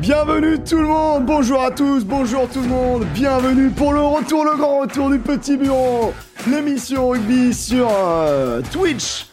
Bienvenue 0.00 0.62
tout 0.62 0.78
le 0.78 0.86
monde, 0.86 1.26
bonjour 1.26 1.60
à 1.60 1.72
tous, 1.72 2.04
bonjour 2.04 2.48
tout 2.48 2.62
le 2.62 2.68
monde, 2.68 3.04
bienvenue 3.14 3.70
pour 3.70 3.92
le 3.92 4.00
retour, 4.00 4.44
le 4.44 4.56
grand 4.56 4.78
retour 4.80 5.10
du 5.10 5.18
petit 5.18 5.56
bureau, 5.56 6.12
l'émission 6.48 7.08
rugby 7.08 7.52
sur 7.52 7.88
euh, 7.90 8.62
Twitch, 8.70 9.26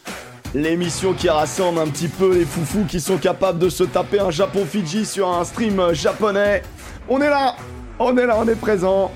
l'émission 0.54 1.12
qui 1.12 1.28
rassemble 1.28 1.78
un 1.78 1.86
petit 1.86 2.08
peu 2.08 2.34
les 2.34 2.44
foufous 2.44 2.84
qui 2.84 2.98
sont 2.98 3.16
capables 3.16 3.60
de 3.60 3.68
se 3.68 3.84
taper 3.84 4.18
un 4.18 4.32
Japon-Fidji 4.32 5.06
sur 5.06 5.28
un 5.28 5.44
stream 5.44 5.78
euh, 5.78 5.94
japonais. 5.94 6.64
On 7.08 7.20
est 7.20 7.30
là, 7.30 7.54
on 8.00 8.16
est 8.16 8.26
là, 8.26 8.36
on 8.36 8.48
est 8.48 8.60
présent. 8.60 9.12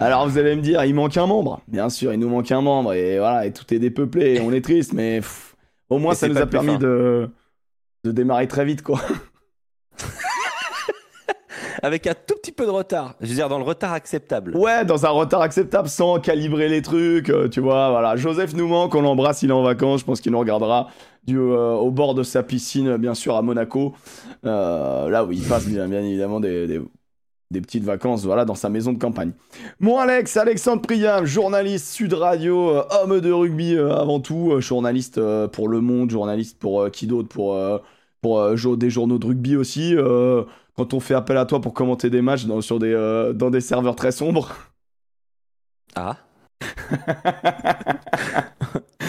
Alors 0.00 0.28
vous 0.28 0.36
allez 0.36 0.54
me 0.54 0.60
dire, 0.60 0.84
il 0.84 0.94
manque 0.94 1.16
un 1.16 1.26
membre. 1.26 1.62
Bien 1.66 1.88
sûr, 1.88 2.12
il 2.12 2.20
nous 2.20 2.28
manque 2.28 2.52
un 2.52 2.60
membre 2.60 2.92
et 2.92 3.18
voilà, 3.18 3.46
et 3.46 3.52
tout 3.52 3.72
est 3.72 3.78
dépeuplé, 3.78 4.38
on 4.44 4.52
est 4.52 4.62
triste, 4.62 4.92
mais 4.92 5.22
au 5.88 5.98
moins 5.98 6.14
ça 6.14 6.28
nous 6.28 6.36
a 6.36 6.46
permis 6.46 6.76
de, 6.76 7.30
de 8.04 8.12
démarrer 8.12 8.48
très 8.48 8.66
vite 8.66 8.82
quoi. 8.82 9.00
Avec 11.82 12.06
un 12.06 12.14
tout 12.14 12.34
petit 12.40 12.52
peu 12.52 12.64
de 12.64 12.70
retard. 12.70 13.14
Je 13.20 13.28
veux 13.28 13.34
dire, 13.34 13.48
dans 13.48 13.58
le 13.58 13.64
retard 13.64 13.92
acceptable. 13.92 14.56
Ouais, 14.56 14.84
dans 14.84 15.06
un 15.06 15.10
retard 15.10 15.42
acceptable 15.42 15.88
sans 15.88 16.20
calibrer 16.20 16.68
les 16.68 16.82
trucs, 16.82 17.30
euh, 17.30 17.48
tu 17.48 17.60
vois. 17.60 17.90
Voilà, 17.90 18.16
Joseph 18.16 18.54
nous 18.54 18.68
manque, 18.68 18.94
on 18.94 19.02
l'embrasse, 19.02 19.42
il 19.42 19.50
est 19.50 19.54
en 19.54 19.62
vacances. 19.62 20.00
Je 20.00 20.04
pense 20.04 20.20
qu'il 20.20 20.32
nous 20.32 20.38
regardera 20.38 20.88
du, 21.26 21.38
euh, 21.38 21.72
au 21.72 21.90
bord 21.90 22.14
de 22.14 22.22
sa 22.22 22.42
piscine, 22.42 22.96
bien 22.96 23.14
sûr, 23.14 23.36
à 23.36 23.42
Monaco. 23.42 23.94
Euh, 24.44 25.08
là 25.08 25.24
où 25.24 25.32
il 25.32 25.42
passe 25.42 25.66
bien, 25.66 25.88
bien 25.88 26.02
évidemment 26.02 26.40
des, 26.40 26.66
des, 27.50 27.60
petites 27.60 27.84
vacances, 27.84 28.24
voilà, 28.24 28.44
dans 28.44 28.54
sa 28.54 28.68
maison 28.68 28.92
de 28.92 28.98
campagne. 28.98 29.32
Mon 29.80 29.98
Alex, 29.98 30.36
Alexandre 30.36 30.82
Priam, 30.82 31.24
journaliste 31.24 31.88
Sud 31.88 32.12
Radio, 32.12 32.82
homme 33.02 33.20
de 33.20 33.32
rugby 33.32 33.76
avant 33.76 34.20
tout, 34.20 34.60
journaliste 34.60 35.20
pour 35.48 35.68
Le 35.68 35.80
Monde, 35.80 36.10
journaliste 36.10 36.58
pour 36.58 36.90
qui 36.90 37.06
d'autre 37.06 37.28
pour 37.28 37.58
pour 38.22 38.76
des 38.76 38.90
journaux 38.90 39.18
de 39.18 39.26
rugby 39.26 39.56
aussi 39.56 39.96
quand 40.80 40.94
on 40.94 41.00
fait 41.00 41.12
appel 41.12 41.36
à 41.36 41.44
toi 41.44 41.60
pour 41.60 41.74
commenter 41.74 42.08
des 42.08 42.22
matchs 42.22 42.46
dans, 42.46 42.62
sur 42.62 42.78
des, 42.78 42.94
euh, 42.94 43.34
dans 43.34 43.50
des 43.50 43.60
serveurs 43.60 43.96
très 43.96 44.12
sombres. 44.12 44.56
Ah. 45.94 46.16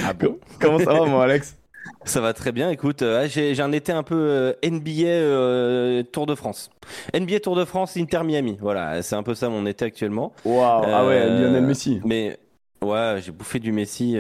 ah 0.05 0.13
bon 0.19 0.37
Comment 0.59 0.79
ça 0.79 0.91
va, 0.91 1.05
moi, 1.05 1.23
Alex? 1.23 1.55
Ça 2.03 2.19
va 2.19 2.33
très 2.33 2.51
bien. 2.51 2.69
Écoute, 2.71 3.03
euh, 3.03 3.25
j'ai 3.29 3.61
un 3.61 3.71
été 3.71 3.93
un 3.93 4.03
peu 4.03 4.17
euh, 4.17 4.51
NBA 4.65 6.03
Tour 6.11 6.25
de 6.25 6.35
France. 6.35 6.71
NBA 7.13 7.39
Tour 7.39 7.55
de 7.55 7.63
France 7.63 7.95
Inter 7.95 8.25
Miami. 8.25 8.57
Voilà, 8.59 9.01
c'est 9.01 9.15
un 9.15 9.23
peu 9.23 9.33
ça 9.33 9.47
mon 9.47 9.65
été 9.65 9.85
actuellement. 9.85 10.33
Waouh. 10.43 10.83
ah 10.85 11.05
ouais, 11.05 11.25
Lionel 11.25 11.63
Messi. 11.63 12.01
Mais 12.03 12.37
ouais, 12.83 13.19
j'ai 13.23 13.31
bouffé 13.31 13.59
du 13.59 13.71
Messi. 13.71 14.17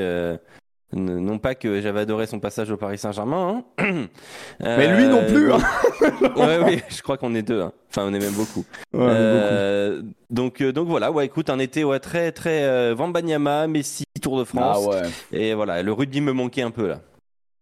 Non 0.93 1.39
pas 1.39 1.55
que 1.55 1.79
j'avais 1.79 2.01
adoré 2.01 2.27
son 2.27 2.39
passage 2.39 2.69
au 2.69 2.77
Paris 2.77 2.97
Saint-Germain. 2.97 3.63
Hein. 3.79 4.07
Mais 4.59 4.95
lui 4.95 5.07
non 5.07 5.23
plus. 5.25 5.53
Hein. 5.53 5.59
ouais, 6.35 6.59
oui, 6.65 6.81
je 6.89 7.01
crois 7.01 7.17
qu'on 7.17 7.33
est 7.33 7.41
deux. 7.41 7.61
Hein. 7.61 7.71
Enfin, 7.89 8.03
on 8.05 8.13
est 8.13 8.19
même 8.19 8.33
beaucoup. 8.33 8.65
Euh, 8.95 10.01
donc, 10.29 10.61
euh, 10.61 10.73
donc 10.73 10.89
voilà. 10.89 11.11
Ouais, 11.11 11.25
écoute, 11.25 11.49
un 11.49 11.59
été 11.59 11.83
ouais, 11.83 11.99
très, 11.99 12.31
très 12.31 12.63
euh, 12.63 12.93
Vambanyama, 12.95 13.67
Messi, 13.67 14.03
Tour 14.21 14.39
de 14.39 14.43
France. 14.43 14.85
Ah 14.85 14.89
ouais. 14.89 15.09
Et 15.31 15.53
voilà, 15.53 15.81
le 15.81 15.93
rugby 15.93 16.19
me 16.19 16.33
manquait 16.33 16.63
un 16.63 16.71
peu 16.71 16.87
là. 16.87 16.99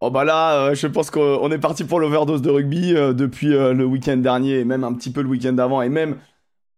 Oh 0.02 0.10
bah 0.10 0.24
là, 0.24 0.74
je 0.74 0.88
pense 0.88 1.12
qu'on 1.12 1.52
est 1.52 1.58
parti 1.58 1.84
pour 1.84 2.00
l'overdose 2.00 2.42
de 2.42 2.50
rugby 2.50 2.94
depuis 2.94 3.50
le 3.50 3.84
week-end 3.84 4.16
dernier, 4.16 4.60
et 4.60 4.64
même 4.64 4.86
un 4.86 4.94
petit 4.94 5.12
peu 5.12 5.22
le 5.22 5.28
week-end 5.28 5.52
d'avant, 5.52 5.82
et 5.82 5.90
même 5.90 6.16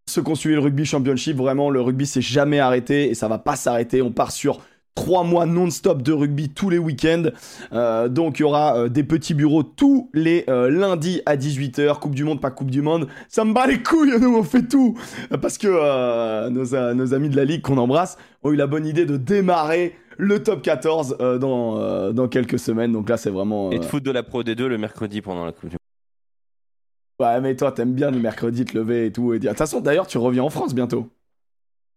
ceux 0.08 0.22
qui 0.24 0.32
ont 0.32 0.36
suivi 0.36 0.56
le 0.56 0.62
rugby 0.62 0.86
championship, 0.86 1.38
vraiment, 1.38 1.70
le 1.70 1.82
rugby 1.82 2.06
s'est 2.06 2.22
jamais 2.22 2.60
arrêté 2.60 3.10
et 3.10 3.14
ça 3.14 3.28
va 3.28 3.38
pas 3.38 3.56
s'arrêter. 3.56 4.02
On 4.02 4.12
part 4.12 4.32
sur 4.32 4.60
trois 4.96 5.24
mois 5.24 5.46
non-stop 5.46 6.02
de 6.02 6.12
rugby 6.12 6.50
tous 6.50 6.70
les 6.70 6.78
week-ends. 6.78 7.30
Euh, 7.74 8.10
donc 8.10 8.40
il 8.40 8.42
y 8.42 8.46
aura 8.46 8.78
euh, 8.78 8.90
des 8.90 9.04
petits 9.04 9.34
bureaux 9.34 9.64
tous 9.64 10.10
les 10.14 10.46
euh, 10.50 10.70
lundis 10.70 11.22
à 11.26 11.38
18h. 11.38 12.00
Coupe 12.00 12.16
du 12.16 12.24
Monde, 12.24 12.42
pas 12.42 12.52
Coupe 12.52 12.72
du 12.72 12.82
Monde. 12.82 13.08
Ça 13.30 13.46
me 13.46 13.54
bat 13.54 13.68
les 13.68 13.82
couilles, 13.82 14.20
nous 14.20 14.36
on 14.36 14.44
fait 14.44 14.68
tout. 14.68 14.98
Parce 15.42 15.58
que 15.58 16.50
nos, 16.50 16.94
nos, 16.94 17.14
amis 17.14 17.30
de 17.30 17.36
la 17.36 17.46
Ligue 17.46 17.62
qu'on 17.62 17.78
embrasse 17.78 18.18
ont 18.44 18.52
eu 18.52 18.56
la 18.56 18.68
bonne 18.68 18.86
idée 18.86 19.06
de 19.06 19.18
démarrer 19.18 19.96
le 20.18 20.44
top 20.44 20.62
14 20.62 21.18
dans, 21.40 22.12
dans 22.12 22.28
quelques 22.28 22.60
semaines. 22.60 22.92
Donc 22.92 23.10
là 23.10 23.18
c'est 23.18 23.30
vraiment... 23.30 23.72
Et 23.72 23.80
de 23.80 23.86
foot 23.86 24.04
de 24.04 24.12
la 24.12 24.24
Pro 24.24 24.44
D2 24.44 24.66
le 24.66 24.78
mercredi 24.78 25.22
pendant 25.22 25.46
la 25.46 25.52
Coupe 25.52 25.70
du 25.70 25.76
Monde. 25.76 27.28
Ouais 27.28 27.40
mais 27.40 27.56
toi 27.56 27.72
t'aimes 27.72 27.94
bien 27.94 28.12
le 28.12 28.20
mercredi 28.20 28.66
te 28.66 28.78
lever 28.78 29.08
et 29.08 29.12
tout. 29.12 29.34
Et 29.34 29.40
dire... 29.40 29.52
De 29.52 29.54
toute 29.54 29.60
façon 29.60 29.80
d'ailleurs 29.80 30.08
tu 30.08 30.18
reviens 30.18 30.44
en 30.44 30.50
France 30.50 30.76
bientôt. 30.76 31.08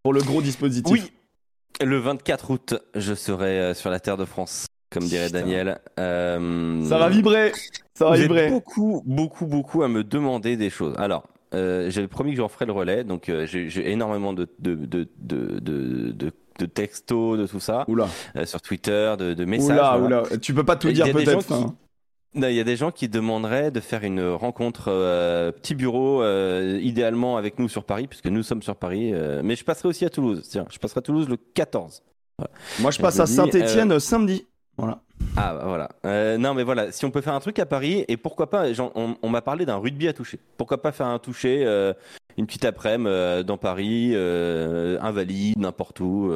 Pour 0.02 0.12
le 0.12 0.20
gros 0.20 0.42
dispositif. 0.42 0.92
Oui. 0.92 1.10
Le 1.82 1.98
24 1.98 2.50
août, 2.50 2.74
je 2.94 3.14
serai 3.14 3.58
euh, 3.60 3.74
sur 3.74 3.90
la 3.90 3.98
terre 3.98 4.16
de 4.16 4.24
France, 4.24 4.66
comme 4.90 5.04
dirait 5.04 5.30
Daniel. 5.30 5.80
Euh, 5.98 6.84
ça 6.84 6.98
va 6.98 7.08
vibrer, 7.08 7.52
ça 7.94 8.10
va 8.10 8.16
vibrer. 8.16 8.48
Beaucoup, 8.48 9.02
beaucoup, 9.04 9.46
beaucoup 9.46 9.82
à 9.82 9.88
me 9.88 10.04
demander 10.04 10.56
des 10.56 10.70
choses. 10.70 10.94
Alors, 10.98 11.24
euh, 11.52 11.90
j'avais 11.90 12.06
promis 12.06 12.30
que 12.30 12.36
j'en 12.36 12.48
ferais 12.48 12.66
le 12.66 12.72
relais, 12.72 13.02
donc 13.02 13.30
j'ai 13.44 13.90
énormément 13.90 14.32
de, 14.32 14.48
de, 14.60 14.74
de, 14.74 15.08
de, 15.20 16.12
de 16.58 16.66
textos, 16.66 17.38
de 17.38 17.46
tout 17.46 17.60
ça. 17.60 17.84
Oula. 17.88 18.06
sur 18.44 18.62
Twitter, 18.62 19.14
de, 19.18 19.44
messages. 19.44 19.76
Oula, 19.76 19.98
oula. 19.98 20.22
Tu 20.40 20.54
peux 20.54 20.64
pas 20.64 20.76
tout 20.76 20.92
dire 20.92 21.10
peut-être. 21.10 21.74
Il 22.36 22.50
y 22.50 22.60
a 22.60 22.64
des 22.64 22.76
gens 22.76 22.90
qui 22.90 23.08
demanderaient 23.08 23.70
de 23.70 23.78
faire 23.78 24.02
une 24.02 24.26
rencontre 24.30 24.86
euh, 24.88 25.52
petit 25.52 25.76
bureau, 25.76 26.20
euh, 26.22 26.80
idéalement 26.82 27.36
avec 27.36 27.60
nous 27.60 27.68
sur 27.68 27.84
Paris, 27.84 28.08
puisque 28.08 28.26
nous 28.26 28.42
sommes 28.42 28.62
sur 28.62 28.74
Paris. 28.74 29.12
Euh, 29.14 29.40
mais 29.44 29.54
je 29.54 29.64
passerai 29.64 29.88
aussi 29.88 30.04
à 30.04 30.10
Toulouse. 30.10 30.42
Tiens, 30.50 30.66
je 30.68 30.78
passerai 30.78 30.98
à 30.98 31.02
Toulouse 31.02 31.28
le 31.28 31.36
14. 31.36 32.02
Moi, 32.80 32.90
je 32.90 32.98
passe 32.98 33.20
à 33.20 33.26
Saint-Etienne 33.26 34.00
samedi. 34.00 34.46
Voilà. 34.76 35.00
Ah, 35.36 35.54
bah, 35.54 35.88
voilà. 36.02 36.36
non, 36.38 36.54
mais 36.54 36.64
voilà, 36.64 36.90
si 36.90 37.04
on 37.04 37.12
peut 37.12 37.20
faire 37.20 37.34
un 37.34 37.40
truc 37.40 37.60
à 37.60 37.66
Paris, 37.66 38.04
et 38.08 38.16
pourquoi 38.16 38.50
pas, 38.50 38.64
on, 38.96 39.16
on 39.22 39.28
m'a 39.28 39.40
parlé 39.40 39.64
d'un 39.64 39.76
rugby 39.76 40.08
à 40.08 40.12
toucher. 40.12 40.40
Pourquoi 40.56 40.82
pas 40.82 40.90
faire 40.90 41.06
un 41.06 41.20
toucher, 41.20 41.62
une 42.36 42.46
petite 42.46 42.64
après-midi 42.64 43.44
dans 43.44 43.58
Paris, 43.58 44.16
invalide, 44.16 45.58
n'importe 45.60 46.00
où. 46.00 46.32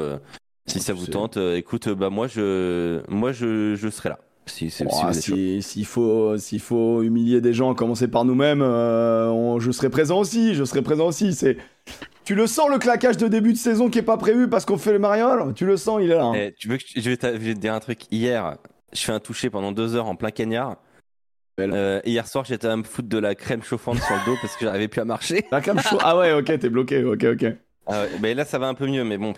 si 0.66 0.78
ça 0.78 0.92
vous 0.92 1.06
tente, 1.06 1.36
écoute, 1.36 1.88
bah 1.88 2.10
moi, 2.10 2.28
je, 2.28 3.00
moi 3.08 3.32
je, 3.32 3.74
je 3.74 3.88
serai 3.88 4.10
là. 4.10 4.20
S'il 4.48 5.86
faut, 5.86 6.38
s'il 6.38 6.60
faut 6.60 7.02
humilier 7.02 7.40
des 7.40 7.52
gens, 7.52 7.74
commencer 7.74 8.08
par 8.08 8.24
nous-mêmes, 8.24 8.62
euh, 8.62 9.58
je 9.58 9.70
serai 9.70 9.90
présent 9.90 10.18
aussi. 10.18 10.54
Je 10.54 10.64
serai 10.64 10.82
présent 10.82 11.06
aussi. 11.06 11.34
C'est, 11.34 11.56
tu 12.24 12.34
le 12.34 12.46
sens 12.46 12.68
le 12.68 12.78
claquage 12.78 13.16
de 13.16 13.26
début 13.26 13.52
de 13.52 13.58
saison 13.58 13.88
qui 13.88 13.98
est 13.98 14.02
pas 14.02 14.18
prévu 14.18 14.48
parce 14.48 14.64
qu'on 14.64 14.78
fait 14.78 14.92
le 14.92 14.98
mariole? 14.98 15.54
Tu 15.54 15.64
le 15.64 15.76
sens, 15.76 16.00
il 16.02 16.10
est 16.10 16.14
là. 16.14 16.24
Hein. 16.24 16.34
Eh, 16.34 16.54
tu 16.58 16.68
veux 16.68 16.76
que 16.76 16.84
je 16.94 17.08
vais, 17.08 17.16
te 17.16 17.52
dire 17.52 17.72
un 17.72 17.80
truc. 17.80 18.02
Hier, 18.10 18.56
je 18.92 19.00
fais 19.00 19.12
un 19.12 19.20
toucher 19.20 19.50
pendant 19.50 19.72
deux 19.72 19.96
heures 19.96 20.08
en 20.08 20.14
plein 20.14 20.30
cagnard. 20.30 20.76
Euh, 21.58 22.00
hier 22.04 22.26
soir, 22.26 22.44
j'étais 22.44 22.68
à 22.68 22.76
me 22.76 22.84
foutre 22.84 23.08
de 23.08 23.18
la 23.18 23.34
crème 23.34 23.62
chauffante 23.62 23.98
sur 23.98 24.14
le 24.14 24.24
dos 24.26 24.36
parce 24.40 24.56
que 24.56 24.64
j'arrivais 24.64 24.88
plus 24.88 25.00
à 25.00 25.04
marcher. 25.04 25.46
La 25.50 25.60
crème 25.60 25.80
chauffante. 25.80 26.02
Ah 26.04 26.16
ouais, 26.16 26.32
ok, 26.32 26.58
t'es 26.58 26.68
bloqué. 26.68 27.02
Ok, 27.02 27.24
ok. 27.24 27.46
Ah 27.86 28.04
mais 28.20 28.34
là, 28.34 28.44
ça 28.44 28.58
va 28.58 28.68
un 28.68 28.74
peu 28.74 28.86
mieux, 28.86 29.04
mais 29.04 29.16
bon. 29.16 29.32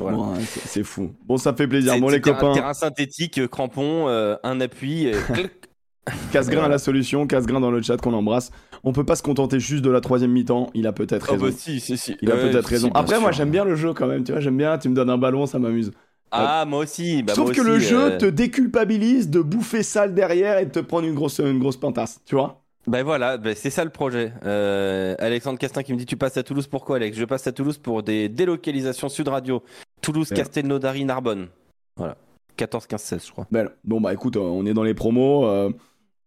Hein, 0.00 0.34
c'est 0.66 0.84
fou. 0.84 1.12
Bon, 1.26 1.36
ça 1.36 1.52
fait 1.52 1.68
plaisir. 1.68 1.98
Bon, 2.00 2.08
les 2.08 2.20
copains. 2.20 2.52
Un 2.52 2.54
terrain 2.54 2.74
synthétique, 2.74 3.38
euh, 3.38 3.48
crampon, 3.48 4.08
euh, 4.08 4.36
un 4.42 4.60
appui. 4.60 5.08
Casse-grain 6.32 6.64
à 6.64 6.68
la 6.68 6.78
solution, 6.78 7.28
casse-grain 7.28 7.60
dans 7.60 7.70
le 7.70 7.80
chat 7.80 7.96
qu'on 7.96 8.12
embrasse. 8.12 8.50
On 8.82 8.92
peut 8.92 9.04
pas 9.04 9.14
se 9.14 9.22
contenter 9.22 9.60
juste 9.60 9.84
de 9.84 9.90
la 9.90 10.00
troisième 10.00 10.32
mi-temps. 10.32 10.70
Il 10.74 10.88
a 10.88 10.92
peut-être 10.92 11.26
oh, 11.28 11.32
raison. 11.34 11.46
bah, 11.46 11.52
si, 11.56 11.78
si, 11.78 11.96
si. 11.96 12.16
Il 12.22 12.32
a 12.32 12.36
peut-être 12.36 12.66
raison. 12.66 12.90
Après, 12.94 13.20
moi, 13.20 13.30
j'aime 13.30 13.50
bien 13.50 13.64
le 13.64 13.76
jeu 13.76 13.92
quand 13.92 14.08
même. 14.08 14.24
Tu 14.24 14.32
vois, 14.32 14.40
j'aime 14.40 14.56
bien. 14.56 14.78
Tu 14.78 14.88
me 14.88 14.96
donnes 14.96 15.10
un 15.10 15.18
ballon, 15.18 15.46
ça 15.46 15.60
m'amuse. 15.60 15.92
Ah, 16.32 16.64
moi 16.66 16.80
aussi. 16.80 17.22
Bah, 17.22 17.34
Sauf 17.34 17.52
que 17.52 17.60
le 17.60 17.78
jeu 17.78 18.14
euh, 18.14 18.18
te 18.18 18.26
déculpabilise 18.26 19.30
de 19.30 19.40
bouffer 19.40 19.84
sale 19.84 20.14
derrière 20.14 20.58
et 20.58 20.66
de 20.66 20.70
te 20.70 20.80
prendre 20.80 21.06
une 21.06 21.14
grosse, 21.14 21.38
une 21.38 21.60
grosse 21.60 21.76
pintasse. 21.76 22.20
Tu 22.24 22.34
vois 22.34 22.61
ben 22.86 23.04
voilà, 23.04 23.36
ben 23.38 23.54
c'est 23.54 23.70
ça 23.70 23.84
le 23.84 23.90
projet. 23.90 24.32
Euh, 24.44 25.14
Alexandre 25.20 25.58
Castin 25.58 25.82
qui 25.82 25.92
me 25.92 25.98
dit 25.98 26.06
tu 26.06 26.16
passes 26.16 26.36
à 26.36 26.42
Toulouse 26.42 26.66
pourquoi 26.66 26.96
Alex? 26.96 27.16
Je 27.16 27.24
passe 27.24 27.46
à 27.46 27.52
Toulouse 27.52 27.78
pour 27.78 28.02
des 28.02 28.28
délocalisations 28.28 29.08
Sud 29.08 29.28
Radio. 29.28 29.62
Toulouse, 30.00 30.28
Castelnaudary, 30.30 31.04
Narbonne. 31.04 31.48
Voilà. 31.96 32.16
14, 32.56 32.86
15, 32.86 33.00
16 33.00 33.26
je 33.26 33.32
crois. 33.32 33.46
Ben, 33.52 33.68
bon 33.84 34.00
bah 34.00 34.12
écoute, 34.12 34.36
on 34.36 34.66
est 34.66 34.74
dans 34.74 34.82
les 34.82 34.94
promos. 34.94 35.46
Euh, 35.46 35.70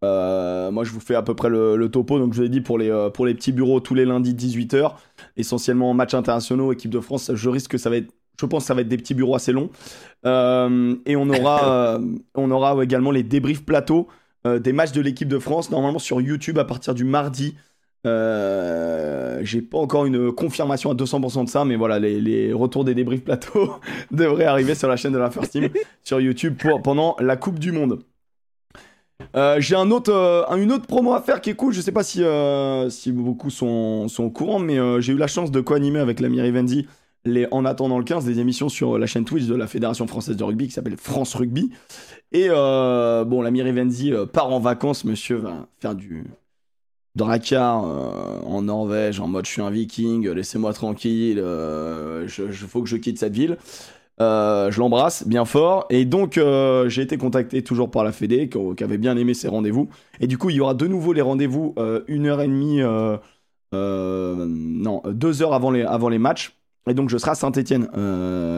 euh, 0.04 0.72
moi 0.72 0.86
je 0.86 0.92
vous 0.92 1.02
fais 1.02 1.16
à 1.16 1.24
peu 1.24 1.36
près 1.36 1.50
le, 1.50 1.90
topo. 1.92 2.20
Donc 2.20 2.34
je 2.34 2.40
vous 2.40 2.46
ai 2.46 2.50
dit 2.50 2.62
pour 2.62 2.78
les, 2.78 3.10
pour 3.14 3.26
les 3.26 3.34
petits 3.34 3.52
bureaux 3.52 3.82
tous 3.82 3.94
les 3.94 4.06
lundis 4.06 4.34
18h. 4.34 4.94
Essentiellement 5.36 5.94
matchs 5.94 6.14
internationaux, 6.14 6.72
équipe 6.72 6.92
de 6.92 7.02
France. 7.02 7.32
Je 7.34 7.50
risque 7.50 7.72
que 7.72 7.78
ça 7.78 7.90
va 7.90 7.98
être 7.98 8.12
je 8.40 8.46
pense 8.46 8.64
que 8.64 8.68
ça 8.68 8.74
va 8.74 8.82
être 8.82 8.90
des 8.90 8.98
petits 8.98 9.14
bureaux 9.14 9.36
assez 9.36 9.54
longs. 9.54 9.70
et 10.26 11.16
on 11.16 11.30
aura, 11.30 12.00
on 12.34 12.52
aura 12.52 12.82
également 12.84 13.12
les 13.12 13.24
débriefs 13.24 13.66
plateaux 13.66 14.08
euh, 14.08 14.14
des 14.46 14.74
matchs 14.74 14.92
de 14.92 15.02
l'équipe 15.02 15.28
de 15.28 15.40
France, 15.40 15.72
normalement 15.72 16.00
sur 16.00 16.22
YouTube 16.22 16.58
à 16.60 16.66
partir 16.66 16.94
du 16.94 17.04
mardi. 17.04 17.56
Euh, 18.06 19.40
j'ai 19.42 19.62
pas 19.62 19.80
encore 19.80 20.06
une 20.06 20.32
confirmation 20.32 20.92
à 20.92 20.94
200% 20.94 21.46
de 21.46 21.50
ça, 21.50 21.66
mais 21.66 21.76
voilà, 21.76 22.00
les, 22.00 22.54
retours 22.54 22.86
des 22.86 22.94
débriefs 22.94 23.24
plateaux 23.24 23.76
devraient 24.12 24.46
arriver 24.46 24.76
sur 24.76 24.88
la 24.88 24.96
chaîne 24.96 25.14
de 25.14 25.18
la 25.18 25.32
First 25.32 25.52
Team 25.52 25.70
sur 26.04 26.22
YouTube 26.22 26.56
pour, 26.58 26.82
pendant 26.82 27.16
la 27.20 27.36
Coupe 27.36 27.60
du 27.60 27.72
Monde. 27.72 28.00
Euh, 29.36 29.60
j'ai 29.60 29.76
un 29.76 29.92
autre, 29.92 30.12
une 30.58 30.72
autre 30.72 30.86
promo 30.86 31.14
à 31.14 31.22
faire 31.22 31.42
qui 31.42 31.50
est 31.50 31.56
cool. 31.56 31.74
Je 31.74 31.82
sais 31.82 31.92
pas 31.92 32.04
si, 32.04 32.24
si 32.90 33.12
beaucoup 33.12 33.50
sont, 33.50 34.08
sont 34.08 34.24
au 34.24 34.30
courant, 34.30 34.60
mais 34.60 34.78
j'ai 35.02 35.14
eu 35.14 35.18
la 35.18 35.28
chance 35.28 35.52
de 35.52 35.62
co-animer 35.62 36.00
avec 36.00 36.20
l'ami 36.20 36.42
Rivenzi 36.42 36.88
En 37.52 37.66
attendant 37.66 37.98
le 37.98 38.04
15 38.04 38.24
des 38.24 38.40
émissions 38.40 38.70
sur 38.70 39.00
la 39.00 39.08
chaîne 39.08 39.26
Twitch 39.26 39.46
de 39.46 39.56
la 39.56 39.66
Fédération 39.66 40.06
française 40.06 40.38
de 40.38 40.44
rugby 40.44 40.68
qui 40.68 40.74
s'appelle 40.74 40.98
France 40.98 41.34
Rugby. 41.34 41.72
Et 42.32 42.48
euh, 42.50 43.26
bon, 43.26 43.42
l'ami 43.42 43.64
Rivenzi 43.64 44.14
euh, 44.14 44.28
part 44.28 44.52
en 44.52 44.60
vacances, 44.60 45.06
monsieur 45.06 45.38
va 45.38 45.68
faire 45.80 45.96
du, 45.96 46.26
Drakkar 47.16 47.84
en 48.46 48.62
Norvège 48.62 49.20
en 49.22 49.28
mode 49.28 49.46
je 49.46 49.52
suis 49.52 49.62
un 49.62 49.70
viking, 49.72 50.28
laissez-moi 50.30 50.74
tranquille, 50.74 51.38
il 51.38 52.54
faut 52.54 52.82
que 52.84 52.90
je 52.90 52.98
quitte 52.98 53.18
cette 53.18 53.34
ville. 53.34 53.58
je 54.20 54.78
l'embrasse 54.78 55.26
bien 55.26 55.46
fort 55.46 55.86
et 55.90 56.04
donc 56.04 56.38
j'ai 56.88 57.02
été 57.02 57.18
contacté 57.18 57.64
toujours 57.64 57.90
par 57.90 58.04
la 58.04 58.12
Fédé 58.12 58.50
qui, 58.50 58.84
avait 58.84 58.98
bien 58.98 59.16
aimé 59.16 59.34
ces 59.34 59.48
rendez-vous 59.48 59.88
et 60.20 60.28
du 60.28 60.38
coup 60.38 60.50
il 60.50 60.58
y 60.58 60.60
aura 60.60 60.74
de 60.74 60.88
nouveau 60.88 61.14
les 61.14 61.22
rendez-vous 61.22 61.74
une 62.10 62.26
heure 62.26 62.42
et 62.42 62.48
demie 62.48 62.82
non 63.72 65.02
deux 65.06 65.42
heures 65.42 65.54
avant 65.54 65.72
les, 65.72 65.84
avant 65.84 66.10
les 66.10 66.20
matchs 66.20 66.54
et 66.88 66.94
donc 66.94 67.10
je 67.10 67.18
serai 67.18 67.32
à 67.32 67.36
Saint-Etienne 67.36 67.88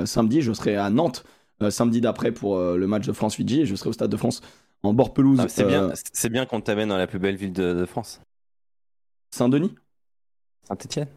samedi, 0.05 0.41
je 0.41 0.53
serai 0.53 0.75
à 0.75 0.89
Nantes 0.89 1.23
samedi 1.69 2.01
d'après 2.01 2.31
pour 2.31 2.59
le 2.59 2.87
match 2.87 3.07
de 3.07 3.13
France-Fidji 3.13 3.61
et 3.61 3.65
je 3.65 3.75
serai 3.75 3.89
au 3.89 3.93
Stade 3.93 4.11
de 4.11 4.17
France 4.17 4.41
en 4.83 4.93
bord 4.93 5.13
pelouse. 5.13 5.39
Ah, 5.41 5.47
c'est 5.47 5.65
bien, 5.65 5.91
c'est 6.13 6.29
bien 6.29 6.45
qu'on 6.45 6.61
t'amène 6.61 6.89
dans 6.89 6.97
la 6.97 7.07
plus 7.07 7.19
belle 7.19 7.35
ville 7.35 7.53
de, 7.53 7.85
France. 7.85 8.21
Saint-Denis 9.31 9.75
Saint-Etienne 10.67 11.07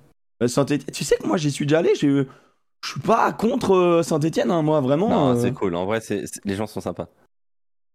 euh, 0.43 0.49
Saint-Etienne. 0.49 0.93
Tu 0.93 1.05
sais 1.05 1.17
que 1.17 1.27
moi 1.27 1.37
j'y 1.37 1.51
suis 1.51 1.67
déjà 1.67 1.79
allé, 1.79 1.95
je 1.95 2.27
suis 2.85 3.01
pas 3.01 3.33
contre 3.33 3.75
euh, 3.75 4.03
Saint-Etienne, 4.03 4.51
hein, 4.51 4.63
moi 4.63 4.81
vraiment. 4.81 5.09
Non, 5.09 5.37
euh. 5.37 5.41
c'est 5.41 5.53
cool, 5.53 5.75
en 5.75 5.87
vrai 5.87 6.01
les 6.45 6.55
gens 6.55 6.67
sont 6.67 6.81
sympas. 6.81 7.09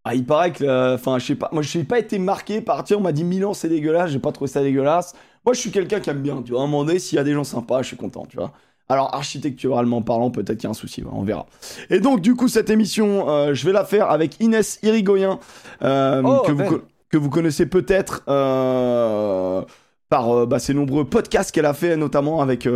Ah, 0.07 0.13
il 0.13 0.23
paraît 0.23 0.51
que, 0.51 0.93
enfin, 0.93 1.17
je 1.17 1.25
sais 1.25 1.35
pas, 1.35 1.49
moi 1.51 1.63
je 1.63 1.77
n'ai 1.77 1.83
pas 1.83 1.97
été 1.97 2.19
marqué 2.19 2.61
par, 2.61 2.83
tiens, 2.83 2.97
on 2.97 3.01
m'a 3.01 3.11
dit 3.11 3.23
Milan 3.23 3.53
c'est 3.53 3.69
dégueulasse, 3.69 4.11
j'ai 4.11 4.19
pas 4.19 4.31
trouvé 4.31 4.49
ça 4.49 4.61
dégueulasse. 4.61 5.15
Moi 5.43 5.53
je 5.53 5.59
suis 5.59 5.71
quelqu'un 5.71 5.99
qui 5.99 6.09
aime 6.09 6.21
bien, 6.21 6.41
tu 6.43 6.51
vois, 6.51 6.61
à 6.61 6.63
un 6.63 6.67
moment 6.67 6.85
donné, 6.85 6.99
s'il 6.99 7.15
y 7.15 7.19
a 7.19 7.23
des 7.23 7.33
gens 7.33 7.43
sympas, 7.43 7.81
je 7.81 7.87
suis 7.87 7.97
content, 7.97 8.25
tu 8.25 8.37
vois. 8.37 8.53
Alors, 8.87 9.15
architecturalement 9.15 10.03
parlant, 10.03 10.29
peut-être 10.29 10.57
qu'il 10.57 10.65
y 10.65 10.67
a 10.67 10.69
un 10.69 10.75
souci, 10.75 11.03
on 11.11 11.23
verra. 11.23 11.47
Et 11.89 11.99
donc, 11.99 12.21
du 12.21 12.35
coup, 12.35 12.47
cette 12.47 12.69
émission, 12.69 13.27
euh, 13.29 13.53
je 13.55 13.65
vais 13.65 13.73
la 13.73 13.83
faire 13.83 14.11
avec 14.11 14.39
Inès 14.39 14.79
Irigoyen, 14.83 15.39
euh, 15.81 16.21
oh, 16.23 16.43
que, 16.45 16.51
vous, 16.51 16.81
que, 17.09 17.17
vous, 17.17 17.29
connaissez 17.31 17.65
peut-être 17.65 18.23
euh, 18.27 19.63
par 20.09 20.45
bah, 20.45 20.59
ses 20.59 20.75
nombreux 20.75 21.03
podcasts 21.03 21.51
qu'elle 21.51 21.65
a 21.65 21.73
fait, 21.73 21.97
notamment 21.97 22.41
avec 22.41 22.69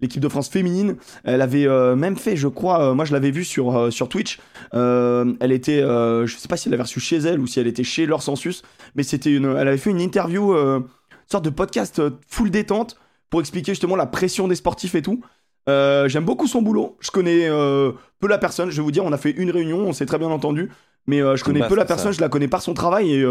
l'équipe 0.00 0.22
de 0.22 0.28
France 0.28 0.48
féminine. 0.48 0.96
Elle 1.24 1.42
avait 1.42 1.66
même 1.96 2.16
fait, 2.16 2.36
je 2.36 2.46
crois, 2.46 2.94
moi 2.94 3.04
je 3.04 3.12
l'avais 3.12 3.32
vu 3.32 3.42
sur, 3.42 3.92
sur 3.92 4.08
Twitch. 4.08 4.38
elle 4.72 5.50
était, 5.50 5.80
je 5.80 6.34
sais 6.38 6.46
pas 6.46 6.56
si 6.56 6.68
elle 6.68 6.72
l'avait 6.72 6.84
reçu 6.84 7.00
chez 7.00 7.16
elle 7.16 7.40
ou 7.40 7.48
si 7.48 7.58
elle 7.58 7.66
était 7.66 7.82
chez 7.82 8.06
leur 8.06 8.22
Census, 8.22 8.62
mais 8.94 9.02
c'était 9.02 9.34
une, 9.34 9.56
elle 9.56 9.66
avait 9.66 9.76
fait 9.76 9.90
une 9.90 10.00
interview, 10.00 10.54
une 10.54 10.84
sorte 11.26 11.44
de 11.44 11.50
podcast 11.50 12.00
full 12.28 12.52
détente 12.52 12.96
pour 13.28 13.40
expliquer 13.40 13.72
justement 13.72 13.96
la 13.96 14.06
pression 14.06 14.46
des 14.46 14.54
sportifs 14.54 14.94
et 14.94 15.02
tout. 15.02 15.20
Euh, 15.68 16.08
j'aime 16.08 16.24
beaucoup 16.24 16.46
son 16.46 16.62
boulot. 16.62 16.96
Je 17.00 17.10
connais 17.10 17.48
euh, 17.48 17.92
peu 18.20 18.28
la 18.28 18.38
personne. 18.38 18.70
Je 18.70 18.76
vais 18.76 18.82
vous 18.82 18.90
dire, 18.90 19.04
on 19.04 19.12
a 19.12 19.18
fait 19.18 19.30
une 19.30 19.50
réunion, 19.50 19.78
on 19.78 19.92
s'est 19.92 20.06
très 20.06 20.18
bien 20.18 20.28
entendu. 20.28 20.70
Mais 21.06 21.22
euh, 21.22 21.36
je 21.36 21.44
connais 21.44 21.60
bah, 21.60 21.68
peu 21.68 21.74
la 21.74 21.84
personne, 21.84 22.12
je 22.12 22.20
la 22.20 22.28
connais 22.28 22.48
par 22.48 22.60
son 22.62 22.74
travail 22.74 23.12
et, 23.12 23.22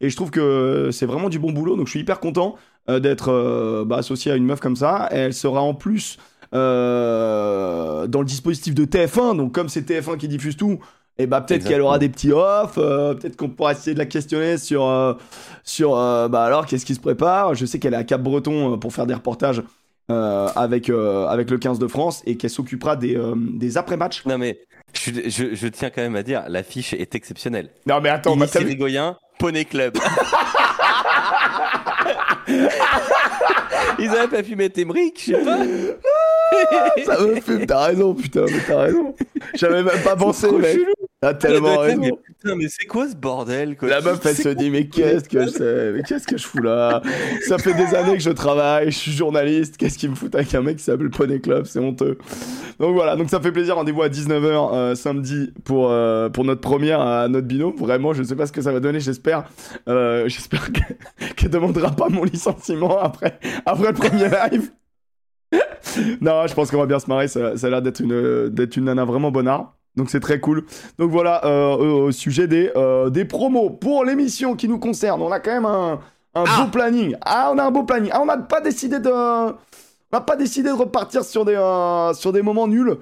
et 0.00 0.10
je 0.10 0.16
trouve 0.16 0.30
que 0.30 0.90
c'est 0.92 1.06
vraiment 1.06 1.28
du 1.28 1.38
bon 1.38 1.52
boulot. 1.52 1.76
Donc 1.76 1.86
je 1.86 1.90
suis 1.90 2.00
hyper 2.00 2.20
content 2.20 2.56
d'être 2.88 3.84
bah, 3.86 3.96
associé 3.96 4.32
à 4.32 4.36
une 4.36 4.44
meuf 4.44 4.60
comme 4.60 4.76
ça. 4.76 5.08
Elle 5.10 5.34
sera 5.34 5.60
en 5.60 5.74
plus 5.74 6.18
dans 6.52 6.58
le 8.06 8.24
dispositif 8.24 8.74
de 8.74 8.84
TF1. 8.84 9.36
Donc 9.36 9.52
comme 9.52 9.68
c'est 9.68 9.88
TF1 9.88 10.16
qui 10.16 10.28
diffuse 10.28 10.56
tout, 10.56 10.78
et 11.18 11.24
eh 11.24 11.26
bah 11.26 11.42
peut-être 11.42 11.68
qu'elle 11.68 11.82
aura 11.82 11.98
des 11.98 12.08
petits 12.08 12.32
off, 12.32 12.76
peut-être 12.76 13.36
qu'on 13.36 13.50
pourra 13.50 13.72
essayer 13.72 13.92
de 13.92 13.98
la 13.98 14.06
questionner 14.06 14.56
sur 14.56 15.18
sur 15.62 15.92
bah 15.94 16.44
alors 16.44 16.64
qu'est-ce 16.64 16.86
qui 16.86 16.94
se 16.94 17.00
prépare. 17.00 17.54
Je 17.54 17.66
sais 17.66 17.78
qu'elle 17.78 17.92
est 17.92 17.98
à 17.98 18.04
Cap 18.04 18.22
Breton 18.22 18.78
pour 18.78 18.94
faire 18.94 19.06
des 19.06 19.14
reportages 19.14 19.62
euh, 20.12 20.48
avec, 20.54 20.90
euh, 20.90 21.26
avec 21.26 21.50
le 21.50 21.58
15 21.58 21.78
de 21.78 21.88
France 21.88 22.22
et 22.26 22.36
qu'elle 22.36 22.50
s'occupera 22.50 22.96
des, 22.96 23.16
euh, 23.16 23.34
des 23.36 23.78
après-matchs. 23.78 24.24
Non 24.26 24.38
mais 24.38 24.60
je, 24.92 25.10
je, 25.54 25.66
tiens 25.68 25.90
quand 25.90 26.02
même 26.02 26.16
à 26.16 26.22
dire, 26.22 26.44
l'affiche 26.48 26.92
est 26.92 27.14
exceptionnelle. 27.14 27.70
Non 27.86 28.00
mais 28.00 28.10
attends, 28.10 28.34
Inès 28.34 28.56
Rigoyen, 28.56 29.16
Poney 29.38 29.64
Club. 29.64 29.96
Ils 33.98 34.08
avaient 34.10 34.28
pas 34.36 34.42
pu 34.42 34.56
mettre 34.56 34.78
Emmerich, 34.78 35.22
je 35.26 35.32
sais 35.34 35.42
pas. 35.42 35.58
Ça 37.04 37.20
me 37.22 37.40
fume, 37.40 37.66
t'as 37.66 37.86
raison, 37.86 38.14
putain, 38.14 38.44
mais 38.46 38.60
t'as 38.66 38.82
raison. 38.82 39.14
J'avais 39.54 39.82
même 39.82 40.02
pas 40.02 40.16
pensé, 40.16 40.50
mec. 40.50 40.78
T'as 41.22 41.34
tellement 41.34 41.78
raison. 41.78 42.00
Mais 42.00 42.10
putain, 42.10 42.56
mais 42.56 42.66
c'est 42.68 42.84
quoi 42.86 43.08
ce 43.08 43.14
bordel 43.14 43.76
quoi 43.76 43.88
La 43.88 44.00
meuf, 44.00 44.26
elle 44.26 44.34
se 44.34 44.48
dit, 44.48 44.70
mais 44.70 44.88
qu'est-ce 44.88 45.28
que 45.28 45.92
Mais 45.92 46.02
qu'est-ce 46.02 46.26
que 46.26 46.36
je 46.36 46.44
fous 46.44 46.60
là? 46.60 47.00
Ça 47.46 47.58
fait 47.58 47.74
des 47.74 47.94
années 47.94 48.14
que 48.14 48.22
je 48.22 48.30
travaille, 48.30 48.90
je 48.90 48.98
suis 48.98 49.12
journaliste. 49.12 49.76
Qu'est-ce 49.76 49.98
qui 49.98 50.08
me 50.08 50.16
fout 50.16 50.34
avec 50.34 50.52
un 50.52 50.62
mec 50.62 50.78
qui 50.78 50.82
s'appelle 50.82 51.10
Poney 51.10 51.38
Club 51.38 51.66
C'est 51.66 51.78
honteux. 51.78 52.18
Donc 52.80 52.96
voilà, 52.96 53.14
donc 53.14 53.30
ça 53.30 53.38
fait 53.38 53.52
plaisir. 53.52 53.76
Rendez-vous 53.76 54.02
à 54.02 54.08
19h 54.08 54.74
euh, 54.74 54.94
samedi 54.96 55.52
pour, 55.62 55.92
euh, 55.92 56.28
pour 56.28 56.44
notre 56.44 56.60
première 56.60 57.00
à 57.00 57.28
notre 57.28 57.46
binôme. 57.46 57.76
Vraiment, 57.76 58.12
je 58.14 58.24
sais 58.24 58.34
pas 58.34 58.46
ce 58.46 58.52
que 58.52 58.60
ça 58.60 58.72
va 58.72 58.80
donner. 58.80 58.98
J'espère 58.98 59.44
euh, 59.88 60.28
j'espère 60.28 60.70
qu'elle 61.36 61.50
demandera 61.50 61.92
pas 61.92 62.08
mon 62.08 62.24
licenciement 62.24 62.98
après, 62.98 63.38
après 63.64 63.92
le 63.92 63.94
premier 63.94 64.28
live. 64.28 64.72
non, 66.20 66.48
je 66.48 66.54
pense 66.54 66.68
qu'on 66.72 66.78
va 66.78 66.86
bien 66.86 66.98
se 66.98 67.06
marrer. 67.06 67.28
Ça, 67.28 67.56
ça 67.56 67.68
a 67.68 67.70
l'air 67.70 67.82
d'être 67.82 68.00
une, 68.00 68.48
d'être 68.48 68.76
une 68.76 68.86
nana 68.86 69.04
vraiment 69.04 69.30
bonnard. 69.30 69.76
Donc 69.96 70.10
c'est 70.10 70.20
très 70.20 70.40
cool. 70.40 70.64
Donc 70.98 71.10
voilà, 71.10 71.44
euh, 71.44 72.06
au 72.06 72.12
sujet 72.12 72.46
des, 72.46 72.70
euh, 72.76 73.10
des 73.10 73.24
promos 73.24 73.70
pour 73.70 74.04
l'émission 74.04 74.56
qui 74.56 74.68
nous 74.68 74.78
concerne. 74.78 75.20
On 75.20 75.30
a 75.30 75.40
quand 75.40 75.52
même 75.52 75.66
un, 75.66 76.00
un 76.34 76.44
ah. 76.46 76.62
beau 76.62 76.70
planning. 76.70 77.16
Ah, 77.20 77.50
on 77.54 77.58
a 77.58 77.64
un 77.64 77.70
beau 77.70 77.82
planning. 77.82 78.10
Ah, 78.12 78.20
on 78.22 78.26
n'a 78.26 78.38
pas 78.38 78.60
décidé 78.60 78.98
de... 79.00 79.10
On 80.14 80.18
n'a 80.18 80.24
pas 80.24 80.36
décidé 80.36 80.68
de 80.68 80.74
repartir 80.74 81.24
sur 81.24 81.46
des, 81.46 81.54
euh, 81.54 82.12
sur 82.12 82.34
des 82.34 82.42
moments 82.42 82.68
nuls, 82.68 82.98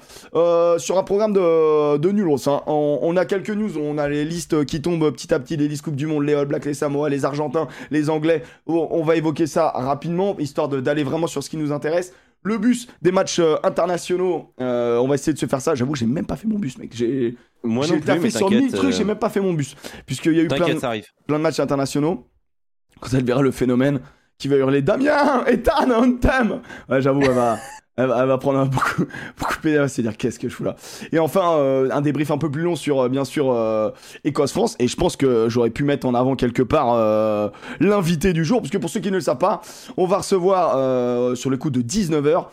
sur 0.78 0.96
un 0.96 1.02
programme 1.02 1.32
de, 1.32 1.96
de 1.96 2.10
nulos. 2.12 2.48
Hein. 2.48 2.62
On, 2.68 3.00
on, 3.02 3.16
a 3.16 3.24
quelques 3.24 3.50
news, 3.50 3.78
on 3.78 3.98
a 3.98 4.08
les 4.08 4.24
listes 4.24 4.64
qui 4.64 4.80
tombent 4.80 5.10
petit 5.10 5.34
à 5.34 5.40
petit, 5.40 5.56
les 5.56 5.66
listes 5.66 5.82
Coupe 5.82 5.96
du 5.96 6.06
Monde, 6.06 6.22
les 6.22 6.34
All 6.34 6.46
Blacks, 6.46 6.66
les 6.66 6.74
Samoa, 6.74 7.08
les 7.08 7.24
Argentins, 7.24 7.66
les 7.90 8.10
Anglais. 8.10 8.44
On, 8.68 9.02
va 9.02 9.16
évoquer 9.16 9.48
ça 9.48 9.72
rapidement, 9.74 10.36
histoire 10.38 10.68
d'aller 10.68 11.02
vraiment 11.02 11.26
sur 11.26 11.42
ce 11.42 11.50
qui 11.50 11.56
nous 11.56 11.72
intéresse. 11.72 12.12
Le 12.42 12.56
bus 12.58 12.88
des 13.02 13.12
matchs 13.12 13.38
euh, 13.38 13.56
internationaux, 13.62 14.54
euh, 14.60 14.98
on 14.98 15.08
va 15.08 15.14
essayer 15.14 15.32
de 15.32 15.38
se 15.38 15.46
faire 15.46 15.60
ça. 15.60 15.74
J'avoue, 15.74 15.94
j'ai 15.94 16.06
même 16.06 16.26
pas 16.26 16.36
fait 16.36 16.48
mon 16.48 16.58
bus, 16.58 16.78
mec. 16.78 16.90
J'ai 16.94 17.36
Moi 17.62 17.86
non 17.86 18.00
plus, 18.00 18.30
sur 18.30 18.50
1000 18.50 18.72
trucs, 18.72 18.92
j'ai 18.92 19.02
euh, 19.02 19.06
même 19.06 19.18
pas 19.18 19.28
fait 19.28 19.40
mon 19.40 19.52
bus. 19.52 19.76
Puisqu'il 20.06 20.32
y 20.32 20.40
a 20.40 20.44
eu 20.44 20.48
plein 20.48 20.74
de, 20.74 21.04
plein 21.26 21.36
de 21.36 21.42
matchs 21.42 21.60
internationaux. 21.60 22.26
Quand 22.98 23.12
elle 23.12 23.24
verra 23.24 23.42
le 23.42 23.50
phénomène, 23.50 24.00
qui 24.38 24.48
va 24.48 24.56
hurler 24.56 24.80
Damien, 24.80 25.44
Ethan, 25.46 25.90
on 25.90 26.12
t'aime 26.14 26.62
Ouais, 26.88 27.02
j'avoue, 27.02 27.22
elle 27.22 27.32
va, 27.32 27.58
elle, 28.02 28.26
va 28.26 28.38
prendre 28.38 28.64
beaucoup, 28.70 29.04
beaucoup 29.38 29.54
de 29.62 29.86
c'est 29.88 30.02
dire 30.02 30.16
qu'est-ce 30.16 30.38
que 30.38 30.48
je 30.48 30.54
fous 30.54 30.64
là. 30.64 30.76
Et 31.12 31.18
enfin, 31.18 31.54
euh, 31.54 31.88
un 31.92 32.00
débrief 32.00 32.30
un 32.30 32.38
peu 32.38 32.50
plus 32.50 32.62
long 32.62 32.76
sur, 32.76 33.00
euh, 33.00 33.08
bien 33.08 33.24
sûr, 33.24 33.50
euh, 33.50 33.90
Écosse-France. 34.24 34.76
Et 34.78 34.88
je 34.88 34.96
pense 34.96 35.16
que 35.16 35.48
j'aurais 35.48 35.70
pu 35.70 35.84
mettre 35.84 36.06
en 36.06 36.14
avant 36.14 36.36
quelque 36.36 36.62
part 36.62 36.80
l'invité 37.80 38.32
du 38.32 38.44
jour, 38.44 38.60
parce 38.60 38.70
que 38.70 38.78
pour 38.78 38.90
ceux 38.90 39.00
qui 39.00 39.10
ne 39.10 39.16
le 39.16 39.20
savent 39.20 39.38
pas, 39.38 39.60
on 39.96 40.06
va 40.06 40.18
recevoir 40.18 41.36
sur 41.36 41.50
le 41.50 41.56
coup 41.56 41.70
de 41.70 41.82
19h 41.82 42.46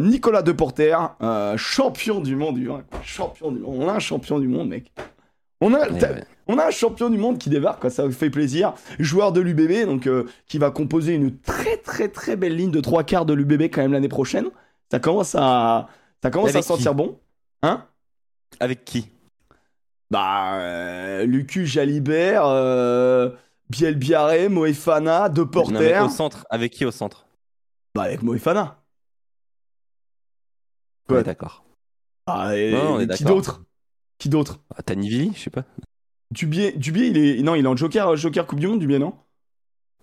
Nicolas 0.00 0.42
Deporter, 0.42 0.96
champion 1.56 2.20
du 2.20 2.36
monde. 2.36 2.58
Champion 3.02 3.50
du 3.50 3.60
monde. 3.60 3.74
On 3.78 3.88
a 3.88 3.94
un 3.94 3.98
champion 3.98 4.38
du 4.38 4.48
monde, 4.48 4.68
mec. 4.68 4.92
On 5.60 5.72
a, 5.72 5.86
on 6.48 6.58
a 6.58 6.66
un 6.66 6.70
champion 6.70 7.08
du 7.08 7.16
monde 7.16 7.38
qui 7.38 7.48
débarque, 7.48 7.80
quoi, 7.80 7.90
ça 7.90 8.08
fait 8.10 8.30
plaisir. 8.30 8.74
Joueur 8.98 9.32
de 9.32 9.40
l'UBB, 9.40 9.86
donc 9.86 10.08
qui 10.46 10.58
va 10.58 10.70
composer 10.70 11.14
une 11.14 11.36
très 11.38 11.76
très 11.76 12.08
très 12.08 12.36
belle 12.36 12.56
ligne 12.56 12.70
de 12.70 12.80
trois 12.80 13.04
quarts 13.04 13.26
de 13.26 13.34
l'UBB 13.34 13.62
quand 13.62 13.82
même 13.82 13.92
l'année 13.92 14.08
prochaine. 14.08 14.50
Ça 14.90 15.00
commence 15.00 15.34
à, 15.34 15.88
ça 16.22 16.30
commence 16.30 16.54
à 16.54 16.62
sentir 16.62 16.94
bon? 16.94 17.18
Hein? 17.62 17.86
Avec 18.60 18.84
qui? 18.84 19.10
Bah, 20.10 20.60
euh, 20.60 21.26
Lucu 21.26 21.66
Jalibert, 21.66 22.46
euh, 22.46 23.30
Biel 23.70 23.96
Biarré, 23.96 24.48
Moefana, 24.48 25.28
De 25.28 25.42
Porter. 25.42 26.00
au 26.04 26.08
centre, 26.08 26.46
avec 26.50 26.72
qui 26.72 26.84
au 26.84 26.92
centre? 26.92 27.26
Bah, 27.94 28.02
avec 28.02 28.22
Moefana. 28.22 28.82
Ouais, 31.08 31.22
d'accord. 31.22 31.64
Ah, 32.26 32.56
et, 32.56 32.74
qui 33.14 33.24
d'autre? 33.24 33.62
Qui 34.18 34.28
d'autre? 34.28 34.60
Ah, 34.74 34.82
Tanivili, 34.82 35.32
je 35.34 35.40
sais 35.40 35.50
pas. 35.50 35.64
Dubier, 36.30 36.72
Dubier, 36.72 37.08
il 37.08 37.18
est, 37.18 37.42
non, 37.42 37.54
il 37.54 37.64
est 37.64 37.68
en 37.68 37.76
Joker, 37.76 38.16
Joker 38.16 38.46
Coupe 38.46 38.60
du 38.60 38.66
Monde, 38.66 38.80
Dubier, 38.80 38.98
non? 38.98 39.14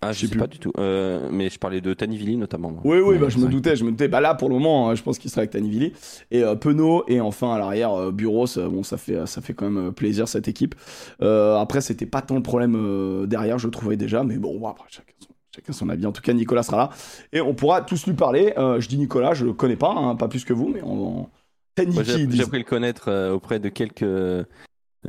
Ah, 0.04 0.12
je, 0.12 0.28
sais 0.28 0.36
pas 0.36 0.48
du 0.48 0.60
tout. 0.60 0.72
Euh, 0.78 1.30
mais 1.32 1.50
je 1.50 1.58
parlais 1.58 1.82
de 1.82 1.94
Tanivili 1.94 2.38
notamment. 2.38 2.74
Oui, 2.84 3.00
oui, 3.00 3.18
bah, 3.18 3.30
je 3.30 3.38
me 3.38 3.48
doutais, 3.48 3.76
je 3.76 3.84
me 3.84 3.92
doutais. 3.92 4.08
Bah 4.08 4.22
là, 4.22 4.36
pour 4.36 4.50
le 4.50 4.56
moment, 4.56 4.90
hein, 4.90 4.96
je 4.96 5.04
pense 5.04 5.18
qu'il 5.18 5.30
sera 5.30 5.40
avec 5.40 5.52
Tanivili 5.52 5.94
et 6.32 6.44
euh, 6.44 6.56
Penaud 6.56 7.04
et 7.08 7.22
enfin 7.22 7.54
à 7.54 7.60
l'arrière 7.60 7.94
euh, 7.94 8.12
Bureau. 8.12 8.46
Bon, 8.56 8.84
ça 8.84 8.98
fait 8.98 9.26
ça 9.26 9.42
fait 9.42 9.54
quand 9.54 9.70
même 9.70 9.94
plaisir 9.94 10.28
cette 10.28 10.48
équipe. 10.48 10.76
après, 11.20 11.82
c'était 11.82 12.06
pas 12.06 12.22
tant 12.22 12.36
le 12.36 12.44
problème 12.44 13.26
derrière, 13.28 13.60
je 13.60 13.68
trouvais 13.68 13.98
déjà, 13.98 14.24
mais 14.24 14.38
bon, 14.38 14.68
après 14.68 14.88
chacun 14.90 15.14
son, 15.20 15.30
chacun 15.56 15.74
son 15.74 15.90
avis. 15.90 16.06
En 16.06 16.12
tout 16.12 16.22
cas, 16.22 16.34
Nicolas 16.34 16.64
sera 16.64 16.78
là 16.78 16.90
et 17.32 17.42
on 17.42 17.54
pourra 17.54 17.82
tous 17.82 18.06
lui 18.06 18.14
parler. 18.14 18.54
je 18.58 18.88
dis 18.88 18.98
Nicolas, 18.98 19.34
je 19.34 19.46
le 19.46 19.54
connais 19.54 19.78
pas, 19.78 19.92
hein, 19.92 20.16
pas 20.16 20.28
plus 20.28 20.46
que 20.46 20.54
vous, 20.54 20.70
mais 20.70 20.82
on. 20.84 21.30
J'ai 21.76 22.44
appris 22.44 22.60
le 22.60 22.66
connaître 22.66 23.32
auprès 23.32 23.60
de 23.60 23.68
quelques 23.70 24.06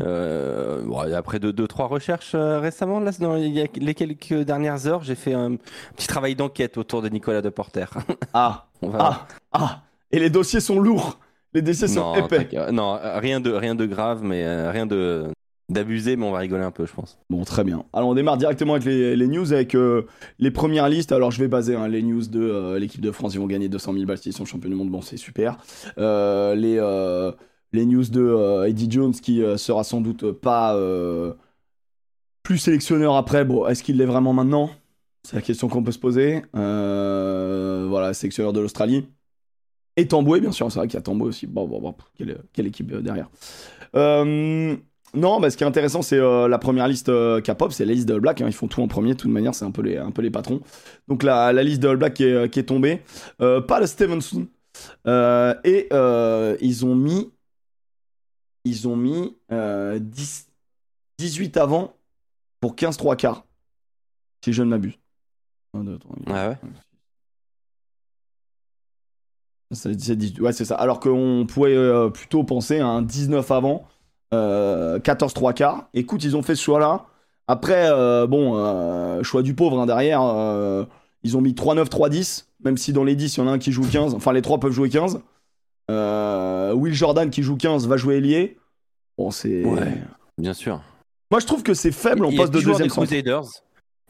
euh, 0.00 0.82
bon, 0.82 0.98
après 0.98 1.38
deux, 1.38 1.52
deux, 1.52 1.66
trois 1.66 1.86
recherches 1.86 2.32
euh, 2.34 2.58
récemment, 2.60 3.00
là, 3.00 3.12
dans 3.20 3.34
les 3.34 3.94
quelques 3.94 4.34
dernières 4.34 4.86
heures, 4.86 5.02
j'ai 5.02 5.14
fait 5.14 5.34
un 5.34 5.56
petit 5.96 6.06
travail 6.06 6.34
d'enquête 6.34 6.76
autour 6.78 7.02
de 7.02 7.08
Nicolas 7.08 7.42
Deporter. 7.42 7.90
Ah, 8.36 8.66
ah, 8.92 9.26
ah, 9.52 9.82
et 10.10 10.18
les 10.18 10.28
dossiers 10.28 10.60
sont 10.60 10.80
lourds, 10.80 11.18
les 11.52 11.62
dossiers 11.62 11.86
sont 11.86 12.14
épais. 12.14 12.48
Non, 12.72 12.98
rien 13.16 13.40
de 13.40 13.52
rien 13.52 13.74
de 13.76 13.86
grave, 13.86 14.22
mais 14.24 14.42
euh, 14.44 14.70
rien 14.72 14.86
de 14.86 15.28
d'abuser, 15.68 16.16
mais 16.16 16.26
on 16.26 16.32
va 16.32 16.38
rigoler 16.38 16.62
un 16.62 16.70
peu, 16.70 16.86
je 16.86 16.92
pense. 16.92 17.18
Bon, 17.30 17.44
très 17.44 17.64
bien. 17.64 17.84
Alors, 17.92 18.08
on 18.08 18.14
démarre 18.14 18.36
directement 18.36 18.74
avec 18.74 18.84
les, 18.84 19.16
les 19.16 19.26
news, 19.26 19.52
avec 19.52 19.74
euh, 19.74 20.06
les 20.38 20.50
premières 20.50 20.88
listes. 20.88 21.12
Alors, 21.12 21.30
je 21.30 21.40
vais 21.40 21.48
baser 21.48 21.74
hein, 21.74 21.88
les 21.88 22.02
news 22.02 22.26
de 22.26 22.40
euh, 22.40 22.78
l'équipe 22.78 23.00
de 23.00 23.10
France. 23.10 23.34
Ils 23.34 23.40
vont 23.40 23.46
gagner 23.46 23.68
200 23.68 23.94
000 23.94 24.04
balles 24.04 24.18
s'ils 24.18 24.32
sont 24.32 24.44
champions 24.44 24.68
du 24.68 24.74
monde. 24.76 24.90
Bon, 24.90 25.00
c'est 25.00 25.16
super. 25.16 25.56
Euh, 25.98 26.54
les, 26.54 26.76
euh, 26.78 27.32
les 27.74 27.86
news 27.86 28.04
de 28.04 28.20
euh, 28.20 28.68
Eddie 28.68 28.90
Jones, 28.90 29.12
qui 29.12 29.42
euh, 29.42 29.56
sera 29.56 29.84
sans 29.84 30.00
doute 30.00 30.30
pas 30.30 30.76
euh, 30.76 31.34
plus 32.42 32.58
sélectionneur 32.58 33.16
après. 33.16 33.44
Bon, 33.44 33.66
est-ce 33.66 33.82
qu'il 33.82 33.96
l'est 33.98 34.06
vraiment 34.06 34.32
maintenant? 34.32 34.70
C'est 35.24 35.36
la 35.36 35.42
question 35.42 35.68
qu'on 35.68 35.82
peut 35.82 35.92
se 35.92 35.98
poser. 35.98 36.42
Voilà, 36.52 38.14
sélectionneur 38.14 38.52
de 38.52 38.60
l'Australie. 38.60 39.06
Et 39.96 40.06
Tamboué, 40.06 40.40
bien 40.40 40.52
sûr. 40.52 40.70
C'est 40.70 40.78
vrai 40.78 40.86
qu'il 40.86 40.96
y 40.96 40.98
a 40.98 41.02
Tamboué 41.02 41.28
aussi. 41.28 41.46
Bon, 41.46 41.66
bon, 41.66 41.80
bon. 41.80 41.94
Quelle, 42.52 42.66
équipe 42.66 42.92
derrière. 42.92 43.28
Non, 45.14 45.38
bah, 45.38 45.48
ce 45.48 45.56
qui 45.56 45.62
est 45.62 45.66
intéressant, 45.66 46.02
c'est 46.02 46.18
la 46.18 46.58
première 46.58 46.88
liste 46.88 47.10
K-pop, 47.40 47.72
c'est 47.72 47.84
la 47.84 47.92
liste 47.92 48.08
de 48.08 48.14
All 48.14 48.20
Black. 48.20 48.40
hein, 48.40 48.46
ils 48.48 48.52
font 48.52 48.66
tout 48.66 48.82
en 48.82 48.88
premier, 48.88 49.14
de 49.14 49.18
toute 49.18 49.30
manière, 49.30 49.54
c'est 49.54 49.64
un 49.64 49.70
peu 49.70 49.82
les, 49.82 50.30
patrons. 50.30 50.60
Donc 51.08 51.22
la, 51.22 51.52
liste 51.62 51.80
de 51.80 51.88
All 51.88 51.96
Black 51.96 52.14
qui 52.14 52.24
est, 52.24 52.50
qui 52.50 52.58
est 52.58 52.64
tombée. 52.64 53.00
Pas 53.38 53.80
le 53.80 53.86
Stevenson. 53.86 54.46
Et 55.06 55.88
ils 56.60 56.84
ont 56.84 56.94
mis. 56.94 57.30
Ils 58.64 58.88
ont 58.88 58.96
mis 58.96 59.36
euh, 59.52 59.98
10, 59.98 60.48
18 61.18 61.56
avant 61.56 61.94
pour 62.60 62.74
15 62.76 62.96
3 62.96 63.16
quarts. 63.16 63.44
Si 64.44 64.52
je 64.52 64.62
ne 64.62 64.68
m'abuse. 64.68 64.98
Ah 66.28 66.48
ouais 66.50 66.58
c'est- 69.72 69.98
c'est 70.00 70.16
18 70.16 70.40
ouais, 70.40 70.52
c'est 70.52 70.64
ça. 70.64 70.76
Alors 70.76 71.00
qu'on 71.00 71.46
pourrait 71.48 71.74
euh, 71.74 72.08
plutôt 72.10 72.44
penser 72.44 72.78
à 72.80 72.86
un 72.86 73.02
19 73.02 73.50
avant, 73.50 73.84
euh, 74.32 74.98
14 75.00 75.34
3 75.34 75.52
quarts. 75.52 75.88
Écoute, 75.94 76.22
ils 76.24 76.36
ont 76.36 76.42
fait 76.42 76.54
ce 76.54 76.62
choix-là. 76.62 77.06
Après, 77.48 77.88
euh, 77.90 78.26
bon, 78.26 78.56
euh, 78.56 79.22
choix 79.22 79.42
du 79.42 79.54
pauvre 79.54 79.78
hein, 79.80 79.86
derrière. 79.86 80.22
euh, 80.22 80.84
ils 81.22 81.36
ont 81.36 81.40
mis 81.40 81.54
3-9, 81.54 81.88
3-10. 81.88 82.48
Même 82.64 82.76
si 82.76 82.92
dans 82.92 83.04
les 83.04 83.16
10, 83.16 83.36
il 83.36 83.40
y 83.40 83.42
en 83.42 83.48
a 83.48 83.52
un 83.52 83.58
qui 83.58 83.72
joue 83.72 83.82
15. 83.90 84.14
Enfin, 84.14 84.32
les 84.32 84.42
trois 84.42 84.60
peuvent 84.60 84.72
jouer 84.72 84.88
15. 84.90 85.20
Euh, 85.90 86.72
Will 86.74 86.94
Jordan 86.94 87.30
qui 87.30 87.42
joue 87.42 87.56
15 87.56 87.86
va 87.86 87.96
jouer 87.96 88.16
ailier. 88.16 88.56
Bon, 89.18 89.30
c'est. 89.30 89.64
Ouais. 89.64 89.94
Bien 90.38 90.54
sûr. 90.54 90.80
Moi, 91.30 91.40
je 91.40 91.46
trouve 91.46 91.62
que 91.62 91.74
c'est 91.74 91.92
faible 91.92 92.24
en 92.24 92.32
poste 92.34 92.52
de 92.52 92.58
10 92.58 92.64
joueurs 92.64 92.78
deuxième 92.78 92.88
des 92.88 92.94
centre. 92.94 93.06
Crusaders. 93.06 93.48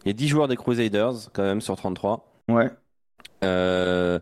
Il 0.05 0.09
y 0.09 0.11
a 0.11 0.13
10 0.15 0.29
joueurs 0.29 0.49
des 0.49 0.57
Crusaders, 0.57 1.31
quand 1.33 1.43
même, 1.43 1.61
sur 1.61 1.77
33. 1.77 2.27
Ouais. 2.49 2.71
Euh, 3.43 4.19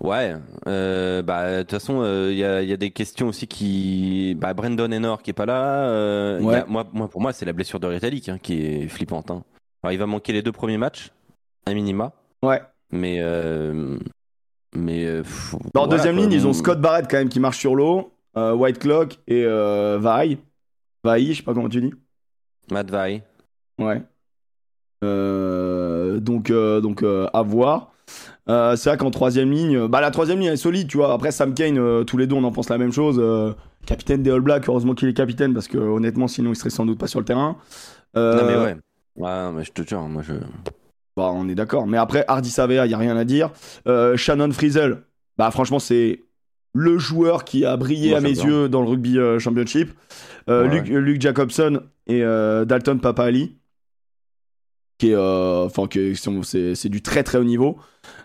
ouais, 0.00 0.34
euh, 0.68 1.22
bah 1.22 1.58
de 1.58 1.62
toute 1.62 1.70
façon, 1.72 2.00
euh, 2.02 2.28
il 2.32 2.38
y, 2.38 2.44
a, 2.44 2.62
y 2.62 2.72
a 2.72 2.76
des 2.76 2.90
questions 2.90 3.28
aussi 3.28 3.46
qui, 3.46 4.36
bah 4.38 4.54
Brandon 4.54 4.90
Enor 4.92 5.22
qui 5.22 5.30
est 5.30 5.34
pas 5.34 5.46
là. 5.46 5.88
euh, 5.88 6.38
il 6.40 6.46
y 6.46 6.48
a- 6.48 6.52
Ouais. 6.52 6.64
moi, 6.68 6.86
moi, 6.92 7.08
pour 7.08 7.20
moi, 7.20 7.32
c'est 7.32 7.44
la 7.44 7.52
blessure 7.52 7.80
de 7.80 7.86
Retallick 7.86 8.28
hein, 8.28 8.38
qui 8.40 8.64
est 8.64 8.88
flippante. 8.88 9.30
hein. 9.30 9.42
Alors, 9.82 9.92
il 9.92 9.98
va 9.98 10.06
manquer 10.06 10.32
les 10.32 10.42
deux 10.42 10.52
premiers 10.52 10.78
matchs, 10.78 11.10
à 11.66 11.74
minima, 11.74 12.12
Ouais. 12.42 12.60
mais 12.90 13.20
mais 14.74 15.06
euh, 15.06 15.22
pff, 15.22 15.54
Dans 15.74 15.82
voilà, 15.84 15.96
deuxième 15.96 16.16
quoi. 16.16 16.24
ligne, 16.24 16.32
ils 16.32 16.46
ont 16.46 16.52
Scott 16.52 16.80
Barrett 16.80 17.06
quand 17.10 17.16
même 17.18 17.28
qui 17.28 17.40
marche 17.40 17.58
sur 17.58 17.74
l'eau. 17.74 18.12
euh, 18.36 18.52
White 18.54 18.78
Clock 18.78 19.18
et 19.26 19.44
euh, 19.44 19.98
Vai. 20.00 20.38
Vai, 21.04 21.24
je 21.26 21.34
sais 21.34 21.42
pas 21.42 21.54
comment 21.54 21.68
tu 21.68 21.80
dis. 21.80 21.94
Matt 22.70 22.90
Vai. 22.90 23.22
Ouais. 23.78 24.02
Euh, 25.04 26.18
donc, 26.20 26.50
euh, 26.50 26.80
donc 26.80 27.02
euh, 27.02 27.26
à 27.32 27.42
voir. 27.42 27.92
Euh, 28.48 28.76
c'est 28.76 28.88
vrai 28.90 28.96
qu'en 28.98 29.10
troisième 29.10 29.50
ligne, 29.50 29.88
bah 29.88 30.00
la 30.00 30.10
troisième 30.10 30.38
ligne 30.38 30.48
elle 30.48 30.54
est 30.54 30.58
solide, 30.58 30.88
tu 30.88 30.96
vois. 30.98 31.12
Après 31.12 31.32
Sam 31.32 31.52
Kane, 31.54 31.78
euh, 31.78 32.04
tous 32.04 32.16
les 32.16 32.26
deux 32.26 32.36
on 32.36 32.44
en 32.44 32.52
pense 32.52 32.68
la 32.70 32.78
même 32.78 32.92
chose. 32.92 33.18
Euh, 33.20 33.52
capitaine 33.86 34.22
des 34.22 34.30
All 34.30 34.40
Blacks, 34.40 34.68
heureusement 34.68 34.94
qu'il 34.94 35.08
est 35.08 35.14
capitaine 35.14 35.52
parce 35.54 35.68
que 35.68 35.78
honnêtement 35.78 36.28
sinon 36.28 36.50
il 36.50 36.56
serait 36.56 36.70
sans 36.70 36.86
doute 36.86 36.98
pas 36.98 37.08
sur 37.08 37.18
le 37.20 37.24
terrain. 37.24 37.56
Euh, 38.16 38.40
Non 38.40 38.46
mais 38.46 38.56
ouais. 38.64 38.76
Ouais, 39.16 39.52
mais 39.52 39.64
je 39.64 39.72
te 39.72 39.82
jure, 39.86 40.02
moi 40.02 40.22
je. 40.22 40.34
Bah, 41.16 41.30
on 41.34 41.48
est 41.48 41.54
d'accord. 41.54 41.86
Mais 41.86 41.96
après, 41.96 42.24
Hardy 42.28 42.50
Savea, 42.50 42.84
il 42.84 42.88
n'y 42.88 42.94
a 42.94 42.98
rien 42.98 43.16
à 43.16 43.24
dire. 43.24 43.50
Euh, 43.86 44.16
Shannon 44.16 44.52
Frizzell, 44.52 45.02
bah, 45.38 45.50
franchement, 45.50 45.78
c'est 45.78 46.24
le 46.74 46.98
joueur 46.98 47.44
qui 47.44 47.64
a 47.64 47.76
brillé 47.78 48.10
Moi, 48.10 48.18
à 48.18 48.20
mes 48.20 48.32
bien. 48.32 48.44
yeux 48.46 48.68
dans 48.68 48.82
le 48.82 48.88
rugby 48.88 49.18
euh, 49.18 49.38
championship. 49.38 49.92
Euh, 50.50 50.68
Ouais, 50.68 50.80
Luke, 50.80 50.88
Luke 50.88 51.20
Jacobson 51.22 51.80
et 52.06 52.20
Dalton 52.20 53.00
Papali, 53.00 53.56
qui 54.98 55.10
est, 55.10 55.16
enfin, 55.16 55.88
c'est 56.42 56.74
c'est 56.74 56.88
du 56.88 57.02
très 57.02 57.22
très 57.24 57.38
haut 57.38 57.44
niveau. 57.44 57.78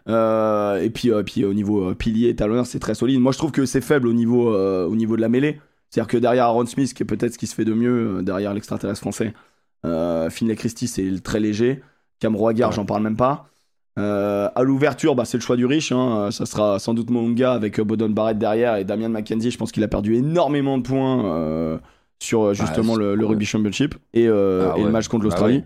Et 0.07 0.91
puis, 0.93 1.11
puis 1.25 1.45
au 1.45 1.53
niveau 1.53 1.95
pilier 1.95 2.29
et 2.29 2.35
talonneur, 2.35 2.67
c'est 2.67 2.79
très 2.79 2.93
solide. 2.93 3.19
Moi, 3.19 3.31
je 3.31 3.37
trouve 3.37 3.51
que 3.51 3.65
c'est 3.65 3.81
faible 3.81 4.07
au 4.07 4.13
niveau, 4.13 4.53
au 4.53 4.95
niveau 4.95 5.15
de 5.15 5.21
la 5.21 5.29
mêlée. 5.29 5.59
C'est-à-dire 5.89 6.07
que 6.09 6.17
derrière 6.17 6.45
Aaron 6.45 6.65
Smith, 6.67 6.93
qui 6.93 7.03
est 7.03 7.05
peut-être 7.05 7.33
ce 7.33 7.37
qui 7.39 7.47
se 7.47 7.55
fait 7.55 7.65
de 7.65 7.73
mieux, 7.73 8.21
derrière 8.21 8.53
l'extraterrestre 8.53 9.01
français, 9.01 9.33
Finlay 9.83 10.55
Christie, 10.55 10.87
c'est 10.87 11.03
le 11.03 11.21
très 11.21 11.39
léger. 11.39 11.81
Cam 12.21 12.35
Ouais. 12.35 12.53
j'en 12.71 12.85
parle 12.85 13.03
même 13.03 13.17
pas. 13.17 13.47
Euh, 13.99 14.47
à 14.55 14.63
l'ouverture, 14.63 15.15
bah, 15.15 15.25
c'est 15.25 15.35
le 15.37 15.41
choix 15.43 15.57
du 15.57 15.65
riche. 15.65 15.91
hein. 15.91 16.29
Ça 16.31 16.45
sera 16.45 16.79
sans 16.79 16.93
doute 16.93 17.09
Monga 17.09 17.51
avec 17.51 17.77
euh, 17.79 17.83
Bodon 17.83 18.09
Barrett 18.09 18.37
derrière 18.37 18.77
et 18.77 18.85
Damien 18.85 19.09
McKenzie. 19.09 19.51
Je 19.51 19.57
pense 19.57 19.73
qu'il 19.73 19.83
a 19.83 19.89
perdu 19.89 20.15
énormément 20.15 20.77
de 20.77 20.83
points 20.83 21.25
euh, 21.25 21.77
sur 22.19 22.43
euh, 22.43 22.53
justement 22.53 22.95
le, 22.95 23.15
le 23.15 23.25
Rugby 23.25 23.45
Championship 23.45 23.95
et, 24.13 24.27
euh, 24.29 24.69
Ah 24.73 24.77
et 24.77 24.83
le 24.83 24.91
match 24.91 25.09
contre 25.09 25.23
Ah 25.23 25.25
l'Australie. 25.25 25.57
ouais. 25.57 25.65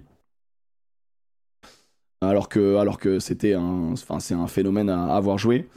Alors 2.22 2.50
que, 2.50 2.78
alors 2.78 2.98
que 2.98 3.20
c'était 3.20 3.54
un, 3.54 3.92
enfin, 3.94 4.20
c'est 4.20 4.34
un 4.34 4.48
phénomène 4.48 4.90
à, 4.90 5.14
à 5.14 5.18
avoir 5.18 5.38
joué. 5.38 5.68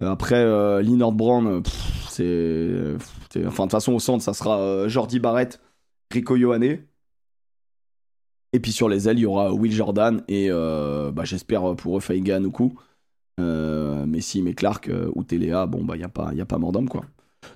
Euh, 0.00 0.10
Après, 0.10 0.36
euh, 0.36 0.80
euh, 0.82 1.60
pff, 1.60 2.06
c'est, 2.08 3.44
enfin, 3.46 3.64
de 3.64 3.68
toute 3.68 3.70
façon, 3.72 3.92
au 3.92 3.98
centre, 3.98 4.22
ça 4.24 4.32
sera 4.32 4.58
euh, 4.60 4.88
Jordi 4.88 5.18
Barrett, 5.18 5.60
Rico 6.10 6.36
Ioane. 6.36 6.78
Et 8.52 8.60
puis 8.60 8.72
sur 8.72 8.88
les 8.88 9.08
ailes, 9.08 9.18
il 9.18 9.22
y 9.22 9.26
aura 9.26 9.52
Will 9.52 9.72
Jordan 9.72 10.22
et 10.28 10.48
euh, 10.50 11.12
bah, 11.12 11.24
j'espère 11.24 11.76
pour 11.76 11.96
eux 11.96 12.00
Faigan 12.00 12.42
ou 12.44 12.50
coup. 12.50 12.78
Euh, 13.40 14.06
Messi, 14.06 14.42
mais 14.42 14.54
Clark 14.54 14.88
euh, 14.88 15.10
ou 15.14 15.24
Téléa, 15.24 15.66
bon, 15.66 15.84
bah, 15.84 15.96
il 15.96 16.00
n'y 16.00 16.04
a, 16.04 16.08
pas- 16.08 16.32
y 16.34 16.44
pas 16.44 16.58
mort 16.58 16.72
d'homme, 16.72 16.88
quoi. 16.88 17.02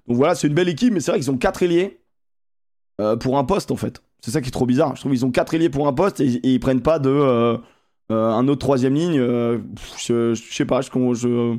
Donc 0.06 0.16
voilà, 0.16 0.34
c'est 0.34 0.48
une 0.48 0.54
belle 0.54 0.68
équipe, 0.68 0.92
mais 0.92 1.00
c'est 1.00 1.10
vrai 1.10 1.20
qu'ils 1.20 1.30
ont 1.30 1.38
4 1.38 1.62
ailiers 1.62 2.00
euh, 3.00 3.16
pour 3.16 3.38
un 3.38 3.44
poste, 3.44 3.70
en 3.70 3.76
fait. 3.76 4.02
C'est 4.24 4.30
ça 4.30 4.40
qui 4.40 4.48
est 4.48 4.52
trop 4.52 4.66
bizarre. 4.66 4.94
Je 4.96 5.00
trouve 5.00 5.12
qu'ils 5.12 5.26
ont 5.26 5.30
4 5.30 5.54
ailiers 5.54 5.70
pour 5.70 5.86
un 5.86 5.92
poste 5.92 6.20
et, 6.20 6.40
ils 6.44 6.60
prennent 6.60 6.82
pas 6.82 6.98
de 6.98 7.10
euh, 7.10 7.58
euh, 8.12 8.30
un 8.30 8.48
autre 8.48 8.60
troisième 8.60 8.94
ligne. 8.94 9.18
euh, 9.18 9.58
je, 9.98 10.34
sais 10.34 10.64
pas, 10.64 10.80
je, 10.80 11.58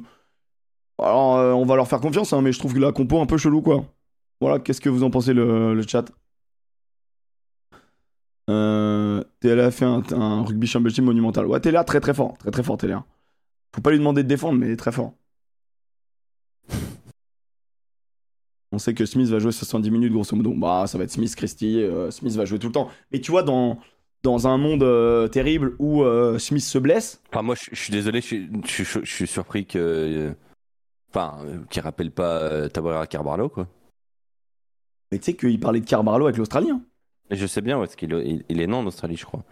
alors 1.01 1.37
euh, 1.37 1.51
on 1.53 1.65
va 1.65 1.75
leur 1.75 1.87
faire 1.87 1.99
confiance, 1.99 2.33
hein, 2.33 2.41
mais 2.41 2.51
je 2.51 2.59
trouve 2.59 2.73
que 2.73 2.79
la 2.79 2.91
compo 2.91 3.19
un 3.21 3.25
peu 3.25 3.37
chelou, 3.37 3.61
quoi. 3.61 3.85
Voilà, 4.41 4.59
qu'est-ce 4.59 4.81
que 4.81 4.89
vous 4.89 5.03
en 5.03 5.09
pensez, 5.11 5.33
le 5.33 5.81
chat? 5.87 6.05
Euh, 8.49 9.23
TLA 9.39 9.65
a 9.67 9.71
fait 9.71 9.85
un, 9.85 10.03
un 10.11 10.43
rugby 10.43 10.67
championship 10.67 11.03
monumental. 11.03 11.45
Ouais, 11.47 11.59
TLA 11.59 11.83
très 11.83 11.99
très 11.99 12.13
fort, 12.13 12.37
très 12.37 12.51
très 12.51 12.63
fort 12.63 12.77
TLA. 12.77 13.03
Faut 13.75 13.81
pas 13.81 13.91
lui 13.91 13.97
demander 13.99 14.23
de 14.23 14.27
défendre, 14.27 14.57
mais 14.59 14.67
il 14.67 14.71
est 14.71 14.77
très 14.77 14.91
fort. 14.91 15.13
On 18.71 18.77
sait 18.79 18.93
que 18.93 19.05
Smith 19.05 19.27
va 19.29 19.39
jouer 19.39 19.51
70 19.51 19.89
minutes 19.91 20.11
grosso 20.11 20.35
modo. 20.35 20.53
Bah, 20.55 20.85
ça 20.87 20.97
va 20.97 21.05
être 21.05 21.11
Smith, 21.11 21.33
Christie. 21.35 21.81
euh, 21.81 22.11
Smith 22.11 22.33
va 22.35 22.45
jouer 22.45 22.59
tout 22.59 22.67
le 22.67 22.73
temps. 22.73 22.89
Mais 23.11 23.21
tu 23.21 23.31
vois, 23.31 23.43
dans, 23.43 23.79
dans 24.23 24.47
un 24.47 24.57
monde 24.57 24.83
euh, 24.83 25.27
terrible 25.27 25.75
où 25.79 26.03
euh, 26.03 26.37
Smith 26.39 26.63
se 26.63 26.77
blesse, 26.77 27.21
Enfin, 27.31 27.41
moi, 27.41 27.55
je, 27.55 27.75
suis 27.75 27.91
désolé, 27.91 28.19
je, 28.21 28.83
suis- 29.03 29.27
surpris 29.27 29.65
que. 29.65 30.33
Enfin, 31.09 31.37
qu'il 31.69 31.81
rappelle 31.81 32.11
pas 32.11 32.67
Tabarera 32.69 33.07
Carbarlo, 33.07 33.47
quoi. 33.47 33.67
mais 35.11 35.19
tu 35.19 35.25
sais 35.25 35.33
qu'il 35.35 35.57
parlait 35.61 35.79
de 35.79 35.85
Carbarlo 35.85 36.25
avec 36.25 36.35
l'Australien. 36.37 36.81
Je 37.31 37.47
sais 37.47 37.61
bien, 37.61 37.77
ouais, 37.77 37.85
parce 37.85 37.95
qu'il 37.95 38.11
il, 38.13 38.43
il 38.49 38.61
est 38.61 38.67
né 38.67 38.73
en 38.73 38.85
Australie, 38.85 39.17
je 39.17 39.25
crois. 39.25 39.43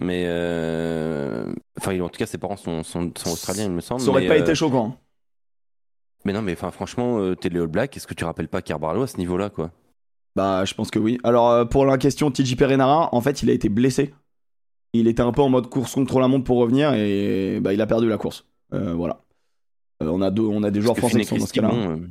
Mais. 0.00 0.24
euh, 0.26 1.52
Enfin, 1.78 1.98
en 2.00 2.08
tout 2.08 2.18
cas, 2.18 2.26
ses 2.26 2.38
parents 2.38 2.56
sont, 2.56 2.82
sont, 2.82 3.10
sont 3.16 3.30
australiens, 3.32 3.64
il 3.64 3.70
me 3.72 3.80
semble. 3.80 4.00
Ça 4.00 4.08
aurait 4.08 4.22
mais, 4.22 4.28
pas 4.28 4.34
euh, 4.34 4.40
été 4.42 4.54
choquant. 4.54 4.86
hein. 4.86 4.96
Mais 6.24 6.32
non, 6.32 6.42
mais 6.42 6.52
enfin, 6.52 6.70
franchement, 6.70 7.18
euh, 7.18 7.34
t'es 7.34 7.48
les 7.48 7.60
All 7.60 7.66
Blacks, 7.66 7.96
est-ce 7.96 8.06
que 8.06 8.14
tu 8.14 8.24
rappelles 8.24 8.48
pas 8.48 8.60
Carbarlo 8.62 9.02
à 9.02 9.06
ce 9.06 9.16
niveau-là, 9.16 9.48
quoi? 9.50 9.70
Bah, 10.36 10.64
je 10.64 10.74
pense 10.74 10.90
que 10.90 10.98
oui. 10.98 11.18
Alors, 11.24 11.50
euh, 11.50 11.64
pour 11.64 11.86
la 11.86 11.96
question, 11.98 12.30
TJ 12.30 12.56
Perenara, 12.56 13.08
en 13.14 13.20
fait, 13.20 13.42
il 13.42 13.50
a 13.50 13.52
été 13.52 13.68
blessé. 13.68 14.14
Il 14.92 15.06
était 15.08 15.22
un 15.22 15.32
peu 15.32 15.40
en 15.42 15.48
mode 15.48 15.68
course 15.68 15.94
contre 15.94 16.20
la 16.20 16.28
montre 16.28 16.44
pour 16.44 16.58
revenir 16.58 16.92
et 16.94 17.58
bah, 17.60 17.72
il 17.72 17.80
a 17.80 17.86
perdu 17.86 18.08
la 18.08 18.18
course. 18.18 18.44
Euh, 18.74 18.92
voilà. 18.94 19.20
Euh, 20.02 20.08
on, 20.08 20.20
a 20.20 20.30
deux, 20.30 20.42
on 20.42 20.62
a 20.62 20.70
des 20.70 20.80
joueurs 20.80 20.96
français 20.96 21.20
qui 21.20 21.26
sont 21.26 21.36
dans 21.36 21.46
ce 21.46 21.52
Finney 21.52 21.68
cas-là. 21.68 21.80
Christie, 21.80 22.00
bon, 22.00 22.04
euh, 22.04 22.08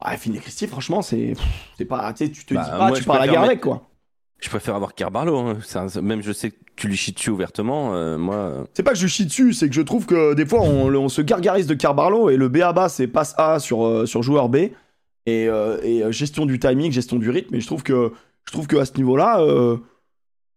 Ah, 0.00 0.16
Finn 0.16 0.34
et 0.34 0.38
Christie, 0.38 0.66
franchement, 0.66 1.02
c'est 1.02 1.34
c'est 1.78 1.84
pas. 1.84 2.12
Tu 2.14 2.30
te 2.30 2.54
Bah, 2.54 2.64
dis 2.64 2.70
pas, 2.70 2.88
moi, 2.88 2.96
tu 2.98 3.04
pars 3.04 3.16
à 3.16 3.18
la 3.20 3.26
guerre 3.26 3.40
mettre- 3.40 3.50
avec, 3.52 3.60
quoi. 3.60 3.88
Je 4.44 4.50
préfère 4.50 4.74
avoir 4.74 4.94
Carbarlo. 4.94 5.38
hein. 5.38 5.56
Même 6.02 6.22
je 6.22 6.30
sais 6.30 6.50
que 6.50 6.56
tu 6.76 6.86
lui 6.86 6.96
chies 6.96 7.12
dessus 7.12 7.30
ouvertement. 7.30 7.94
euh, 7.94 8.18
moi, 8.18 8.34
euh, 8.34 8.64
C'est 8.74 8.82
pas 8.82 8.92
que 8.92 8.98
je 8.98 9.06
chie 9.06 9.24
dessus, 9.24 9.54
c'est 9.54 9.70
que 9.70 9.74
je 9.74 9.80
trouve 9.80 10.04
que 10.04 10.34
des 10.34 10.44
fois, 10.44 10.60
on, 10.60 11.08
se 11.08 11.22
gargarise 11.22 11.66
de 11.66 11.72
Carbarlo 11.72 12.28
et 12.28 12.36
le 12.36 12.50
B 12.50 12.58
à 12.58 12.74
bas, 12.74 12.90
c'est 12.90 13.06
passe 13.06 13.34
A 13.38 13.58
sur, 13.58 13.86
euh, 13.86 14.04
sur 14.04 14.22
joueur 14.22 14.50
B. 14.50 14.56
Et, 15.24 15.48
gestion 16.10 16.44
du 16.44 16.58
timing, 16.58 16.92
gestion 16.92 17.16
du 17.16 17.30
rythme. 17.30 17.54
Et 17.54 17.60
je 17.62 17.66
trouve 17.66 17.82
que, 17.82 18.12
je 18.44 18.52
trouve 18.52 18.66
que 18.66 18.76
à 18.76 18.84
ce 18.84 18.94
niveau-là, 18.98 19.40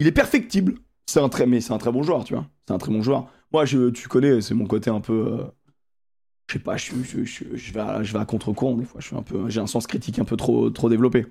il 0.01 0.07
est 0.07 0.11
perfectible. 0.11 0.75
C'est 1.05 1.21
un 1.21 1.29
très, 1.29 1.45
mais 1.45 1.61
c'est 1.61 1.71
un 1.71 1.77
très 1.77 1.93
bon 1.93 2.03
joueur, 2.03 2.25
tu 2.25 2.33
vois. 2.33 2.45
C'est 2.67 2.73
un 2.73 2.77
très 2.77 2.91
bon 2.91 3.01
joueur. 3.01 3.29
Moi, 3.53 3.63
je, 3.63 3.89
tu 3.89 4.09
connais, 4.09 4.41
c'est 4.41 4.53
mon 4.53 4.65
côté 4.65 4.89
un 4.89 4.99
peu. 4.99 5.45
je 6.47 6.53
sais 6.53 6.59
pas, 6.59 6.75
je, 6.75 6.93
vais 6.93 8.19
à, 8.19 8.25
contre-courant 8.25 8.75
des 8.75 8.83
fois. 8.83 8.99
J'ai 9.47 9.61
un 9.61 9.67
sens 9.67 9.87
critique 9.87 10.19
un 10.19 10.25
peu 10.25 10.35
trop, 10.35 10.69
trop 10.69 10.89
développé. 10.89 11.25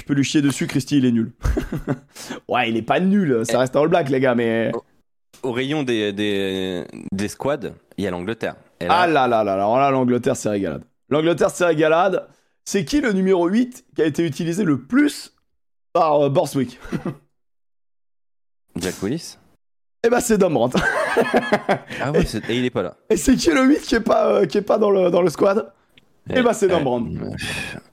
Je 0.00 0.04
peux 0.06 0.14
lui 0.14 0.24
chier 0.24 0.40
dessus, 0.40 0.66
Christy, 0.66 0.96
il 0.98 1.04
est 1.04 1.12
nul. 1.12 1.32
ouais, 2.48 2.70
il 2.70 2.76
est 2.76 2.82
pas 2.82 3.00
nul, 3.00 3.42
ça 3.44 3.58
reste 3.58 3.76
un 3.76 3.82
All 3.82 3.88
Black, 3.88 4.08
les 4.08 4.18
gars, 4.20 4.34
mais. 4.34 4.72
Au 5.42 5.52
rayon 5.52 5.82
des, 5.82 6.12
des, 6.12 6.84
des 7.12 7.28
squads, 7.28 7.72
il 7.98 8.04
y 8.04 8.06
a 8.06 8.10
l'Angleterre. 8.10 8.56
Là- 8.80 8.86
Ah 8.90 9.06
là 9.06 9.28
là 9.28 9.44
là, 9.44 9.52
alors 9.54 9.76
là, 9.78 9.90
l'Angleterre, 9.90 10.36
c'est 10.36 10.48
régalade. 10.48 10.82
L'Angleterre, 11.10 11.50
c'est 11.50 11.66
régalade. 11.66 12.26
C'est 12.64 12.84
qui 12.84 13.00
le 13.00 13.12
numéro 13.12 13.46
8 13.46 13.84
qui 13.94 14.02
a 14.02 14.06
été 14.06 14.24
utilisé 14.24 14.64
le 14.64 14.80
plus 14.80 15.34
par 15.92 16.20
euh, 16.24 16.28
Borswick? 16.30 16.78
Jack 18.76 18.94
Willis 19.02 19.36
Eh 20.04 20.08
ben, 20.08 20.20
c'est 20.20 20.38
Dom 20.38 20.54
Brandt. 20.54 20.78
Ah 22.00 22.12
ouais, 22.12 22.24
et 22.48 22.56
il 22.56 22.64
est 22.64 22.70
pas 22.70 22.82
là. 22.82 22.96
Et 23.10 23.16
c'est 23.16 23.34
qui 23.36 23.50
le 23.50 23.64
8 23.64 23.80
qui 23.82 23.94
est 23.96 24.00
pas, 24.00 24.26
euh, 24.28 24.46
qui 24.46 24.58
est 24.58 24.62
pas 24.62 24.78
dans, 24.78 24.90
le, 24.90 25.10
dans 25.10 25.22
le 25.22 25.30
squad? 25.30 25.72
Eh 26.32 26.42
ben, 26.42 26.52
c'est 26.52 26.68
Dom 26.68 26.84
Brandt. 26.84 27.10
Euh, 27.20 27.30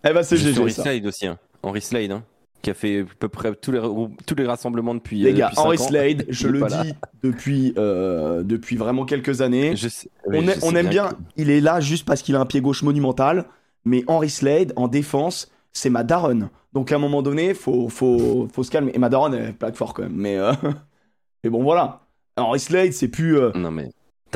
Eh 0.06 0.14
ben, 0.14 0.22
c'est 0.24 0.38
GG, 0.38 0.70
ça. 0.70 0.84
Aussi, 1.06 1.28
hein. 1.28 1.40
Henry 1.64 1.82
Slade, 1.82 2.12
hein, 2.12 2.24
qui 2.62 2.70
a 2.70 2.74
fait 2.74 3.02
à 3.02 3.06
peu 3.20 3.30
près 3.30 3.54
tous 3.56 3.72
les, 3.72 3.82
tous 4.26 4.36
les 4.36 4.46
rassemblements 4.46 4.96
depuis. 4.96 5.20
Les 5.20 5.32
euh, 5.32 5.36
gars, 5.38 5.48
depuis 5.50 5.60
Henry 5.60 5.78
ans. 5.78 5.88
Slade, 5.88 6.26
je 6.30 6.48
le 6.48 6.62
dis 6.84 6.94
depuis, 7.24 7.74
euh, 7.78 8.44
depuis 8.44 8.76
vraiment 8.78 9.06
quelques 9.06 9.42
années. 9.42 9.76
Je 9.76 9.88
sais- 9.88 10.10
oui, 10.26 10.40
on, 10.62 10.70
je 10.72 10.76
aime 10.76 10.88
bien, 10.90 11.10
que- 11.10 11.16
il 11.38 11.50
est 11.50 11.62
là 11.62 11.80
juste 11.80 12.06
parce 12.06 12.22
qu'il 12.22 12.36
a 12.36 12.40
un 12.40 12.46
pied 12.46 12.62
gauche 12.62 12.84
monumental, 12.84 13.46
mais 13.86 14.04
Henry 14.08 14.30
Slade, 14.30 14.74
en 14.76 14.88
défense, 14.88 15.52
c'est 15.74 15.90
ma 15.90 16.04
daronne. 16.04 16.50
Donc 16.74 16.92
à 16.92 16.96
un 16.96 17.00
moment 17.00 17.22
donné, 17.22 17.54
faut, 17.54 17.90
faut, 17.90 18.48
faut 18.54 18.64
se 18.64 18.70
calmer. 18.72 18.92
Et 18.94 19.00
ma 19.00 19.10
daronne, 19.10 19.34
elle 19.34 19.54
plaque 19.54 19.76
fort 19.76 19.94
quand 19.94 20.04
même. 20.04 20.16
Mais, 20.16 20.38
euh, 20.38 20.52
mais 21.44 21.50
bon, 21.50 21.64
voilà. 21.64 22.02
Henry 22.36 22.60
Slade, 22.60 22.94
c'est 22.94 23.08
plus. 23.08 23.38
euh, 23.38 23.52
Non 23.56 23.72
mais. 23.72 23.90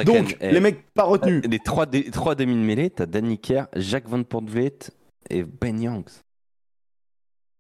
Donc, 0.06 0.16
même- 0.16 0.26
eh, 0.40 0.52
les 0.54 0.60
mecs 0.62 0.92
pas 0.94 1.04
retenus. 1.04 1.44
Les 1.50 1.60
trois, 1.60 1.86
demi 1.86 2.54
de 2.56 2.60
mêlée, 2.62 2.90
t'as 2.90 3.06
Danny 3.06 3.38
Kerr, 3.38 3.68
Jacques 3.76 4.08
Van 4.08 4.24
Poortvliet 4.24 4.78
et 5.30 5.44
Ben 5.44 5.80
Youngs. 5.80 6.22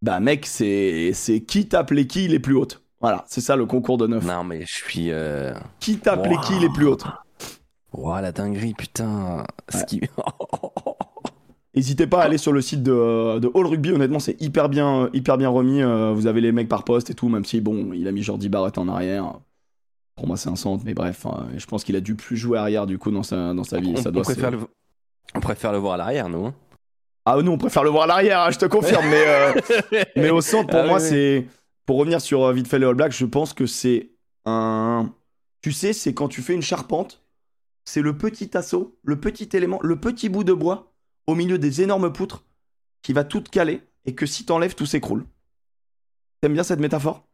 Bah, 0.01 0.19
mec, 0.19 0.45
c'est 0.45 1.11
c'est 1.13 1.41
qui 1.41 1.67
tape 1.67 1.91
les 1.91 2.07
quilles 2.07 2.27
les 2.29 2.39
plus 2.39 2.55
hautes. 2.55 2.81
Voilà, 3.01 3.23
c'est 3.27 3.41
ça 3.41 3.55
le 3.55 3.65
concours 3.65 3.97
de 3.97 4.07
neuf. 4.07 4.25
Non 4.25 4.43
mais 4.43 4.61
je 4.65 4.73
suis. 4.73 5.11
Euh... 5.11 5.53
Qui 5.79 5.97
tape 5.97 6.25
les 6.27 6.37
quilles 6.37 6.59
les 6.59 6.69
plus 6.69 6.85
hautes 6.87 7.05
Ouah, 7.93 8.21
la 8.21 8.31
dinguerie, 8.31 8.73
putain. 8.73 9.45
Qui- 9.87 10.01
N'hésitez 11.75 12.05
pas 12.05 12.21
à 12.21 12.25
aller 12.25 12.37
sur 12.37 12.51
le 12.51 12.59
site 12.61 12.83
de, 12.83 13.39
de 13.39 13.49
All 13.55 13.65
Rugby, 13.65 13.91
honnêtement, 13.91 14.19
c'est 14.19 14.39
hyper 14.41 14.67
bien, 14.67 15.09
hyper 15.13 15.37
bien 15.37 15.47
remis. 15.49 15.81
euh, 15.81 16.11
vous 16.13 16.27
avez 16.27 16.41
les 16.41 16.51
mecs 16.51 16.67
par 16.67 16.83
poste 16.83 17.09
et 17.09 17.13
tout, 17.13 17.29
même 17.29 17.45
si, 17.45 17.61
bon, 17.61 17.93
il 17.93 18.07
a 18.09 18.11
mis 18.11 18.23
Jordi 18.23 18.49
Barrett 18.49 18.77
en 18.77 18.89
arrière. 18.89 19.39
Pour 20.17 20.27
moi, 20.27 20.35
c'est 20.35 20.49
un 20.49 20.57
centre, 20.57 20.83
mais 20.85 20.93
bref, 20.93 21.25
hein, 21.25 21.47
je 21.55 21.65
pense 21.65 21.85
qu'il 21.85 21.95
a 21.95 22.01
dû 22.01 22.15
plus 22.15 22.35
jouer 22.35 22.57
arrière 22.57 22.85
du 22.87 22.97
coup 22.97 23.09
dans 23.09 23.23
sa, 23.23 23.53
dans 23.53 23.63
sa 23.63 23.79
vie. 23.79 23.93
on, 23.95 24.01
ça 24.01 24.09
on 24.09 24.11
doit 24.11 24.23
se- 24.25 24.33
préfère 24.33 24.51
le... 24.51 24.59
on 25.33 25.39
préfère 25.39 25.71
le 25.71 25.77
voir 25.77 25.93
à 25.93 25.97
l'arrière, 25.97 26.27
nous. 26.27 26.45
hein. 26.47 26.53
Ah, 27.25 27.37
nous, 27.41 27.51
on 27.51 27.57
préfère 27.57 27.83
le 27.83 27.89
voir 27.91 28.03
à 28.03 28.07
l'arrière, 28.07 28.39
hein, 28.41 28.51
je 28.51 28.57
te 28.57 28.65
confirme, 28.65 29.07
mais, 29.07 29.23
euh, 29.27 29.53
mais 30.15 30.29
au 30.31 30.41
centre, 30.41 30.69
pour 30.69 30.79
Ah 30.79 30.87
moi, 30.87 30.97
oui, 30.97 31.07
c'est. 31.07 31.47
Pour 31.85 31.97
revenir 31.97 32.19
sur 32.21 32.43
euh, 32.43 32.53
vite 32.53 32.67
fait 32.67 32.79
les 32.79 32.85
All 32.85 32.95
Blacks, 32.95 33.11
je 33.13 33.25
pense 33.25 33.53
que 33.53 33.65
c'est 33.65 34.11
un. 34.45 35.13
Tu 35.61 35.71
sais, 35.71 35.93
c'est 35.93 36.13
quand 36.13 36.27
tu 36.27 36.41
fais 36.41 36.53
une 36.53 36.61
charpente, 36.63 37.23
c'est 37.85 38.01
le 38.01 38.17
petit 38.17 38.55
assaut, 38.57 38.97
le 39.03 39.19
petit 39.19 39.49
élément, 39.53 39.79
le 39.83 39.99
petit 39.99 40.29
bout 40.29 40.43
de 40.43 40.53
bois 40.53 40.93
au 41.27 41.35
milieu 41.35 41.59
des 41.59 41.81
énormes 41.81 42.11
poutres 42.11 42.43
qui 43.03 43.13
va 43.13 43.23
tout 43.23 43.41
caler 43.43 43.81
et 44.05 44.15
que 44.15 44.25
si 44.25 44.45
t'enlèves, 44.45 44.73
tout 44.75 44.85
s'écroule. 44.87 45.25
T'aimes 46.41 46.53
bien 46.53 46.63
cette 46.63 46.79
métaphore? 46.79 47.27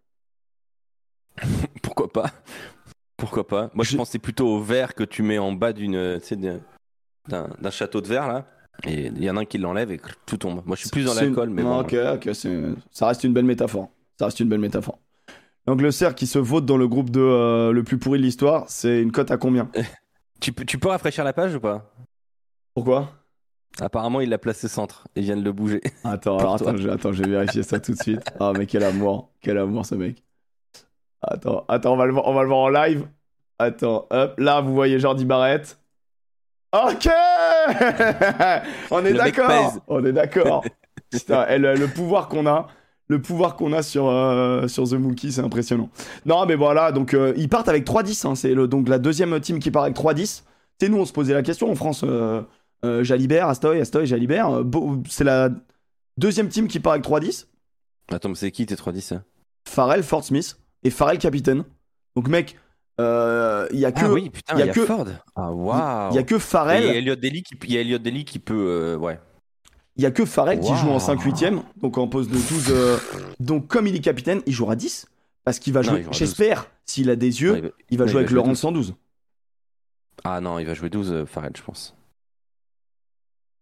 Pourquoi 1.81 2.11
pas? 2.11 2.31
Pourquoi 3.15 3.47
pas? 3.47 3.69
Moi, 3.73 3.85
je, 3.85 3.91
Je- 3.91 3.97
pensais 3.97 4.19
plutôt 4.19 4.47
au 4.47 4.61
verre 4.61 4.93
que 4.95 5.03
tu 5.03 5.23
mets 5.23 5.37
en 5.37 5.53
bas 5.53 5.71
d'une, 5.73 6.19
d'un 7.29 7.71
château 7.71 8.01
de 8.01 8.07
verre 8.07 8.27
là. 8.27 8.45
Et 8.85 9.07
il 9.07 9.23
y 9.23 9.29
en 9.29 9.37
a 9.37 9.41
un 9.41 9.45
qui 9.45 9.57
l'enlève 9.57 9.91
et 9.91 9.99
tout 10.25 10.37
tombe. 10.37 10.61
Moi, 10.65 10.75
je 10.75 10.81
suis 10.81 10.89
plus 10.89 11.05
dans 11.05 11.13
l'alcool, 11.13 11.49
mais 11.49 11.63
bon. 11.63 11.79
Ok, 11.79 11.93
ok, 11.93 12.29
ça 12.91 13.07
reste 13.07 13.23
une 13.23 13.33
belle 13.33 13.45
métaphore. 13.45 13.89
Ça 14.19 14.25
reste 14.25 14.39
une 14.39 14.49
belle 14.49 14.59
métaphore. 14.59 14.99
L'Angleterre 15.65 16.15
qui 16.15 16.27
se 16.27 16.39
vote 16.39 16.65
dans 16.65 16.77
le 16.77 16.87
groupe 16.87 17.09
de 17.09 17.19
euh, 17.19 17.71
le 17.71 17.83
plus 17.83 17.97
pourri 17.97 18.19
de 18.19 18.23
l'histoire, 18.23 18.65
c'est 18.69 19.01
une 19.01 19.11
cote 19.11 19.31
à 19.31 19.37
combien? 19.37 19.69
Tu, 20.39 20.53
peux, 20.53 20.65
tu 20.65 20.77
peux 20.77 20.89
rafraîchir 20.89 21.23
la 21.23 21.33
page 21.33 21.55
ou 21.55 21.59
pas? 21.59 21.91
Pourquoi? 22.75 23.09
Apparemment, 23.79 24.21
il 24.21 24.29
l'a 24.29 24.37
placé 24.37 24.67
centre. 24.67 25.07
Il 25.15 25.23
vient 25.23 25.35
de 25.35 25.41
le 25.41 25.51
bouger. 25.51 25.81
Attends, 26.03 26.37
alors, 26.37 26.53
attends, 26.53 26.77
je, 26.77 26.87
attends, 26.89 27.11
je 27.11 27.23
vais 27.23 27.29
vérifier 27.29 27.63
ça 27.63 27.79
tout 27.79 27.93
de 27.93 27.97
suite. 27.99 28.21
Ah, 28.39 28.53
mais 28.55 28.67
quel 28.67 28.83
amour, 28.83 29.31
quel 29.41 29.57
amour 29.57 29.83
ce 29.83 29.95
mec. 29.95 30.23
Attends, 31.23 31.65
attends, 31.67 31.93
on 31.93 31.97
va 31.97 32.05
le 32.05 32.13
voir, 32.13 32.27
on 32.27 32.35
va 32.35 32.43
le 32.43 32.47
voir 32.47 32.59
en 32.59 32.69
live. 32.69 33.07
Attends, 33.57 34.05
hop, 34.11 34.35
là 34.37 34.61
vous 34.61 34.75
voyez 34.75 34.99
Jordi 34.99 35.25
Barrett. 35.25 35.79
Ok 36.71 37.09
On 38.91 39.05
est 39.05 39.13
d'accord. 39.13 39.73
On 39.87 40.03
est 40.05 40.13
d'accord 40.13 40.63
le, 41.11 41.75
le 41.75 41.87
pouvoir 41.87 42.27
qu'on 42.27 42.45
a, 42.45 42.67
le 43.07 43.21
pouvoir 43.21 43.55
qu'on 43.55 43.73
a 43.73 43.81
sur, 43.81 44.07
euh, 44.07 44.67
sur 44.67 44.87
The 44.87 44.93
Mookie, 44.93 45.31
c'est 45.31 45.41
impressionnant. 45.41 45.89
Non, 46.25 46.45
mais 46.45 46.55
voilà, 46.55 46.91
donc 46.91 47.13
euh, 47.13 47.33
ils 47.37 47.49
partent 47.49 47.69
avec 47.69 47.85
3-10, 47.85 48.27
hein, 48.27 48.35
c'est 48.35 48.53
donc 48.55 48.89
la 48.89 48.99
deuxième 48.99 49.39
team 49.39 49.59
qui 49.59 49.71
part 49.71 49.83
avec 49.83 49.95
3-10. 49.95 50.43
Tu 50.79 50.89
nous 50.89 50.97
on 50.97 51.05
se 51.05 51.13
posait 51.13 51.33
la 51.33 51.41
question 51.43 51.71
en 51.71 51.75
France, 51.75 52.01
euh, 52.03 52.41
euh, 52.85 53.03
Jalibert, 53.03 53.47
Astoy, 53.47 53.79
Astoy, 53.79 54.05
Jalibert, 54.05 54.63
c'est 55.09 55.23
la 55.23 55.49
deuxième 56.17 56.49
team 56.49 56.67
qui 56.67 56.79
part 56.79 56.93
avec 56.93 57.05
3-10. 57.05 57.47
Attends, 58.11 58.29
mais 58.29 58.35
c'est 58.35 58.51
qui 58.51 58.65
tes 58.65 58.75
3-10 58.75 59.15
hein? 59.15 59.23
Farrell, 59.67 60.03
Fort 60.03 60.23
Smith 60.23 60.57
et 60.83 60.89
Farrell 60.89 61.17
capitaine. 61.17 61.63
Donc 62.15 62.29
mec, 62.29 62.55
euh, 62.99 63.67
il 63.71 63.79
y 63.79 63.85
a 63.85 63.91
que 63.91 64.05
Ah 64.05 64.11
oui, 64.11 64.29
putain, 64.29 64.55
il 64.55 64.59
y 64.59 64.63
a 64.63 64.65
y 64.65 64.69
a, 64.69 64.73
que- 64.73 64.85
Ford. 64.85 65.05
Ah 65.35 65.51
waouh. 65.51 66.11
il 66.11 66.15
y 66.15 66.19
a 66.19 66.23
que 66.23 66.39
Farrell, 66.39 66.83
Il 66.83 66.87
y 66.87 66.89
a 66.89 66.95
Elliot 66.95 67.15
Daly 67.15 67.43
qui, 67.43 67.55
il 67.63 67.73
y 67.73 67.77
a 67.77 67.81
Elliot 67.81 67.97
Daly 67.99 68.25
qui 68.25 68.39
peut, 68.39 68.55
euh, 68.55 68.95
ouais. 68.97 69.19
il 69.97 70.03
y 70.03 70.05
a 70.05 70.11
que 70.11 70.25
Farrell 70.25 70.59
qui 70.59 70.75
joue 70.75 70.89
en 70.89 70.99
5 70.99 71.21
8 71.21 71.45
donc 71.81 71.97
en 71.97 72.07
poste 72.07 72.29
de 72.29 72.35
12 72.37 72.65
euh, 72.71 72.97
donc 73.39 73.67
comme 73.67 73.87
il 73.87 73.95
est 73.95 73.99
capitaine, 73.99 74.41
il 74.45 74.53
jouera 74.53 74.75
10 74.75 75.05
parce 75.43 75.59
qu'il 75.59 75.73
va 75.73 75.81
Non, 75.81 75.89
jouer 75.91 76.05
j'espère 76.11 76.67
s'il 76.85 77.09
a 77.09 77.15
des 77.15 77.41
yeux, 77.41 77.51
Non, 77.51 77.57
il 77.57 77.61
va- 77.63 77.69
il 77.91 77.97
va 77.99 78.05
non, 78.05 78.11
jouer 78.11 78.21
il 78.21 78.23
avec 78.25 78.29
va 78.29 78.31
jouer 78.31 78.39
rang 78.41 78.47
de 78.47 78.51
12. 78.53 78.59
112. 78.59 78.95
Ah 80.23 80.41
non, 80.41 80.57
il 80.59 80.65
va 80.65 80.73
jouer 80.73 80.89
12, 80.89 81.11
euh, 81.11 81.25
Farrell, 81.25 81.51
je 81.55 81.61
pense. 81.61 81.95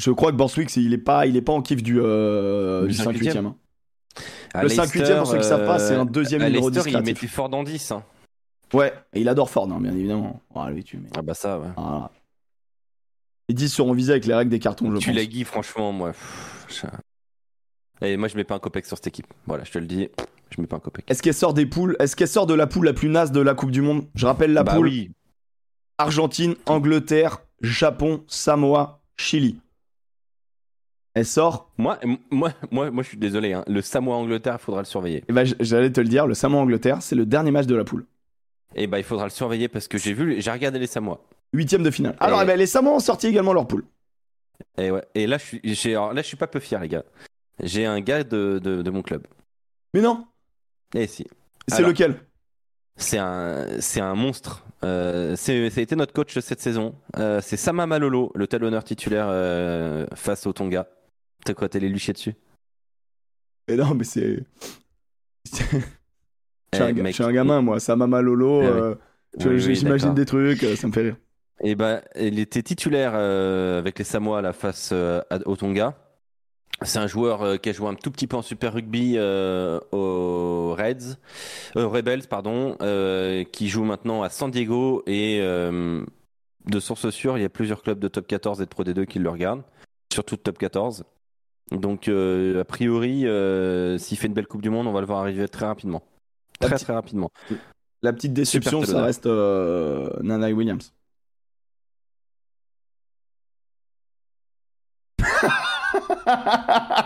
Je 0.02 0.12
crois 0.12 0.32
que 0.32 0.38
Borswick 0.38 0.76
il 0.78 0.94
est 0.94 0.98
pas 0.98 1.26
il 1.26 1.38
est 1.38 1.42
pas 1.42 1.54
en 1.54 1.62
kiff 1.62 1.82
du 1.82 2.00
euh, 2.02 2.82
Du 2.84 2.88
du 2.90 2.94
5 2.96 3.12
8 3.18 3.30
5-8e. 3.30 3.54
À 4.54 4.64
Le 4.64 4.70
5 4.70 4.90
8 4.92 5.04
pour 5.18 5.28
ceux 5.28 5.38
qui 5.38 5.44
savent 5.44 5.66
pas, 5.66 5.80
c'est 5.80 5.96
un 5.96 6.06
deuxième 6.06 6.42
à 6.42 6.46
numéro 6.48 6.70
Leicester, 6.70 6.90
il 6.90 6.94
discrétif. 6.96 7.22
mettait 7.24 7.34
Ford 7.34 7.54
en 7.54 7.64
10. 7.64 7.92
hein. 7.92 8.04
Ouais, 8.76 8.94
et 9.14 9.22
il 9.22 9.30
adore 9.30 9.50
Ford 9.50 9.72
hein, 9.72 9.80
bien 9.80 9.94
évidemment. 9.96 10.42
Ah 10.56 10.70
lui 10.70 10.84
tu 10.84 10.98
mais 10.98 11.10
Ah 11.18 11.22
bah 11.22 11.34
ça, 11.34 11.60
ouais. 11.60 11.68
voilà. 11.78 12.12
Les 13.48 13.56
10 13.56 13.70
seront 13.70 13.94
visés 13.94 14.12
avec 14.14 14.26
les 14.26 14.34
règles 14.34 14.50
des 14.52 14.60
cartons, 14.60 14.92
je 14.92 14.98
tu 14.98 15.08
pense. 15.10 15.16
l'as 15.16 15.26
Guy, 15.26 15.44
franchement, 15.44 15.92
moi. 15.94 16.10
pff, 16.12 16.66
je- 18.02 18.06
Et 18.08 18.18
moi, 18.18 18.28
je 18.28 18.36
mets 18.36 18.44
pas 18.44 18.56
un 18.56 18.60
copec 18.60 18.86
sur 18.86 18.98
cette 18.98 19.08
équipe. 19.08 19.28
Voilà, 19.46 19.64
je 19.64 19.72
te 19.72 19.78
le 19.78 19.86
dis, 19.86 20.10
je 20.50 20.60
mets 20.60 20.68
pas 20.68 20.78
un 20.78 20.80
copec. 20.80 21.10
Est-ce 21.10 21.22
qu'elle 21.22 21.34
sort 21.36 21.54
des 21.54 21.66
poules 21.68 21.96
Est-ce 22.00 22.16
qu'elle 22.16 22.28
sort 22.28 22.48
de 22.48 22.54
la 22.56 22.66
poule 22.68 22.86
la 22.86 22.94
plus 22.94 23.08
naze 23.08 23.32
de 23.32 23.40
la 23.42 23.54
Coupe 23.54 23.72
du 23.72 23.82
Monde? 23.82 24.08
Je 24.16 24.26
rappelle 24.26 24.52
la 24.52 24.64
bah 24.64 24.76
poule 24.76 24.88
oui. 24.88 25.12
Argentine, 26.00 26.56
Angleterre, 26.66 27.38
Japon, 27.62 28.24
Samoa, 28.28 29.02
Chili. 29.16 29.60
Elle 31.14 31.26
sort. 31.26 31.72
Moi, 31.78 31.98
moi, 32.32 32.52
moi, 32.72 32.92
moi, 32.92 33.04
je 33.04 33.08
suis 33.10 33.18
désolé. 33.18 33.54
hein. 33.54 33.64
Le 33.68 33.82
Samoa-Angleterre, 33.82 34.58
il 34.60 34.64
faudra 34.64 34.82
le 34.82 34.86
surveiller. 34.86 35.24
Et 35.30 35.32
ben, 35.32 35.46
j- 35.46 35.56
j'allais 35.62 35.92
te 35.92 36.02
le 36.02 36.08
dire, 36.10 36.28
le 36.28 36.34
Samoa-Angleterre, 36.34 37.02
c'est 37.02 37.16
le 37.16 37.26
dernier 37.26 37.52
match 37.52 37.68
de 37.68 37.76
la 37.76 37.86
poule. 37.86 38.06
Et 38.76 38.88
bah, 38.88 38.98
il 39.00 39.04
faudra 39.04 39.24
le 39.26 39.30
surveiller 39.32 39.68
parce 39.70 39.88
que 39.88 39.98
j'ai 39.98 40.14
vu, 40.14 40.42
j'ai 40.42 40.52
regardé 40.52 40.80
les 40.80 40.88
Samoa. 40.88 41.22
Huitième 41.54 41.84
de 41.84 41.92
finale. 41.92 42.16
Alors, 42.20 42.42
Et- 42.42 42.44
eh 42.44 42.48
ben, 42.48 42.58
les 42.58 42.68
Samoa 42.68 42.96
ont 42.96 43.00
sorti 43.00 43.28
également 43.28 43.54
leur 43.54 43.68
poule. 43.68 43.86
Et 44.78 44.92
ouais. 44.92 45.04
Et 45.16 45.28
là, 45.28 45.38
je 45.38 45.74
suis, 45.74 45.92
alors 45.92 46.14
là, 46.14 46.22
je 46.22 46.28
suis 46.28 46.38
pas 46.38 46.48
peu 46.48 46.60
fier, 46.60 46.80
les 46.82 46.90
gars. 46.90 47.04
J'ai 47.64 47.86
un 47.86 48.02
gars 48.02 48.24
de, 48.24 48.60
de, 48.62 48.82
de 48.82 48.90
mon 48.92 49.02
club. 49.02 49.26
Mais 49.94 50.02
non, 50.02 50.28
Et 50.94 51.08
si. 51.08 51.26
c'est 51.70 51.82
lequel? 51.84 52.20
C'est 52.98 53.18
un, 53.18 53.80
c'est 53.80 54.02
un 54.02 54.16
monstre. 54.16 54.66
Euh, 54.84 55.36
c'est, 55.38 55.70
ça 55.70 55.80
a 55.80 55.84
été 55.84 55.96
notre 55.96 56.14
coach 56.14 56.38
cette 56.40 56.60
saison. 56.62 56.96
Euh, 57.18 57.40
c'est 57.42 57.58
Sama 57.58 57.86
Malolo, 57.86 58.32
le 58.36 58.48
talonneur 58.48 58.84
titulaire 58.84 59.28
euh, 59.30 60.06
face 60.16 60.46
au 60.48 60.54
Tonga. 60.54 60.88
T'as 61.46 61.54
quoi, 61.54 61.70
t'es 61.70 61.98
chier 61.98 62.14
dessus? 62.14 62.36
Mais 63.70 63.76
non, 63.78 63.94
mais 63.96 64.04
c'est. 64.04 64.44
Je 66.78 66.84
suis 66.84 66.94
Eh, 66.98 67.02
un, 67.02 67.06
je 67.08 67.12
suis 67.12 67.24
un 67.24 67.32
gamin, 67.32 67.62
moi. 67.62 67.80
Samama 67.80 68.22
Lolo. 68.22 68.62
Eh 68.62 68.66
oui. 68.66 68.72
euh, 68.72 68.96
Oui, 69.40 69.46
oui, 69.48 69.60
J'imagine 69.76 69.90
d'accord. 70.10 70.14
des 70.14 70.26
trucs, 70.26 70.64
euh, 70.64 70.76
ça 70.76 70.88
me 70.88 70.94
fait 70.94 71.02
rire. 71.02 71.16
Et 71.62 71.76
ben, 71.76 72.02
il 72.20 72.40
était 72.40 72.62
titulaire 72.64 73.12
euh, 73.16 73.80
avec 73.80 73.98
les 73.98 74.06
Samoa 74.06 74.40
à 74.40 74.42
la 74.42 74.54
face 74.54 74.90
euh, 74.94 75.22
à- 75.30 75.40
au 75.48 75.56
Tonga. 75.56 75.96
C'est 76.82 77.00
un 77.00 77.08
joueur 77.08 77.42
euh, 77.42 77.56
qui 77.58 77.70
a 77.70 77.72
joué 77.74 77.88
un 77.88 77.96
tout 77.96 78.12
petit 78.12 78.28
peu 78.28 78.36
en 78.36 78.42
Super 78.42 78.74
Rugby 78.74 79.18
aux 79.18 80.74
Reds, 80.78 81.16
Rebels, 81.76 82.28
pardon, 82.28 82.76
qui 83.52 83.70
joue 83.70 83.84
maintenant 83.86 84.24
à 84.24 84.30
San 84.30 84.52
Diego 84.52 85.02
et 85.08 85.40
de 85.42 86.80
source 86.80 87.10
sûre, 87.12 87.38
il 87.38 87.42
y 87.42 87.46
a 87.46 87.50
plusieurs 87.50 87.82
clubs 87.82 88.00
de 88.00 88.08
top 88.08 88.28
14 88.28 88.60
et 88.62 88.66
de 88.66 88.70
Pro 88.70 88.84
D2 88.84 89.06
qui 89.06 89.20
le 89.20 89.30
regardent, 89.30 89.64
surtout 90.12 90.36
de 90.36 90.42
top 90.42 90.58
14. 90.58 91.06
Donc, 91.72 92.10
a 92.10 92.64
priori, 92.66 93.20
s'il 94.00 94.18
fait 94.18 94.28
une 94.28 94.34
belle 94.34 94.48
Coupe 94.48 94.62
du 94.62 94.70
Monde, 94.70 94.88
on 94.88 94.92
va 94.94 95.00
le 95.00 95.08
voir 95.08 95.20
arriver 95.20 95.48
très 95.48 95.66
rapidement. 95.66 96.04
Très 96.60 96.78
très 96.78 96.94
rapidement. 96.94 97.32
La 98.02 98.14
petite 98.14 98.34
déception, 98.34 98.84
ça 98.84 99.04
reste 99.04 99.26
euh, 99.26 100.10
Nana 100.22 100.50
Williams. 100.52 100.94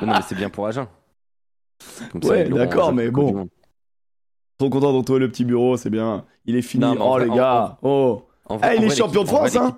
non, 0.02 0.08
mais 0.08 0.22
c'est 0.28 0.36
bien 0.36 0.50
pour 0.50 0.68
Agen. 0.68 0.88
Comme 2.12 2.22
Ouais, 2.24 2.48
d'accord, 2.50 2.94
mais 2.94 3.10
bon. 3.10 3.50
Trop 4.58 4.70
content 4.70 4.92
de 4.92 4.98
retrouver 4.98 5.20
le 5.20 5.30
petit 5.30 5.46
bureau, 5.46 5.78
c'est 5.78 5.90
bien. 5.90 6.26
Il 6.46 6.56
est 6.56 6.62
fini. 6.62 6.84
Non, 6.84 6.96
oh 7.00 7.12
vrai- 7.14 7.26
les 7.26 7.32
en- 7.32 7.36
gars, 7.36 7.78
oh. 7.82 8.24
En 8.46 8.58
Ah, 8.62 8.76
il 8.76 8.84
est 8.84 8.90
champion 8.96 9.24
de 9.24 9.28
France, 9.28 9.56
hein. 9.56 9.78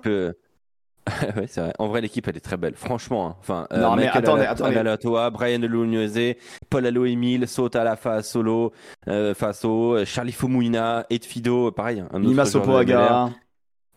ouais, 1.36 1.46
c'est 1.48 1.60
vrai. 1.60 1.72
En 1.78 1.88
vrai, 1.88 2.00
l'équipe, 2.00 2.26
elle 2.28 2.36
est 2.36 2.40
très 2.40 2.56
belle. 2.56 2.74
Franchement, 2.76 3.26
hein. 3.30 3.36
enfin, 3.40 3.66
euh, 3.72 3.80
Non, 3.80 3.96
mais 3.96 4.06
attendez, 4.06 4.44
attendez. 4.44 4.76
Alatoa, 4.76 5.30
Brian 5.30 5.58
Lunese, 5.58 6.36
Paul 6.70 6.86
Allo 6.86 7.04
Emile, 7.06 7.48
Sota 7.48 7.82
Lafa 7.82 8.22
Solo, 8.22 8.72
euh, 9.08 9.34
Faso, 9.34 9.96
euh, 9.96 10.04
Charlie 10.04 10.30
Fumouina, 10.32 11.04
Edfido, 11.10 11.72
pareil. 11.72 12.04
Un 12.12 12.20
Nima. 12.20 12.44
Sopoaga, 12.44 13.30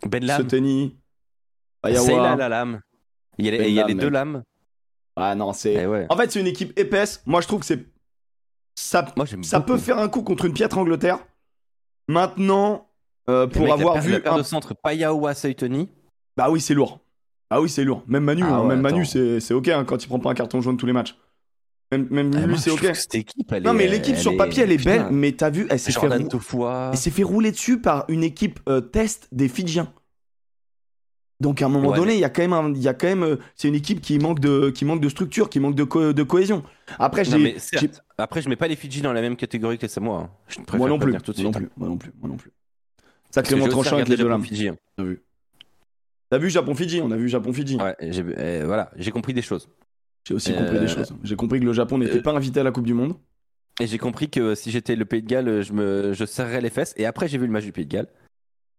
Ben 0.08 0.26
Lam, 0.26 0.42
Soteni, 0.42 0.98
Ayawa. 1.84 2.36
la 2.36 2.50
lame. 2.50 2.82
Il 3.38 3.46
y 3.46 3.50
a, 3.50 3.52
les- 3.52 3.58
Ben 3.60 3.68
il 3.68 3.74
y 3.76 3.80
a 3.80 3.82
Lam, 3.84 3.90
les 3.90 3.96
deux 3.96 4.10
lames. 4.10 4.44
Ah 5.16 5.36
non, 5.36 5.54
c'est. 5.54 5.74
Eh 5.74 5.86
ouais. 5.86 6.08
En 6.10 6.18
fait, 6.18 6.32
c'est 6.32 6.40
une 6.40 6.48
équipe 6.48 6.78
épaisse. 6.80 7.22
Moi, 7.26 7.42
je 7.42 7.48
trouve 7.48 7.60
que 7.60 7.66
c'est. 7.68 7.86
Ça, 8.76 9.06
Moi, 9.16 9.26
j'aime 9.26 9.44
ça 9.44 9.60
beaucoup. 9.60 9.74
peut 9.74 9.78
faire 9.78 10.00
un 10.00 10.10
coup 10.10 10.24
contre 10.24 10.46
une 10.46 10.54
piètre 10.54 10.78
Angleterre. 10.78 11.20
Maintenant, 12.08 12.88
euh, 13.30 13.48
pour 13.48 13.72
avoir 13.72 14.00
vu. 14.02 14.12
la 14.12 14.20
paire 14.20 14.34
un- 14.34 14.38
de 14.40 14.44
centre 14.44 14.74
Payaoua 14.74 15.34
Seutoni. 15.34 15.90
Bah 16.38 16.50
oui, 16.50 16.60
c'est 16.62 16.74
lourd. 16.74 17.00
Ah 17.50 17.62
oui, 17.62 17.70
c'est 17.70 17.84
lourd. 17.84 18.04
Même 18.08 18.24
Manu, 18.24 18.44
Ah 18.44 18.56
hein, 18.56 18.62
ouais, 18.64 18.68
même 18.70 18.82
Manu, 18.82 19.06
c'est 19.06 19.40
c'est 19.40 19.54
ok 19.54 19.68
hein, 19.70 19.86
quand 19.86 20.04
il 20.04 20.08
prend 20.08 20.20
pas 20.20 20.32
un 20.32 20.34
carton 20.34 20.62
jaune 20.62 20.78
tous 20.78 20.86
les 20.86 20.94
matchs. 20.94 21.18
Même, 21.92 22.08
même 22.10 22.32
Ah, 22.36 22.42
lui, 22.42 22.48
moi, 22.48 22.58
c'est 22.58 22.72
ok. 22.72 22.78
trouve 22.80 22.92
que 22.92 22.98
Cette 22.98 23.16
équipe, 23.16 23.52
elle 23.52 23.64
Non, 23.64 23.74
mais 23.74 23.88
l'équipe 23.88 24.16
sur 24.18 24.34
est- 24.34 24.38
papier, 24.38 24.64
elle 24.64 24.72
est 24.72 24.78
putain, 24.78 25.04
belle, 25.04 25.12
mais 25.12 25.32
t'as 25.34 25.52
vu, 25.52 25.68
elle 25.70 25.80
s'est 25.80 25.92
fait, 25.92 26.00
rou- 27.24 27.34
rouler 27.34 27.52
dessus 27.52 27.80
par 27.80 28.06
une 28.10 28.24
équipe 28.24 28.60
euh, 28.68 28.82
test 28.82 29.28
des 29.32 29.48
Fidjiens. 29.48 29.94
Donc 31.42 31.62
à 31.62 31.66
un 31.66 31.70
moment 31.70 31.90
Ouais, 31.90 31.98
donné, 31.98 32.14
mais- 32.14 32.18
il 32.18 32.22
y 32.22 32.26
a 32.26 32.30
quand 32.30 32.42
même, 32.42 32.54
un- 32.54 32.74
y 32.74 32.88
a 32.88 32.94
quand 32.94 33.08
même, 33.08 33.24
euh, 33.24 33.36
c'est 33.56 33.68
une 33.68 33.76
équipe 33.76 34.02
qui 34.02 34.18
manque 34.20 34.40
de, 34.40 34.70
qui 34.70 34.86
manque 34.86 35.02
de 35.02 35.10
structure, 35.10 35.50
qui 35.50 35.60
manque 35.60 35.76
de, 35.76 35.84
co- 35.84 36.14
de 36.14 36.24
cohésion. 36.24 36.64
Après, 36.98 37.24
j'ai. 37.26 37.56
Après, 38.18 38.42
je 38.42 38.50
mets 38.50 38.56
pas 38.56 38.68
les 38.68 38.76
Fidji 38.78 39.02
dans 39.02 39.14
la 39.14 39.22
même 39.22 39.36
catégorie 39.36 39.78
que 39.78 39.84
les 39.84 39.88
Samoa. 39.90 40.18
hein. 40.22 40.30
Je 40.48 40.56
préfère 40.62 40.78
moi 40.78 40.90
non 40.90 40.96
plus, 40.98 41.12
prévenir 41.12 41.22
tout 41.22 41.34
de 41.34 41.42
moi 41.42 41.52
non 41.52 41.52
plus, 41.52 41.70
moi 41.78 41.88
non 41.90 41.98
plus, 41.98 42.12
moi 42.20 42.30
non 42.30 42.38
plus. 42.38 42.52
Aussi 43.38 43.70
tranchant 43.70 43.98
avec 43.98 44.08
les 44.08 44.18
deux 44.18 44.28
lames. 44.28 44.44
Fidji, 44.44 44.70
hein. 44.70 44.76
T'as 46.30 46.38
vu 46.38 46.50
Japon-Fidji 46.50 47.02
On 47.02 47.12
a 47.12 47.18
vu 47.18 47.30
Japon-Fidji. 47.30 47.78
Ouais, 47.78 47.96
j'ai 48.02 48.24
euh, 48.38 48.64
voilà, 48.66 48.92
j'ai 48.96 49.12
compris 49.12 49.34
des 49.34 49.42
choses. 49.42 49.70
J'ai 50.28 50.34
aussi 50.34 50.52
Euh, 50.52 50.58
compris 50.58 50.80
des 50.80 50.88
choses. 50.88 51.14
J'ai 51.24 51.36
compris 51.36 51.60
que 51.60 51.66
le 51.66 51.74
Japon 51.74 51.98
n'était 52.00 52.18
euh, 52.18 52.22
pas 52.22 52.32
invité 52.32 52.60
à 52.60 52.64
la 52.64 52.72
Coupe 52.72 52.86
du 52.88 52.94
Monde. 52.96 53.14
Et 53.80 53.88
j'ai 53.88 53.98
compris 53.98 54.30
que 54.30 54.56
si 54.56 54.72
j'étais 54.72 54.96
le 54.96 55.06
Pays 55.06 55.22
de 55.22 55.28
Galles, 55.28 55.62
je 55.62 55.74
me 55.74 56.14
je 56.14 56.26
serrerais 56.26 56.62
les 56.62 56.70
fesses. 56.70 56.94
Et 56.98 57.06
après, 57.06 57.28
j'ai 57.28 57.38
vu 57.38 57.46
le 57.46 57.52
match 57.52 57.66
du 57.66 57.72
Pays 57.72 57.86
de 57.86 57.92
Galles. 57.92 58.08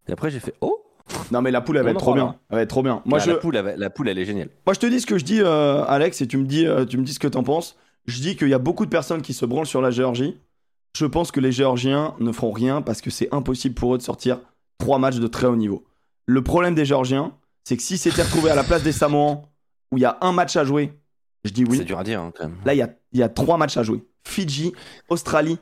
Et 0.08 0.12
après, 0.12 0.30
j'ai 0.30 0.40
fait 0.40 0.54
oh. 0.60 0.82
Non 1.30 1.40
mais 1.40 1.52
la 1.52 1.60
poule, 1.60 1.76
elle 1.76 1.84
va 1.84 1.90
être 1.92 1.98
trop 2.00 2.14
bien. 2.14 2.36
Elle 2.50 2.56
va 2.56 2.62
être 2.62 2.68
trop 2.70 2.82
bien. 2.82 3.00
Moi, 3.04 3.18
Ah, 3.20 3.24
je, 3.24 3.30
la 3.30 3.36
poule, 3.36 3.56
elle- 3.56 3.74
la 3.78 3.90
poule, 3.90 4.08
elle 4.08 4.18
est 4.18 4.24
géniale. 4.24 4.48
moi, 4.66 4.74
je 4.74 4.80
te 4.80 4.86
dis 4.86 5.00
ce 5.00 5.06
que 5.06 5.18
je 5.18 5.24
dis, 5.24 5.40
euh, 5.40 5.84
Alex, 5.84 6.20
et 6.20 6.26
tu 6.26 6.36
me 6.36 6.44
dis, 6.46 6.66
euh, 6.66 6.84
tu 6.84 6.98
me 6.98 7.04
dis 7.04 7.12
ce 7.14 7.20
que 7.20 7.28
t'en 7.28 7.44
penses. 7.44 7.76
Je 8.06 8.20
dis 8.20 8.34
qu'il 8.36 8.48
y 8.48 8.54
a 8.54 8.58
beaucoup 8.58 8.84
de 8.84 8.90
personnes 8.90 9.22
qui 9.22 9.32
se 9.32 9.46
branlent 9.46 9.66
sur 9.66 9.80
la 9.80 9.90
Géorgie. 9.92 10.36
Je 10.96 11.06
pense 11.06 11.30
que 11.30 11.38
les 11.38 11.52
Géorgiens 11.52 12.14
ne 12.18 12.32
feront 12.32 12.50
rien 12.52 12.82
parce 12.82 13.00
que 13.00 13.10
c'est 13.10 13.32
impossible 13.32 13.74
pour 13.76 13.94
eux 13.94 13.98
de 13.98 14.02
sortir 14.02 14.40
trois 14.78 14.98
matchs 14.98 15.18
de 15.20 15.26
très 15.28 15.46
haut 15.46 15.54
niveau. 15.56 15.85
Le 16.26 16.42
problème 16.42 16.74
des 16.74 16.84
Géorgiens, 16.84 17.32
c'est 17.64 17.76
que 17.76 17.82
si 17.82 17.98
c'était 17.98 18.22
retrouvé 18.22 18.50
à 18.50 18.54
la 18.54 18.64
place 18.64 18.82
des 18.82 18.92
Samoans, 18.92 19.48
où 19.92 19.98
il 19.98 20.00
y 20.00 20.04
a 20.04 20.18
un 20.20 20.32
match 20.32 20.56
à 20.56 20.64
jouer, 20.64 20.92
je 21.44 21.50
dis 21.52 21.64
oui. 21.64 21.78
C'est 21.78 21.84
dur 21.84 21.98
à 21.98 22.04
dire 22.04 22.20
hein, 22.20 22.32
quand 22.36 22.44
même. 22.48 22.56
Là, 22.64 22.74
il 22.74 22.78
y 22.78 22.82
a, 22.82 22.90
il 23.12 23.20
y 23.20 23.22
a 23.22 23.28
trois 23.28 23.56
matchs 23.56 23.76
à 23.76 23.82
jouer. 23.82 24.04
Fidji, 24.24 24.72
Australie, 25.08 25.58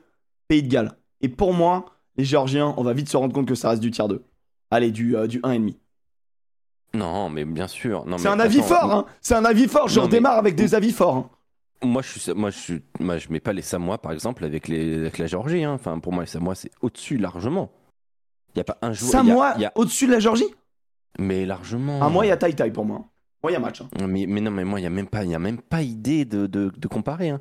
Pays 0.48 0.62
de 0.62 0.68
Galles. 0.68 0.92
Et 1.20 1.28
pour 1.28 1.52
moi, 1.52 1.84
les 2.16 2.24
Géorgiens, 2.24 2.74
on 2.78 2.82
va 2.82 2.92
vite 2.94 3.08
se 3.08 3.16
rendre 3.16 3.34
compte 3.34 3.46
que 3.46 3.54
ça 3.54 3.70
reste 3.70 3.82
du 3.82 3.90
tiers 3.90 4.08
2. 4.08 4.24
Allez, 4.70 4.90
du, 4.90 5.16
euh, 5.16 5.26
du 5.26 5.40
1,5. 5.40 5.74
Non, 6.94 7.28
mais 7.28 7.44
bien 7.44 7.66
sûr. 7.68 8.06
Non, 8.06 8.18
C'est 8.18 8.28
un 8.28 8.38
avis 8.40 8.62
fort, 8.62 8.90
hein 8.92 9.06
C'est 9.20 9.34
un 9.34 9.44
avis 9.44 9.66
fort. 9.68 9.88
Je 9.88 9.96
Non, 9.96 10.02
mais- 10.02 10.06
redémarre 10.12 10.38
avec 10.38 10.54
des 10.54 10.74
avis 10.74 10.92
forts. 10.92 11.16
hein. 11.16 11.30
Moi, 11.82 12.00
je 12.02 12.18
suis, 12.18 12.32
moi, 12.32 12.50
je 12.50 12.58
suis, 12.58 12.82
moi, 13.00 13.18
je 13.18 13.28
mets 13.30 13.40
pas 13.40 13.52
les 13.52 13.60
Samoa, 13.62 13.98
par 13.98 14.12
exemple, 14.12 14.44
avec 14.44 14.68
les, 14.68 14.94
avec 14.96 15.18
la 15.18 15.26
Géorgie. 15.26 15.64
hein. 15.64 15.72
Enfin, 15.74 15.98
pour 15.98 16.12
moi, 16.12 16.22
les 16.22 16.30
Samoa, 16.30 16.54
c'est 16.54 16.70
au-dessus 16.80 17.18
largement. 17.18 17.70
Il 18.54 18.58
y 18.58 18.60
a 18.60 18.64
pas 18.64 18.78
un 18.82 18.92
joueur. 18.92 19.10
il 19.22 19.28
y 19.28 19.30
a- 19.30 19.34
Samoa, 19.34 19.52
il 19.56 19.62
y 19.62 19.64
a- 19.66 19.72
au-dessus 19.74 20.06
de 20.06 20.12
la 20.12 20.18
Géorgie 20.20 20.46
mais 21.18 21.46
largement. 21.46 22.00
Ah, 22.02 22.08
moi, 22.08 22.26
il 22.26 22.28
y 22.28 22.32
a 22.32 22.36
Tai 22.36 22.52
Tai 22.54 22.70
pour 22.72 22.84
moi. 22.84 23.04
Moi, 23.42 23.52
il 23.52 23.54
y 23.54 23.56
a 23.56 23.60
match. 23.60 23.82
hein. 23.82 23.88
Mais, 24.08 24.26
mais 24.26 24.40
non, 24.40 24.50
mais 24.50 24.64
moi, 24.64 24.80
il 24.80 24.82
y 24.82 24.86
a 24.86 24.90
même 24.90 25.06
pas, 25.06 25.22
y 25.24 25.34
a 25.34 25.38
même 25.38 25.60
pas 25.60 25.82
idée 25.82 26.24
de, 26.24 26.46
de, 26.48 26.72
de 26.76 26.88
comparer. 26.88 27.28
hein. 27.30 27.40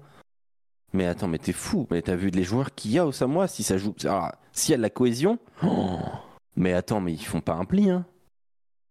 Mais 0.93 1.07
attends, 1.07 1.27
mais 1.27 1.39
t'es 1.39 1.53
fou. 1.53 1.87
Mais 1.89 2.03
t'as 2.03 2.15
vu 2.15 2.29
les 2.29 2.43
joueurs 2.43 2.75
qu'il 2.75 2.91
y 2.91 2.99
a 2.99 3.05
au 3.07 3.11
Samoa 3.11 3.47
si 3.47 3.63
ça 3.63 3.77
joue. 3.79 3.95
Alors, 4.03 4.31
s'il 4.51 4.73
y 4.73 4.75
a 4.75 4.77
de 4.77 4.83
la 4.83 4.91
cohésion. 4.91 5.39
oh, 5.63 5.97
mais 6.55 6.73
attends, 6.73 7.01
mais 7.01 7.13
ils 7.13 7.25
font 7.25 7.41
pas 7.41 7.53
un 7.55 7.65
pli. 7.65 7.89
Hein. 7.89 8.05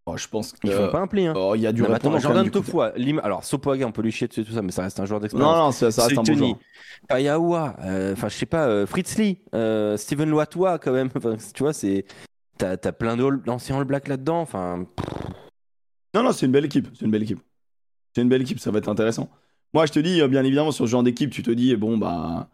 Oh, 0.06 0.16
je 0.16 0.26
pense 0.26 0.52
Ils 0.64 0.70
que. 0.70 0.76
font 0.76 0.90
pas 0.90 1.00
un 1.00 1.06
pli. 1.06 1.26
Hein. 1.26 1.34
Oh, 1.36 1.52
il 1.54 1.60
y 1.60 1.66
a 1.66 1.72
du 1.72 1.82
Jordan. 2.20 2.50
Tofoua, 2.50 2.92
Lim- 2.96 3.20
alors 3.22 3.44
Sopoaga, 3.44 3.86
on 3.86 3.92
peut 3.92 4.02
lui 4.02 4.10
chier 4.10 4.26
dessus 4.26 4.44
tout 4.44 4.52
ça, 4.52 4.60
mais 4.60 4.72
ça 4.72 4.82
reste 4.82 4.98
un 4.98 5.04
joueur 5.04 5.20
d'expérience. 5.20 5.56
Non, 5.56 5.64
non, 5.66 5.70
ça, 5.72 5.90
ça 5.92 6.02
reste 6.06 6.18
un 6.18 6.22
bon 6.22 6.34
joueur. 6.34 6.56
Euh, 7.84 8.12
enfin 8.12 8.28
je 8.28 8.34
sais 8.36 8.46
pas, 8.46 8.66
euh, 8.66 8.84
Fritz 8.86 9.16
Lee, 9.18 9.38
euh, 9.54 9.96
Steven 9.96 10.28
Loatois 10.28 10.78
quand 10.80 10.92
même. 10.92 11.08
Tu 11.54 11.62
vois, 11.62 11.72
c'est 11.72 12.04
t'as 12.58 12.72
as 12.82 12.92
plein 12.92 13.16
d'anciens 13.16 13.78
All 13.78 13.84
Black 13.84 14.08
là-dedans. 14.08 14.40
Enfin, 14.40 14.86
Non, 16.14 16.22
non, 16.24 16.32
c'est 16.32 16.46
une 16.46 16.52
belle 16.52 16.64
équipe. 16.64 16.88
C'est 16.98 17.04
une 17.04 17.10
belle 17.10 17.22
équipe. 17.22 17.40
C'est 18.14 18.22
une 18.22 18.28
belle 18.28 18.42
équipe, 18.42 18.58
ça 18.58 18.70
va 18.70 18.78
être 18.78 18.88
intéressant. 18.88 19.30
Moi, 19.72 19.86
je 19.86 19.92
te 19.92 19.98
dis, 20.00 20.20
bien 20.28 20.44
évidemment, 20.44 20.70
sur 20.70 20.84
ce 20.84 20.90
genre 20.90 21.02
d'équipe, 21.02 21.30
tu 21.30 21.42
te 21.42 21.50
dis, 21.50 21.74
bon, 21.76 21.96
bah, 21.96 22.48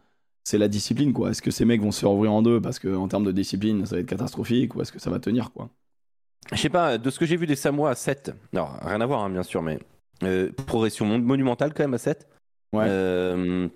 c'est 0.44 0.56
la 0.58 0.68
discipline, 0.68 1.12
quoi. 1.12 1.30
Est-ce 1.30 1.42
que 1.42 1.50
ces 1.50 1.64
mecs 1.64 1.80
vont 1.82 1.90
se 1.90 2.00
faire 2.00 2.12
ouvrir 2.12 2.32
en 2.32 2.42
deux 2.42 2.60
parce 2.60 2.78
qu'en 2.78 3.08
termes 3.08 3.24
de 3.24 3.32
discipline, 3.32 3.84
ça 3.84 3.96
va 3.96 4.00
être 4.02 4.06
catastrophique 4.06 4.76
ou 4.76 4.82
est-ce 4.82 4.92
que 4.92 5.00
ça 5.00 5.10
va 5.10 5.18
tenir, 5.18 5.50
quoi? 5.50 5.68
Je 6.52 6.56
sais 6.58 6.68
pas, 6.68 6.98
de 6.98 7.10
ce 7.10 7.18
que 7.18 7.26
j'ai 7.26 7.36
vu 7.36 7.46
des 7.46 7.56
Samoa 7.56 7.90
à 7.90 7.94
7, 7.94 8.32
non, 8.52 8.68
rien 8.82 9.00
à 9.00 9.06
voir 9.06 9.22
hein, 9.24 9.30
bien 9.30 9.42
sûr, 9.42 9.62
mais 9.62 9.78
euh, 10.22 10.50
progression 10.66 11.04
mon- 11.06 11.18
monumentale 11.18 11.72
quand 11.74 11.82
même 11.84 11.94
à 11.94 11.98
7. 11.98 12.26
Ouais. 12.72 12.84
Euh, 12.86 13.68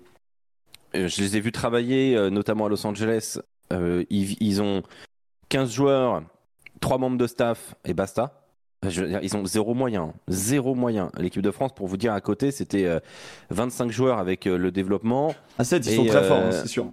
euh, 0.95 1.07
je 1.07 1.21
les 1.21 1.37
ai 1.37 1.39
vus 1.39 1.51
travailler, 1.51 2.29
notamment 2.29 2.65
à 2.65 2.69
Los 2.69 2.85
Angeles. 2.85 3.39
Euh, 3.71 4.03
ils, 4.09 4.37
ils 4.41 4.61
ont 4.61 4.83
15 5.49 5.71
joueurs, 5.71 6.21
3 6.81 6.97
membres 6.99 7.17
de 7.17 7.25
staff 7.27 7.75
et 7.85 7.93
basta. 7.93 8.39
Je 8.87 9.01
veux 9.01 9.07
dire, 9.07 9.19
ils 9.23 9.35
ont 9.37 9.45
zéro 9.45 9.73
moyen. 9.73 10.13
Zéro 10.27 10.75
moyen. 10.75 11.09
L'équipe 11.17 11.41
de 11.41 11.51
France, 11.51 11.73
pour 11.73 11.87
vous 11.87 11.95
dire, 11.97 12.13
à 12.13 12.19
côté, 12.21 12.51
c'était 12.51 12.85
euh, 12.85 12.99
25 13.49 13.89
joueurs 13.91 14.19
avec 14.19 14.45
le 14.45 14.71
développement 14.71 15.33
À 15.57 15.63
7, 15.63 15.85
ils 15.85 15.93
Et, 15.93 15.95
sont 15.95 16.05
très 16.05 16.23
forts, 16.27 16.37
hein, 16.43 16.51
c'est 16.51 16.67
sûr. 16.67 16.91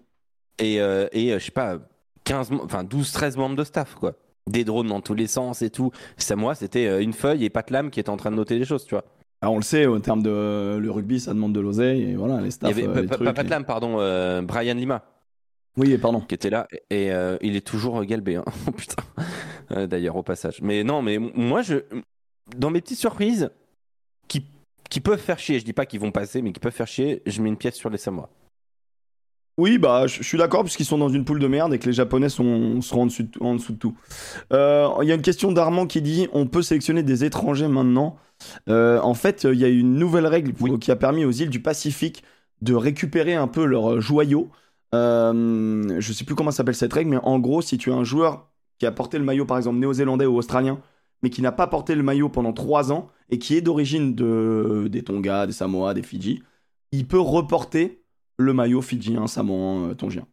et, 0.58 0.76
et 0.76 1.32
je 1.32 1.38
sais 1.44 1.50
pas, 1.50 1.78
15, 2.24 2.50
mem- 2.52 2.60
enfin 2.64 2.84
12, 2.84 3.10
13 3.12 3.36
membres 3.36 3.56
de 3.56 3.64
staff, 3.64 3.94
quoi. 3.96 4.12
Des 4.50 4.64
drones 4.64 4.88
dans 4.88 5.00
tous 5.00 5.14
les 5.14 5.26
sens 5.26 5.62
et 5.62 5.70
tout. 5.70 5.90
Ça, 6.16 6.36
moi, 6.36 6.54
c'était 6.54 6.86
euh, 6.86 7.00
une 7.02 7.12
feuille 7.12 7.44
et 7.44 7.50
pas 7.50 7.62
de 7.62 7.72
lame 7.72 7.90
qui 7.90 8.00
était 8.00 8.10
en 8.10 8.16
train 8.16 8.30
de 8.30 8.36
noter 8.36 8.58
des 8.58 8.64
choses, 8.64 8.84
tu 8.84 8.94
vois. 8.94 9.04
Alors, 9.42 9.54
on 9.54 9.58
le 9.58 9.62
sait, 9.62 9.86
au 9.86 9.98
terme 10.00 10.22
de 10.22 10.76
le 10.78 10.90
rugby, 10.90 11.18
ça 11.20 11.32
demande 11.32 11.52
de 11.54 11.60
l'oseille 11.60 12.02
et 12.10 12.14
voilà, 12.16 12.40
les 12.40 12.50
Il 12.62 12.68
y 12.68 12.70
avait 12.70 12.86
euh, 12.86 13.00
les 13.02 13.08
pas- 13.08 13.14
trucs, 13.14 13.26
pas- 13.26 13.32
pas 13.32 13.42
de 13.42 13.48
et- 13.48 13.50
lame, 13.50 13.64
pardon, 13.64 13.96
euh, 14.00 14.42
Brian 14.42 14.74
Lima. 14.74 15.02
Oui, 15.76 15.96
pardon. 15.98 16.20
qui 16.20 16.34
était 16.34 16.50
là 16.50 16.66
et 16.90 17.12
euh, 17.12 17.38
il 17.42 17.54
est 17.54 17.64
toujours 17.66 18.04
galbé 18.04 18.34
hein. 18.36 18.44
Oh, 18.66 18.72
putain 18.72 19.02
Euh, 19.70 19.86
d'ailleurs 19.86 20.16
au 20.16 20.22
passage 20.24 20.60
mais 20.62 20.82
non 20.82 21.00
mais 21.00 21.16
moi 21.18 21.62
je 21.62 21.76
dans 22.56 22.70
mes 22.70 22.80
petites 22.80 22.98
surprises 22.98 23.50
qui, 24.26 24.44
qui 24.90 24.98
peuvent 25.00 25.20
faire 25.20 25.38
chier 25.38 25.60
je 25.60 25.64
dis 25.64 25.72
pas 25.72 25.86
qu'ils 25.86 26.00
vont 26.00 26.10
passer 26.10 26.42
mais 26.42 26.50
qui 26.52 26.58
peuvent 26.58 26.72
faire 26.72 26.88
chier 26.88 27.22
je 27.24 27.40
mets 27.40 27.48
une 27.48 27.56
pièce 27.56 27.76
sur 27.76 27.88
les 27.88 27.98
Samoa 27.98 28.28
Oui, 29.58 29.76
bah, 29.78 30.06
je 30.06 30.22
suis 30.22 30.38
d'accord, 30.38 30.62
puisqu'ils 30.62 30.86
sont 30.86 30.96
dans 30.96 31.10
une 31.10 31.24
poule 31.24 31.38
de 31.38 31.46
merde 31.46 31.74
et 31.74 31.78
que 31.78 31.86
les 31.86 31.92
Japonais 31.92 32.30
sont, 32.30 32.80
seront 32.80 33.02
en 33.02 33.06
dessous 33.06 33.24
de, 33.24 33.30
en 33.44 33.54
dessous 33.56 33.72
de 33.74 33.78
tout. 33.78 33.94
Euh, 34.52 34.88
Il 35.02 35.08
y 35.08 35.12
a 35.12 35.14
une 35.14 35.22
question 35.22 35.52
d'Armand 35.52 35.86
qui 35.86 36.02
dit 36.02 36.28
on 36.32 36.46
peut 36.46 36.62
sélectionner 36.62 37.02
des 37.02 37.24
étrangers 37.24 37.68
maintenant. 37.68 38.16
Euh, 38.68 39.00
en 39.02 39.14
fait, 39.14 39.44
il 39.50 39.58
y 39.58 39.64
a 39.64 39.68
une 39.68 39.94
nouvelle 39.96 40.26
règle 40.26 40.54
pour- 40.54 40.78
qui 40.78 40.90
a 40.90 40.96
permis 40.96 41.24
aux 41.26 41.32
îles 41.32 41.50
du 41.50 41.60
Pacifique 41.60 42.22
de 42.62 42.74
récupérer 42.74 43.34
un 43.34 43.48
peu 43.48 43.64
leurs 43.66 44.00
joyaux. 44.00 44.50
Euh, 44.94 45.96
je 46.00 46.12
sais 46.12 46.24
plus 46.24 46.34
comment 46.34 46.50
s'appelle 46.50 46.74
cette 46.74 46.92
règle, 46.92 47.10
mais 47.10 47.18
en 47.22 47.38
gros, 47.38 47.62
si 47.62 47.78
tu 47.78 47.92
as 47.92 47.94
un 47.96 48.04
joueur 48.04 48.48
qui 48.78 48.86
a 48.86 48.92
porté 48.92 49.18
le 49.18 49.24
maillot, 49.24 49.44
par 49.46 49.58
exemple 49.58 49.78
néo-zélandais 49.78 50.26
ou 50.26 50.36
australien, 50.38 50.80
mais 51.22 51.30
qui 51.30 51.42
n'a 51.42 51.52
pas 51.52 51.66
porté 51.66 51.94
le 51.94 52.02
maillot 52.02 52.28
pendant 52.30 52.52
3 52.52 52.92
ans 52.92 53.08
et 53.30 53.38
qui 53.38 53.56
est 53.56 53.60
d'origine 53.60 54.14
de, 54.14 54.88
des 54.90 55.02
Tonga, 55.04 55.46
des 55.46 55.52
Samoa, 55.52 55.94
des 55.94 56.02
Fidji, 56.02 56.42
il 56.92 57.06
peut 57.06 57.20
reporter 57.20 57.99
le 58.40 58.52
maillot 58.52 58.82
fidjien, 58.82 59.26
samoan, 59.26 59.90
euh, 59.90 59.94
tongien. 59.94 60.26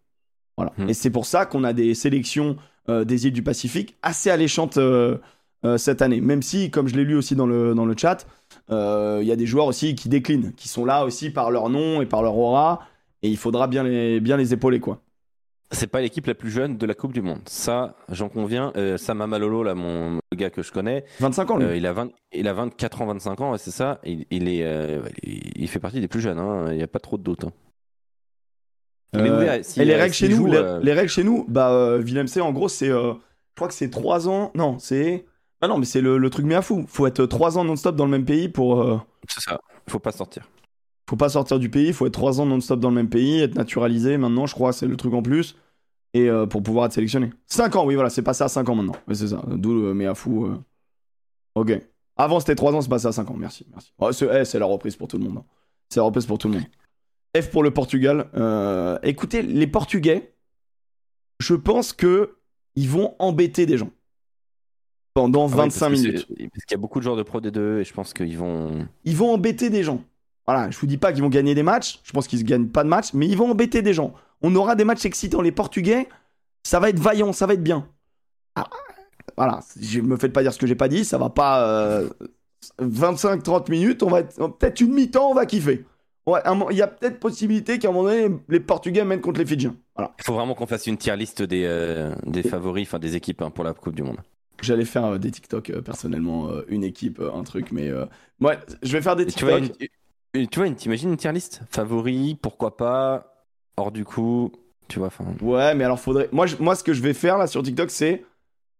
Voilà. 0.57 0.73
Hmm. 0.77 0.89
Et 0.89 0.93
c'est 0.93 1.09
pour 1.11 1.25
ça 1.25 1.45
qu'on 1.45 1.63
a 1.63 1.73
des 1.73 1.93
sélections 1.93 2.57
euh, 2.89 3.03
des 3.03 3.27
îles 3.27 3.33
du 3.33 3.43
Pacifique 3.43 3.95
assez 4.01 4.29
alléchantes 4.29 4.77
euh, 4.77 5.17
euh, 5.65 5.77
cette 5.77 6.01
année. 6.01 6.21
Même 6.21 6.41
si, 6.41 6.71
comme 6.71 6.87
je 6.87 6.95
l'ai 6.95 7.03
lu 7.03 7.15
aussi 7.15 7.35
dans 7.35 7.45
le, 7.45 7.75
dans 7.75 7.85
le 7.85 7.95
chat, 7.97 8.25
il 8.69 9.23
y 9.27 9.31
a 9.31 9.35
des 9.35 9.45
joueurs 9.45 9.65
aussi 9.67 9.93
qui 9.95 10.09
déclinent, 10.09 10.53
qui 10.53 10.67
sont 10.67 10.85
là 10.85 11.03
aussi 11.05 11.29
par 11.29 11.51
leur 11.51 11.69
nom 11.69 12.01
et 12.01 12.05
par 12.05 12.21
leur 12.23 12.37
aura, 12.37 12.87
et 13.21 13.29
il 13.29 13.37
faudra 13.37 13.67
bien 13.67 13.83
les, 13.83 14.19
bien 14.19 14.37
les 14.37 14.53
épauler, 14.53 14.79
quoi. 14.79 15.01
c'est 15.71 15.87
pas 15.87 15.99
l'équipe 16.01 16.25
la 16.27 16.33
plus 16.35 16.49
jeune 16.49 16.77
de 16.77 16.85
la 16.85 16.93
Coupe 16.93 17.11
du 17.13 17.21
Monde 17.21 17.41
ça 17.45 17.95
j'en 18.09 18.29
conviens 18.29 18.71
euh, 18.77 18.95
Sam 18.97 19.21
Amalolo 19.21 19.63
là 19.63 19.75
mon 19.75 20.19
le 20.31 20.37
gars 20.37 20.49
que 20.49 20.61
je 20.63 20.71
connais 20.71 21.03
25 21.19 21.51
ans, 21.51 21.57
lui. 21.57 21.65
euh, 21.65 21.75
il, 21.75 21.85
a 21.85 21.91
20, 21.93 22.09
il 22.33 22.47
a 22.47 22.53
24 22.53 23.01
ans 23.01 23.05
25 23.07 23.41
ans 23.41 23.51
ouais, 23.51 23.57
c'est 23.57 23.71
ça 23.71 23.99
il, 24.05 24.25
il 24.31 24.47
est 24.47 24.63
euh, 24.63 25.01
il, 25.23 25.41
il 25.55 25.67
fait 25.67 25.79
partie 25.79 25.99
des 25.99 26.07
plus 26.07 26.21
jeunes 26.21 26.39
hein. 26.39 26.67
il 26.71 26.77
n'y 26.77 26.83
a 26.83 26.87
pas 26.87 26.99
trop 26.99 27.17
de 27.17 27.23
doute 27.23 27.43
hein. 27.43 27.51
Mais 29.13 29.29
Euh, 29.29 29.57
oui, 29.57 29.63
si, 29.63 29.81
et 29.81 29.85
les 29.85 29.93
euh, 29.93 29.97
règles 29.97 30.13
chez 30.13 30.29
nous, 30.29 30.35
joue, 30.37 30.45
les, 30.47 30.57
euh, 30.57 30.79
les 30.81 30.93
règles 30.93 31.09
chez 31.09 31.23
nous, 31.23 31.45
bah 31.47 31.71
euh, 31.71 31.97
Willem 31.99 32.27
C, 32.27 32.41
en 32.41 32.51
gros, 32.51 32.67
c'est, 32.69 32.89
euh, 32.89 33.13
je 33.13 33.55
crois 33.55 33.67
que 33.67 33.73
c'est 33.73 33.89
3 33.89 34.27
ans. 34.27 34.51
Non, 34.55 34.77
c'est, 34.79 35.25
ah 35.61 35.67
non, 35.67 35.77
mais 35.77 35.85
c'est 35.85 36.01
le, 36.01 36.17
le 36.17 36.29
truc 36.29 36.45
mais 36.45 36.55
à 36.55 36.61
fou. 36.61 36.85
Faut 36.87 37.07
être 37.07 37.25
3 37.25 37.57
ans 37.57 37.63
non-stop 37.63 37.95
dans 37.95 38.05
le 38.05 38.11
même 38.11 38.25
pays 38.25 38.49
pour. 38.49 38.81
euh, 38.81 38.99
c'est 39.29 39.41
ça 39.41 39.59
faut 39.89 39.99
pas 39.99 40.11
sortir 40.11 40.49
faut 41.09 41.15
pas 41.15 41.29
sortir 41.29 41.57
du 41.57 41.69
pays, 41.69 41.87
il 41.87 41.93
faut 41.93 42.05
être 42.05 42.11
3 42.13 42.41
ans 42.41 42.45
non-stop 42.45 42.81
dans 42.81 42.89
le 42.89 42.95
même 42.95 43.07
pays, 43.09 43.39
être 43.39 43.55
naturalisé 43.55 44.17
maintenant, 44.17 44.45
je 44.45 44.53
crois, 44.53 44.73
c'est 44.73 44.87
le 44.87 44.97
truc 44.97 45.13
en 45.13 45.21
plus. 45.21 45.55
Et 46.13 46.29
euh, 46.29 46.45
pour 46.45 46.61
pouvoir 46.63 46.87
être 46.87 46.93
sélectionné. 46.93 47.29
5 47.45 47.77
ans, 47.77 47.85
oui, 47.85 47.95
voilà, 47.95 48.09
c'est 48.09 48.21
passé 48.23 48.43
à 48.43 48.49
5 48.49 48.67
ans 48.67 48.75
maintenant. 48.75 48.95
Ouais, 49.07 49.15
c'est 49.15 49.29
ça, 49.29 49.41
d'où 49.47 49.73
le 49.73 49.93
mais 49.93 50.05
à 50.05 50.15
fou. 50.15 50.45
euh. 50.47 50.57
Ok. 51.55 51.71
Avant 52.17 52.39
c'était 52.41 52.55
3 52.55 52.73
ans, 52.75 52.81
c'est 52.81 52.89
passé 52.89 53.07
à 53.07 53.11
5 53.13 53.29
ans, 53.31 53.35
merci. 53.37 53.65
merci. 53.71 53.93
Oh, 53.99 54.11
c'est 54.11 54.27
eh, 54.41 54.43
c'est 54.45 54.59
la 54.59 54.65
reprise 54.65 54.95
pour 54.97 55.07
tout 55.07 55.17
le 55.17 55.23
monde. 55.23 55.37
hein. 55.37 55.45
C'est 55.89 55.99
la 55.99 56.05
reprise 56.05 56.25
pour 56.25 56.37
tout 56.37 56.49
le 56.49 56.55
monde. 56.55 56.63
F 57.35 57.49
pour 57.49 57.63
le 57.63 57.71
Portugal. 57.71 58.29
Euh, 58.35 58.97
écoutez, 59.03 59.41
les 59.41 59.67
Portugais, 59.67 60.33
je 61.39 61.53
pense 61.53 61.93
que 61.93 62.37
ils 62.75 62.89
vont 62.89 63.15
embêter 63.19 63.65
des 63.65 63.77
gens 63.77 63.91
pendant 65.13 65.47
Ah 65.47 65.55
ouais, 65.55 65.63
25 65.63 65.89
parce 65.89 66.01
que 66.01 66.07
minutes. 66.07 66.27
Parce 66.27 66.65
qu'il 66.65 66.75
y 66.75 66.79
a 66.79 66.81
beaucoup 66.81 66.99
de 66.99 67.03
joueurs 67.03 67.15
de 67.15 67.23
Pro 67.23 67.41
D2 67.41 67.79
et 67.79 67.83
je 67.83 67.93
pense 67.93 68.13
qu'ils 68.13 68.37
vont. 68.37 68.87
Ils 69.03 69.15
vont 69.15 69.33
embêter 69.33 69.71
des 69.71 69.83
gens. 69.83 70.03
Voilà, 70.45 70.69
je 70.69 70.77
vous 70.77 70.85
dis 70.87 70.97
pas 70.97 71.11
qu'ils 71.11 71.23
vont 71.23 71.29
gagner 71.29 71.55
des 71.55 71.63
matchs, 71.63 71.99
je 72.03 72.11
pense 72.13 72.27
qu'ils 72.27 72.39
ne 72.39 72.45
gagnent 72.45 72.69
pas 72.69 72.83
de 72.83 72.89
matchs, 72.89 73.13
mais 73.13 73.27
ils 73.27 73.35
vont 73.35 73.51
embêter 73.51 73.81
des 73.81 73.93
gens. 73.93 74.13
On 74.41 74.55
aura 74.55 74.75
des 74.75 74.85
matchs 74.85 75.05
excitants. 75.05 75.41
Les 75.41 75.51
Portugais, 75.51 76.07
ça 76.63 76.79
va 76.79 76.89
être 76.89 76.99
vaillant, 76.99 77.33
ça 77.33 77.47
va 77.47 77.55
être 77.55 77.63
bien. 77.63 77.89
Ah, 78.55 78.69
voilà, 79.35 79.59
je 79.79 79.99
me 79.99 80.15
faites 80.17 80.31
pas 80.31 80.43
dire 80.43 80.53
ce 80.53 80.59
que 80.59 80.67
j'ai 80.67 80.75
pas 80.75 80.87
dit, 80.87 81.03
ça 81.03 81.17
va 81.17 81.29
pas 81.29 81.67
euh, 81.67 82.09
25-30 82.79 83.69
minutes, 83.69 84.03
on 84.03 84.09
va 84.09 84.19
être 84.21 84.47
peut-être 84.47 84.81
une 84.81 84.93
mi-temps, 84.93 85.31
on 85.31 85.33
va 85.33 85.45
kiffer. 85.45 85.85
Ouais, 86.27 86.41
il 86.71 86.77
y 86.77 86.81
a 86.81 86.87
peut-être 86.87 87.19
possibilité 87.19 87.79
qu'à 87.79 87.87
un 87.87 87.91
moment 87.93 88.09
donné, 88.09 88.35
les 88.49 88.59
Portugais 88.59 89.05
mènent 89.05 89.21
contre 89.21 89.39
les 89.39 89.45
Fidjiens. 89.45 89.75
Voilà. 89.95 90.13
Il 90.19 90.23
faut 90.25 90.33
vraiment 90.33 90.55
qu'on 90.55 90.67
fasse 90.67 90.85
une 90.85 90.97
tier 90.97 91.15
liste 91.15 91.41
des, 91.41 91.63
euh, 91.65 92.13
des 92.25 92.43
favoris, 92.43 92.85
enfin 92.85 92.99
des 92.99 93.15
équipes 93.15 93.41
hein, 93.41 93.49
pour 93.49 93.63
la 93.63 93.73
Coupe 93.73 93.95
du 93.95 94.03
Monde. 94.03 94.17
J'allais 94.61 94.85
faire 94.85 95.05
euh, 95.05 95.17
des 95.17 95.31
TikTok 95.31 95.69
euh, 95.69 95.81
personnellement, 95.81 96.49
euh, 96.49 96.65
une 96.67 96.83
équipe, 96.83 97.19
euh, 97.19 97.31
un 97.33 97.43
truc, 97.43 97.71
mais 97.71 97.87
euh, 97.87 98.05
ouais, 98.41 98.59
je 98.83 98.91
vais 98.91 99.01
faire 99.01 99.15
des 99.15 99.23
Et 99.23 99.27
tu 99.27 99.45
vois, 99.45 99.61
TikTok. 99.61 99.89
tu 100.33 100.59
vois, 100.59 100.67
une- 100.67 100.75
t'imagines 100.75 101.11
une 101.11 101.17
tier 101.17 101.31
list? 101.31 101.61
Favoris, 101.69 102.35
pourquoi 102.41 102.75
pas? 102.75 103.45
Hors 103.77 103.91
du 103.93 104.03
coup, 104.03 104.51
tu 104.89 104.99
vois, 104.99 105.07
enfin. 105.07 105.25
Ouais, 105.41 105.75
mais 105.75 105.85
alors 105.85 105.99
faudrait. 105.99 106.27
Moi, 106.33 106.45
je- 106.45 106.57
moi, 106.57 106.75
ce 106.75 106.83
que 106.83 106.91
je 106.91 107.01
vais 107.01 107.13
faire 107.13 107.37
là 107.37 107.47
sur 107.47 107.63
TikTok, 107.63 107.89
c'est 107.89 108.25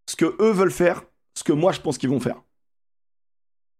ce 0.09 0.15
que 0.17 0.35
eux 0.41 0.51
veulent 0.51 0.71
faire, 0.71 1.03
ce 1.37 1.43
que 1.43 1.53
moi 1.53 1.71
je 1.71 1.79
pense 1.79 1.97
qu'ils 1.97 2.09
vont 2.09 2.19
faire. 2.19 2.41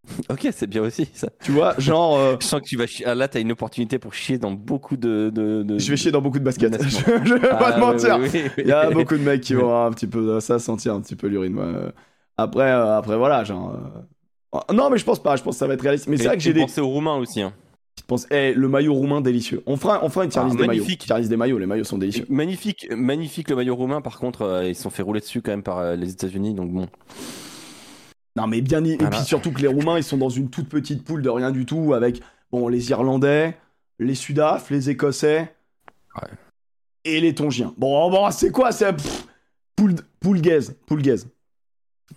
Ok, 0.29 0.47
c'est 0.51 0.67
bien 0.67 0.81
aussi 0.83 1.07
ça. 1.13 1.27
Tu 1.43 1.51
vois, 1.51 1.75
genre, 1.77 2.17
euh, 2.17 2.35
Je 2.39 2.45
sens 2.45 2.61
que 2.61 2.65
tu 2.65 2.77
vas 2.77 2.87
chier. 2.87 3.05
Ah, 3.05 3.15
là, 3.15 3.27
t'as 3.27 3.39
une 3.41 3.51
opportunité 3.51 3.99
pour 3.99 4.13
chier 4.13 4.37
dans 4.37 4.51
beaucoup 4.51 4.97
de. 4.97 5.29
de, 5.33 5.63
de- 5.63 5.79
je 5.79 5.89
vais 5.89 5.97
chier 5.97 6.11
dans 6.11 6.21
beaucoup 6.21 6.39
de 6.39 6.43
baskets. 6.43 6.77
je, 7.25 7.33
vais 7.35 7.47
Ah, 7.51 7.55
pas 7.55 7.71
te 7.73 7.75
oui, 7.75 7.81
mentir. 7.81 8.17
oui, 8.21 8.29
oui, 8.33 8.41
oui. 8.45 8.51
Il 8.59 8.67
y 8.67 8.71
a 8.71 8.89
beaucoup 8.89 9.15
de 9.17 9.23
mecs 9.23 9.41
qui 9.41 9.53
vont 9.53 9.75
un 9.85 9.91
petit 9.91 10.07
peu 10.07 10.39
ça 10.39 10.59
sentir 10.59 10.93
un 10.93 11.01
petit 11.01 11.15
peu 11.15 11.27
l'urine. 11.27 11.57
ouais. 11.57 11.91
Après, 12.37 12.71
euh, 12.71 12.97
après 12.97 13.17
voilà, 13.17 13.43
genre. 13.43 13.75
euh, 14.55 14.59
Non, 14.73 14.89
mais 14.89 14.97
je 14.97 15.05
pense 15.05 15.21
pas. 15.21 15.35
Je 15.35 15.43
pense 15.43 15.55
que 15.55 15.59
ça 15.59 15.67
va 15.67 15.73
être 15.73 15.81
réaliste. 15.81 16.07
Mais 16.07 16.17
c'est 16.17 16.25
vrai 16.27 16.37
que 16.37 16.43
j'ai 16.43 16.53
des. 16.53 16.61
pensez 16.61 16.81
aux 16.81 16.87
Roumains 16.87 17.17
aussi. 17.17 17.41
Hein. 17.41 17.53
Je 17.99 18.03
pense, 18.05 18.27
eh, 18.31 18.53
le 18.53 18.69
maillot 18.69 18.93
roumain 18.93 19.21
délicieux. 19.21 19.63
On 19.65 19.75
fera, 19.75 19.99
on 20.05 20.09
fera 20.09 20.23
une 20.23 20.29
tier 20.29 20.39
Ah, 20.45 20.47
des 20.47 20.53
maillots. 20.55 20.67
magnifique. 20.67 20.99
Tier 21.07 21.19
des 21.27 21.35
maillots. 21.35 21.57
Les 21.57 21.65
maillots 21.65 21.83
sont 21.83 21.97
délicieux. 21.97 22.25
Magnifique, 22.29 22.87
magnifique 22.95 23.49
le 23.49 23.55
maillot 23.55 23.75
roumain. 23.75 24.01
Par 24.01 24.19
contre, 24.19 24.43
euh, 24.43 24.67
ils 24.69 24.75
se 24.75 24.83
sont 24.83 24.91
fait 24.91 25.01
rouler 25.01 25.19
dessus 25.19 25.41
quand 25.41 25.49
même 25.51 25.63
par 25.63 25.79
euh, 25.79 25.95
les 25.95 26.11
États-Unis. 26.11 26.53
Donc 26.53 26.71
bon. 26.71 26.87
Non, 28.37 28.47
mais 28.47 28.61
bien. 28.61 28.83
Et 28.85 28.95
Voilà. 28.97 29.17
puis 29.17 29.25
surtout 29.25 29.51
que 29.51 29.59
les 29.61 29.67
Roumains, 29.67 29.97
ils 29.97 30.03
sont 30.03 30.17
dans 30.17 30.29
une 30.29 30.49
toute 30.49 30.69
petite 30.69 31.03
poule 31.03 31.21
de 31.21 31.29
rien 31.29 31.51
du 31.51 31.65
tout 31.65 31.93
avec 31.93 32.21
bon 32.51 32.67
les 32.67 32.89
Irlandais, 32.91 33.57
les 33.99 34.15
Sudaf, 34.15 34.69
les 34.69 34.89
Écossais 34.91 35.53
Ouais. 36.15 36.29
et 37.03 37.19
les 37.19 37.33
Tongiens. 37.35 37.73
Bon, 37.77 38.09
bon 38.11 38.29
c'est 38.31 38.51
quoi 38.51 38.71
C'est 38.71 38.95
poule, 39.75 39.95
poule 40.19 40.39
gaze, 40.41 40.75
poule 40.85 41.01
gaze. 41.01 41.27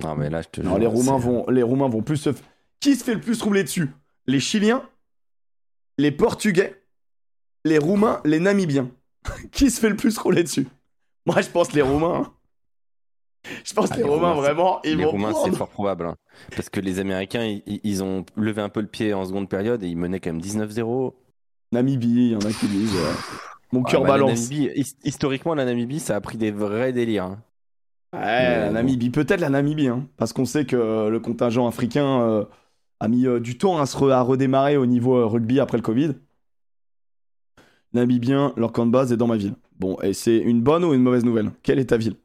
Non, 0.03 0.15
mais 0.15 0.31
là, 0.31 0.43
je 0.43 0.49
te 0.49 0.61
Non, 0.61 0.77
les 0.77 0.87
Roumains 0.87 1.19
vont, 1.19 1.47
les 1.51 1.63
Roumains 1.63 1.89
vont 1.89 2.03
plus 2.03 2.17
se. 2.19 2.31
f- 2.31 2.43
Qui 2.81 2.95
se 2.97 3.03
fait 3.05 3.15
le 3.15 3.21
plus 3.21 3.41
rouler 3.43 3.63
dessus? 3.65 3.91
Les 4.27 4.39
Chiliens, 4.41 4.83
les 5.99 6.13
Portugais, 6.13 6.81
les 7.65 7.79
Roumains, 7.79 8.21
les 8.25 8.39
Namibiens. 8.41 8.89
Qui 9.53 9.71
se 9.71 9.81
fait 9.81 9.89
le 9.89 9.97
plus 9.97 10.17
rouler 10.19 10.43
dessus? 10.45 10.69
Moi, 11.27 11.41
je 11.41 11.49
pense 11.49 11.73
les 11.73 11.83
Roumains. 11.83 12.23
hein. 12.27 12.33
Je 13.65 13.73
pense 13.75 13.89
Ah, 13.91 13.97
les, 13.97 14.03
c'est- 14.03 14.09
vraiment, 14.09 14.81
ils 14.85 14.97
les 14.97 15.05
vont 15.05 15.11
Roumains, 15.13 15.33
c'est 15.45 15.53
fort 15.57 15.69
probable. 15.69 16.07
hein. 16.07 16.17
Parce 16.55 16.69
que 16.69 16.81
les 16.81 16.99
Américains, 17.01 17.59
ils, 17.67 18.03
ont 18.03 18.25
levé 18.37 18.61
un 18.63 18.69
peu 18.69 18.81
le 18.81 18.87
pied 18.87 19.13
en 19.15 19.25
seconde 19.25 19.49
période 19.49 19.83
et 19.83 19.89
ils 19.89 19.97
menaient 19.97 20.21
quand 20.21 20.31
même 20.33 20.41
19-0. 20.43 21.15
Namibie, 21.73 22.09
il 22.09 22.31
y 22.33 22.37
en 22.37 22.41
a 22.41 22.51
qui 22.53 22.67
disent. 22.67 22.97
euh, 22.97 23.13
Mon 23.73 23.83
cœur 23.83 24.03
bah, 24.03 24.09
la 24.09 24.15
balance. 24.15 24.51
Namibie, 24.51 24.71
his- 24.75 24.97
historiquement, 25.05 25.55
la 25.55 25.65
Namibie, 25.65 26.01
ça 26.01 26.17
a 26.17 26.21
pris 26.21 26.37
des 26.39 26.51
vrais 26.51 26.93
délires. 26.93 27.25
hein. 27.25 27.43
Ouais, 28.13 28.21
Mais 28.21 28.59
la 28.59 28.67
bon. 28.67 28.73
Namibie, 28.75 29.11
peut-être 29.11 29.41
la 29.41 29.51
Namibie, 29.51 29.87
hein, 29.89 30.07
parce 30.17 30.33
qu'on 30.33 30.45
sait 30.45 30.67
que 30.67 30.75
euh, 30.77 31.11
le 31.11 31.21
contingent 31.21 31.67
africain 31.69 32.21
euh, 32.23 32.45
a 32.99 33.07
mis 33.09 33.27
euh, 33.27 33.39
du 33.39 33.57
temps 33.57 33.79
à, 33.79 33.87
se 33.87 33.97
re- 33.97 34.11
à 34.11 34.21
redémarrer 34.21 34.77
au 34.77 34.85
niveau 34.87 35.17
euh, 35.17 35.27
rugby 35.27 35.61
après 35.61 35.77
le 35.79 35.83
Covid. 35.83 36.15
Namibien, 37.93 38.53
leur 38.57 38.73
camp 38.73 38.87
de 38.87 38.91
base 38.91 39.13
est 39.13 39.17
dans 39.17 39.27
ma 39.27 39.37
ville. 39.37 39.55
Bon, 39.79 39.97
et 40.03 40.13
c'est 40.13 40.37
une 40.39 40.61
bonne 40.61 40.85
ou 40.85 40.93
une 40.93 41.03
mauvaise 41.03 41.25
nouvelle? 41.25 41.51
Quelle 41.63 41.79
est 41.79 41.87
ta 41.87 41.97
ville? 41.97 42.17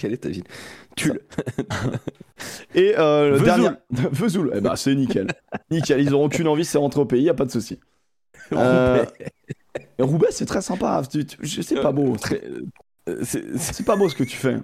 Quelle 0.00 0.14
est 0.14 0.16
ta 0.16 0.30
ville? 0.30 0.44
Tulle. 0.96 1.20
Et 2.74 2.94
euh, 2.98 3.28
le 3.32 3.36
Vesoul. 3.36 3.44
dernier. 3.44 3.68
Vesoul, 4.12 4.52
eh 4.54 4.60
ben 4.62 4.74
c'est 4.74 4.94
nickel. 4.94 5.26
nickel, 5.70 6.00
ils 6.00 6.14
auront 6.14 6.30
qu'une 6.30 6.48
envie, 6.48 6.64
c'est 6.64 6.78
rentrer 6.78 7.02
au 7.02 7.04
pays, 7.04 7.22
y 7.24 7.28
a 7.28 7.34
pas 7.34 7.44
de 7.44 7.50
souci. 7.50 7.78
Euh, 8.54 9.04
Roubaix, 9.98 10.28
c'est 10.30 10.46
très 10.46 10.62
sympa. 10.62 11.02
C'est 11.42 11.82
pas 11.82 11.92
beau. 11.92 12.16
Très- 12.16 12.40
euh, 13.10 13.18
c'est- 13.24 13.84
pas 13.84 13.94
beau 13.96 14.08
ce 14.08 14.14
que 14.14 14.24
tu 14.24 14.38
fais. 14.38 14.56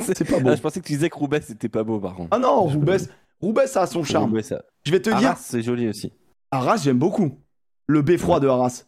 C'est 0.00 0.24
pas 0.26 0.40
beau. 0.40 0.48
Ah, 0.50 0.56
je 0.56 0.62
pensais 0.62 0.80
que 0.80 0.86
tu 0.86 0.94
disais 0.94 1.10
que 1.10 1.16
Roubaix, 1.18 1.42
c'était 1.42 1.68
pas 1.68 1.84
beau, 1.84 2.00
par 2.00 2.14
contre. 2.14 2.28
Ah 2.30 2.38
non, 2.38 2.62
Roubaix, 2.62 2.96
Roubaix, 3.42 3.66
ça 3.66 3.82
a 3.82 3.86
son 3.86 4.04
charme. 4.04 4.30
Roubaix, 4.30 4.42
ça. 4.42 4.62
Je 4.86 4.90
vais 4.90 5.00
te 5.00 5.10
dire, 5.10 5.28
Arras, 5.28 5.36
c'est 5.36 5.60
joli 5.62 5.86
aussi. 5.86 6.12
Arras, 6.50 6.78
j'aime 6.78 6.98
beaucoup. 6.98 7.38
Le 7.86 8.00
beffroi 8.00 8.40
de 8.40 8.48
Arras. 8.48 8.84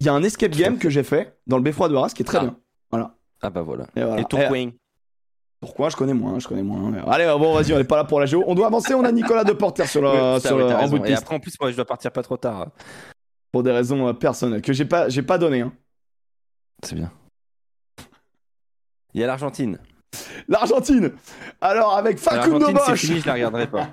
Il 0.00 0.06
y 0.06 0.08
a 0.08 0.14
un 0.14 0.22
escape 0.22 0.52
game 0.52 0.78
que 0.78 0.88
j'ai 0.88 1.02
fait 1.02 1.36
dans 1.46 1.58
le 1.58 1.62
beffroi 1.62 1.90
de 1.90 1.94
Arras 1.96 2.08
qui 2.08 2.22
est 2.22 2.24
très 2.26 2.38
Ah. 2.38 2.40
bien. 2.44 2.56
Ah 3.44 3.50
bah 3.50 3.62
voilà. 3.62 3.88
Et, 3.96 4.02
voilà. 4.04 4.20
Et 4.20 4.24
Pourquoi? 5.62 5.88
Je 5.90 5.96
connais 5.96 6.12
moins, 6.12 6.38
je 6.40 6.48
connais 6.48 6.62
moins. 6.64 6.92
Allez, 7.06 7.24
bon, 7.38 7.54
vas-y, 7.54 7.72
on 7.72 7.78
est 7.78 7.84
pas 7.84 7.96
là 7.96 8.04
pour 8.04 8.18
la 8.20 8.26
géo. 8.26 8.42
On 8.48 8.54
doit 8.56 8.66
avancer, 8.66 8.94
on 8.94 9.04
a 9.04 9.12
Nicolas 9.12 9.44
Deporter 9.44 9.86
sur 9.88 10.02
le, 10.02 10.08
Ouais, 10.08 10.40
ça, 10.40 10.48
sur 10.48 10.58
t'as 10.68 10.82
en 10.84 10.88
bout 10.88 10.98
de 10.98 11.04
Et 11.04 11.10
piste. 11.10 11.22
après, 11.22 11.36
en 11.36 11.40
plus, 11.40 11.54
moi, 11.60 11.70
je 11.70 11.76
dois 11.76 11.84
partir 11.84 12.10
pas 12.10 12.22
trop 12.24 12.36
tard. 12.36 12.66
Pour 13.52 13.62
des 13.62 13.70
raisons 13.70 14.08
euh, 14.08 14.12
personnelles 14.12 14.60
que 14.60 14.72
j'ai 14.72 14.84
pas, 14.84 15.08
j'ai 15.08 15.22
pas 15.22 15.38
donné. 15.38 15.60
hein. 15.60 15.72
C'est 16.82 16.96
bien. 16.96 17.12
Il 19.14 19.20
y 19.20 19.24
a 19.24 19.26
l'Argentine. 19.28 19.78
L'Argentine 20.48 21.12
Alors, 21.60 21.96
avec 21.96 22.18
Facundo 22.18 22.72
Bosch 22.72 22.94
fini, 23.00 23.20
je 23.20 23.26
la 23.26 23.34
regarderai 23.34 23.66
pas. 23.68 23.88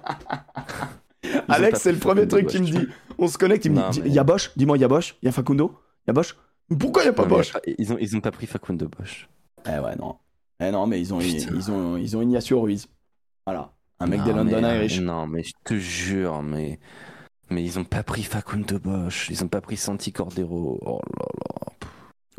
Alex, 1.50 1.82
c'est 1.82 1.92
le 1.92 2.00
premier 2.00 2.28
truc 2.28 2.48
qui 2.48 2.60
me 2.60 2.66
dit. 2.66 2.88
On 3.20 3.28
se 3.28 3.38
connecte, 3.38 3.66
il 3.66 3.72
me 3.74 3.80
Non, 3.82 3.90
dit 3.90 4.02
mais- 4.02 4.08
il 4.10 4.14
y 4.14 4.20
a 4.20 4.24
Bosch? 4.24 4.52
Dis-moi, 4.56 4.78
il 4.78 4.82
y 4.82 4.86
a 4.86 4.88
Bosch? 4.88 5.16
Il 5.22 5.26
y 5.26 5.30
a 5.30 5.32
Facundo? 5.32 5.78
Il 6.08 6.10
y 6.10 6.12
a 6.12 6.14
Bosch? 6.14 6.36
Pourquoi 6.80 7.04
il 7.04 7.08
y 7.08 7.10
a 7.10 7.14
pas 7.14 7.24
Non, 7.24 7.30
Bosch? 7.30 7.54
Ils 7.78 7.94
ont, 7.94 7.98
ils 8.00 8.16
ont 8.18 8.22
pas 8.22 8.32
pris 8.32 8.48
Facundo 8.48 8.88
Bosch. 8.98 9.28
Eh 9.68 9.78
ouais, 9.80 9.96
non. 9.98 10.16
Eh 10.60 10.72
non, 10.72 10.88
mais 10.88 11.00
ils 11.00 11.14
ont, 11.14 11.20
ils 11.22 11.72
ont, 11.72 11.98
ils 11.98 12.18
ont 12.18 12.22
Ignacio 12.22 12.60
Ruiz. 12.62 12.88
Voilà. 13.46 13.72
Un 14.00 14.08
mec 14.08 14.20
Non, 14.20 14.26
des 14.26 14.34
London 14.34 14.62
mais, 14.62 14.78
Irish. 14.78 15.00
Non, 15.00 15.28
mais 15.28 15.44
je 15.44 15.54
te 15.64 15.76
jure, 15.76 16.42
mais. 16.44 16.80
Mais 17.50 17.64
ils 17.64 17.80
ont 17.80 17.84
pas 17.84 18.04
pris 18.04 18.24
Facundo 18.24 18.78
Bosch, 18.80 19.30
ils 19.30 19.44
ont 19.44 19.48
pas 19.48 19.62
pris 19.62 19.76
Santi 19.78 20.12
Cordero. 20.12 20.80
Oh 20.86 21.00
là 21.18 21.26
là. 21.50 21.88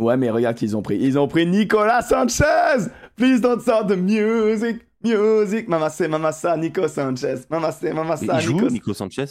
Ouais, 0.04 0.16
mais 0.16 0.30
regarde 0.30 0.56
qu'ils 0.56 0.76
ont 0.76 0.82
pris. 0.82 0.96
Ils 0.98 1.18
ont 1.18 1.28
pris 1.28 1.46
Nicolas 1.46 2.00
Sanchez 2.02 2.88
Please 3.16 3.40
don't 3.40 3.60
start 3.60 3.88
the 3.88 3.96
music 3.96 4.80
Music 5.02 5.68
Mamacé, 5.68 6.08
mamassa, 6.08 6.56
Nico 6.56 6.86
Sanchez 6.88 7.34
Mamacé, 7.50 7.92
mamassa, 7.92 8.34
il 8.36 8.40
joue, 8.40 8.52
Nico 8.54 8.70
Nico 8.70 8.94
Sanchez 8.94 9.26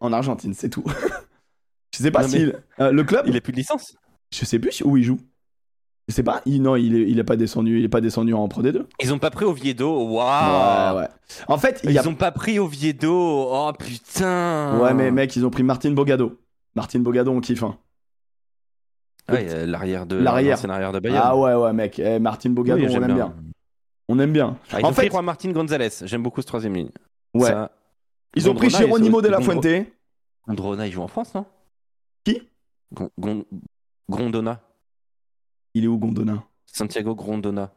En 0.00 0.12
Argentine, 0.12 0.54
c'est 0.54 0.68
tout. 0.70 0.84
Je 1.94 1.98
sais 2.02 2.10
pas 2.10 2.22
Non, 2.22 2.28
mais- 2.28 2.38
s'il... 2.38 2.62
euh, 2.80 2.92
le 2.92 3.04
club 3.04 3.26
Il 3.26 3.36
a 3.36 3.40
plus 3.40 3.52
de 3.52 3.58
licence 3.58 3.94
Je 4.32 4.44
sais 4.44 4.58
plus 4.58 4.82
où 4.84 4.96
il 4.96 5.04
joue. 5.04 5.18
Sais 6.08 6.22
pas. 6.22 6.42
Il, 6.46 6.60
non, 6.62 6.76
il 6.76 6.94
est, 6.96 7.08
il 7.10 7.18
est 7.18 7.24
pas 7.24 7.36
descendu. 7.36 7.78
Il 7.78 7.84
est 7.84 7.88
pas 7.88 8.00
descendu 8.00 8.34
en 8.34 8.46
Pro 8.48 8.62
D2. 8.62 8.84
Ils 9.02 9.12
ont 9.14 9.18
pas 9.18 9.30
pris 9.30 9.44
Oviedo, 9.44 10.08
waouh 10.08 10.94
Ouais, 10.96 11.00
ouais. 11.02 11.08
En 11.48 11.56
fait, 11.58 11.80
il 11.84 11.90
Ils 11.92 11.98
a... 11.98 12.06
ont 12.06 12.14
pas 12.14 12.32
pris 12.32 12.58
Oviedo, 12.58 13.12
oh 13.50 13.72
putain 13.78 14.78
Ouais, 14.80 14.92
mais 14.94 15.10
mec, 15.10 15.34
ils 15.36 15.46
ont 15.46 15.50
pris 15.50 15.62
Martin 15.62 15.92
Bogado. 15.92 16.38
Martin 16.74 16.98
Bogado, 17.00 17.30
on 17.30 17.40
kiffe. 17.40 17.62
Hein. 17.62 17.78
Ouais, 19.30 19.66
l'arrière 19.66 20.04
de 20.06 20.16
L'arrière. 20.16 20.58
de 20.60 20.98
Bayern. 20.98 21.22
Ah 21.24 21.36
ouais, 21.36 21.54
ouais, 21.54 21.72
mec. 21.72 21.98
Eh, 21.98 22.18
Martin 22.18 22.50
Bogado, 22.50 22.80
Oui, 22.82 22.88
on 22.90 23.02
aime 23.02 23.14
bien. 23.14 23.34
On 24.08 24.18
aime 24.18 24.32
bien. 24.32 24.58
Ah, 24.72 24.80
ils 24.80 24.84
En 24.84 24.90
ont 24.90 24.92
fait- 24.92 25.08
pris 25.08 25.22
Martin 25.22 25.52
Gonzalez, 25.52 25.88
j'aime 26.04 26.22
beaucoup 26.22 26.42
ce 26.42 26.46
troisième 26.46 26.74
ligne. 26.74 26.90
Ouais. 27.32 27.48
Ça, 27.48 27.70
Ils 28.34 28.50
ont 28.50 28.54
pris 28.54 28.68
Geronimo 28.68 29.22
de 29.22 29.28
la 29.28 29.40
Fuente. 29.40 29.64
Gondrona, 30.48 30.86
il 30.86 30.92
joue 30.92 31.02
en 31.02 31.08
France, 31.08 31.32
non? 31.34 31.46
Qui? 32.24 32.42
Gon- 32.92 33.10
Gon- 33.18 33.44
Grondona. 34.10 34.60
Il 35.74 35.84
est 35.84 35.88
où 35.88 35.98
Gondona 35.98 36.44
Santiago 36.66 37.14
Grondona. 37.14 37.72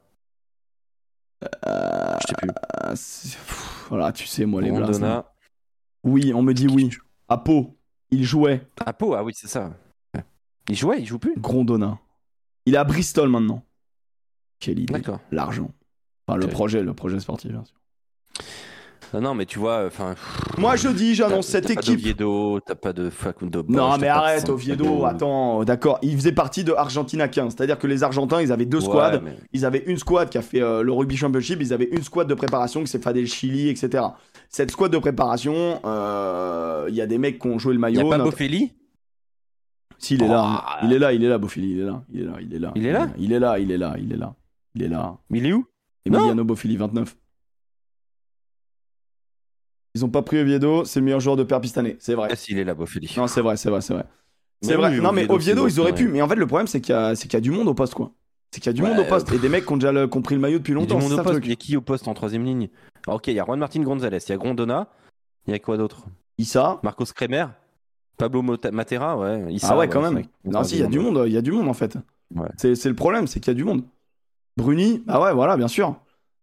Euh, 1.44 2.16
Je 2.22 2.28
sais 2.28 2.34
plus. 2.38 2.50
ah, 2.74 2.90
pff, 2.92 3.86
Voilà, 3.90 4.12
tu 4.12 4.26
sais, 4.28 4.46
moi, 4.46 4.62
les 4.62 4.70
blagues. 4.72 4.84
Grondona. 4.84 5.32
Oui, 6.04 6.34
on 6.34 6.42
me 6.42 6.54
dit 6.54 6.68
oui. 6.68 6.90
À 7.28 7.38
Pau, 7.38 7.78
il 8.12 8.24
jouait. 8.24 8.68
À 8.86 8.94
Pau, 8.94 9.16
ah 9.16 9.24
oui, 9.24 9.34
c'est 9.36 9.48
ça. 9.48 9.74
Il 10.70 10.76
jouait, 10.76 11.00
il 11.00 11.06
joue 11.06 11.20
plus 11.20 11.36
Grondona. 11.38 12.00
Il 12.66 12.74
est 12.74 12.78
à 12.78 12.84
Bristol 12.84 13.30
maintenant. 13.30 13.64
Quelle 14.60 14.80
idée. 14.80 14.94
D'accord. 14.94 15.20
L'argent. 15.32 15.70
Enfin, 16.28 16.38
le 16.40 16.48
projet, 16.48 16.82
le 16.82 16.94
projet 16.96 17.20
sportif, 17.20 17.52
bien 17.52 17.64
sûr. 17.64 17.76
Non, 19.14 19.22
non, 19.22 19.34
mais 19.36 19.46
tu 19.46 19.60
vois, 19.60 19.86
enfin. 19.86 20.16
Moi, 20.58 20.76
je 20.76 20.90
dis, 20.90 21.16
j'annonce 21.16 21.48
cette 21.48 21.68
t'as 21.68 21.76
pas 21.76 21.82
équipe. 21.82 22.00
d'Oviedo, 22.00 22.60
t'as 22.66 22.76
pas 22.76 22.92
de 22.94 23.10
Facundo 23.10 23.64
Non, 23.68 23.98
mais 23.98 24.08
arrête. 24.08 24.50
Oviedo, 24.50 25.06
attends, 25.06 25.64
d'accord. 25.64 26.00
Il 26.02 26.16
faisait 26.16 26.32
partie 26.32 26.64
de 26.64 26.74
Argentina 26.74 27.28
15. 27.28 27.54
C'est-à-dire 27.56 27.78
que 27.78 27.88
les 27.88 28.04
Argentins, 28.04 28.42
ils 28.42 28.52
avaient 28.52 28.66
deux 28.66 28.80
Ouais, 28.80 28.84
squads. 28.86 29.22
mais- 29.24 29.38
Ils 29.54 29.66
avaient 29.66 29.84
une 29.86 29.98
squad 29.98 30.30
qui 30.30 30.38
a 30.38 30.42
fait 30.42 30.62
euh, 30.62 30.82
le 30.84 30.92
Rugby 30.92 31.16
Championship, 31.18 31.60
ils 31.62 31.74
avaient 31.74 31.90
une 31.92 32.04
squad 32.04 32.28
de 32.28 32.34
préparation 32.34 32.82
qui 32.82 32.88
s'est 32.88 33.00
fait 33.00 33.14
le 33.14 33.26
Chili, 33.26 33.70
etc. 33.70 34.04
Cette 34.50 34.72
squad 34.72 34.92
de 34.92 34.98
préparation, 34.98 35.80
euh, 35.86 36.86
il 36.90 36.96
y 36.96 37.02
a 37.02 37.08
des 37.08 37.18
mecs 37.18 37.40
qui 37.40 37.48
ont 37.48 37.60
joué 37.60 37.74
le 37.74 37.80
Y 37.80 37.82
maillot. 37.82 38.08
a 38.08 38.10
pas 38.10 38.18
notre- 38.18 38.32
Boffelli 38.32 38.74
Si, 39.98 40.16
il 40.16 40.24
est 40.24 40.28
là. 40.28 40.64
Il 40.84 40.92
est 40.94 41.00
là, 41.00 41.14
il 41.14 41.24
est 41.24 41.30
là, 41.30 41.38
Bofili, 41.38 41.72
il 41.72 41.80
est 41.80 41.86
là. 41.86 42.04
Il 42.14 42.22
est 42.22 42.26
là, 42.26 42.34
il 42.42 42.54
est 42.54 42.60
là. 42.60 42.72
Il 42.76 42.86
est 42.86 42.92
là? 42.92 43.08
Il 43.18 43.32
est 43.34 43.40
là, 43.40 43.60
il 43.60 43.72
est 43.72 43.78
là, 43.78 43.96
il 43.98 44.12
est 44.12 44.18
là. 44.18 44.36
Il 44.76 44.84
est 44.84 44.88
là. 44.90 45.18
Il 45.32 45.46
est 45.46 45.54
où? 45.54 45.66
Emiliano 46.06 46.44
Bofili, 46.44 46.76
29. 46.78 47.16
Ils 49.96 50.04
ont 50.06 50.10
pas 50.10 50.22
pris 50.22 50.40
Oviedo, 50.40 50.84
c'est 50.86 51.00
le 51.00 51.06
meilleur 51.06 51.22
joueur 51.22 51.38
de 51.38 51.44
paire 51.44 51.62
pistané. 51.62 51.96
C'est 52.00 52.14
vrai. 52.16 52.28
Ah, 52.32 52.36
si, 52.36 52.52
il 52.52 52.60
est 52.60 52.64
là, 52.66 52.74
Boffelli. 52.76 53.12
Non, 53.18 53.28
c'est 53.28 53.42
vrai, 53.42 53.56
c'est 53.58 53.70
vrai, 53.70 53.80
c'est 53.82 53.94
vrai. 53.94 54.06
C'est 54.62 54.76
vrai. 54.76 54.90
oui, 54.92 55.02
non, 55.02 55.12
mais 55.12 55.30
Oviedo, 55.30 55.68
ils 55.68 55.80
auraient 55.80 55.94
pu. 55.94 56.08
Mais 56.10 56.22
en 56.22 56.28
fait, 56.28 56.36
le 56.36 56.46
problème, 56.48 56.68
c'est 56.68 56.82
qu'il 56.82 56.94
y, 56.96 57.16
qu'il 57.18 57.34
y 57.34 57.36
a 57.38 57.40
du 57.42 57.52
monde 57.52 57.68
au 57.68 57.74
poste, 57.74 57.94
quoi. 57.94 58.12
C'est 58.52 58.60
qu'il 58.62 58.70
y 58.70 58.70
a 58.70 58.74
du 58.74 58.82
Ouais, 58.84 58.90
monde 58.90 59.00
au 59.00 59.04
poste. 59.06 59.32
euh, 59.32 59.36
Et 59.36 59.40
des 59.40 59.50
mecs 59.50 59.66
qui 59.66 59.74
ont 59.74 59.78
déjà 59.78 59.92
le- 59.92 60.08
qui 60.08 60.18
ont 60.18 60.22
pris 60.22 60.36
le 60.36 60.42
maillot 60.42 60.60
depuis 60.60 60.72
Il 60.74 60.76
y 60.80 60.82
a 60.82 60.86
du 60.86 60.94
longtemps. 60.94 61.24
poste. 61.24 61.40
Il 61.44 61.50
y 61.50 61.54
a 61.54 61.56
qui 61.56 61.76
au 61.78 61.82
poste 61.82 62.08
en 62.08 62.14
troisième 62.14 62.44
ligne 62.46 62.70
Ah, 63.08 63.16
Ok, 63.16 63.28
il 63.28 63.34
y 63.34 63.40
a 63.40 63.46
Juan 63.46 63.60
Martin 63.60 63.82
Gonzalez, 63.82 64.18
il 64.26 64.30
y 64.30 64.34
a 64.34 64.38
Grondona, 64.38 64.88
il 65.48 65.52
y 65.52 65.56
a 65.56 65.60
quoi 65.60 65.78
d'autre 65.78 66.06
Issa. 66.38 66.80
Marcos 66.84 67.06
Kremer 67.16 67.48
Pablo 68.18 68.42
Mota- 68.42 68.72
Matera, 68.72 69.18
ouais. 69.18 69.54
Issa, 69.54 69.70
Ah 69.72 69.78
ouais, 69.78 69.88
quand 69.90 70.02
même. 70.02 70.24
Non, 70.46 70.64
si, 70.64 70.76
il 70.76 70.82
y 70.82 70.84
a 70.84 70.88
du 70.88 71.00
monde, 71.00 71.24
il 71.28 71.34
y 71.34 71.38
a 71.38 71.42
du 71.42 71.52
monde 71.52 71.68
en 71.68 71.74
fait. 71.74 71.98
Ouais. 72.34 72.48
C'est 72.58 72.86
le 72.86 72.96
problème, 72.96 73.28
c'est 73.28 73.40
qu'il 73.40 73.50
y 73.52 73.56
a 73.56 73.56
du 73.56 73.64
monde. 73.66 73.84
Bruni, 74.58 75.04
bah 75.06 75.22
ouais, 75.22 75.34
voilà, 75.34 75.58
bien 75.58 75.68
sûr. 75.68 75.96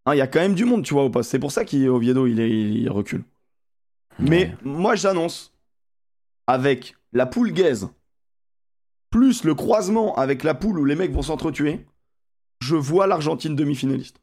Hein, 0.05 0.15
Il 0.15 0.19
y 0.19 0.21
a 0.23 0.27
quand 0.27 0.41
même 0.41 0.55
du 0.55 0.65
monde, 0.65 0.83
tu 0.85 0.93
vois, 0.95 1.05
au 1.05 1.11
poste. 1.11 1.31
C'est 1.31 1.39
pour 1.39 1.53
ça 1.53 1.65
qu'Oviedo, 1.65 2.27
il, 2.27 2.39
il 2.41 2.91
recule. 2.91 3.23
Mais 4.19 4.55
moi, 4.63 4.95
j'annonce, 4.95 5.53
avec 6.47 6.95
la 7.13 7.27
poule 7.27 7.53
gaze, 7.53 7.89
plus 9.11 9.45
le 9.45 9.55
croisement 9.55 10.15
avec 10.17 10.43
la 10.43 10.55
poule 10.55 10.79
où 10.79 10.85
les 10.85 10.95
mecs 10.97 11.13
vont 11.13 11.23
s'entretuer, 11.23 11.87
je 12.61 12.77
vois 12.77 13.07
l'Argentine 13.07 13.55
demi-finaliste. 13.57 14.21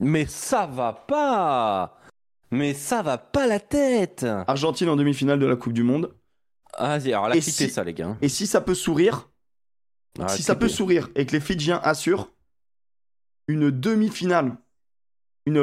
Mais 0.00 0.26
ça 0.26 0.66
va 0.66 0.92
pas 0.92 2.00
Mais 2.50 2.74
ça 2.74 3.02
va 3.02 3.16
pas 3.18 3.46
la 3.46 3.60
tête 3.60 4.24
Argentine 4.46 4.88
en 4.88 4.96
demi-finale 4.96 5.38
de 5.38 5.46
la 5.46 5.56
Coupe 5.56 5.72
du 5.72 5.82
Monde. 5.84 6.14
Ah, 6.72 6.98
vas-y, 6.98 7.12
alors 7.12 7.30
clippez 7.30 7.50
si- 7.50 7.70
ça, 7.70 7.84
les 7.84 7.94
gars. 7.94 8.16
Et 8.20 8.28
si 8.28 8.46
ça 8.48 8.60
peut 8.60 8.74
sourire, 8.74 9.30
Ah, 10.20 10.28
si 10.28 10.42
ça 10.42 10.54
peut 10.56 10.68
sourire 10.68 11.08
et 11.14 11.26
que 11.26 11.32
les 11.32 11.40
Fidjiens 11.40 11.80
assurent 11.84 12.30
une 13.46 13.70
demi-finale, 13.70 14.56
une, 15.46 15.60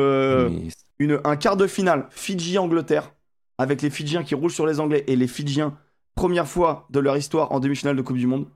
Mais- 0.50 0.68
une, 1.00 1.20
un 1.26 1.36
quart 1.36 1.58
de 1.58 1.68
finale 1.68 2.08
Fidji-Angleterre, 2.12 3.14
avec 3.62 3.82
les 3.82 3.90
Fidjiens 3.90 4.24
qui 4.24 4.36
roulent 4.36 4.52
sur 4.52 4.66
les 4.66 4.80
Anglais 4.80 5.04
et 5.08 5.16
les 5.16 5.28
Fidjiens, 5.28 5.78
première 6.16 6.48
fois 6.48 6.88
de 6.90 7.00
leur 7.00 7.16
histoire 7.18 7.52
en 7.52 7.60
demi-finale 7.60 7.96
de 7.96 8.02
Coupe 8.02 8.18
du 8.18 8.28
Monde, 8.28 8.48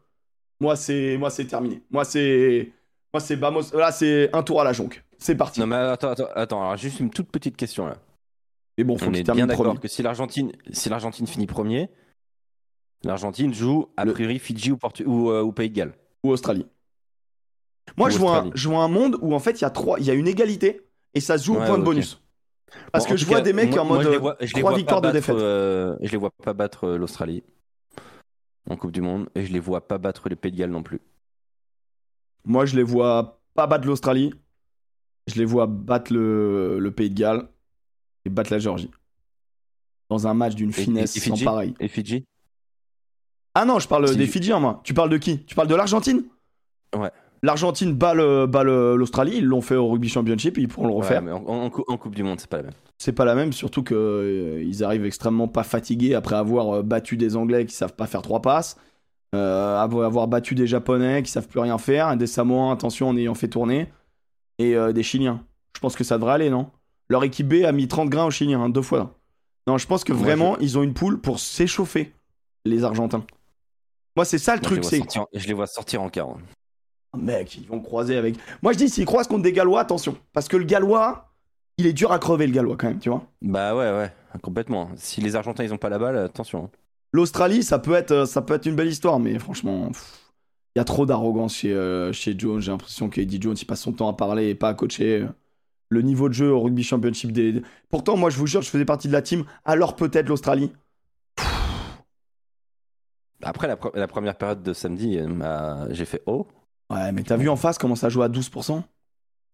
moi 0.60 0.76
c'est 0.76 1.18
moi 1.18 1.30
c'est 1.30 1.46
terminé. 1.46 1.82
Moi 1.92 2.04
c'est 2.06 2.72
moi 3.14 3.20
c'est 3.22 3.36
vamos, 3.36 3.62
là 3.74 3.92
c'est 3.92 4.34
un 4.34 4.44
tour 4.44 4.62
à 4.62 4.64
la 4.64 4.74
jonque. 4.74 5.04
C'est 5.18 5.36
parti. 5.36 5.60
Non, 5.62 5.68
mais 5.68 5.76
attends, 5.76 6.10
attends, 6.10 6.28
attends, 6.36 6.62
alors 6.62 6.78
juste 6.78 7.00
une 7.00 7.10
toute 7.10 7.30
petite 7.32 7.56
question 7.56 7.86
là. 7.88 7.98
Et 8.78 8.84
bon, 8.84 8.98
faut 8.98 9.10
On 9.10 9.14
est 9.14 9.24
bien 9.32 9.48
d'accord 9.48 9.80
que 9.80 9.88
si 9.88 10.02
l'Argentine 10.04 10.52
si 10.72 10.90
l'Argentine 10.90 11.28
finit 11.28 11.48
premier, 11.48 11.90
l'Argentine 13.04 13.54
joue 13.54 13.88
a 13.96 14.04
Le- 14.06 14.14
priori 14.14 14.40
Fidji 14.40 14.72
ou, 14.72 14.76
Portu- 14.78 15.06
ou, 15.06 15.30
euh, 15.32 15.42
ou 15.42 15.52
Pays 15.54 15.70
de 15.70 15.76
Galles. 15.76 15.94
ou 16.24 16.32
Australie. 16.32 16.66
Moi 17.98 18.08
Ou 18.08 18.12
je 18.12 18.18
vois, 18.18 18.32
un, 18.32 18.34
Australie. 18.38 18.52
je 18.56 18.70
vois 18.70 18.84
un 18.84 18.88
monde 18.88 19.18
où 19.22 19.34
en 19.36 19.40
fait 19.40 19.60
il 19.60 19.62
y 19.62 19.66
a 19.66 19.70
trois, 19.70 20.00
il 20.00 20.06
y 20.06 20.10
a 20.12 20.14
une 20.14 20.28
égalité 20.28 20.82
et 21.14 21.20
ça 21.22 21.38
se 21.38 21.46
joue 21.46 21.54
au 21.56 21.62
point 21.64 21.78
de 21.78 21.84
bonus. 21.84 22.22
Parce 22.92 23.06
Bon, 23.06 23.12
que 23.12 23.18
je 23.18 23.26
vois 23.26 23.38
cas, 23.38 23.44
des 23.44 23.54
mecs 23.54 23.72
moi- 23.72 23.82
en 23.82 23.86
mode 23.86 24.04
je 24.04 24.10
les 24.10 24.18
vois- 24.18 24.38
je 24.40 24.46
les 24.54 24.60
trois 24.62 24.72
vois 24.72 24.78
victoires 24.78 25.02
pas 25.02 25.08
de 25.08 25.14
battre, 25.14 25.28
défaite. 25.28 25.44
euh, 25.44 25.98
je 26.02 26.12
les 26.12 26.18
vois 26.18 26.32
pas 26.32 26.54
battre 26.54 26.84
euh, 26.86 26.98
l'Australie 26.98 27.44
en 28.70 28.76
Coupe 28.76 28.92
du 28.92 29.02
Monde 29.02 29.30
et 29.36 29.46
je 29.46 29.54
les 29.54 29.60
vois 29.60 29.88
pas 29.88 29.98
battre 29.98 30.28
les 30.30 30.36
Pays 30.36 30.52
de 30.52 30.58
Galles 30.58 30.72
non 30.72 30.84
plus. 30.84 31.00
Moi, 32.44 32.66
je 32.66 32.76
les 32.76 32.84
vois 32.84 33.42
pas 33.54 33.68
battre 33.68 33.88
l'Australie. 33.88 34.34
Je 35.28 35.36
les 35.36 35.46
vois 35.46 35.66
battre 35.68 36.14
le, 36.14 36.78
le 36.80 36.92
Pays 36.92 37.10
de 37.10 37.16
Galles 37.20 37.48
et 38.26 38.30
battre 38.30 38.52
la 38.52 38.60
Géorgie. 38.60 38.92
Dans 40.10 40.28
un 40.28 40.34
match 40.36 40.54
d'une 40.56 40.70
Et- 40.70 40.74
finesse 40.74 41.16
et 41.16 41.20
sans 41.20 41.34
Fidji 41.34 41.44
pareil. 41.46 41.74
Et 41.80 41.88
Fidji? 41.88 42.26
Ah 43.56 43.66
non, 43.66 43.80
je 43.80 43.88
parle 43.88 44.14
des 44.16 44.28
Fidjiens, 44.28 44.60
moi. 44.60 44.82
Tu 44.84 44.94
parles 44.94 45.10
de 45.10 45.18
qui? 45.18 45.44
Tu 45.46 45.56
parles 45.56 45.68
de 45.68 45.76
l'Argentine? 45.76 46.24
Ouais. 46.96 47.12
L'Argentine 47.46 47.94
bat 47.94 48.14
le- 48.14 48.48
bat 48.48 48.64
le- 48.64 48.96
l'Australie. 48.96 49.38
Ils 49.38 49.46
l'ont 49.46 49.62
fait 49.62 49.76
au 49.76 49.88
Rugby 49.88 50.10
Championship. 50.10 50.58
Ils 50.58 50.68
pourront 50.68 50.88
le 50.88 50.94
refaire. 50.94 51.22
Ouais, 51.24 51.28
mais 51.28 51.32
en, 51.32 51.46
en- 51.46 51.66
en 51.88 51.98
Coupe 51.98 52.16
du 52.16 52.24
Monde, 52.24 52.40
c'est 52.40 52.50
pas 52.50 52.58
la 52.58 52.64
même. 52.64 52.74
C'est 52.98 53.12
pas 53.14 53.26
la 53.26 53.36
même, 53.36 53.54
surtout 53.54 53.84
qu'ils 53.84 54.84
arrivent 54.84 55.06
extrêmement 55.06 55.48
pas 55.48 55.64
fatigués 55.64 56.16
après 56.16 56.36
avoir 56.36 56.78
euh, 56.78 56.82
battu 56.82 57.18
des 57.18 57.36
Anglais 57.36 57.66
qui 57.66 57.76
savent 57.76 57.94
pas 57.96 58.08
faire 58.08 58.22
trois 58.22 58.42
passes. 58.42 58.78
euh, 59.36 59.78
avoir 59.82 60.28
battu 60.28 60.56
des 60.56 60.66
Japonais 60.66 61.22
qui 61.24 61.30
savent 61.32 61.48
plus 61.48 61.60
rien 61.60 61.78
faire. 61.78 62.12
et 62.12 62.18
Des 62.18 62.28
Samoans, 62.28 62.72
attention, 62.72 63.10
en 63.10 63.18
ayant 63.18 63.34
fait 63.36 63.50
tourner. 63.50 63.88
Et 64.60 64.76
euh, 64.76 64.94
des 64.94 65.04
Chiliens. 65.04 65.44
Je 65.76 65.82
pense 65.82 65.96
que 65.98 66.04
ça 66.06 66.18
devrait 66.18 66.34
aller, 66.34 66.50
non? 66.50 66.68
Leur 67.10 67.24
équipe 67.26 67.48
B 67.50 67.66
a 67.66 67.72
mis 67.74 67.88
30 67.90 68.10
grains 68.10 68.26
aux 68.26 68.32
Chiliens, 68.32 68.62
hein, 68.62 68.70
deux 68.70 68.82
fois. 68.82 69.14
Non, 69.68 69.78
je 69.78 69.86
pense 69.88 70.04
que 70.06 70.14
vraiment, 70.14 70.58
ils 70.60 70.78
ont 70.78 70.84
une 70.84 70.94
poule 70.94 71.20
pour 71.20 71.40
s'échauffer, 71.40 72.14
les 72.64 72.84
Argentins. 72.86 73.26
Moi, 74.16 74.24
c'est 74.26 74.38
ça 74.38 74.56
le 74.56 74.62
Moi, 74.62 74.70
truc, 74.70 74.84
je, 74.84 74.88
c'est. 74.90 74.96
les 74.96 75.02
vois 75.02 75.12
sortir, 75.12 75.26
je 75.34 75.48
les 75.48 75.54
vois 75.54 75.68
sortir 75.68 76.02
en 76.02 76.10
quart. 76.10 76.30
Mec, 77.16 77.58
ils 77.58 77.68
vont 77.68 77.80
croiser 77.80 78.18
avec. 78.18 78.36
Moi, 78.62 78.74
je 78.74 78.78
dis, 78.78 78.90
s'ils 78.90 79.06
croisent 79.06 79.28
contre 79.28 79.44
des 79.44 79.54
Gallois, 79.54 79.80
attention. 79.80 80.18
Parce 80.34 80.48
que 80.48 80.58
le 80.58 80.66
Gallois, 80.66 81.32
il 81.78 81.86
est 81.88 81.94
dur 81.94 82.12
à 82.12 82.20
crever, 82.20 82.48
le 82.48 82.54
Gallois, 82.54 82.76
quand 82.78 82.88
même, 82.88 83.00
tu 83.00 83.10
vois. 83.10 83.24
Bah 83.42 83.76
ouais, 83.76 83.92
ouais, 83.92 84.12
complètement. 84.42 84.90
Si 84.96 85.22
les 85.22 85.36
Argentins 85.36 85.64
ils 85.64 85.74
ont 85.74 85.78
pas 85.78 85.90
la 85.90 86.00
balle, 86.00 86.18
attention. 86.18 86.70
L'Australie, 87.12 87.64
ça 87.64 87.80
peut 87.80 87.94
être, 87.94 88.12
euh, 88.12 88.26
ça 88.26 88.42
peut 88.42 88.54
être 88.54 88.66
une 88.66 88.76
belle 88.76 88.90
histoire, 88.90 89.20
mais 89.20 89.40
franchement, 89.40 89.90
il 90.76 90.80
y 90.80 90.82
a 90.82 90.84
trop 90.84 91.06
d'arrogance 91.06 91.56
chez, 91.56 91.74
euh, 91.74 92.12
chez 92.12 92.36
Jones. 92.38 92.60
J'ai 92.60 92.72
l'impression 92.72 93.10
qu'Eddie 93.10 93.42
Jones, 93.42 93.56
il 93.60 93.66
passe 93.66 93.82
son 93.82 93.94
temps 93.94 94.10
à 94.10 94.14
parler 94.14 94.50
et 94.50 94.56
pas 94.56 94.70
à 94.70 94.74
coacher. 94.74 95.26
Le 95.90 96.02
niveau 96.02 96.30
de 96.30 96.34
jeu 96.34 96.52
au 96.52 96.60
rugby 96.60 96.84
championship 96.84 97.32
des. 97.32 97.62
Pourtant, 97.90 98.18
moi, 98.18 98.30
je 98.30 98.38
vous 98.38 98.48
jure, 98.48 98.62
je 98.62 98.70
faisais 98.70 98.86
partie 98.86 99.08
de 99.08 99.14
la 99.14 99.22
team. 99.22 99.46
Alors 99.64 99.96
peut-être 99.96 100.28
l'Australie. 100.28 100.72
Après 103.44 103.68
la, 103.68 103.76
pre- 103.76 103.96
la 103.96 104.08
première 104.08 104.36
période 104.36 104.64
de 104.64 104.74
samedi, 104.74 105.20
euh, 105.20 105.86
j'ai 105.92 106.06
fait 106.06 106.24
oh. 106.26 106.48
Ouais, 106.92 107.12
mais 107.12 107.24
t'as 107.24 107.38
vu 107.38 107.50
en 107.50 107.56
face 107.56 107.78
comment 107.78 107.96
ça 107.96 108.10
joue 108.10 108.22
à 108.22 108.30
12% 108.30 108.84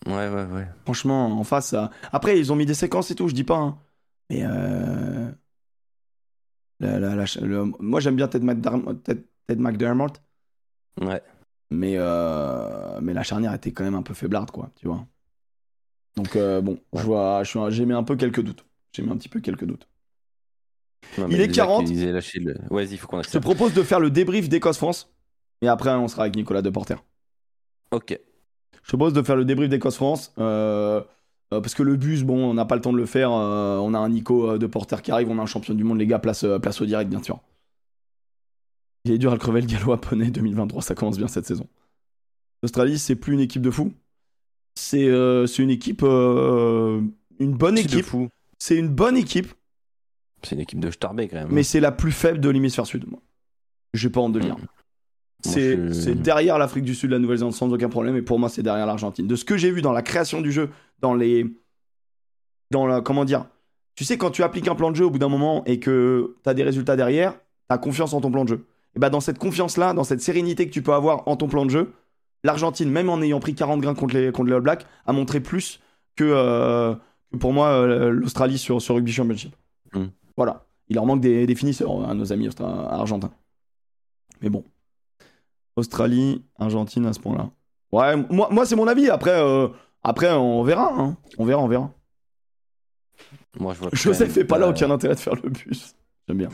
Ouais, 0.07 0.13
ouais, 0.29 0.45
ouais. 0.45 0.67
Franchement, 0.83 1.27
en 1.39 1.43
face, 1.43 1.67
ça... 1.69 1.91
après, 2.11 2.39
ils 2.39 2.51
ont 2.51 2.55
mis 2.55 2.65
des 2.65 2.73
séquences 2.73 3.11
et 3.11 3.15
tout, 3.15 3.27
je 3.27 3.33
dis 3.35 3.43
pas. 3.43 3.57
hein. 3.57 3.77
Mais 4.29 4.41
euh... 4.43 5.29
la- 6.79 6.99
la- 6.99 7.15
la- 7.15 7.25
le- 7.41 7.65
moi, 7.79 7.99
j'aime 7.99 8.15
bien 8.15 8.27
Ted 8.27 8.43
McDermott, 8.45 9.03
Ted, 9.03 9.23
Ted 9.47 9.61
McDermott, 9.61 10.21
Ouais. 10.99 11.21
mais, 11.69 11.93
euh... 11.97 12.99
mais 13.01 13.13
la 13.13 13.23
charnière 13.23 13.53
était 13.53 13.71
quand 13.71 13.83
même 13.83 13.95
un 13.95 14.01
peu 14.01 14.13
faiblarde, 14.13 14.51
quoi, 14.51 14.71
tu 14.75 14.87
vois. 14.87 15.05
Donc, 16.17 16.35
euh, 16.35 16.59
bon, 16.61 16.77
je 16.93 17.03
vois, 17.03 17.43
j'ai 17.69 17.85
mis 17.85 17.93
un 17.93 18.03
peu 18.03 18.15
quelques 18.17 18.41
doutes. 18.41 18.65
J'ai 18.93 19.03
mis 19.03 19.11
un 19.11 19.15
petit 19.17 19.29
peu 19.29 19.39
quelques 19.39 19.63
doutes. 19.65 19.87
Non, 21.17 21.27
Il 21.29 21.39
est 21.39 21.47
déjà 21.47 21.63
40. 21.63 21.85
qu'ils 21.87 22.03
aient 22.03 22.11
lâché 22.11 22.39
le... 22.39 22.53
Ouais, 22.69 22.83
vas-y, 22.85 22.93
il 22.93 22.97
faut 22.97 23.07
qu'on 23.07 23.21
Je 23.23 23.29
te 23.29 23.37
propose 23.37 23.73
de 23.73 23.83
faire 23.83 23.99
le 23.99 24.09
débrief 24.09 24.49
d'Écosse-France, 24.49 25.13
et 25.61 25.67
après, 25.67 25.91
on 25.91 26.07
sera 26.07 26.23
avec 26.23 26.35
Nicolas 26.35 26.61
Deporter. 26.61 27.03
Ok. 27.91 28.17
Je 28.83 28.91
te 28.91 28.95
propose 28.95 29.13
de 29.13 29.21
faire 29.21 29.35
le 29.35 29.45
débrief 29.45 29.69
d'Écosse-France. 29.69 30.33
euh, 30.39 31.01
euh, 31.53 31.59
parce 31.59 31.75
que 31.75 31.83
le 31.83 31.97
bus, 31.97 32.23
bon, 32.23 32.49
on 32.49 32.53
n'a 32.53 32.63
pas 32.65 32.75
le 32.75 32.81
temps 32.81 32.93
de 32.93 32.97
le 32.97 33.05
faire. 33.05 33.31
euh, 33.31 33.77
on 33.79 33.93
a 33.93 33.99
un 33.99 34.09
Nico 34.09 34.51
euh, 34.51 34.57
de 34.57 34.65
Porter 34.67 35.01
qui 35.01 35.11
arrive, 35.11 35.29
on 35.29 35.37
a 35.37 35.41
un 35.41 35.45
champion 35.45 35.73
du 35.73 35.83
monde, 35.83 35.99
les 35.99 36.07
gars, 36.07 36.19
place, 36.19 36.45
place 36.61 36.79
au 36.81 36.85
direct, 36.85 37.09
bien 37.09 37.21
sûr. 37.21 37.39
Il 39.03 39.11
est 39.11 39.17
dur 39.17 39.31
à 39.31 39.35
le 39.35 39.39
crever, 39.39 39.61
le 39.61 39.67
gallois 39.67 39.99
poney 39.99 40.29
2023, 40.31 40.81
ça 40.81 40.95
commence 40.95 41.17
bien 41.17 41.27
cette 41.27 41.45
saison. 41.45 41.67
L'Australie, 42.63 42.99
c'est 42.99 43.15
plus 43.15 43.33
une 43.33 43.39
équipe 43.39 43.61
de 43.63 43.71
fous. 43.71 43.91
C'est 44.75 45.07
euh, 45.07 45.45
c'est 45.47 45.63
une 45.63 45.69
équipe. 45.71 46.01
euh, 46.03 47.01
une 47.39 47.53
bonne 47.53 47.77
équipe. 47.77 48.05
fou. 48.05 48.29
C'est 48.59 48.77
une 48.77 48.87
bonne 48.89 49.17
équipe, 49.17 49.51
C'est 50.43 50.55
une 50.55 50.61
équipe 50.61 50.79
de 50.79 50.91
Starbé 50.91 51.27
quand 51.27 51.37
même. 51.37 51.49
mais 51.51 51.63
c'est 51.63 51.79
la 51.79 51.91
plus 51.91 52.11
faible 52.11 52.39
de 52.39 52.49
l'hémisphère 52.49 52.85
sud, 52.85 53.09
moi. 53.09 53.19
J'ai 53.95 54.09
pas 54.11 54.21
honte 54.21 54.33
de 54.33 54.39
le 54.39 54.45
dire. 54.45 54.57
Moi, 54.57 54.67
C'est 55.43 55.75
je- 55.93 56.11
derrière 56.11 56.57
l'Afrique 56.57 56.83
du 56.83 56.95
Sud, 56.95 57.11
la 57.11 57.19
Nouvelle-Zélande 57.19 57.53
sans 57.53 57.71
aucun 57.71 57.89
problème, 57.89 58.15
et 58.15 58.21
pour 58.21 58.39
moi 58.39 58.49
c'est 58.49 58.63
derrière 58.63 58.85
l'Argentine. 58.85 59.27
De 59.27 59.35
ce 59.35 59.45
que 59.45 59.57
j'ai 59.57 59.71
vu 59.71 59.81
dans 59.81 59.91
la 59.93 60.01
création 60.01 60.41
du 60.41 60.51
jeu, 60.51 60.69
dans 60.99 61.13
les, 61.13 61.45
dans 62.69 62.85
la, 62.87 63.01
comment 63.01 63.25
dire, 63.25 63.45
tu 63.95 64.05
sais 64.05 64.17
quand 64.17 64.31
tu 64.31 64.43
appliques 64.43 64.67
un 64.67 64.75
plan 64.75 64.91
de 64.91 64.95
jeu 64.95 65.05
au 65.05 65.09
bout 65.09 65.19
d'un 65.19 65.29
moment 65.29 65.63
et 65.65 65.79
que 65.79 66.35
t'as 66.43 66.53
des 66.53 66.63
résultats 66.63 66.95
derrière, 66.95 67.35
t'as 67.67 67.77
confiance 67.77 68.13
en 68.13 68.21
ton 68.21 68.31
plan 68.31 68.43
de 68.43 68.49
jeu. 68.49 68.65
Et 68.95 68.99
bah 68.99 69.09
dans 69.09 69.19
cette 69.21 69.37
confiance-là, 69.39 69.93
dans 69.93 70.03
cette 70.03 70.21
sérénité 70.21 70.65
que 70.67 70.71
tu 70.73 70.81
peux 70.81 70.93
avoir 70.93 71.27
en 71.27 71.35
ton 71.37 71.47
plan 71.47 71.65
de 71.65 71.69
jeu, 71.71 71.91
l'Argentine, 72.43 72.89
même 72.89 73.09
en 73.09 73.21
ayant 73.21 73.39
pris 73.39 73.53
40 73.55 73.81
grains 73.81 73.93
contre 73.95 74.15
les, 74.15 74.31
contre 74.31 74.49
les 74.49 74.55
All 74.55 74.61
Blacks, 74.61 74.85
a 75.05 75.13
montré 75.13 75.39
plus 75.39 75.79
que, 76.15 76.23
euh, 76.25 76.93
que 77.31 77.37
pour 77.37 77.53
moi 77.53 77.67
euh, 77.69 78.09
l'Australie 78.09 78.57
sur, 78.57 78.81
sur 78.81 78.95
Rugby 78.95 79.11
Championship. 79.11 79.55
Mm. 79.93 80.05
Voilà. 80.37 80.65
Il 80.89 80.95
leur 80.95 81.05
manque 81.05 81.21
des, 81.21 81.45
des 81.45 81.55
finisseurs 81.55 82.09
à 82.09 82.13
nos 82.13 82.33
amis 82.33 82.49
argentins. 82.59 83.31
Mais 84.41 84.49
bon. 84.49 84.63
Australie, 85.75 86.43
Argentine 86.59 87.05
à 87.05 87.13
ce 87.13 87.19
point-là. 87.19 87.49
Ouais, 87.91 88.15
moi, 88.29 88.49
moi 88.51 88.65
c'est 88.65 88.75
mon 88.75 88.87
avis. 88.87 89.09
Après, 89.09 89.31
euh, 89.41 89.67
après 90.03 90.31
on 90.31 90.63
verra. 90.63 90.93
hein. 90.97 91.17
On 91.37 91.45
verra, 91.45 91.61
on 91.61 91.67
verra. 91.67 91.91
Moi, 93.59 93.73
je 93.73 93.79
vois. 93.79 93.89
Joseph 93.93 94.35
n'est 94.35 94.45
pas 94.45 94.57
là, 94.57 94.69
aucun 94.69 94.89
intérêt 94.91 95.15
de 95.15 95.19
faire 95.19 95.35
le 95.35 95.49
bus. 95.49 95.93
J'aime 96.27 96.37
bien. 96.37 96.49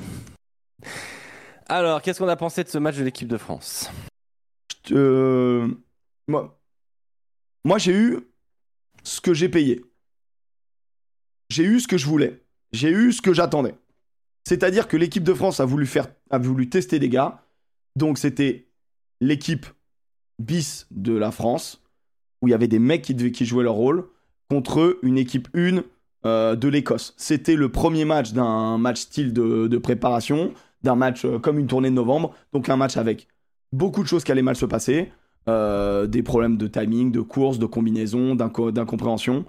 Alors, 1.68 2.02
qu'est-ce 2.02 2.20
qu'on 2.20 2.28
a 2.28 2.36
pensé 2.36 2.64
de 2.64 2.70
ce 2.70 2.78
match 2.78 2.98
de 2.98 3.04
l'équipe 3.04 3.28
de 3.28 3.38
France? 3.38 3.90
Euh, 4.92 5.68
Moi, 6.28 6.58
moi 7.66 7.78
j'ai 7.78 7.94
eu 7.94 8.20
ce 9.04 9.20
que 9.22 9.34
j'ai 9.34 9.50
payé. 9.50 9.84
J'ai 11.50 11.64
eu 11.64 11.80
ce 11.80 11.88
que 11.88 11.98
je 11.98 12.06
voulais. 12.06 12.44
J'ai 12.72 12.90
eu 12.90 13.12
ce 13.12 13.22
que 13.22 13.34
j'attendais. 13.34 13.76
C'est-à-dire 14.46 14.88
que 14.88 14.96
l'équipe 14.98 15.24
de 15.24 15.34
France 15.34 15.60
a 15.60 15.66
voulu, 15.66 15.86
faire, 15.86 16.08
a 16.30 16.38
voulu 16.38 16.70
tester 16.70 17.00
des 17.00 17.10
gars. 17.10 17.44
Donc 17.96 18.18
c'était 18.18 18.67
l'équipe 19.22 19.66
bis 20.40 20.88
de 20.92 21.14
la 21.14 21.32
France, 21.32 21.82
où 22.42 22.48
il 22.48 22.52
y 22.52 22.54
avait 22.54 22.68
des 22.68 22.80
mecs 22.80 23.02
qui, 23.02 23.46
jouaient 23.46 23.64
leur 23.64 23.74
rôle, 23.74 24.08
contre 24.50 25.00
une 25.02 25.18
équipe 25.18 25.48
1 25.56 25.84
euh, 26.26 26.56
de 26.56 26.68
l'Écosse. 26.68 27.14
C'était 27.18 27.56
le 27.56 27.70
premier 27.70 28.06
match 28.06 28.34
d'un 28.34 28.78
match 28.78 29.02
style 29.02 29.34
de, 29.34 29.78
préparation, 29.78 30.54
d'un 30.84 30.96
match 30.96 31.26
euh, 31.26 31.40
comme 31.40 31.60
une 31.60 31.68
tournée 31.68 31.90
de 31.90 31.96
novembre, 31.96 32.34
donc 32.54 32.70
un 32.70 32.78
match 32.78 32.98
avec 32.98 33.28
beaucoup 33.74 34.04
de 34.04 34.08
choses 34.08 34.24
qui 34.24 34.32
allaient 34.32 34.42
mal 34.42 34.56
se 34.56 34.66
passer, 34.66 35.12
euh, 35.50 36.08
des 36.08 36.24
problèmes 36.24 36.58
de 36.58 36.68
timing, 36.68 37.12
de 37.12 37.22
course, 37.22 37.60
de 37.60 37.66
combinaison, 37.66 38.36
d'incompréhension. 38.36 39.46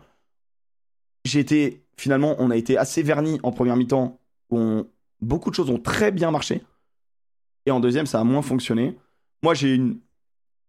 J'étais 1.24 1.82
finalement, 1.96 2.36
on 2.38 2.50
a 2.50 2.56
été 2.56 2.78
assez 2.78 3.02
vernis 3.02 3.38
en 3.42 3.52
première 3.52 3.76
mi-temps 3.76 4.18
beaucoup 5.20 5.50
de 5.50 5.54
choses 5.54 5.70
ont 5.70 5.78
très 5.78 6.10
bien 6.10 6.30
marché. 6.30 6.62
Et 7.66 7.70
en 7.70 7.80
deuxième, 7.80 8.06
ça 8.06 8.20
a 8.20 8.24
moins 8.24 8.42
fonctionné. 8.42 8.96
Moi, 9.42 9.54
j'ai 9.54 9.74
une... 9.74 9.98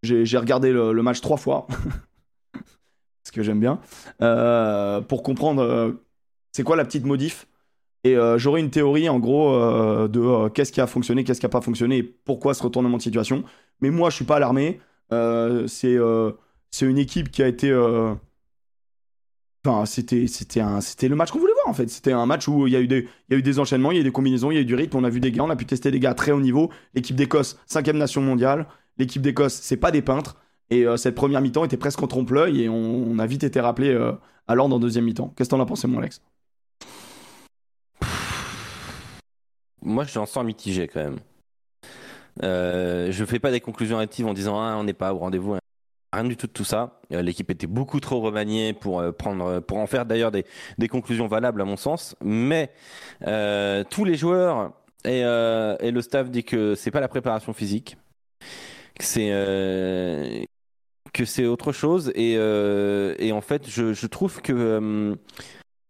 j'ai 0.03 0.38
regardé 0.38 0.72
le, 0.72 1.01
match 1.01 1.22
trois 1.22 1.38
fois. 1.38 1.67
ce 3.24 3.32
que 3.32 3.43
j'aime 3.43 3.59
bien. 3.59 3.80
Euh, 4.22 5.01
pour 5.01 5.24
comprendre 5.24 5.61
euh, 5.61 5.91
c'est 6.51 6.63
quoi 6.63 6.76
la 6.76 6.86
petite 6.86 7.05
modif? 7.05 7.47
Et 8.03 8.15
euh, 8.15 8.38
j'aurai 8.38 8.61
une 8.61 8.70
théorie 8.70 9.09
en 9.09 9.20
gros 9.20 9.51
de 10.07 10.47
qu'est-ce 10.49 10.72
qui 10.72 10.82
a 10.82 10.88
fonctionné, 10.88 11.24
qu'est-ce 11.24 11.39
qui 11.39 11.45
n'a 11.45 11.49
pas 11.49 11.61
fonctionné 11.61 11.97
et 11.97 12.03
pourquoi 12.03 12.53
ce 12.53 12.63
retournement 12.63 12.97
de 12.97 13.01
situation. 13.01 13.43
Mais 13.82 13.89
moi, 13.89 14.09
je 14.09 14.15
suis 14.15 14.26
pas 14.26 14.38
alarmé. 14.38 14.80
c'est 15.11 15.97
c'est 16.72 16.86
une 16.86 16.97
équipe 16.97 17.30
qui 17.32 17.43
a 17.43 17.47
été 17.47 17.72
Enfin, 19.65 19.86
c'était, 19.86 20.26
un, 20.61 20.80
c'était 20.80 21.09
le 21.09 21.15
match 21.15 21.32
qu'on 21.32 21.39
voulait 21.39 21.49
en 21.70 21.74
fait. 21.74 21.89
C'était 21.89 22.11
un 22.11 22.26
match 22.26 22.47
où 22.47 22.67
il 22.67 22.74
y, 22.74 22.76
a 22.76 22.82
eu 22.82 22.88
des, 22.88 23.07
il 23.30 23.34
y 23.34 23.36
a 23.36 23.38
eu 23.38 23.41
des 23.41 23.59
enchaînements, 23.59 23.91
il 23.91 23.95
y 23.95 23.97
a 23.97 24.01
eu 24.01 24.03
des 24.03 24.11
combinaisons, 24.11 24.51
il 24.51 24.55
y 24.55 24.57
a 24.57 24.61
eu 24.61 24.65
du 24.65 24.76
rythme, 24.76 24.97
on 24.97 25.03
a 25.03 25.09
vu 25.09 25.20
des 25.20 25.32
gars, 25.32 25.43
on 25.43 25.49
a 25.49 25.55
pu 25.55 25.65
tester 25.65 25.91
des 25.91 25.99
gars 25.99 26.13
très 26.13 26.32
haut 26.32 26.41
niveau. 26.41 26.70
L'équipe 26.93 27.15
d'Écosse, 27.15 27.59
cinquième 27.65 27.97
nation 27.97 28.22
mondiale. 28.22 28.67
L'équipe 28.97 29.22
d'Écosse, 29.22 29.53
c'est 29.61 29.78
pas 29.78 29.91
des 29.91 30.01
peintres. 30.01 30.36
Et 30.70 30.86
euh, 30.86 30.97
cette 30.97 31.15
première 31.15 31.41
mi-temps 31.41 31.65
était 31.65 31.78
presque 31.78 32.01
en 32.03 32.07
trompe-l'œil 32.07 32.63
et 32.63 32.70
on, 32.70 33.17
a 33.17 33.26
vite 33.26 33.43
été 33.43 33.59
rappelé 33.59 33.89
euh, 33.89 34.11
à 34.47 34.55
l'ordre 34.55 34.76
en 34.76 34.80
deuxième 34.80 35.05
mi-temps. 35.05 35.34
Qu'est-ce 35.36 35.49
que 35.49 35.55
t'en 35.55 35.61
as 35.61 35.65
pensé, 35.65 35.88
mon 35.88 35.97
Alex? 35.99 36.22
Moi, 39.82 40.03
je 40.03 40.11
sens 40.11 40.43
mitigé 40.43 40.88
quand 40.88 40.99
même. 40.99 41.20
Euh, 42.43 43.11
je 43.11 43.26
fais 43.26 43.39
pas 43.39 43.51
des 43.51 43.59
conclusions 43.59 43.97
actives 43.97 44.28
en 44.28 44.34
disant 44.34 44.59
ah, 44.59 44.76
on 44.78 44.84
n'est 44.84 44.93
pas 44.93 45.13
au 45.13 45.17
rendez-vous. 45.17 45.55
Rien 46.12 46.24
du 46.24 46.36
tout 46.36 46.47
de 46.47 46.51
tout 46.51 46.64
ça. 46.64 46.99
Euh, 47.14 47.22
l'équipe 47.22 47.51
était 47.51 47.68
beaucoup 47.68 47.99
trop 47.99 48.20
remaniée 48.20 48.74
pour 48.74 48.99
euh, 48.99 49.12
prendre, 49.12 49.60
pour 49.60 49.78
en 49.78 49.86
faire 49.86 50.05
d'ailleurs 50.05 50.32
des, 50.32 50.45
conclusions 50.89 51.28
valables 51.28 51.62
à 51.62 51.66
mon 51.66 51.78
sens. 51.78 52.16
Mais 52.24 52.72
euh, 53.28 53.84
tous 53.89 54.05
les 54.05 54.16
joueurs 54.16 54.74
et, 55.05 55.22
le 55.22 56.01
staff 56.01 56.30
dit 56.32 56.43
que 56.43 56.76
c'est 56.76 56.91
pas 56.91 56.99
la 56.99 57.07
préparation 57.07 57.53
physique, 57.53 57.97
que 58.97 59.05
c'est 59.05 60.47
que 61.14 61.26
c'est 61.26 61.45
autre 61.45 61.72
chose. 61.72 62.12
Et, 62.16 62.34
et, 62.34 63.32
en 63.32 63.41
fait, 63.41 63.70
je, 63.70 63.93
je 63.93 64.07
trouve 64.07 64.41
que 64.41 65.16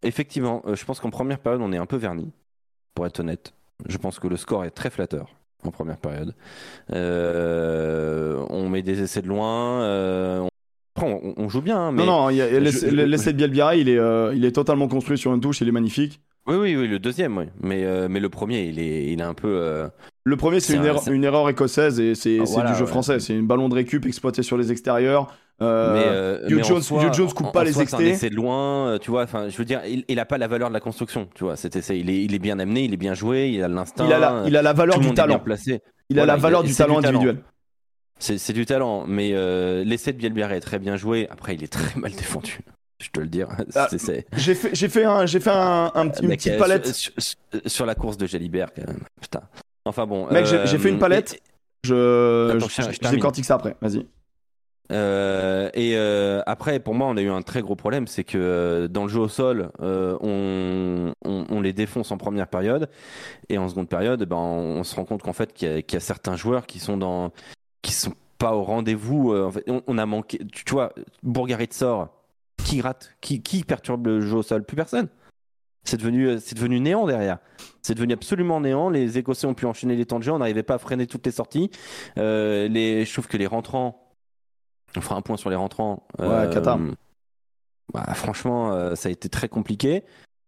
effectivement, 0.02 0.62
je 0.72 0.84
pense 0.84 1.00
qu'en 1.00 1.10
première 1.10 1.38
période, 1.40 1.62
on 1.62 1.72
est 1.72 1.78
un 1.78 1.86
peu 1.86 1.96
verni, 1.96 2.30
pour 2.94 3.06
être 3.06 3.20
honnête. 3.20 3.54
Je 3.88 3.96
pense 3.96 4.18
que 4.18 4.28
le 4.28 4.36
score 4.36 4.64
est 4.64 4.70
très 4.70 4.90
flatteur 4.90 5.39
en 5.64 5.70
première 5.70 5.98
période. 5.98 6.34
Euh, 6.92 8.44
on 8.48 8.68
met 8.68 8.82
des 8.82 9.02
essais 9.02 9.22
de 9.22 9.28
loin. 9.28 9.82
Euh, 9.82 10.46
on, 11.00 11.34
on, 11.36 11.48
joue 11.48 11.62
bien. 11.62 11.78
Hein, 11.78 11.92
mais 11.92 12.04
non, 12.04 12.28
non, 12.28 12.28
l'essai 12.28 13.32
de 13.32 13.36
Bielbiara, 13.36 13.76
il 13.76 13.88
est, 13.88 13.98
euh, 13.98 14.34
il 14.34 14.44
est 14.44 14.52
totalement 14.52 14.88
construit 14.88 15.18
sur 15.18 15.32
une 15.32 15.40
touche, 15.40 15.60
il 15.60 15.68
est 15.68 15.72
magnifique. 15.72 16.20
Oui, 16.46 16.56
oui, 16.56 16.76
oui, 16.76 16.88
le 16.88 16.98
deuxième, 16.98 17.36
oui. 17.36 17.44
Mais, 17.60 17.86
mais 18.08 18.20
le 18.20 18.28
premier, 18.28 18.64
il 18.64 18.78
est, 18.78 19.12
il 19.12 19.20
est 19.20 19.24
un 19.24 19.34
peu. 19.34 19.88
Le 20.24 20.36
premier, 20.36 20.60
c'est 20.60 20.74
une, 20.74 20.84
erreur, 20.84 21.08
une 21.08 21.24
erreur 21.24 21.48
écossaise 21.48 22.00
et 22.00 22.14
c'est 22.14 22.38
du 22.38 22.74
jeu 22.78 22.86
français. 22.86 23.20
C'est 23.20 23.34
une 23.34 23.46
ballon 23.46 23.68
de 23.68 23.74
récup 23.74 24.06
exploité 24.06 24.42
sur 24.42 24.56
les 24.56 24.72
extérieurs. 24.72 25.34
Euh, 25.62 26.40
mais, 26.48 26.62
Jones, 26.62 26.82
Jones 27.12 27.32
coupe 27.32 27.52
pas 27.52 27.64
les 27.64 27.80
extés. 27.80 28.14
C'est 28.14 28.30
loin, 28.30 28.98
tu 29.00 29.10
vois. 29.10 29.24
Enfin, 29.24 29.48
je 29.48 29.56
veux 29.56 29.64
dire, 29.64 29.82
il, 29.86 30.04
il, 30.08 30.18
a 30.18 30.24
pas 30.24 30.38
la 30.38 30.48
valeur 30.48 30.68
de 30.68 30.74
la 30.74 30.80
construction, 30.80 31.28
tu 31.34 31.44
vois. 31.44 31.56
Cet 31.56 31.76
essai, 31.76 31.98
il 31.98 32.08
est, 32.08 32.24
il 32.24 32.34
est 32.34 32.38
bien 32.38 32.58
amené, 32.58 32.84
il 32.84 32.94
est 32.94 32.98
bien 32.98 33.14
joué, 33.14 33.50
il 33.50 33.62
a 33.62 33.68
l'instinct. 33.68 34.06
Il 34.06 34.12
a 34.12 34.18
la, 34.18 34.42
il 34.46 34.56
a 34.56 34.62
la 34.62 34.72
valeur 34.72 34.98
du 34.98 35.12
talent. 35.12 35.38
Placé. 35.38 35.80
Il 36.08 36.18
a 36.18 36.26
la 36.26 36.36
valeur 36.36 36.62
du 36.62 36.74
talent 36.74 36.98
individuel. 36.98 37.38
C'est 38.18 38.52
du 38.52 38.66
talent, 38.66 39.06
mais 39.06 39.30
euh, 39.32 39.82
l'essai 39.82 40.12
de 40.12 40.18
Bielbiaré 40.18 40.56
est 40.56 40.60
très 40.60 40.78
bien 40.78 40.96
joué. 40.96 41.26
Après, 41.30 41.54
il 41.54 41.64
est 41.64 41.72
très 41.72 41.98
mal 41.98 42.12
défendu. 42.12 42.58
Je 43.02 43.08
te 43.08 43.20
le 43.20 43.28
dire. 43.28 43.48
Ah, 43.74 43.88
j'ai 44.36 44.54
fait, 44.54 44.70
j'ai 44.74 44.88
fait 44.90 45.04
un, 45.04 45.24
j'ai 45.24 45.40
fait 45.40 45.50
un, 45.50 45.90
un 45.94 46.08
petit, 46.08 46.22
une 46.22 46.30
petite 46.30 46.58
palette 46.58 46.92
sur, 47.66 47.86
la 47.86 47.94
course 47.94 48.18
de 48.18 48.26
Jalibert 48.26 48.74
quand 48.74 48.86
même. 48.86 49.00
Putain. 49.20 49.40
Enfin 49.86 50.06
bon. 50.06 50.26
Mec, 50.30 50.44
j'ai 50.44 50.78
fait 50.78 50.90
une 50.90 50.96
euh, 50.96 50.98
palette. 50.98 51.40
Je, 51.82 52.58
je, 52.60 52.82
je, 52.92 53.10
décortique 53.10 53.46
ça 53.46 53.54
après. 53.54 53.74
Vas-y. 53.80 54.06
Euh, 54.90 55.70
et 55.74 55.92
euh, 55.96 56.42
après, 56.46 56.80
pour 56.80 56.94
moi, 56.94 57.06
on 57.08 57.16
a 57.16 57.22
eu 57.22 57.30
un 57.30 57.42
très 57.42 57.62
gros 57.62 57.76
problème, 57.76 58.06
c'est 58.06 58.24
que 58.24 58.38
euh, 58.38 58.88
dans 58.88 59.04
le 59.04 59.08
jeu 59.08 59.20
au 59.20 59.28
sol, 59.28 59.70
euh, 59.80 60.16
on, 60.20 61.12
on, 61.24 61.46
on, 61.48 61.60
les 61.60 61.72
défonce 61.72 62.10
en 62.10 62.18
première 62.18 62.48
période, 62.48 62.88
et 63.48 63.58
en 63.58 63.68
seconde 63.68 63.88
période, 63.88 64.24
ben, 64.24 64.36
on, 64.36 64.82
se 64.84 64.94
rend 64.96 65.04
compte 65.04 65.22
qu'en 65.22 65.32
fait, 65.32 65.52
qu'il 65.52 65.68
y, 65.68 65.92
y, 65.92 65.96
a 65.96 66.00
certains 66.00 66.36
joueurs 66.36 66.66
qui 66.66 66.80
sont 66.80 66.96
dans, 66.96 67.32
qui 67.82 67.92
sont 67.92 68.14
pas 68.38 68.54
au 68.54 68.62
rendez-vous. 68.62 69.34
en 69.34 69.50
fait, 69.50 69.64
on, 69.86 69.98
a 69.98 70.06
manqué. 70.06 70.40
Tu, 70.52 70.64
vois, 70.72 70.92
Bourgarit 71.22 71.68
sort, 71.72 72.08
qui 72.64 72.80
rate, 72.80 73.14
qui, 73.20 73.42
qui 73.42 73.64
perturbe 73.64 74.06
le 74.06 74.20
jeu 74.20 74.36
au 74.36 74.42
sol? 74.42 74.64
Plus 74.64 74.76
personne. 74.76 75.08
C'est 75.84 75.96
devenu, 75.96 76.38
c'est 76.40 76.54
devenu 76.54 76.78
néant 76.80 77.06
derrière. 77.06 77.38
C'est 77.82 77.94
devenu 77.94 78.12
absolument 78.12 78.60
néant. 78.60 78.90
Les 78.90 79.18
Écossais 79.18 79.46
ont 79.46 79.54
pu 79.54 79.66
enchaîner 79.66 79.96
les 79.96 80.04
temps 80.04 80.18
de 80.18 80.24
jeu. 80.24 80.32
On 80.32 80.38
n'arrivait 80.38 80.62
pas 80.62 80.74
à 80.74 80.78
freiner 80.78 81.06
toutes 81.06 81.24
les 81.24 81.32
sorties. 81.32 81.70
Euh, 82.18 82.68
les, 82.68 83.04
je 83.04 83.12
trouve 83.12 83.28
que 83.28 83.36
les 83.36 83.46
rentrants 83.46 84.09
on 84.96 85.00
fera 85.00 85.16
un 85.16 85.22
point 85.22 85.36
sur 85.36 85.50
les 85.50 85.56
rentrants. 85.56 86.06
Ouais, 86.18 86.26
euh, 86.26 86.92
Bah, 87.92 88.06
franchement, 88.14 88.72
euh, 88.72 88.94
ça 88.94 89.08
a 89.08 89.12
été 89.12 89.28
très 89.28 89.48
compliqué. 89.48 90.04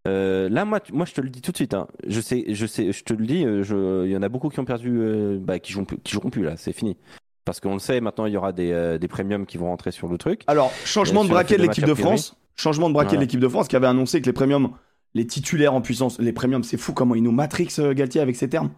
Euh, 0.09 0.49
là, 0.49 0.65
moi, 0.65 0.81
moi, 0.93 1.07
je 1.07 1.13
te 1.13 1.21
le 1.21 1.29
dis 1.29 1.43
tout 1.43 1.53
de 1.53 1.57
suite. 1.57 1.75
Hein. 1.75 1.87
Je 2.07 2.21
sais, 2.21 2.45
je 2.49 2.67
sais, 2.67 2.93
je 2.93 3.05
te 3.05 3.13
le 3.13 3.27
dis. 3.27 3.43
Il 3.43 4.11
y 4.11 4.17
en 4.17 4.23
a 4.23 4.29
beaucoup 4.29 4.49
qui 4.49 4.61
ont 4.61 4.65
perdu, 4.65 5.39
bah, 5.41 5.59
qui 5.59 5.73
joueront, 5.73 5.87
qui 5.87 6.13
joueront 6.13 6.31
plus 6.31 6.43
là. 6.43 6.57
C'est 6.57 6.73
fini. 6.73 6.97
Parce 7.45 7.61
qu'on 7.61 7.73
le 7.75 7.81
sait, 7.81 8.01
maintenant, 8.01 8.27
il 8.27 8.33
y 8.33 8.37
aura 8.37 8.53
des, 8.53 8.99
des 9.01 9.09
premiums 9.09 9.47
qui 9.47 9.59
vont 9.59 9.67
rentrer 9.67 9.91
sur 9.91 10.09
le 10.09 10.19
truc. 10.19 10.43
Alors, 10.47 10.73
changement 10.85 11.25
de 11.25 11.29
braquet 11.29 11.57
de 11.57 11.63
l'équipe 11.63 11.85
de 11.85 11.95
France. 11.95 12.37
Changement 12.57 12.89
de 12.89 12.95
braquet 12.95 13.17
de 13.17 13.21
l'équipe 13.21 13.41
de 13.41 13.49
France 13.49 13.69
qui 13.69 13.77
avait 13.77 13.87
annoncé 13.87 14.21
que 14.21 14.27
les 14.27 14.33
premiums, 14.33 14.73
les 15.15 15.27
titulaires 15.27 15.75
en 15.75 15.81
puissance, 15.81 16.19
les 16.19 16.33
premiums, 16.33 16.63
c'est 16.63 16.77
fou 16.77 16.93
comment 16.93 17.15
il 17.15 17.23
nous 17.23 17.33
matrix 17.33 17.69
Galtier 17.95 18.21
avec 18.21 18.37
ces 18.37 18.49
termes. 18.49 18.71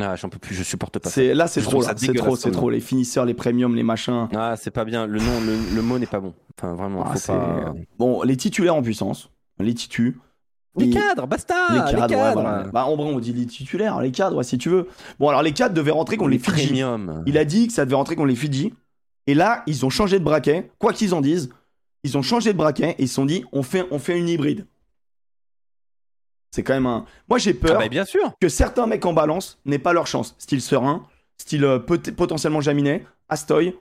Ah, 0.00 0.16
j'en 0.16 0.28
peux 0.28 0.38
plus, 0.38 0.54
je 0.54 0.62
supporte 0.62 0.98
pas. 0.98 1.08
C'est 1.08 1.34
là, 1.34 1.46
c'est 1.46 1.62
trop, 1.62 1.82
c'est 1.82 2.14
trop, 2.14 2.36
c'est 2.36 2.50
trop. 2.50 2.70
Les 2.70 2.80
finisseurs, 2.80 3.24
les 3.24 3.34
premiums, 3.34 3.74
les 3.74 3.82
machins. 3.82 4.28
Ah, 4.34 4.56
c'est 4.56 4.70
pas 4.70 4.84
bien. 4.84 5.06
Le 5.06 5.18
nom, 5.18 5.40
le, 5.74 5.82
mot 5.82 5.98
n'est 5.98 6.06
pas 6.06 6.20
bon. 6.20 6.34
Enfin, 6.58 6.74
vraiment. 6.74 7.04
Ah, 7.06 7.16
faut 7.16 7.32
pas... 7.32 7.74
Bon, 7.98 8.22
les 8.22 8.36
titulaires 8.36 8.74
en 8.74 8.82
puissance, 8.82 9.30
les 9.58 9.74
titus. 9.74 10.14
Les 10.76 10.90
cadres, 10.90 11.26
basta. 11.26 11.54
Les 11.72 12.06
cadres, 12.06 12.70
Bah, 12.72 12.86
en 12.86 12.96
vrai, 12.96 13.12
on 13.12 13.18
dit 13.18 13.32
les 13.32 13.46
titulaires, 13.46 14.00
les 14.00 14.12
cadres, 14.12 14.42
si 14.42 14.56
tu 14.56 14.68
veux. 14.68 14.88
Bon, 15.18 15.28
alors 15.28 15.42
les 15.42 15.52
cadres 15.52 15.74
devaient 15.74 15.90
rentrer 15.90 16.16
contre 16.16 16.30
les, 16.30 16.38
Fidji. 16.38 16.82
Il 17.26 17.38
a 17.38 17.44
dit 17.44 17.66
que 17.66 17.72
ça 17.72 17.84
devait 17.84 17.96
rentrer 17.96 18.16
contre 18.16 18.28
les 18.28 18.36
Fidji. 18.36 18.72
Et 19.26 19.34
là, 19.34 19.62
ils 19.66 19.84
ont 19.84 19.90
changé 19.90 20.18
de 20.18 20.24
braquet. 20.24 20.70
Quoi 20.78 20.92
qu'ils 20.92 21.14
en 21.14 21.20
disent, 21.20 21.50
ils 22.04 22.16
ont 22.16 22.22
changé 22.22 22.52
de 22.52 22.58
braquet 22.58 22.94
et 22.98 23.02
ils 23.02 23.08
se 23.08 23.14
sont 23.14 23.26
dit, 23.26 23.44
on 23.52 23.62
fait, 23.62 23.86
on 23.90 23.98
fait 23.98 24.18
une 24.18 24.28
hybride. 24.28 24.66
C'est 26.50 26.62
quand 26.62 26.74
même 26.74 26.86
un. 26.86 27.04
Moi, 27.28 27.38
j'ai 27.38 27.54
peur 27.54 27.76
ah 27.76 27.78
bah, 27.78 27.88
bien 27.88 28.04
sûr. 28.04 28.32
que 28.40 28.48
certains 28.48 28.86
mecs 28.86 29.04
en 29.06 29.12
balance 29.12 29.58
n'aient 29.64 29.78
pas 29.78 29.92
leur 29.92 30.06
chance. 30.06 30.34
Style 30.38 30.60
Serein, 30.60 31.06
style 31.38 31.64
euh, 31.64 31.78
potentiellement 31.78 32.60
Jaminet, 32.60 33.06
Astoy, 33.28 33.76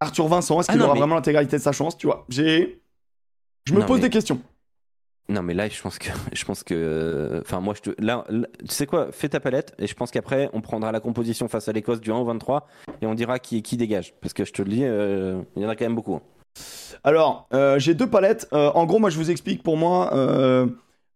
Arthur 0.00 0.28
Vincent. 0.28 0.60
Est-ce 0.60 0.70
ah 0.70 0.74
qu'il 0.74 0.82
aura 0.82 0.94
vraiment 0.94 1.16
l'intégralité 1.16 1.56
de 1.56 1.62
sa 1.62 1.72
chance 1.72 1.96
Tu 1.96 2.06
vois, 2.06 2.24
j'ai. 2.28 2.80
Je 3.64 3.74
me 3.74 3.84
pose 3.84 4.00
des 4.00 4.10
questions. 4.10 4.40
Non, 5.28 5.42
mais 5.42 5.54
là, 5.54 5.68
je 5.68 5.80
pense 5.80 5.98
que. 5.98 6.08
Je 6.32 6.44
pense 6.44 6.62
que 6.62 7.40
enfin, 7.44 7.60
moi, 7.60 7.74
je 7.74 7.90
te. 7.90 8.02
Là, 8.02 8.24
tu 8.28 8.74
sais 8.74 8.86
quoi? 8.86 9.10
Fais 9.12 9.28
ta 9.28 9.40
palette 9.40 9.74
et 9.78 9.86
je 9.86 9.94
pense 9.94 10.10
qu'après, 10.10 10.50
on 10.52 10.60
prendra 10.60 10.92
la 10.92 11.00
composition 11.00 11.48
face 11.48 11.68
à 11.68 11.72
l'Écosse 11.72 12.00
du 12.00 12.10
1 12.10 12.16
au 12.16 12.24
23 12.24 12.66
et 13.00 13.06
on 13.06 13.14
dira 13.14 13.38
qui, 13.38 13.62
qui 13.62 13.76
dégage. 13.76 14.14
Parce 14.20 14.34
que 14.34 14.44
je 14.44 14.52
te 14.52 14.62
le 14.62 14.68
dis, 14.68 14.84
euh, 14.84 15.40
il 15.56 15.62
y 15.62 15.66
en 15.66 15.68
a 15.68 15.76
quand 15.76 15.84
même 15.84 15.94
beaucoup. 15.94 16.14
Hein. 16.14 16.22
Alors, 17.04 17.48
euh, 17.54 17.78
j'ai 17.78 17.94
deux 17.94 18.08
palettes. 18.08 18.48
en 18.52 18.84
gros, 18.84 18.98
moi, 18.98 19.10
je 19.10 19.16
vous 19.16 19.30
explique 19.30 19.62
pour 19.62 19.76
moi 19.76 20.10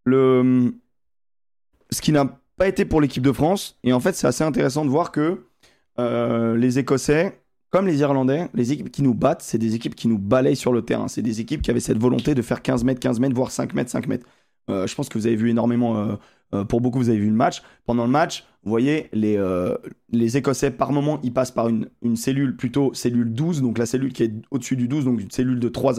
ce 0.06 2.00
qui 2.00 2.12
n'a 2.12 2.38
pas 2.56 2.68
été 2.68 2.84
pour 2.84 3.00
l'équipe 3.00 3.22
de 3.22 3.32
France. 3.32 3.78
Et 3.84 3.92
en 3.92 4.00
fait, 4.00 4.14
c'est 4.14 4.26
assez 4.26 4.44
intéressant 4.44 4.84
de 4.84 4.90
voir 4.90 5.12
que 5.12 5.46
euh, 5.98 6.56
les 6.56 6.78
Écossais, 6.78 7.40
comme 7.70 7.86
les 7.86 8.00
Irlandais, 8.00 8.48
les 8.54 8.72
équipes 8.72 8.90
qui 8.90 9.02
nous 9.02 9.14
battent, 9.14 9.42
c'est 9.42 9.58
des 9.58 9.74
équipes 9.74 9.94
qui 9.94 10.08
nous 10.08 10.18
balayent 10.18 10.56
sur 10.56 10.72
le 10.72 10.82
terrain. 10.82 11.08
C'est 11.08 11.22
des 11.22 11.40
équipes 11.40 11.62
qui 11.62 11.70
avaient 11.70 11.80
cette 11.80 11.98
volonté 11.98 12.34
de 12.34 12.42
faire 12.42 12.62
15 12.62 12.84
mètres, 12.84 13.00
15 13.00 13.20
mètres, 13.20 13.34
voire 13.34 13.50
5 13.50 13.74
mètres, 13.74 13.90
5 13.90 14.06
mètres. 14.06 14.26
je 14.68 14.94
pense 14.94 15.08
que 15.08 15.18
vous 15.18 15.26
avez 15.26 15.36
vu 15.36 15.50
énormément, 15.50 16.18
pour 16.68 16.80
beaucoup, 16.80 16.98
vous 16.98 17.08
avez 17.08 17.18
vu 17.18 17.28
le 17.28 17.34
match. 17.34 17.62
Pendant 17.84 18.04
le 18.04 18.10
match, 18.10 18.44
vous 18.62 18.70
voyez, 18.70 19.08
les, 19.12 19.38
les 20.10 20.36
Écossais, 20.36 20.70
par 20.70 20.92
moment, 20.92 21.20
ils 21.22 21.32
passent 21.32 21.50
par 21.50 21.68
une, 21.68 21.88
une, 22.02 22.16
cellule, 22.16 22.56
plutôt 22.56 22.94
cellule 22.94 23.32
12, 23.32 23.62
donc 23.62 23.78
la 23.78 23.86
cellule 23.86 24.12
qui 24.12 24.22
est 24.22 24.32
au-dessus 24.50 24.76
du 24.76 24.88
12, 24.88 25.04
donc 25.04 25.20
une 25.20 25.30
cellule 25.30 25.60
de 25.60 25.68
3, 25.68 25.94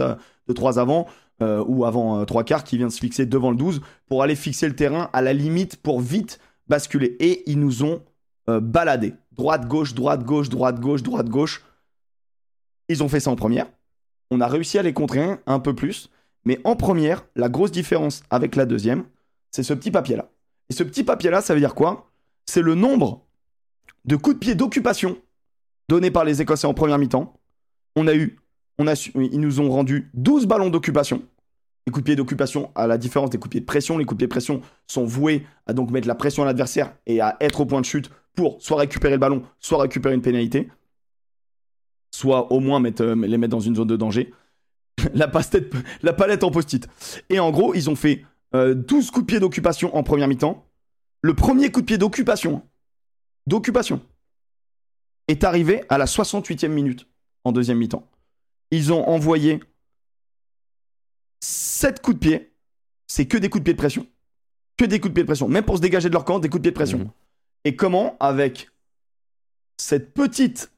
de 0.48 0.54
3 0.54 0.80
avant, 0.80 1.08
ou 1.42 1.86
avant 1.86 2.26
3 2.26 2.44
quarts, 2.44 2.64
qui 2.64 2.78
vient 2.78 2.88
de 2.88 2.92
se 2.92 3.00
fixer 3.00 3.26
devant 3.26 3.52
le 3.52 3.58
12, 3.58 3.82
pour 4.08 4.24
aller 4.24 4.36
fixer 4.36 4.68
le 4.68 4.76
terrain 4.76 5.10
à 5.14 5.22
la 5.22 5.34
limite 5.34 5.78
pour 5.78 6.00
vite 6.00 6.40
basculer. 6.68 7.16
Et 7.20 7.44
ils 7.50 7.60
nous 7.60 7.84
ont 7.84 8.02
baladé. 8.48 9.14
Droite, 9.34 9.68
gauche, 9.68 9.94
droite, 9.94 10.24
gauche, 10.24 10.50
droite, 10.50 10.80
gauche, 10.80 11.04
droite, 11.04 11.30
gauche. 11.30 11.64
Ils 12.90 13.04
ont 13.04 13.10
fait 13.10 13.20
ça 13.20 13.30
en 13.30 13.36
première. 13.36 13.68
On 14.32 14.42
a 14.42 14.48
réussi 14.48 14.78
à 14.78 14.84
les 14.84 14.94
contrer 14.94 15.38
un, 15.46 15.60
peu 15.60 15.76
plus. 15.76 16.10
Mais 16.46 16.60
en 16.64 16.76
première, 16.76 17.26
la 17.36 17.50
grosse 17.50 17.72
différence 17.72 18.24
avec 18.30 18.56
la 18.56 18.66
deuxième, 18.66 19.06
c'est 19.52 19.64
ce 19.64 19.74
petit 19.74 19.92
papier-là. 19.92 20.30
Et 20.70 20.74
ce 20.74 20.84
petit 20.84 21.04
papier-là, 21.04 21.42
ça 21.42 21.54
veut 21.54 21.60
dire 21.60 21.76
quoi? 21.76 22.12
C'est 22.46 22.62
le 22.62 22.76
nombre 22.76 23.26
de 24.06 24.16
coups 24.16 24.36
de 24.36 24.40
pied 24.40 24.56
d'occupation 24.56 25.18
donnés 25.90 26.12
par 26.12 26.24
les 26.24 26.42
Écossais 26.42 26.68
en 26.68 26.74
première 26.74 26.98
mi-temps. 26.98 27.40
On 27.96 28.08
a 28.08 28.16
eu, 28.16 28.40
ils 28.80 29.40
nous 29.40 29.60
ont 29.60 29.70
rendu 29.70 30.10
12 30.14 30.46
ballons 30.46 30.70
d'occupation. 30.70 31.24
Les 31.86 31.92
coups 31.92 32.04
de 32.04 32.06
pied 32.06 32.16
d'occupation, 32.16 32.70
à 32.76 32.86
la 32.86 32.98
différence 32.98 33.30
des 33.30 33.38
coups 33.38 33.50
de 33.50 33.52
pied 33.52 33.62
de 33.62 33.66
pression, 33.66 33.98
les 33.98 34.06
coups 34.06 34.18
de 34.18 34.20
pied 34.20 34.28
de 34.28 34.32
pression 34.32 34.62
sont 34.88 35.06
voués 35.06 35.46
à 35.66 35.74
donc 35.74 35.90
mettre 35.90 36.08
la 36.08 36.16
pression 36.16 36.44
à 36.44 36.46
l'adversaire 36.46 36.94
et 37.06 37.22
à 37.22 37.38
être 37.40 37.62
au 37.62 37.66
point 37.66 37.80
de 37.82 37.86
chute 37.86 38.10
pour 38.36 38.62
soit 38.62 38.78
récupérer 38.78 39.14
le 39.14 39.20
ballon, 39.20 39.44
soit 39.60 39.82
récupérer 39.82 40.14
une 40.14 40.22
pénalité 40.22 40.70
soit 42.18 42.52
au 42.52 42.60
moins 42.60 42.84
euh, 42.84 43.16
les 43.28 43.38
mettre 43.38 43.52
dans 43.52 43.60
une 43.60 43.76
zone 43.76 43.88
de 43.88 43.96
danger. 43.96 44.34
la, 45.14 45.32
la 46.02 46.14
palette 46.14 46.44
en 46.44 46.52
post-it. 46.52 46.88
Et 47.30 47.40
en 47.40 47.52
gros, 47.52 47.76
ils 47.76 47.90
ont 47.90 47.96
fait 47.96 48.26
12 48.54 48.56
euh, 48.56 48.84
coups 48.86 49.20
de 49.20 49.26
pied 49.26 49.40
d'occupation 49.40 49.96
en 49.96 50.04
première 50.04 50.28
mi-temps. 50.28 50.66
Le 51.22 51.34
premier 51.36 51.72
coup 51.72 51.82
de 51.82 51.86
pied 51.86 51.98
d'occupation, 51.98 52.64
d'occupation, 53.46 54.02
est 55.28 55.44
arrivé 55.44 55.84
à 55.90 55.98
la 55.98 56.06
68e 56.06 56.70
minute 56.70 57.08
en 57.44 57.52
deuxième 57.52 57.78
mi-temps. 57.78 58.08
Ils 58.72 58.92
ont 58.92 59.08
envoyé 59.08 59.60
7 61.40 62.02
coups 62.02 62.16
de 62.16 62.20
pied. 62.20 62.54
C'est 63.08 63.26
que 63.26 63.38
des 63.38 63.50
coups 63.50 63.62
de 63.62 63.66
pied 63.66 63.74
de 63.74 63.78
pression. 63.78 64.06
Que 64.78 64.86
des 64.86 65.00
coups 65.00 65.12
de 65.12 65.14
pied 65.14 65.24
de 65.24 65.28
pression. 65.28 65.48
Même 65.48 65.64
pour 65.64 65.78
se 65.78 65.82
dégager 65.82 66.10
de 66.10 66.14
leur 66.14 66.26
camp, 66.26 66.40
des 66.40 66.50
coups 66.50 66.62
de 66.62 66.64
pied 66.64 66.72
de 66.72 66.76
pression. 66.76 67.00
Mmh. 67.00 67.12
Et 67.66 67.76
comment 67.76 68.18
Avec 68.20 68.70
cette 69.78 70.14
petite 70.14 70.72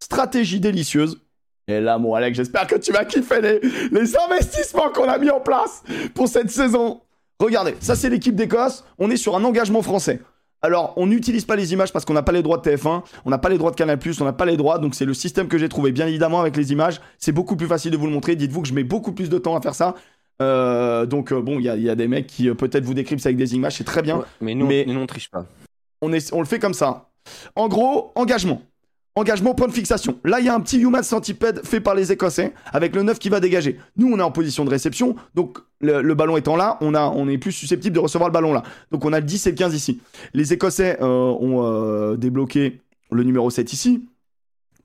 stratégie 0.00 0.60
délicieuse. 0.60 1.20
Et 1.68 1.80
là, 1.80 1.98
mon 1.98 2.14
Alex, 2.14 2.36
j'espère 2.36 2.66
que 2.66 2.76
tu 2.76 2.92
vas 2.92 3.04
kiffer 3.04 3.40
les, 3.40 3.60
les 3.90 4.16
investissements 4.16 4.90
qu'on 4.90 5.08
a 5.08 5.18
mis 5.18 5.30
en 5.30 5.40
place 5.40 5.82
pour 6.14 6.28
cette 6.28 6.50
saison. 6.50 7.00
Regardez, 7.40 7.74
ça 7.80 7.96
c'est 7.96 8.08
l'équipe 8.08 8.36
d'Écosse. 8.36 8.84
On 8.98 9.10
est 9.10 9.16
sur 9.16 9.36
un 9.36 9.44
engagement 9.44 9.82
français. 9.82 10.20
Alors, 10.62 10.94
on 10.96 11.06
n'utilise 11.06 11.44
pas 11.44 11.56
les 11.56 11.72
images 11.72 11.92
parce 11.92 12.04
qu'on 12.04 12.14
n'a 12.14 12.22
pas 12.22 12.32
les 12.32 12.42
droits 12.42 12.58
de 12.58 12.62
TF1, 12.62 13.02
on 13.24 13.30
n'a 13.30 13.38
pas 13.38 13.48
les 13.48 13.58
droits 13.58 13.70
de 13.70 13.76
Canal+, 13.76 13.98
on 14.20 14.24
n'a 14.24 14.32
pas 14.32 14.46
les 14.46 14.56
droits, 14.56 14.78
donc 14.78 14.94
c'est 14.94 15.04
le 15.04 15.14
système 15.14 15.48
que 15.48 15.58
j'ai 15.58 15.68
trouvé. 15.68 15.92
Bien 15.92 16.06
évidemment, 16.06 16.40
avec 16.40 16.56
les 16.56 16.72
images, 16.72 17.00
c'est 17.18 17.32
beaucoup 17.32 17.56
plus 17.56 17.66
facile 17.66 17.90
de 17.90 17.96
vous 17.96 18.06
le 18.06 18.12
montrer. 18.12 18.36
Dites-vous 18.36 18.62
que 18.62 18.68
je 18.68 18.74
mets 18.74 18.84
beaucoup 18.84 19.12
plus 19.12 19.28
de 19.28 19.38
temps 19.38 19.56
à 19.56 19.60
faire 19.60 19.74
ça. 19.74 19.94
Euh, 20.42 21.06
donc, 21.06 21.32
euh, 21.32 21.40
bon, 21.40 21.58
il 21.58 21.64
y, 21.64 21.90
a 21.90 21.94
des 21.94 22.08
mecs 22.08 22.26
qui 22.26 22.48
euh, 22.48 22.54
peut-être 22.54 22.84
vous 22.84 22.94
décrivent 22.94 23.18
ça 23.18 23.28
avec 23.28 23.38
des 23.38 23.54
images, 23.54 23.76
c'est 23.76 23.84
très 23.84 24.02
bien. 24.02 24.24
mais 24.40 24.54
nous, 24.54 24.66
mais 24.66 24.84
nous, 24.86 24.98
on 25.00 25.06
triche 25.06 25.30
pas. 25.30 25.46
On, 26.02 26.12
est, 26.12 26.32
on 26.32 26.40
le 26.40 26.46
fait 26.46 26.58
comme 26.58 26.74
ça. 26.74 27.08
En 27.54 27.68
gros, 27.68 28.12
engagement. 28.14 28.62
Engagement, 29.14 29.54
point 29.54 29.66
de 29.66 29.72
fixation. 29.72 30.18
Là, 30.24 30.40
il 30.40 30.46
y 30.46 30.48
a 30.50 30.54
un 30.54 30.60
petit 30.60 30.78
human 30.78 31.02
centipede 31.02 31.62
fait 31.64 31.80
par 31.80 31.94
les 31.94 32.12
Écossais 32.12 32.52
avec 32.70 32.94
le 32.94 33.02
9 33.02 33.18
qui 33.18 33.30
va 33.30 33.40
dégager. 33.40 33.80
Nous, 33.96 34.12
on 34.12 34.18
est 34.18 34.22
en 34.22 34.30
position 34.30 34.64
de 34.64 34.70
réception. 34.70 35.16
Donc, 35.34 35.58
le, 35.80 36.14
ballon 36.14 36.36
étant 36.36 36.56
là, 36.56 36.78
on, 36.80 36.94
a, 36.94 37.14
est 37.30 37.38
plus 37.38 37.52
susceptible 37.52 37.94
de 37.94 38.00
recevoir 38.00 38.28
le 38.28 38.32
ballon 38.32 38.52
là. 38.52 38.62
Donc, 38.90 39.04
on 39.04 39.12
a 39.12 39.20
le 39.20 39.26
10 39.26 39.46
et 39.46 39.50
le 39.50 39.56
15 39.56 39.74
ici. 39.74 40.00
Les 40.34 40.52
Écossais 40.52 40.98
euh, 41.00 41.06
ont 41.06 41.62
euh, 41.64 42.16
débloqué 42.16 42.80
le 43.10 43.22
numéro 43.22 43.50
7 43.50 43.72
ici 43.72 44.08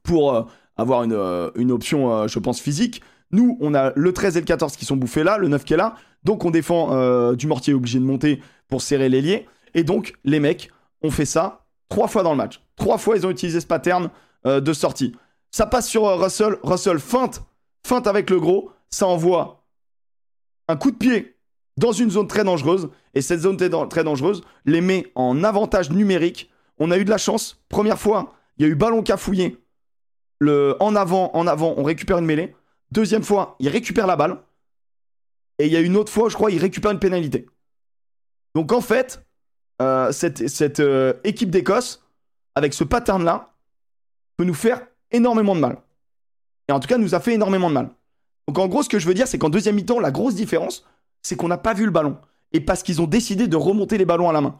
pour 0.03 0.35
euh, 0.35 0.43
avoir 0.77 1.03
une, 1.03 1.71
option, 1.71 2.27
je 2.27 2.39
pense, 2.39 2.59
physique. 2.59 3.01
Nous, 3.31 3.57
on 3.61 3.73
a 3.73 3.93
le 3.95 4.13
13 4.13 4.37
et 4.37 4.39
le 4.41 4.45
14 4.45 4.75
qui 4.75 4.85
sont 4.85 4.97
bouffés 4.97 5.23
là, 5.23 5.37
le 5.37 5.47
9 5.47 5.63
qui 5.63 5.73
est 5.73 5.77
là. 5.77 5.95
Donc, 6.23 6.43
on 6.43 6.51
défend 6.51 7.33
du 7.33 7.47
mortier 7.47 7.73
obligé 7.73 7.99
de 7.99 8.03
monter 8.03 8.41
pour 8.67 8.81
serrer 8.81 9.09
l'ailier. 9.09 9.47
Et 9.73 9.83
donc, 9.83 10.13
les 10.23 10.39
mecs 10.39 10.69
ont 11.01 11.11
fait 11.11 11.25
ça 11.25 11.59
Trois 11.89 12.07
fois 12.07 12.23
dans 12.23 12.31
le 12.31 12.37
match. 12.37 12.61
Trois 12.77 12.97
fois, 12.97 13.17
ils 13.17 13.27
ont 13.27 13.29
utilisé 13.29 13.59
ce 13.59 13.67
pattern 13.67 14.09
de 14.45 14.73
sortie. 14.73 15.13
Ça 15.51 15.65
passe 15.65 15.87
sur 15.87 16.03
Russell. 16.19 16.57
Russell 16.63 16.99
feinte. 16.99 17.43
Feinte 17.85 18.07
avec 18.07 18.29
le 18.29 18.39
gros. 18.39 18.71
Ça 18.89 19.07
envoie 19.07 19.61
un 20.72 20.78
coup 20.78 20.91
de 20.91 20.97
pied 20.97 21.36
dans 21.78 21.91
une 21.91 22.09
zone 22.09 22.28
très 22.28 22.43
dangereuse. 22.43 22.89
Et 23.13 23.22
cette 23.22 23.41
zone 23.41 23.57
très 23.57 24.03
dangereuse 24.03 24.41
les 24.65 24.82
met 24.82 25.11
en 25.15 25.43
avantage 25.43 25.91
numérique. 25.91 26.49
On 26.80 26.91
a 26.91 26.97
eu 26.97 27.05
de 27.05 27.09
la 27.09 27.17
chance. 27.17 27.61
Première 27.69 27.99
fois, 27.99 28.34
il 28.57 28.65
y 28.65 28.65
a 28.65 28.72
eu 28.72 28.76
ballon 28.76 29.03
cafouillé. 29.03 29.57
Le, 30.39 30.76
en 30.80 30.95
avant, 30.95 31.30
en 31.36 31.45
avant, 31.45 31.76
on 31.78 31.84
récupère 31.84 32.17
une 32.17 32.26
mêlée. 32.26 32.55
Deuxième 32.91 33.24
fois, 33.24 33.55
il 33.59 33.69
récupère 33.69 34.07
la 34.07 34.15
balle. 34.15 34.38
Et 35.59 35.67
il 35.67 35.72
y 35.72 35.76
a 35.76 35.82
une 35.82 35.95
autre 35.95 36.11
fois, 36.11 36.30
je 36.30 36.36
crois, 36.36 36.51
il 36.51 36.57
récupère 36.57 36.91
une 36.91 36.99
pénalité. 36.99 37.47
Donc 38.55 38.72
en 38.72 38.82
fait, 38.82 39.24
euh, 39.82 40.11
cette, 40.11 40.80
euh, 40.80 41.13
équipe 41.24 41.51
d'Écosse, 41.51 42.03
avec 42.55 42.74
ce 42.74 42.84
pattern-là, 42.84 43.53
peut 44.38 44.43
nous 44.43 44.53
faire 44.53 44.82
énormément 45.11 45.55
de 45.55 45.59
mal. 45.59 45.78
Et 46.67 46.72
en 46.72 46.80
tout 46.80 46.88
cas, 46.88 46.97
nous 46.97 47.13
a 47.13 47.19
fait 47.19 47.34
énormément 47.34 47.69
de 47.69 47.76
mal. 47.76 47.89
Donc 48.47 48.59
en 48.59 48.67
gros, 48.67 48.83
ce 48.83 48.89
que 48.89 48.99
je 48.99 49.07
veux 49.07 49.13
dire, 49.13 49.27
c'est 49.27 49.37
qu'en 49.37 49.49
deuxième 49.49 49.75
mi-temps, 49.75 49.99
la 49.99 50.11
grosse 50.11 50.35
différence, 50.35 50.85
c'est 51.21 51.35
qu'on 51.35 51.47
n'a 51.47 51.57
pas 51.57 51.73
vu 51.73 51.85
le 51.85 51.91
ballon. 51.91 52.17
Et 52.53 52.59
parce 52.59 52.83
qu'ils 52.83 53.01
ont 53.01 53.07
décidé 53.07 53.47
de 53.47 53.55
remonter 53.55 53.97
les 53.97 54.05
ballons 54.05 54.29
à 54.29 54.33
la 54.33 54.41
main. 54.41 54.59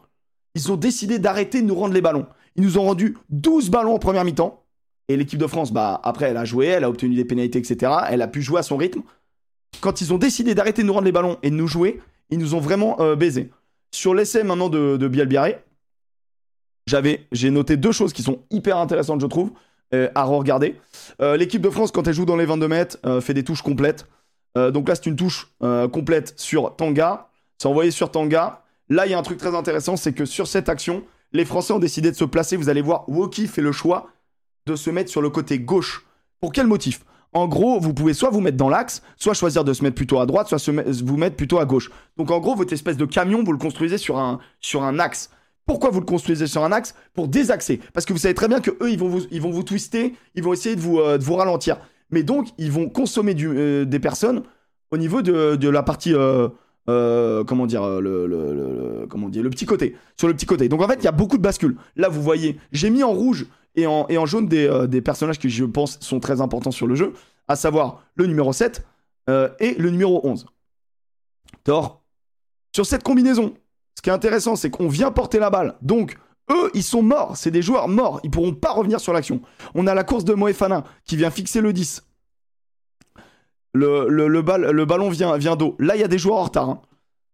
Ils 0.54 0.70
ont 0.72 0.76
décidé 0.76 1.18
d'arrêter 1.18 1.62
de 1.62 1.66
nous 1.66 1.74
rendre 1.74 1.94
les 1.94 2.00
ballons. 2.00 2.26
Ils 2.56 2.62
nous 2.62 2.78
ont 2.78 2.82
rendu 2.82 3.16
12 3.30 3.70
ballons 3.70 3.94
en 3.94 3.98
première 3.98 4.24
mi-temps. 4.24 4.64
Et 5.08 5.16
l'équipe 5.16 5.38
de 5.38 5.46
France, 5.46 5.72
bah, 5.72 6.00
après, 6.04 6.26
elle 6.26 6.36
a 6.36 6.44
joué, 6.44 6.66
elle 6.66 6.84
a 6.84 6.90
obtenu 6.90 7.14
des 7.14 7.24
pénalités, 7.24 7.58
etc. 7.58 7.92
Elle 8.08 8.22
a 8.22 8.28
pu 8.28 8.40
jouer 8.40 8.60
à 8.60 8.62
son 8.62 8.76
rythme. 8.76 9.02
Quand 9.80 10.00
ils 10.00 10.12
ont 10.12 10.18
décidé 10.18 10.54
d'arrêter 10.54 10.82
de 10.82 10.86
nous 10.86 10.92
rendre 10.92 11.06
les 11.06 11.12
ballons 11.12 11.38
et 11.42 11.50
de 11.50 11.56
nous 11.56 11.66
jouer, 11.66 12.00
ils 12.30 12.38
nous 12.38 12.54
ont 12.54 12.60
vraiment 12.60 13.00
euh, 13.00 13.16
baisé. 13.16 13.50
Sur 13.90 14.14
l'essai 14.14 14.42
maintenant 14.42 14.68
de, 14.68 14.96
de 14.96 15.08
j'ai 17.32 17.50
noté 17.50 17.76
deux 17.76 17.92
choses 17.92 18.12
qui 18.12 18.22
sont 18.22 18.40
hyper 18.50 18.76
intéressantes, 18.76 19.20
je 19.20 19.26
trouve, 19.26 19.52
à 20.14 20.24
re-regarder. 20.24 20.80
Euh, 21.20 21.36
l'équipe 21.36 21.62
de 21.62 21.70
France, 21.70 21.92
quand 21.92 22.06
elle 22.06 22.14
joue 22.14 22.24
dans 22.24 22.36
les 22.36 22.46
22 22.46 22.68
mètres, 22.68 22.98
euh, 23.06 23.20
fait 23.20 23.34
des 23.34 23.44
touches 23.44 23.62
complètes. 23.62 24.06
donc 24.54 24.88
là, 24.88 24.94
c'est 24.94 25.06
une 25.06 25.16
touche 25.16 25.50
complète 25.92 26.34
sur 26.36 26.76
Tanga. 26.76 27.28
C'est 27.58 27.68
envoyé 27.68 27.90
sur 27.90 28.10
Tanga. 28.10 28.64
Là, 28.90 29.06
il 29.06 29.12
y 29.12 29.14
a 29.14 29.18
un 29.18 29.22
truc 29.22 29.38
très 29.38 29.54
intéressant, 29.54 29.96
c'est 29.96 30.12
que 30.12 30.26
sur 30.26 30.46
cette 30.46 30.68
action, 30.68 31.04
les 31.32 31.46
Français 31.46 31.72
ont 31.72 31.78
décidé 31.78 32.10
de 32.10 32.16
se 32.16 32.24
placer. 32.24 32.58
Vous 32.58 32.68
allez 32.68 32.82
voir, 32.82 33.08
Woki 33.08 33.46
fait 33.46 33.62
le 33.62 33.72
choix 33.72 34.10
de 34.66 34.76
se 34.76 34.90
mettre 34.90 35.10
sur 35.10 35.22
le 35.22 35.30
côté 35.30 35.58
gauche. 35.58 36.04
Pour 36.40 36.52
quel 36.52 36.66
motif? 36.66 37.00
En 37.32 37.48
gros, 37.48 37.80
vous 37.80 37.94
pouvez 37.94 38.12
soit 38.12 38.28
vous 38.28 38.42
mettre 38.42 38.58
dans 38.58 38.68
l'axe, 38.68 39.02
soit 39.16 39.32
choisir 39.32 39.64
de 39.64 39.72
se 39.72 39.82
mettre 39.82 39.94
plutôt 39.94 40.18
à 40.18 40.26
droite, 40.26 40.48
soit 40.48 40.58
vous 40.68 41.16
mettre 41.16 41.36
plutôt 41.36 41.58
à 41.58 41.64
gauche. 41.64 41.90
Donc 42.18 42.30
en 42.30 42.40
gros, 42.40 42.54
votre 42.54 42.74
espèce 42.74 42.98
de 42.98 43.06
camion, 43.06 43.42
vous 43.42 43.52
le 43.52 43.58
construisez 43.58 43.96
sur 43.96 44.18
un 44.18 44.98
axe. 44.98 45.30
Pourquoi 45.66 45.90
vous 45.90 46.00
le 46.00 46.06
construisez 46.06 46.46
sur 46.46 46.64
un 46.64 46.72
axe 46.72 46.94
Pour 47.14 47.28
désaxer? 47.28 47.80
Parce 47.92 48.06
que 48.06 48.12
vous 48.12 48.18
savez 48.18 48.34
très 48.34 48.48
bien 48.48 48.60
que 48.60 48.70
eux, 48.70 48.90
ils 48.90 48.98
vont 48.98 49.08
vous, 49.08 49.62
twister, 49.62 50.14
ils 50.34 50.42
vont 50.42 50.52
essayer 50.52 50.76
de 50.76 50.80
vous, 50.80 50.98
euh, 50.98 51.18
de 51.18 51.24
vous 51.24 51.36
ralentir. 51.36 51.78
Mais 52.10 52.22
donc, 52.22 52.48
ils 52.58 52.70
vont 52.70 52.88
consommer 52.88 53.34
euh, 53.38 53.84
des 53.84 53.98
personnes 53.98 54.42
au 54.90 54.98
niveau 54.98 55.22
de, 55.22 55.68
la 55.68 55.82
partie. 55.82 56.14
Euh, 56.14 57.44
comment 57.44 57.66
dire 57.66 57.86
le, 58.00 59.06
petit 59.50 59.66
côté 59.66 59.94
sur 60.16 60.26
le 60.26 60.34
petit 60.34 60.46
côté 60.46 60.68
donc 60.68 60.82
en 60.82 60.88
fait 60.88 60.96
il 60.96 61.04
y 61.04 61.08
a 61.08 61.12
beaucoup 61.12 61.36
de 61.36 61.42
bascules 61.42 61.76
là 61.94 62.08
vous 62.08 62.20
voyez 62.20 62.58
j'ai 62.72 62.90
mis 62.90 63.04
en 63.04 63.12
rouge 63.12 63.46
et 63.74 63.86
en, 63.86 64.26
jaune 64.26 64.48
des, 64.48 65.00
personnages 65.02 65.38
qui, 65.38 65.48
je 65.48 65.64
pense, 65.64 65.98
sont 66.00 66.20
très 66.20 66.40
importants 66.40 66.70
sur 66.70 66.86
le 66.86 66.94
jeu, 66.94 67.14
à 67.48 67.56
savoir 67.56 68.04
le 68.14 68.26
numéro 68.26 68.52
7 68.52 68.86
euh, 69.30 69.48
et 69.60 69.74
le 69.74 69.90
numéro 69.90 70.20
11. 70.24 70.46
Thor, 71.64 72.02
sur 72.74 72.86
cette 72.86 73.02
combinaison, 73.02 73.54
ce 74.02 74.08
qui 74.08 74.10
est 74.10 74.14
intéressant, 74.14 74.56
c'est 74.56 74.68
qu'on 74.68 74.88
vient 74.88 75.12
porter 75.12 75.38
la 75.38 75.48
balle. 75.48 75.76
Donc, 75.80 76.18
eux, 76.50 76.72
ils 76.74 76.82
sont 76.82 77.04
morts. 77.04 77.36
C'est 77.36 77.52
des 77.52 77.62
joueurs 77.62 77.86
morts. 77.86 78.18
Ils 78.24 78.32
pourront 78.32 78.52
pas 78.52 78.72
revenir 78.72 78.98
sur 78.98 79.12
l'action. 79.12 79.40
On 79.76 79.86
a 79.86 79.94
la 79.94 80.02
course 80.02 80.24
de 80.24 80.34
Moefana 80.34 80.82
qui 81.04 81.16
vient 81.16 81.30
fixer 81.30 81.60
le 81.60 81.72
10. 81.72 82.02
Le, 83.74 84.08
le, 84.08 84.26
le, 84.26 84.72
le 84.72 84.84
ballon 84.84 85.08
vient, 85.08 85.36
vient 85.36 85.54
d'eau. 85.54 85.76
Là, 85.78 85.94
il 85.94 86.00
y 86.00 86.04
a 86.04 86.08
des 86.08 86.18
joueurs 86.18 86.38
en 86.38 86.42
retard. 86.42 86.68
Hein. 86.68 86.82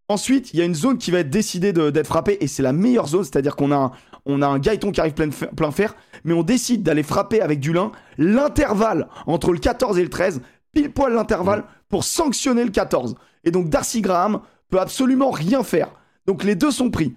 Ensuite, 0.09 0.53
il 0.53 0.59
y 0.59 0.63
a 0.63 0.67
une 0.67 0.75
zone 0.75 0.99
qui 0.99 1.11
va 1.11 1.21
être 1.21 1.31
décidée 1.31 1.73
d'être 1.73 2.07
frappée 2.07 2.37
et 2.43 2.47
c'est 2.47 2.63
la 2.63 2.75
meilleure 2.75 3.09
zone, 3.09 3.25
c'est-à-dire 3.25 3.57
qu'on 3.57 3.73
a, 3.73 3.77
un, 3.77 3.93
on 4.27 4.43
a 4.43 4.47
un 4.47 4.59
Gaëton 4.59 4.93
qui 4.93 5.01
arrive 5.01 5.15
plein, 5.15 5.31
plein 5.31 5.71
fer, 5.71 5.97
mais 6.25 6.35
on 6.35 6.43
décide 6.43 6.83
d'aller 6.83 7.03
frapper 7.03 7.41
avec 7.41 7.61
du 7.61 7.73
lin 7.73 7.93
l'intervalle 8.19 9.09
entre 9.27 9.53
le 9.53 9.59
14 9.59 9.99
et 9.99 10.03
le 10.03 10.11
13, 10.11 10.43
pile 10.73 10.93
poil 10.93 11.15
l'intervalle 11.15 11.65
pour 11.89 12.05
sanctionner 12.05 12.65
le 12.65 12.71
14. 12.71 13.15
Et 13.45 13.51
donc 13.51 13.71
Darcy 13.71 14.03
Graham 14.03 14.41
peut 14.69 14.81
absolument 14.81 15.31
rien 15.31 15.63
faire. 15.63 15.93
Donc 16.29 16.45
les 16.45 16.55
deux 16.55 16.71
sont 16.71 16.91
pris. 16.91 17.15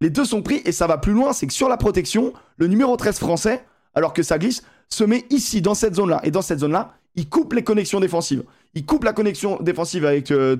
Les 0.00 0.10
deux 0.10 0.24
sont 0.24 0.42
pris 0.42 0.60
et 0.64 0.72
ça 0.72 0.88
va 0.88 0.98
plus 0.98 1.12
loin, 1.12 1.32
c'est 1.32 1.46
que 1.46 1.52
sur 1.52 1.68
la 1.68 1.76
protection, 1.76 2.32
le 2.56 2.66
numéro 2.66 2.96
13 2.96 3.20
français, 3.20 3.64
alors 3.94 4.12
que 4.12 4.24
ça 4.24 4.36
glisse, 4.36 4.64
se 4.88 5.04
met 5.04 5.24
ici, 5.30 5.62
dans 5.62 5.74
cette 5.74 5.94
zone-là. 5.94 6.20
Et 6.24 6.32
dans 6.32 6.42
cette 6.42 6.58
zone-là, 6.58 6.92
il 7.14 7.28
coupe 7.28 7.52
les 7.52 7.62
connexions 7.62 8.00
défensives. 8.00 8.42
Il 8.74 8.84
coupe 8.84 9.04
la 9.04 9.12
connexion 9.12 9.58
défensive 9.60 10.04
avec 10.04 10.32
euh, 10.32 10.56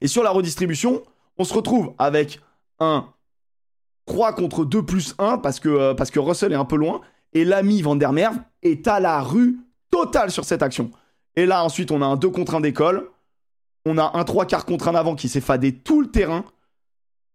Et 0.00 0.08
sur 0.08 0.24
la 0.24 0.30
redistribution, 0.30 1.04
on 1.38 1.44
se 1.44 1.54
retrouve 1.54 1.94
avec 1.98 2.40
un 2.80 3.06
3 4.06 4.32
contre 4.32 4.64
2 4.64 4.82
plus 4.82 5.14
1 5.20 5.38
parce 5.38 5.60
que, 5.60 5.68
euh, 5.68 5.94
parce 5.94 6.10
que 6.10 6.18
Russell 6.18 6.50
est 6.50 6.56
un 6.56 6.64
peu 6.64 6.76
loin. 6.76 7.00
Et 7.32 7.44
l'ami 7.44 7.80
Van 7.80 7.94
der 7.94 8.10
est 8.62 8.88
à 8.88 8.98
la 8.98 9.20
rue 9.20 9.58
totale 9.92 10.32
sur 10.32 10.44
cette 10.44 10.64
action. 10.64 10.90
Et 11.36 11.46
là, 11.46 11.62
ensuite, 11.62 11.92
on 11.92 12.02
a 12.02 12.06
un 12.06 12.16
2 12.16 12.28
contre 12.30 12.56
1 12.56 12.60
d'école. 12.60 13.08
On 13.86 13.96
a 13.96 14.18
un 14.18 14.24
3 14.24 14.44
quarts 14.44 14.66
contre 14.66 14.88
un 14.88 14.94
avant 14.94 15.14
qui 15.14 15.28
s'est 15.28 15.40
fadé 15.40 15.72
tout 15.72 16.02
le 16.02 16.08
terrain. 16.08 16.44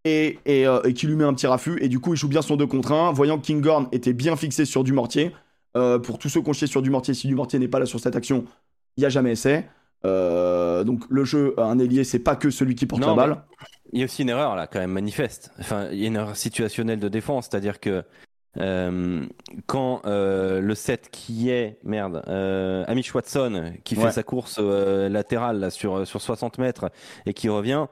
Et, 0.04 0.40
et, 0.46 0.66
euh, 0.66 0.82
et 0.82 0.94
qui 0.94 1.06
lui 1.06 1.14
met 1.14 1.24
un 1.24 1.32
petit 1.32 1.46
raffut. 1.46 1.78
Et 1.80 1.88
du 1.88 2.00
coup, 2.00 2.14
il 2.14 2.16
joue 2.16 2.28
bien 2.28 2.42
son 2.42 2.56
2 2.56 2.66
contre 2.66 2.92
1. 2.92 3.12
Voyant 3.12 3.38
que 3.38 3.46
Kinghorn 3.46 3.88
était 3.92 4.12
bien 4.12 4.36
fixé 4.36 4.64
sur 4.64 4.84
du 4.84 4.92
mortier. 4.92 5.32
Euh, 5.76 5.98
pour 5.98 6.18
tous 6.18 6.28
ceux 6.28 6.42
qui 6.42 6.50
ont 6.50 6.52
chié 6.52 6.66
sur 6.66 6.82
du 6.82 6.90
mortier, 6.90 7.14
si 7.14 7.26
du 7.26 7.34
mortier 7.34 7.58
n'est 7.58 7.68
pas 7.68 7.78
là 7.78 7.86
sur 7.86 7.98
cette 8.00 8.16
action, 8.16 8.44
il 8.96 9.00
n'y 9.00 9.06
a 9.06 9.08
jamais 9.08 9.32
essai. 9.32 9.66
Euh, 10.04 10.84
donc 10.84 11.04
le 11.08 11.24
jeu, 11.24 11.54
un 11.56 11.78
ailier, 11.78 12.04
c'est 12.04 12.18
pas 12.18 12.36
que 12.36 12.50
celui 12.50 12.74
qui 12.74 12.86
porte 12.86 13.00
Non, 13.00 13.08
la 13.08 13.14
balle. 13.14 13.42
Il 13.92 14.00
y 14.00 14.02
a 14.02 14.04
aussi 14.04 14.22
une 14.22 14.28
erreur 14.28 14.56
là, 14.56 14.66
quand 14.66 14.80
même 14.80 14.90
manifeste. 14.90 15.52
Enfin, 15.60 15.88
il 15.92 15.98
y 15.98 16.04
a 16.04 16.08
une 16.08 16.16
erreur 16.16 16.36
situationnelle 16.36 16.98
de 16.98 17.08
défense, 17.08 17.48
c'est-à-dire 17.50 17.80
que 17.80 18.04
euh, 18.58 19.24
quand 19.66 20.02
euh, 20.04 20.60
le 20.60 20.74
set 20.74 21.08
qui 21.10 21.50
est 21.50 21.78
merde, 21.84 22.22
euh, 22.28 22.84
Amish 22.86 23.14
Watson 23.14 23.72
qui 23.84 23.96
fait 23.96 24.10
sa 24.10 24.22
course 24.22 24.58
latérale 24.58 25.58
là, 25.58 25.70
sur 25.70 26.06
sur 26.06 26.20
60 26.20 26.58
mètres 26.58 26.90
et 27.26 27.32
qui 27.32 27.48
revient, 27.48 27.86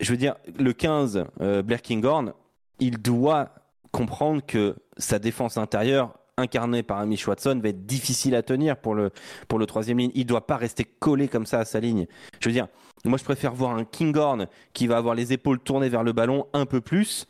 je 0.00 0.10
veux 0.10 0.16
dire 0.16 0.34
le 0.58 0.72
15 0.72 1.24
euh, 1.40 1.62
Blair 1.62 1.82
Kinghorn, 1.82 2.32
il 2.80 2.98
doit 3.00 3.50
comprendre 3.92 4.42
que 4.44 4.76
sa 4.96 5.18
défense 5.18 5.56
intérieure 5.56 6.14
incarnée 6.36 6.82
par 6.82 6.98
Amish 6.98 7.26
Watson 7.26 7.58
va 7.62 7.70
être 7.70 7.86
difficile 7.86 8.34
à 8.34 8.42
tenir 8.42 8.76
pour 8.76 8.94
le 8.94 9.10
pour 9.46 9.58
le 9.58 9.66
troisième 9.66 9.98
ligne. 9.98 10.12
Il 10.14 10.26
doit 10.26 10.46
pas 10.46 10.56
rester 10.56 10.84
collé 10.84 11.28
comme 11.28 11.46
ça 11.46 11.60
à 11.60 11.64
sa 11.64 11.78
ligne. 11.78 12.06
Je 12.40 12.48
veux 12.48 12.52
dire, 12.52 12.66
moi 13.04 13.18
je 13.18 13.24
préfère 13.24 13.54
voir 13.54 13.76
un 13.76 13.84
Kinghorn 13.84 14.48
qui 14.72 14.88
va 14.88 14.96
avoir 14.96 15.14
les 15.14 15.32
épaules 15.32 15.60
tournées 15.60 15.88
vers 15.88 16.02
le 16.02 16.12
ballon 16.12 16.46
un 16.52 16.66
peu 16.66 16.80
plus 16.80 17.26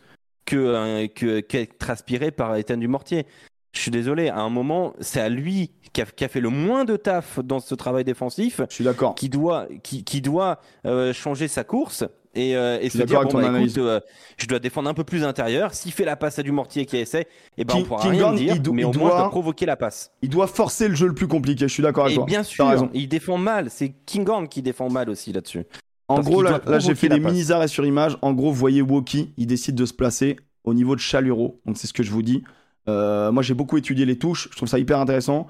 que 0.48 0.74
un- 0.74 1.08
que 1.08 1.40
qu'être 1.40 1.90
aspiré 1.90 2.30
par 2.30 2.56
Étienne 2.56 2.80
Dumortier. 2.80 3.26
Je 3.72 3.80
suis 3.80 3.90
désolé, 3.90 4.30
à 4.30 4.38
un 4.40 4.48
moment, 4.48 4.94
c'est 5.00 5.20
à 5.20 5.28
lui 5.28 5.70
qui 5.92 6.00
a, 6.00 6.06
qui 6.06 6.24
a 6.24 6.28
fait 6.28 6.40
le 6.40 6.48
moins 6.48 6.84
de 6.86 6.96
taf 6.96 7.38
dans 7.40 7.60
ce 7.60 7.74
travail 7.74 8.02
défensif 8.02 8.60
Je 8.68 8.74
suis 8.74 8.84
d'accord. 8.84 9.14
qui 9.14 9.28
doit, 9.28 9.66
qui, 9.82 10.04
qui 10.04 10.20
doit 10.22 10.58
euh, 10.86 11.12
changer 11.12 11.48
sa 11.48 11.64
course 11.64 12.02
et, 12.34 12.56
euh, 12.56 12.78
et 12.80 12.88
se 12.88 13.02
dire 13.02 13.22
bon, 13.22 13.32
bah, 13.32 13.60
écoute, 13.60 13.76
euh, 13.78 14.00
je 14.38 14.46
dois 14.46 14.58
défendre 14.58 14.88
un 14.88 14.94
peu 14.94 15.04
plus 15.04 15.22
intérieur. 15.22 15.74
S'il 15.74 15.92
fait 15.92 16.04
la 16.06 16.16
passe 16.16 16.38
à 16.38 16.42
du 16.42 16.50
mortier 16.52 16.86
qui 16.86 16.96
essaie, 16.96 17.26
et 17.58 17.64
ben 17.64 17.74
King- 17.74 17.82
on 17.82 17.86
pourra 17.86 18.02
King 18.02 18.10
rien 18.12 18.20
Gordon, 18.22 18.36
dire, 18.36 18.60
do- 18.60 18.72
mais 18.72 18.84
au 18.84 18.86
moins 18.88 18.94
je 18.94 18.98
doit- 19.00 19.18
dois 19.18 19.30
provoquer 19.30 19.66
la 19.66 19.76
passe. 19.76 20.12
Il 20.22 20.30
doit 20.30 20.46
forcer 20.46 20.88
le 20.88 20.94
jeu 20.94 21.06
le 21.06 21.14
plus 21.14 21.28
compliqué. 21.28 21.68
Je 21.68 21.72
suis 21.72 21.82
d'accord 21.82 22.04
avec 22.04 22.14
Et 22.14 22.16
toi. 22.16 22.24
bien 22.26 22.42
sûr, 22.42 22.66
raison. 22.68 22.90
il 22.94 23.06
défend 23.08 23.36
mal. 23.38 23.68
C'est 23.70 23.92
Kinghorn 24.06 24.48
qui 24.48 24.62
défend 24.62 24.88
mal 24.90 25.10
aussi 25.10 25.32
là-dessus. 25.32 25.64
En 26.08 26.16
Parce 26.16 26.26
gros, 26.26 26.42
là, 26.42 26.78
j'ai 26.78 26.94
fait 26.94 27.08
des 27.08 27.20
mini 27.20 27.52
arrêts 27.52 27.68
sur 27.68 27.84
image. 27.84 28.16
En 28.22 28.32
gros, 28.32 28.48
vous 28.50 28.58
voyez 28.58 28.80
Woki, 28.82 29.32
il 29.36 29.46
décide 29.46 29.74
de 29.74 29.84
se 29.84 29.92
placer 29.92 30.36
au 30.64 30.72
niveau 30.74 30.94
de 30.96 31.00
Chaluro. 31.00 31.60
Donc, 31.66 31.76
c'est 31.76 31.86
ce 31.86 31.92
que 31.92 32.02
je 32.02 32.10
vous 32.10 32.22
dis. 32.22 32.42
Euh, 32.88 33.30
moi, 33.30 33.42
j'ai 33.42 33.54
beaucoup 33.54 33.76
étudié 33.76 34.06
les 34.06 34.18
touches. 34.18 34.48
Je 34.50 34.56
trouve 34.56 34.68
ça 34.68 34.78
hyper 34.78 34.98
intéressant. 34.98 35.46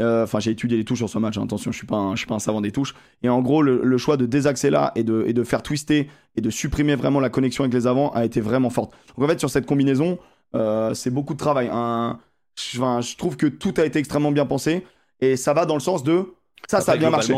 Euh, 0.00 0.22
Enfin, 0.24 0.38
j'ai 0.40 0.50
étudié 0.52 0.76
les 0.76 0.84
touches 0.84 0.98
sur 0.98 1.08
ce 1.08 1.18
match. 1.18 1.36
hein. 1.38 1.44
Attention, 1.44 1.72
je 1.72 1.76
suis 1.78 1.86
pas, 1.86 1.96
un, 1.96 2.12
je 2.14 2.18
suis 2.18 2.26
pas 2.26 2.34
un 2.36 2.38
savant 2.38 2.60
des 2.60 2.70
touches. 2.70 2.94
Et 3.22 3.28
en 3.28 3.40
gros, 3.42 3.62
le, 3.62 3.80
le 3.82 3.98
choix 3.98 4.16
de 4.16 4.26
désaxer 4.26 4.70
là 4.70 4.92
et 4.94 5.02
de, 5.02 5.24
et 5.26 5.32
de 5.32 5.42
faire 5.42 5.62
twister 5.62 6.08
et 6.36 6.40
de 6.40 6.50
supprimer 6.50 6.94
vraiment 6.94 7.18
la 7.18 7.30
connexion 7.30 7.64
avec 7.64 7.74
les 7.74 7.86
avants 7.88 8.10
a 8.12 8.24
été 8.24 8.40
vraiment 8.40 8.70
forte. 8.70 8.92
Donc, 9.16 9.24
en 9.24 9.28
fait, 9.28 9.40
sur 9.40 9.50
cette 9.50 9.66
combinaison, 9.66 10.18
euh, 10.54 10.94
c'est 10.94 11.10
beaucoup 11.10 11.32
de 11.34 11.38
travail. 11.38 11.68
Un- 11.72 12.18
je, 12.54 12.78
enfin, 12.78 13.00
je 13.00 13.16
trouve 13.16 13.36
que 13.36 13.46
tout 13.46 13.74
a 13.78 13.84
été 13.84 13.98
extrêmement 13.98 14.30
bien 14.32 14.46
pensé. 14.46 14.86
Et 15.20 15.36
ça 15.36 15.52
va 15.54 15.64
dans 15.66 15.74
le 15.74 15.80
sens 15.80 16.04
de 16.04 16.34
ça, 16.68 16.80
ça 16.80 16.92
a 16.92 16.96
bien 16.96 17.10
marché. 17.10 17.34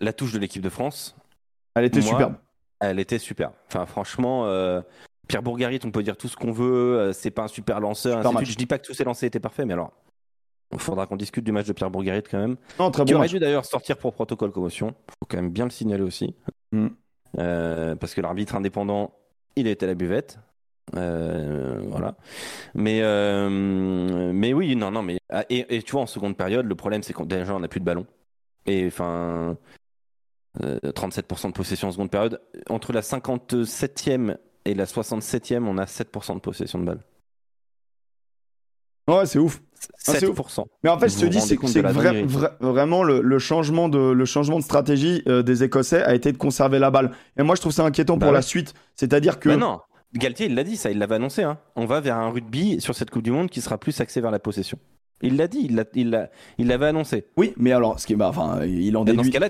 La 0.00 0.12
touche 0.12 0.32
de 0.32 0.38
l'équipe 0.40 0.62
de 0.62 0.68
France, 0.68 1.14
Elle 1.74 1.84
était 1.84 2.00
moi, 2.00 2.08
superbe. 2.10 2.34
Elle 2.80 2.98
était 2.98 3.18
super. 3.18 3.52
Enfin, 3.68 3.86
franchement, 3.86 4.46
euh, 4.46 4.82
Pierre 5.28 5.42
Bourgarit, 5.42 5.78
on 5.84 5.90
peut 5.90 6.02
dire 6.02 6.16
tout 6.16 6.28
ce 6.28 6.36
qu'on 6.36 6.52
veut. 6.52 6.98
euh, 6.98 7.12
c'est 7.12 7.30
pas 7.30 7.44
un 7.44 7.48
super 7.48 7.80
lanceur. 7.80 8.18
Super 8.18 8.32
match. 8.32 8.50
Je 8.50 8.56
dis 8.56 8.66
pas 8.66 8.78
que 8.78 8.86
tous 8.86 8.94
ses 8.94 9.04
lancers 9.04 9.26
étaient 9.26 9.40
parfaits, 9.40 9.66
mais 9.66 9.72
alors, 9.72 9.92
il 10.72 10.78
faudra 10.78 11.06
qu'on 11.06 11.16
discute 11.16 11.44
du 11.44 11.52
match 11.52 11.66
de 11.66 11.72
Pierre 11.72 11.90
Bourgarit 11.90 12.22
quand 12.22 12.38
même. 12.38 12.56
Non, 12.78 12.90
très 12.90 13.04
Qui 13.04 13.12
bon 13.12 13.18
aurait 13.18 13.24
match. 13.26 13.32
dû 13.32 13.38
d'ailleurs 13.38 13.64
sortir 13.64 13.96
pour 13.98 14.12
protocole 14.14 14.50
commotion. 14.52 14.94
Faut 15.08 15.26
quand 15.28 15.36
même 15.36 15.50
bien 15.50 15.64
le 15.64 15.70
signaler 15.70 16.02
aussi. 16.02 16.34
Mm. 16.72 16.88
Euh, 17.38 17.94
parce 17.96 18.14
que 18.14 18.20
l'arbitre 18.20 18.54
indépendant, 18.56 19.14
il 19.56 19.66
était 19.66 19.84
à 19.84 19.88
la 19.88 19.94
buvette. 19.94 20.38
Euh, 20.96 21.80
voilà. 21.88 22.16
Mais, 22.74 23.00
euh, 23.02 24.32
mais 24.34 24.52
oui, 24.52 24.74
non, 24.76 24.90
non, 24.90 25.02
mais. 25.02 25.18
ah, 25.30 25.44
Et, 25.48 25.76
et 25.76 25.82
tu 25.82 25.92
vois, 25.92 26.02
en 26.02 26.06
seconde 26.06 26.36
période, 26.36 26.66
le 26.66 26.74
problème, 26.74 27.02
c'est 27.02 27.12
qu'on 27.12 27.24
déjà, 27.24 27.54
on 27.54 27.60
n'a 27.60 27.68
plus 27.68 27.80
de 27.80 27.84
ballon. 27.84 28.06
Et 28.66 28.86
enfin. 28.86 29.56
Euh, 30.62 30.78
37% 30.84 31.48
de 31.48 31.52
possession 31.52 31.88
en 31.88 31.92
seconde 31.92 32.10
période. 32.10 32.40
Entre 32.68 32.92
la 32.92 33.00
57e 33.00 34.36
et 34.64 34.74
la 34.74 34.84
67e, 34.84 35.64
on 35.66 35.78
a 35.78 35.84
7% 35.84 36.34
de 36.34 36.40
possession 36.40 36.78
de 36.78 36.84
balle. 36.84 37.00
Ah, 39.08 39.18
Ouais, 39.18 39.26
c'est 39.26 39.38
ouf. 39.38 39.60
c'est 39.98 40.20
7%. 40.24 40.64
Mais 40.84 40.90
en 40.90 40.98
fait, 40.98 41.08
je 41.08 41.18
te 41.18 41.26
dis, 41.26 41.40
c'est 41.40 41.56
vra- 41.56 42.52
vraiment 42.60 43.02
le, 43.02 43.20
le 43.20 43.38
changement 43.40 43.88
de, 43.88 43.98
le 44.12 44.24
changement 44.24 44.58
de 44.58 44.64
stratégie 44.64 45.22
euh, 45.26 45.42
des 45.42 45.64
Écossais 45.64 46.02
a 46.02 46.14
été 46.14 46.30
de 46.32 46.36
conserver 46.38 46.78
la 46.78 46.90
balle. 46.90 47.10
Et 47.36 47.42
moi, 47.42 47.56
je 47.56 47.60
trouve 47.60 47.72
ça 47.72 47.84
inquiétant 47.84 48.16
Bah 48.16 48.26
pour 48.26 48.32
ouais. 48.32 48.38
la 48.38 48.42
suite. 48.42 48.74
C'est-à-dire 48.94 49.40
que. 49.40 49.48
Mais 49.48 49.56
non, 49.56 49.80
Galtier, 50.14 50.46
il 50.46 50.54
l'a 50.54 50.62
dit, 50.62 50.76
ça, 50.76 50.90
il 50.90 50.98
l'avait 50.98 51.16
annoncé. 51.16 51.42
Hein. 51.42 51.58
On 51.74 51.84
va 51.86 52.00
vers 52.00 52.16
un 52.16 52.30
rugby 52.30 52.80
sur 52.80 52.94
cette 52.94 53.10
Coupe 53.10 53.22
du 53.22 53.32
Monde 53.32 53.50
qui 53.50 53.60
sera 53.60 53.76
plus 53.78 54.00
axé 54.00 54.20
vers 54.20 54.30
la 54.30 54.38
possession. 54.38 54.78
Il 55.20 55.36
l'a 55.36 55.48
dit, 55.48 55.60
il 55.68 55.74
l'a- 55.74 55.84
il 55.94 56.10
l'a- 56.10 56.30
il 56.58 56.66
l'avait 56.68 56.86
annoncé. 56.86 57.26
Oui, 57.36 57.54
mais 57.56 57.72
alors, 57.72 57.98
ce 57.98 58.06
qui 58.06 58.12
est, 58.12 58.16
bah, 58.16 58.28
enfin, 58.28 58.64
il 58.64 58.96
en 58.96 59.04
Mais 59.04 59.12
Dans 59.14 59.22
ce 59.22 59.28
déduit. 59.28 59.32
cas-là, 59.32 59.48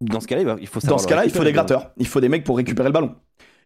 dans 0.00 0.20
ce 0.20 0.26
cas-là, 0.26 0.56
il 0.60 0.66
faut 0.66 0.80
Dans 0.80 0.80
savoir 0.80 1.00
ce 1.00 1.06
le 1.06 1.08
cas-là, 1.10 1.24
il 1.26 1.30
faut 1.30 1.44
des 1.44 1.52
gratteurs. 1.52 1.90
Il 1.98 2.06
faut 2.06 2.20
des 2.20 2.28
mecs 2.28 2.44
pour 2.44 2.56
récupérer 2.56 2.88
le 2.88 2.92
ballon. 2.92 3.14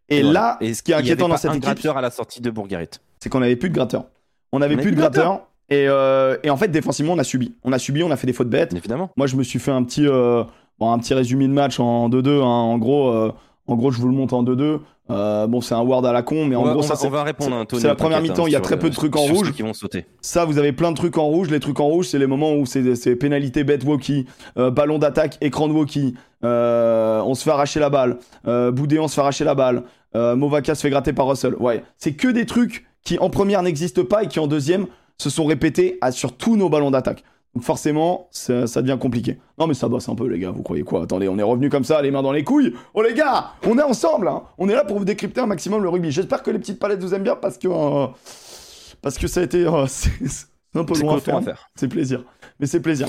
Et 0.09 0.23
Voilà. 0.23 0.41
là, 0.41 0.59
Et 0.61 0.75
ce 0.75 0.83
qui 0.83 0.93
est 0.93 0.95
inquiétant 0.95 1.29
dans 1.29 1.37
cette 1.37 1.51
un 1.51 1.55
équipe, 1.55 1.65
gratteur 1.65 1.97
à 1.97 2.01
la 2.03 2.11
sortie 2.11 2.41
de 2.41 2.51
Bourgarit. 2.51 2.89
c'est 3.21 3.29
qu'on 3.31 3.41
n'avait 3.41 3.57
plus 3.57 3.71
de 3.71 3.75
gratteurs. 3.75 4.05
On 4.53 4.59
n'avait 4.59 4.77
plus 4.77 4.83
de 4.83 4.89
avait 4.89 4.97
plus 4.97 4.97
de 4.97 5.01
gratteurs. 5.01 5.47
Et, 5.71 5.87
euh, 5.89 6.37
et 6.43 6.51
en 6.51 6.57
fait, 6.59 6.69
défensivement, 6.69 7.15
on 7.15 7.19
a 7.19 7.25
subi. 7.25 7.55
On 7.65 7.73
a 7.73 7.79
subi, 7.79 8.03
on 8.03 8.11
a 8.11 8.17
fait 8.17 8.27
des 8.27 8.35
fautes 8.35 8.51
bêtes. 8.51 8.75
Évidemment. 8.75 9.11
Moi, 9.17 9.27
je 9.27 9.37
me 9.37 9.43
suis 9.43 9.59
fait 9.59 9.71
un 9.71 9.83
petit, 9.83 10.07
euh, 10.07 10.45
bon, 10.79 10.93
un 10.93 10.99
petit 10.99 11.15
résumé 11.15 11.49
de 11.49 11.53
match 11.53 11.81
en 11.81 12.09
2-2. 12.11 12.43
hein. 12.43 12.45
En 12.45 12.77
gros, 12.79 13.09
euh, 13.11 13.33
en 13.67 13.77
gros, 13.77 13.91
je 13.91 13.99
vous 14.01 14.09
le 14.09 14.15
montre 14.15 14.35
en 14.35 14.43
2-2. 14.43 14.81
Euh, 15.11 15.47
bon, 15.47 15.61
c'est 15.61 15.75
un 15.75 15.83
word 15.83 16.05
à 16.07 16.13
la 16.13 16.23
con, 16.23 16.47
mais 16.47 16.57
en 16.57 16.63
gros, 16.63 16.79
on 16.79 16.83
ça 16.83 16.95
va- 16.95 16.97
c'est 16.97 17.07
on 17.07 17.11
va 17.11 17.23
répondre 17.25 17.55
à 17.55 17.59
Antonio. 17.61 17.81
c'est 17.83 17.89
la 17.89 17.95
première 17.95 18.23
mi-temps, 18.23 18.47
il 18.47 18.53
y 18.53 18.57
a 18.57 18.61
très 18.61 18.79
peu 18.79 18.89
de 18.89 18.95
trucs 18.95 19.15
en 19.17 19.21
rouge. 19.23 19.53
qui 19.53 19.63
vont 19.63 19.75
sauter. 19.75 20.07
Ça, 20.23 20.45
vous 20.47 20.57
avez 20.59 20.73
plein 20.73 20.93
de 20.93 20.97
trucs 20.97 21.19
en 21.19 21.27
rouge. 21.27 21.51
Les 21.51 21.61
trucs 21.61 21.79
en 21.81 21.87
rouge, 21.87 22.09
c'est 22.09 22.19
les 22.19 22.27
moments 22.27 22.55
où 22.55 22.65
c'est 22.67 23.17
pénalité 23.17 23.65
bête 23.65 23.85
walkie, 23.85 24.25
euh, 24.57 24.71
ballon 24.71 24.99
d'attaque, 24.99 25.37
écran 25.43 25.69
de 25.69 25.73
walkie, 25.75 26.15
euh, 26.43 27.21
on 27.23 27.35
se 27.35 27.43
fait 27.45 27.51
arracher 27.51 27.81
la 27.81 27.91
balle, 27.91 28.19
euh, 28.47 28.71
Boudé, 28.71 28.99
on 28.99 29.09
se 29.09 29.15
fait 29.15 29.21
arracher 29.21 29.45
la 29.45 29.55
balle, 29.55 29.83
Movaka 30.15 30.75
se 30.77 30.81
fait 30.83 30.91
gratter 30.91 31.13
par 31.13 31.27
Russell. 31.29 31.55
Ouais, 31.59 31.83
c'est 31.99 32.13
que 32.15 32.29
des 32.29 32.47
trucs 32.47 32.87
qui 33.05 33.19
en 33.19 33.29
première 33.31 33.63
n'existent 33.63 34.05
pas 34.05 34.23
et 34.23 34.29
qui 34.29 34.39
en 34.39 34.47
deuxième 34.47 34.87
se 35.19 35.29
sont 35.29 35.45
répétés 35.45 35.99
à- 36.01 36.13
sur 36.13 36.37
tous 36.37 36.57
nos 36.57 36.69
ballons 36.69 36.91
d'attaque. 36.93 37.25
Donc 37.55 37.63
forcément, 37.63 38.29
ça, 38.33 38.67
ça 38.67 38.83
devient 38.83 38.99
compliqué. 39.01 39.39
Non 39.59 39.67
mais 39.69 39.75
ça 39.75 39.89
bosse 39.89 40.09
un 40.09 40.15
peu 40.17 40.27
les 40.27 40.39
gars, 40.41 40.51
vous 40.51 40.63
croyez 40.63 40.83
quoi? 40.83 41.05
Attendez, 41.05 41.29
on 41.29 41.39
est 41.39 41.43
revenu 41.43 41.69
comme 41.71 41.85
ça, 41.85 42.03
les 42.03 42.11
mains 42.11 42.23
dans 42.23 42.33
les 42.33 42.43
couilles. 42.45 42.75
Oh 42.95 43.03
les 43.03 43.15
gars, 43.15 43.53
on 43.67 43.79
est 43.79 43.83
ensemble, 43.83 44.27
hein. 44.29 44.43
on 44.59 44.69
est 44.69 44.75
là 44.75 44.85
pour 44.85 44.99
vous 44.99 45.05
décrypter 45.05 45.41
un 45.41 45.47
maximum 45.47 45.83
le 45.83 45.89
rugby. 45.89 46.11
J'espère 46.11 46.43
que 46.43 46.51
les 46.51 46.59
petites 46.59 46.79
palettes 46.81 47.01
vous 47.01 47.15
aiment 47.15 47.23
bien 47.23 47.37
parce 47.37 47.57
que 47.59 47.69
euh, 47.69 48.07
parce 49.03 49.19
que 49.19 49.27
ça 49.29 49.41
a 49.41 49.45
été 49.45 49.65
euh, 49.67 49.87
c'est 49.89 50.11
un 50.75 50.85
peu 50.85 50.99
long 51.01 51.15
à 51.15 51.21
faire. 51.21 51.41
C'est 51.77 51.89
plaisir, 51.89 52.25
mais 52.59 52.67
c'est 52.67 52.81
plaisir. 52.81 53.07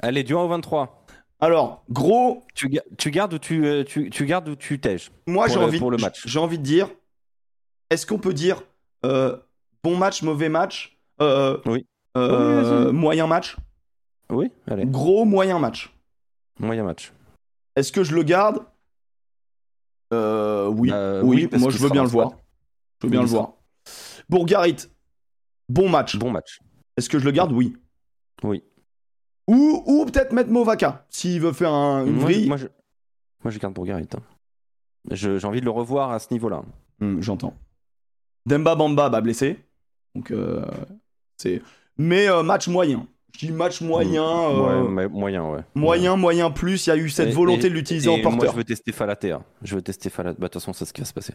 Allez, 0.00 0.22
du 0.22 0.34
1 0.34 0.38
au 0.38 0.48
23. 0.48 1.04
Alors 1.40 1.84
gros, 1.90 2.42
Tu, 2.54 2.68
ga- 2.68 2.82
tu 2.96 3.10
gardes 3.10 3.34
ou 3.34 3.38
tu, 3.38 3.64
euh, 3.66 3.84
tu, 3.84 4.10
tu 4.10 4.24
gardes 4.26 4.48
ou 4.48 4.56
tu 4.56 4.80
tèges? 4.80 5.12
Moi 5.26 5.46
j'ai 5.48 5.58
envie 5.58 5.78
pour 5.78 5.90
le 5.90 5.96
match. 5.98 6.22
j'ai 6.26 6.38
envie 6.40 6.58
de 6.58 6.64
dire, 6.64 6.88
est-ce 7.90 8.06
qu'on 8.06 8.18
peut 8.18 8.32
dire 8.34 8.62
euh, 9.04 9.36
bon 9.84 9.96
match, 9.96 10.22
mauvais 10.22 10.48
match, 10.48 10.98
euh, 11.20 11.58
Oui. 11.66 11.86
Euh, 12.18 12.86
Oui, 12.86 12.92
moyen 12.92 13.26
match, 13.26 13.56
Oui, 14.30 14.50
allez. 14.66 14.84
gros 14.86 15.24
moyen 15.24 15.58
match. 15.58 15.92
Moyen 16.60 16.84
match. 16.84 17.12
Est-ce 17.76 17.92
que 17.92 18.02
je 18.04 18.14
le 18.14 18.22
garde? 18.22 18.64
Euh, 20.12 20.68
Oui, 20.68 20.90
Euh, 20.92 21.22
oui, 21.22 21.36
oui, 21.42 21.46
parce 21.48 21.62
moi 21.62 21.70
je 21.70 21.78
veux 21.78 21.90
bien 21.90 22.02
le 22.02 22.08
voir. 22.08 22.32
Je 23.00 23.06
veux 23.06 23.10
bien 23.10 23.20
le 23.22 23.26
voir. 23.28 23.52
Bourgarit, 24.28 24.76
bon 25.68 25.88
match. 25.88 26.16
Bon 26.16 26.30
match. 26.30 26.60
Est-ce 26.96 27.08
que 27.08 27.18
je 27.18 27.24
le 27.24 27.30
garde? 27.30 27.52
Oui. 27.52 27.76
Oui. 28.42 28.62
Ou, 29.46 29.82
ou 29.86 30.04
peut-être 30.04 30.32
mettre 30.32 30.50
Movaka, 30.50 31.06
s'il 31.08 31.40
veut 31.40 31.52
faire 31.52 31.72
un- 31.72 32.04
une 32.04 32.14
Moi, 32.14 32.24
vrille. 32.24 32.48
moi, 32.48 32.56
je, 32.58 32.66
moi, 33.44 33.50
je 33.50 33.58
garde 33.58 33.72
Bourgarit. 33.74 34.08
hein. 34.14 34.20
J'ai 35.12 35.42
envie 35.44 35.60
de 35.60 35.64
le 35.64 35.70
revoir 35.70 36.10
à 36.10 36.18
ce 36.18 36.32
niveau-là. 36.34 36.62
Hmm, 37.00 37.20
J'entends. 37.22 37.54
Demba 38.46 38.74
Bamba, 38.74 39.08
bah 39.08 39.20
blessé. 39.20 39.58
Donc, 40.14 40.30
euh, 40.32 40.64
c'est. 41.38 41.62
Mais 41.98 42.28
euh, 42.28 42.42
match 42.42 42.68
moyen. 42.68 43.06
Je 43.38 43.46
dis 43.46 43.52
match 43.52 43.80
moyen. 43.80 44.24
euh, 44.24 44.82
Ouais, 44.82 44.88
mais 44.88 45.08
moyen, 45.08 45.44
ouais. 45.50 45.60
Moyen, 45.74 46.16
moyen 46.16 46.50
plus. 46.50 46.86
Il 46.86 46.90
y 46.90 46.92
a 46.92 46.96
eu 46.96 47.08
cette 47.10 47.28
Et- 47.28 47.32
volonté 47.32 47.66
et- 47.66 47.70
de 47.70 47.74
l'utiliser 47.74 48.08
en 48.08 48.18
Moi, 48.18 48.22
porteur. 48.22 48.52
je 48.52 48.56
veux 48.56 48.64
tester 48.64 48.92
Falatea. 48.92 49.40
Je 49.62 49.74
veux 49.76 49.82
tester 49.82 50.10
Falatea. 50.10 50.36
Bah, 50.40 50.46
de 50.48 50.52
toute 50.52 50.60
façon, 50.62 50.72
c'est 50.72 50.84
ce 50.84 50.92
qui 50.92 51.00
va 51.00 51.04
se 51.06 51.12
passer. 51.12 51.34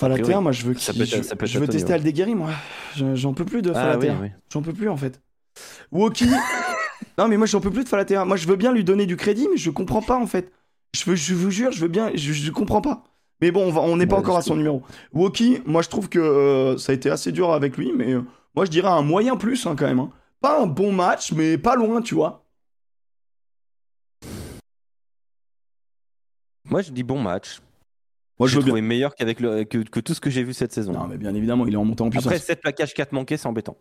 Falatea, 0.00 0.22
priori, 0.24 0.42
moi 0.42 0.52
je 0.52 0.66
veux 0.66 0.74
ça 0.74 0.92
peut 0.92 1.02
être- 1.02 1.08
je, 1.16 1.22
ça 1.22 1.36
peut 1.36 1.44
être 1.44 1.50
je 1.52 1.58
veux 1.58 1.68
tester 1.68 1.92
Aldeguerri, 1.92 2.34
moi. 2.34 2.50
Je- 2.96 3.14
J'en 3.14 3.32
peux 3.32 3.44
plus 3.44 3.62
de 3.62 3.70
Ah 3.70 3.74
Falatea. 3.74 4.12
oui, 4.12 4.18
oui. 4.22 4.28
J'en 4.52 4.60
peux 4.62 4.72
plus 4.72 4.88
en 4.88 4.96
fait. 4.96 5.20
Woki. 5.92 6.26
non, 7.18 7.28
mais 7.28 7.36
moi 7.36 7.46
j'en 7.46 7.60
peux 7.60 7.70
plus 7.70 7.84
de 7.84 7.88
Falatea. 7.88 8.24
Moi 8.24 8.36
je 8.36 8.46
veux 8.48 8.56
bien 8.56 8.72
lui 8.72 8.82
donner 8.84 9.06
du 9.06 9.16
crédit, 9.16 9.46
mais 9.50 9.56
je 9.56 9.70
comprends 9.70 10.02
pas 10.02 10.16
en 10.18 10.26
fait. 10.26 10.50
Je, 10.96 11.04
veux, 11.08 11.16
je 11.16 11.34
vous 11.34 11.50
jure, 11.50 11.70
je 11.72 11.80
veux 11.80 11.88
bien, 11.88 12.10
je, 12.14 12.32
je 12.32 12.50
comprends 12.50 12.80
pas. 12.80 13.04
Mais 13.40 13.50
bon, 13.52 13.72
on 13.76 13.96
n'est 13.96 14.06
pas 14.06 14.16
Ouais, 14.16 14.20
encore 14.22 14.36
à 14.36 14.42
son 14.42 14.56
numéro. 14.56 14.82
Woki, 15.12 15.60
moi 15.64 15.82
je 15.82 15.88
trouve 15.88 16.08
que 16.08 16.18
euh, 16.18 16.76
ça 16.76 16.92
a 16.92 16.94
été 16.94 17.08
assez 17.10 17.30
dur 17.30 17.52
avec 17.52 17.76
lui, 17.76 17.92
mais 17.96 18.14
moi 18.54 18.64
je 18.64 18.70
dirais 18.70 18.88
un 18.88 19.02
moyen 19.02 19.36
plus 19.36 19.66
hein, 19.66 19.74
quand 19.76 19.86
même. 19.86 20.00
hein. 20.00 20.10
Pas 20.40 20.60
un 20.60 20.66
bon 20.66 20.92
match, 20.92 21.32
mais 21.32 21.56
pas 21.56 21.74
loin, 21.74 22.02
tu 22.02 22.14
vois. 22.14 22.44
Moi, 26.66 26.82
je 26.82 26.90
dis 26.92 27.02
bon 27.02 27.20
match. 27.20 27.60
Moi 28.38 28.48
je 28.48 28.58
veux 28.58 28.64
bien. 28.72 28.82
meilleur 28.82 29.14
qu'avec 29.14 29.38
le, 29.38 29.64
que, 29.64 29.78
que 29.78 30.00
tout 30.00 30.12
ce 30.12 30.20
que 30.20 30.28
j'ai 30.28 30.42
vu 30.42 30.52
cette 30.52 30.72
saison. 30.72 30.92
Non, 30.92 31.06
mais 31.06 31.16
bien 31.16 31.34
évidemment, 31.34 31.66
il 31.66 31.74
est 31.74 31.76
en 31.76 31.84
montant 31.84 32.06
en 32.06 32.10
puissance. 32.10 32.26
Après, 32.26 32.38
7 32.38 32.60
plaquages, 32.60 32.92
4 32.92 33.12
manqués, 33.12 33.36
c'est 33.36 33.46
embêtant. 33.46 33.76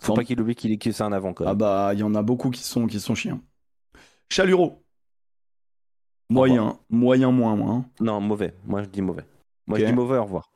Faut 0.00 0.14
pas 0.14 0.24
qu'il 0.24 0.40
oublie 0.40 0.54
qu'il 0.54 0.72
est, 0.72 0.78
que 0.78 0.90
c'est 0.92 1.02
un 1.02 1.12
avant, 1.12 1.34
quand 1.34 1.44
Ah 1.46 1.54
bah, 1.54 1.90
il 1.92 1.98
y 1.98 2.02
en 2.02 2.14
a 2.14 2.22
beaucoup 2.22 2.50
qui 2.50 2.62
sont, 2.62 2.86
qui 2.86 3.00
sont 3.00 3.14
chiants. 3.14 3.40
Chaluro. 4.30 4.82
Moyen, 6.30 6.78
moyen, 6.88 7.32
moins, 7.32 7.56
moins. 7.56 7.84
Non, 8.00 8.20
mauvais. 8.20 8.54
Moi, 8.64 8.82
je 8.82 8.88
dis 8.88 9.02
mauvais. 9.02 9.24
Moi, 9.66 9.78
je 9.78 9.84
dis 9.84 9.92
mauvais, 9.92 10.16
au 10.18 10.24
revoir. 10.24 10.48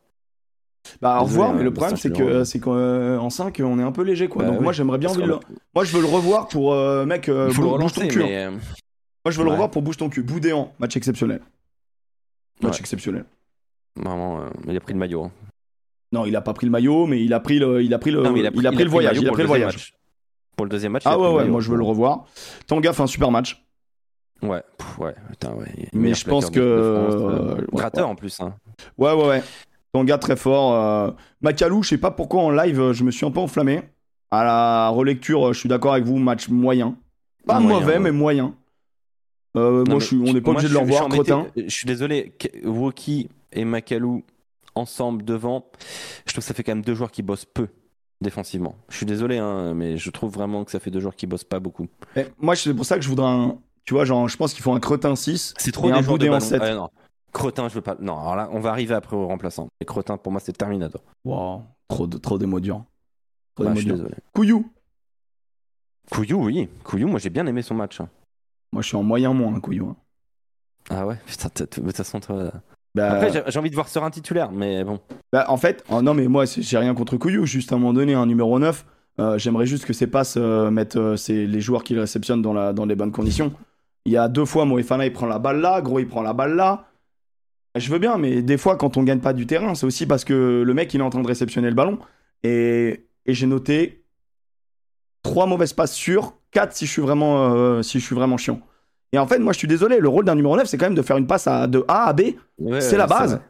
Bah, 1.00 1.18
au 1.20 1.24
revoir, 1.24 1.52
mais 1.54 1.60
hein, 1.60 1.64
le 1.64 1.72
problème, 1.72 1.96
c'est 1.96 2.12
que 2.12 2.44
c'est 2.44 2.58
qu'en 2.58 3.30
5, 3.30 3.60
on 3.64 3.78
est 3.78 3.82
un 3.82 3.92
peu 3.92 4.02
léger, 4.02 4.28
quoi. 4.28 4.42
Bah 4.42 4.48
Donc, 4.50 4.58
oui. 4.58 4.64
moi, 4.64 4.72
j'aimerais 4.72 4.98
bien 4.98 5.12
le... 5.14 5.38
Moi, 5.74 5.84
je 5.84 5.96
veux 5.96 6.02
le 6.02 6.08
revoir 6.08 6.48
pour, 6.48 6.72
euh, 6.74 7.04
mec, 7.06 7.28
euh, 7.28 7.46
Il 7.50 7.54
faut 7.54 7.62
le 7.62 7.68
bou- 7.68 7.72
bouge 7.74 7.78
relancer, 7.78 8.00
ton 8.02 8.08
cul. 8.08 8.22
hein. 8.22 8.26
mais... 8.28 8.44
euh, 8.46 8.50
Moi, 8.50 9.30
je 9.30 9.38
veux 9.38 9.44
le 9.44 9.50
revoir 9.52 9.70
pour 9.70 9.82
bouge 9.82 9.96
ton 9.96 10.08
cul. 10.08 10.22
Boudéan, 10.22 10.72
match 10.80 10.96
exceptionnel. 10.96 11.40
Match 12.62 12.74
Ouais. 12.74 12.80
exceptionnel. 12.80 13.24
Vraiment, 13.96 14.40
euh, 14.40 14.48
il 14.68 14.76
a 14.76 14.80
pris 14.80 14.92
le 14.92 14.98
maillot. 14.98 15.24
hein. 15.24 15.30
Non, 16.12 16.26
il 16.26 16.34
a 16.36 16.40
pas 16.40 16.52
pris 16.52 16.66
le 16.66 16.72
maillot, 16.72 17.06
mais 17.06 17.22
il 17.24 17.32
a 17.32 17.40
pris 17.40 17.58
le, 17.58 17.82
il 17.82 17.92
a 17.94 17.98
pris 17.98 18.10
le, 18.10 18.22
Non, 18.22 18.32
mais 18.32 18.40
il 18.40 18.46
a 18.46 18.50
pris, 18.72 18.84
le 18.84 18.90
voyage. 18.90 19.16
Il 19.18 19.24
a 19.26 19.28
pour 19.28 19.34
pris 19.34 19.42
le 19.42 19.48
deuxième 19.48 19.48
voyage. 19.48 19.74
match. 19.74 19.94
Pour 20.56 20.66
le 20.66 20.70
deuxième 20.70 20.92
match, 20.92 21.02
Ah 21.06 21.18
ouais, 21.18 21.32
ouais, 21.32 21.44
moi, 21.46 21.60
je 21.60 21.70
veux 21.70 21.76
le 21.78 21.84
revoir. 21.84 22.26
Tanga 22.66 22.92
fait 22.92 23.02
un 23.02 23.06
super 23.06 23.30
match. 23.30 23.64
Ouais, 24.42 24.62
ouais, 24.98 25.14
putain, 25.30 25.52
ouais. 25.54 25.66
Mais 25.92 26.12
je 26.14 26.24
pense 26.26 26.50
que- 26.50 26.58
euh, 26.60 27.56
euh, 27.60 27.66
Gratteur 27.72 28.08
en 28.08 28.14
plus. 28.16 28.40
Hein. 28.40 28.54
Ouais, 28.98 29.12
ouais, 29.12 29.26
ouais. 29.28 29.42
Tanga 29.92 30.18
très 30.18 30.36
fort. 30.36 30.74
Euh... 30.74 31.10
Macalou, 31.40 31.82
je 31.82 31.90
sais 31.90 31.98
pas 31.98 32.10
pourquoi 32.10 32.42
en 32.42 32.50
live, 32.50 32.80
euh, 32.80 32.92
je 32.92 33.04
me 33.04 33.10
suis 33.10 33.26
un 33.26 33.30
peu 33.30 33.40
enflammé. 33.40 33.82
À 34.30 34.44
la 34.44 34.88
relecture, 34.88 35.48
euh, 35.48 35.52
je 35.52 35.58
suis 35.60 35.68
d'accord 35.68 35.92
avec 35.92 36.04
vous, 36.04 36.16
match 36.18 36.48
moyen. 36.48 36.96
Pas 37.46 37.60
Moyen, 37.60 37.80
mauvais, 37.80 37.92
ouais. 37.94 37.98
mais 37.98 38.12
moyen. 38.12 38.54
Euh, 39.56 39.84
Non, 39.84 39.84
moi, 39.84 39.84
mais 39.94 40.00
je 40.00 40.06
suis, 40.06 40.16
on 40.16 40.32
n'est 40.32 40.40
pas 40.40 40.52
obligé 40.52 40.68
de 40.68 40.72
le 40.72 40.78
revoir. 40.78 41.08
Cretin. 41.08 41.46
Je 41.56 41.68
suis 41.68 41.86
désolé, 41.86 42.34
Woki 42.64 43.28
et 43.52 43.64
Makalou 43.64 44.22
ensemble 44.74 45.22
devant, 45.24 45.66
je 46.26 46.32
trouve 46.32 46.42
que 46.42 46.48
ça 46.48 46.54
fait 46.54 46.62
quand 46.62 46.72
même 46.74 46.84
deux 46.84 46.94
joueurs 46.94 47.10
qui 47.10 47.20
bossent 47.22 47.44
peu 47.44 47.68
défensivement. 48.22 48.76
Je 48.88 48.96
suis 48.96 49.04
désolé, 49.06 49.36
hein, 49.36 49.74
mais 49.74 49.98
je 49.98 50.10
trouve 50.10 50.32
vraiment 50.32 50.64
que 50.64 50.70
ça 50.70 50.80
fait 50.80 50.90
deux 50.90 51.00
joueurs 51.00 51.16
qui 51.16 51.26
bossent 51.26 51.44
pas 51.44 51.60
beaucoup. 51.60 51.88
Mais 52.16 52.28
moi, 52.38 52.56
c'est 52.56 52.72
pour 52.72 52.86
ça 52.86 52.96
que 52.96 53.02
je 53.02 53.08
voudrais 53.08 53.26
un. 53.26 53.58
Tu 53.84 53.92
vois, 53.92 54.04
genre, 54.06 54.28
je 54.28 54.36
pense 54.38 54.54
qu'il 54.54 54.62
faut 54.62 54.72
un 54.72 54.80
Cretin 54.80 55.16
6. 55.16 55.52
C'est 55.58 55.72
trop 55.72 55.88
Et 55.90 55.92
des 55.92 55.98
un 55.98 56.02
Boudé 56.02 56.28
en 56.28 56.32
ballon. 56.32 56.40
7. 56.40 56.62
Ouais, 56.62 56.76
non. 57.34 57.40
Cretin, 57.40 57.68
je 57.68 57.74
veux 57.74 57.80
pas. 57.80 57.96
Non, 58.00 58.18
alors 58.18 58.36
là, 58.36 58.48
on 58.52 58.60
va 58.60 58.70
arriver 58.70 58.94
après 58.94 59.16
au 59.16 59.26
remplaçant. 59.26 59.68
Et 59.80 59.84
Cretin, 59.84 60.16
pour 60.16 60.32
moi, 60.32 60.40
c'est 60.40 60.52
Terminator. 60.52 61.02
Wow, 61.24 61.62
trop, 61.88 62.06
de, 62.06 62.18
trop 62.18 62.38
des 62.38 62.46
mots 62.46 62.60
durs. 62.60 62.84
Trop 63.54 63.64
Ouais, 63.64 63.70
des 63.70 63.76
je 63.76 63.80
suis 63.82 63.90
mots 63.90 63.96
durs. 63.96 64.04
désolé. 64.04 64.20
Couillou. 64.34 64.70
Couillou, 66.10 66.44
oui. 66.46 66.68
Couillou, 66.84 67.08
moi, 67.08 67.18
j'ai 67.18 67.30
bien 67.30 67.46
aimé 67.46 67.62
son 67.62 67.74
match. 67.74 68.00
hein. 68.00 68.08
Moi, 68.72 68.82
je 68.82 68.88
suis 68.88 68.96
en 68.96 69.02
moyen 69.02 69.32
moins, 69.32 69.58
Couillou. 69.60 69.88
hein. 69.90 69.96
Ah 70.90 71.06
ouais, 71.06 71.16
putain, 71.26 71.48
t'as- 71.48 71.64
de 71.64 71.70
toute 71.70 71.96
façon, 71.96 72.18
toi. 72.20 72.50
Bah, 72.94 73.12
Après, 73.12 73.32
j'ai- 73.32 73.42
j'ai 73.46 73.58
envie 73.58 73.70
de 73.70 73.74
voir 73.74 73.88
Serein 73.88 74.10
titulaire, 74.10 74.50
mais 74.52 74.84
bon. 74.84 75.00
bah, 75.32 75.46
en 75.48 75.56
fait, 75.56 75.84
oh, 75.90 76.02
non, 76.02 76.12
mais 76.12 76.26
moi, 76.28 76.44
c'est- 76.46 76.60
j'ai 76.62 76.76
rien 76.76 76.94
contre 76.94 77.16
Couillou. 77.16 77.46
Juste 77.46 77.72
à 77.72 77.76
un 77.76 77.78
moment 77.78 77.92
donné, 77.94 78.14
un 78.14 78.26
numéro 78.26 78.58
9. 78.58 78.84
euh, 79.20 79.38
J'aimerais 79.38 79.66
juste 79.66 79.84
que 79.84 79.92
ces 79.92 80.06
passes 80.06 80.34
euh, 80.38 80.70
mettent 80.70 80.96
euh, 80.96 81.16
les 81.28 81.60
joueurs 81.60 81.84
qui 81.84 81.94
le 81.94 82.00
réceptionnent 82.00 82.42
dans, 82.42 82.52
la, 82.54 82.72
dans 82.72 82.84
les 82.86 82.96
bonnes 82.96 83.12
conditions. 83.12 83.52
Il 84.06 84.12
y 84.12 84.16
a 84.16 84.26
deux 84.28 84.44
fois, 84.46 84.64
Moefana, 84.64 85.06
il 85.06 85.12
prend 85.12 85.26
la 85.26 85.38
balle 85.38 85.60
là. 85.60 85.80
Gros, 85.82 85.98
il 86.00 86.08
prend 86.08 86.22
la 86.22 86.32
balle 86.32 86.54
là. 86.56 86.86
Je 87.76 87.90
veux 87.90 87.98
bien, 87.98 88.18
mais 88.18 88.42
des 88.42 88.58
fois, 88.58 88.76
quand 88.76 88.96
on 88.96 89.02
gagne 89.02 89.20
pas 89.20 89.32
du 89.32 89.46
terrain, 89.46 89.74
c'est 89.74 89.86
aussi 89.86 90.06
parce 90.06 90.24
que 90.24 90.62
le 90.64 90.74
mec, 90.74 90.92
il 90.92 91.00
est 91.00 91.04
en 91.04 91.10
train 91.10 91.22
de 91.22 91.26
réceptionner 91.26 91.68
le 91.68 91.74
ballon. 91.74 91.98
Et, 92.42 93.06
et 93.24 93.34
j'ai 93.34 93.46
noté 93.46 94.04
trois 95.22 95.46
mauvaises 95.46 95.72
passes 95.72 95.94
sur 95.94 96.34
quatre 96.50 96.74
si 96.74 96.86
je 96.86 96.90
suis 96.90 97.02
vraiment, 97.02 97.54
euh, 97.54 97.82
si 97.82 97.98
je 97.98 98.04
suis 98.04 98.14
vraiment 98.14 98.36
chiant. 98.36 98.60
Et 99.12 99.18
en 99.18 99.26
fait, 99.26 99.38
moi, 99.38 99.52
je 99.52 99.58
suis 99.58 99.68
désolé, 99.68 99.98
le 99.98 100.08
rôle 100.08 100.24
d'un 100.24 100.34
numéro 100.34 100.56
9, 100.56 100.66
c'est 100.66 100.78
quand 100.78 100.86
même 100.86 100.94
de 100.94 101.02
faire 101.02 101.18
une 101.18 101.26
passe 101.26 101.46
à, 101.46 101.66
de 101.66 101.84
A 101.88 102.04
à 102.04 102.12
B. 102.12 102.22
Ouais, 102.58 102.80
c'est 102.80 102.96
la 102.96 103.06
base. 103.06 103.40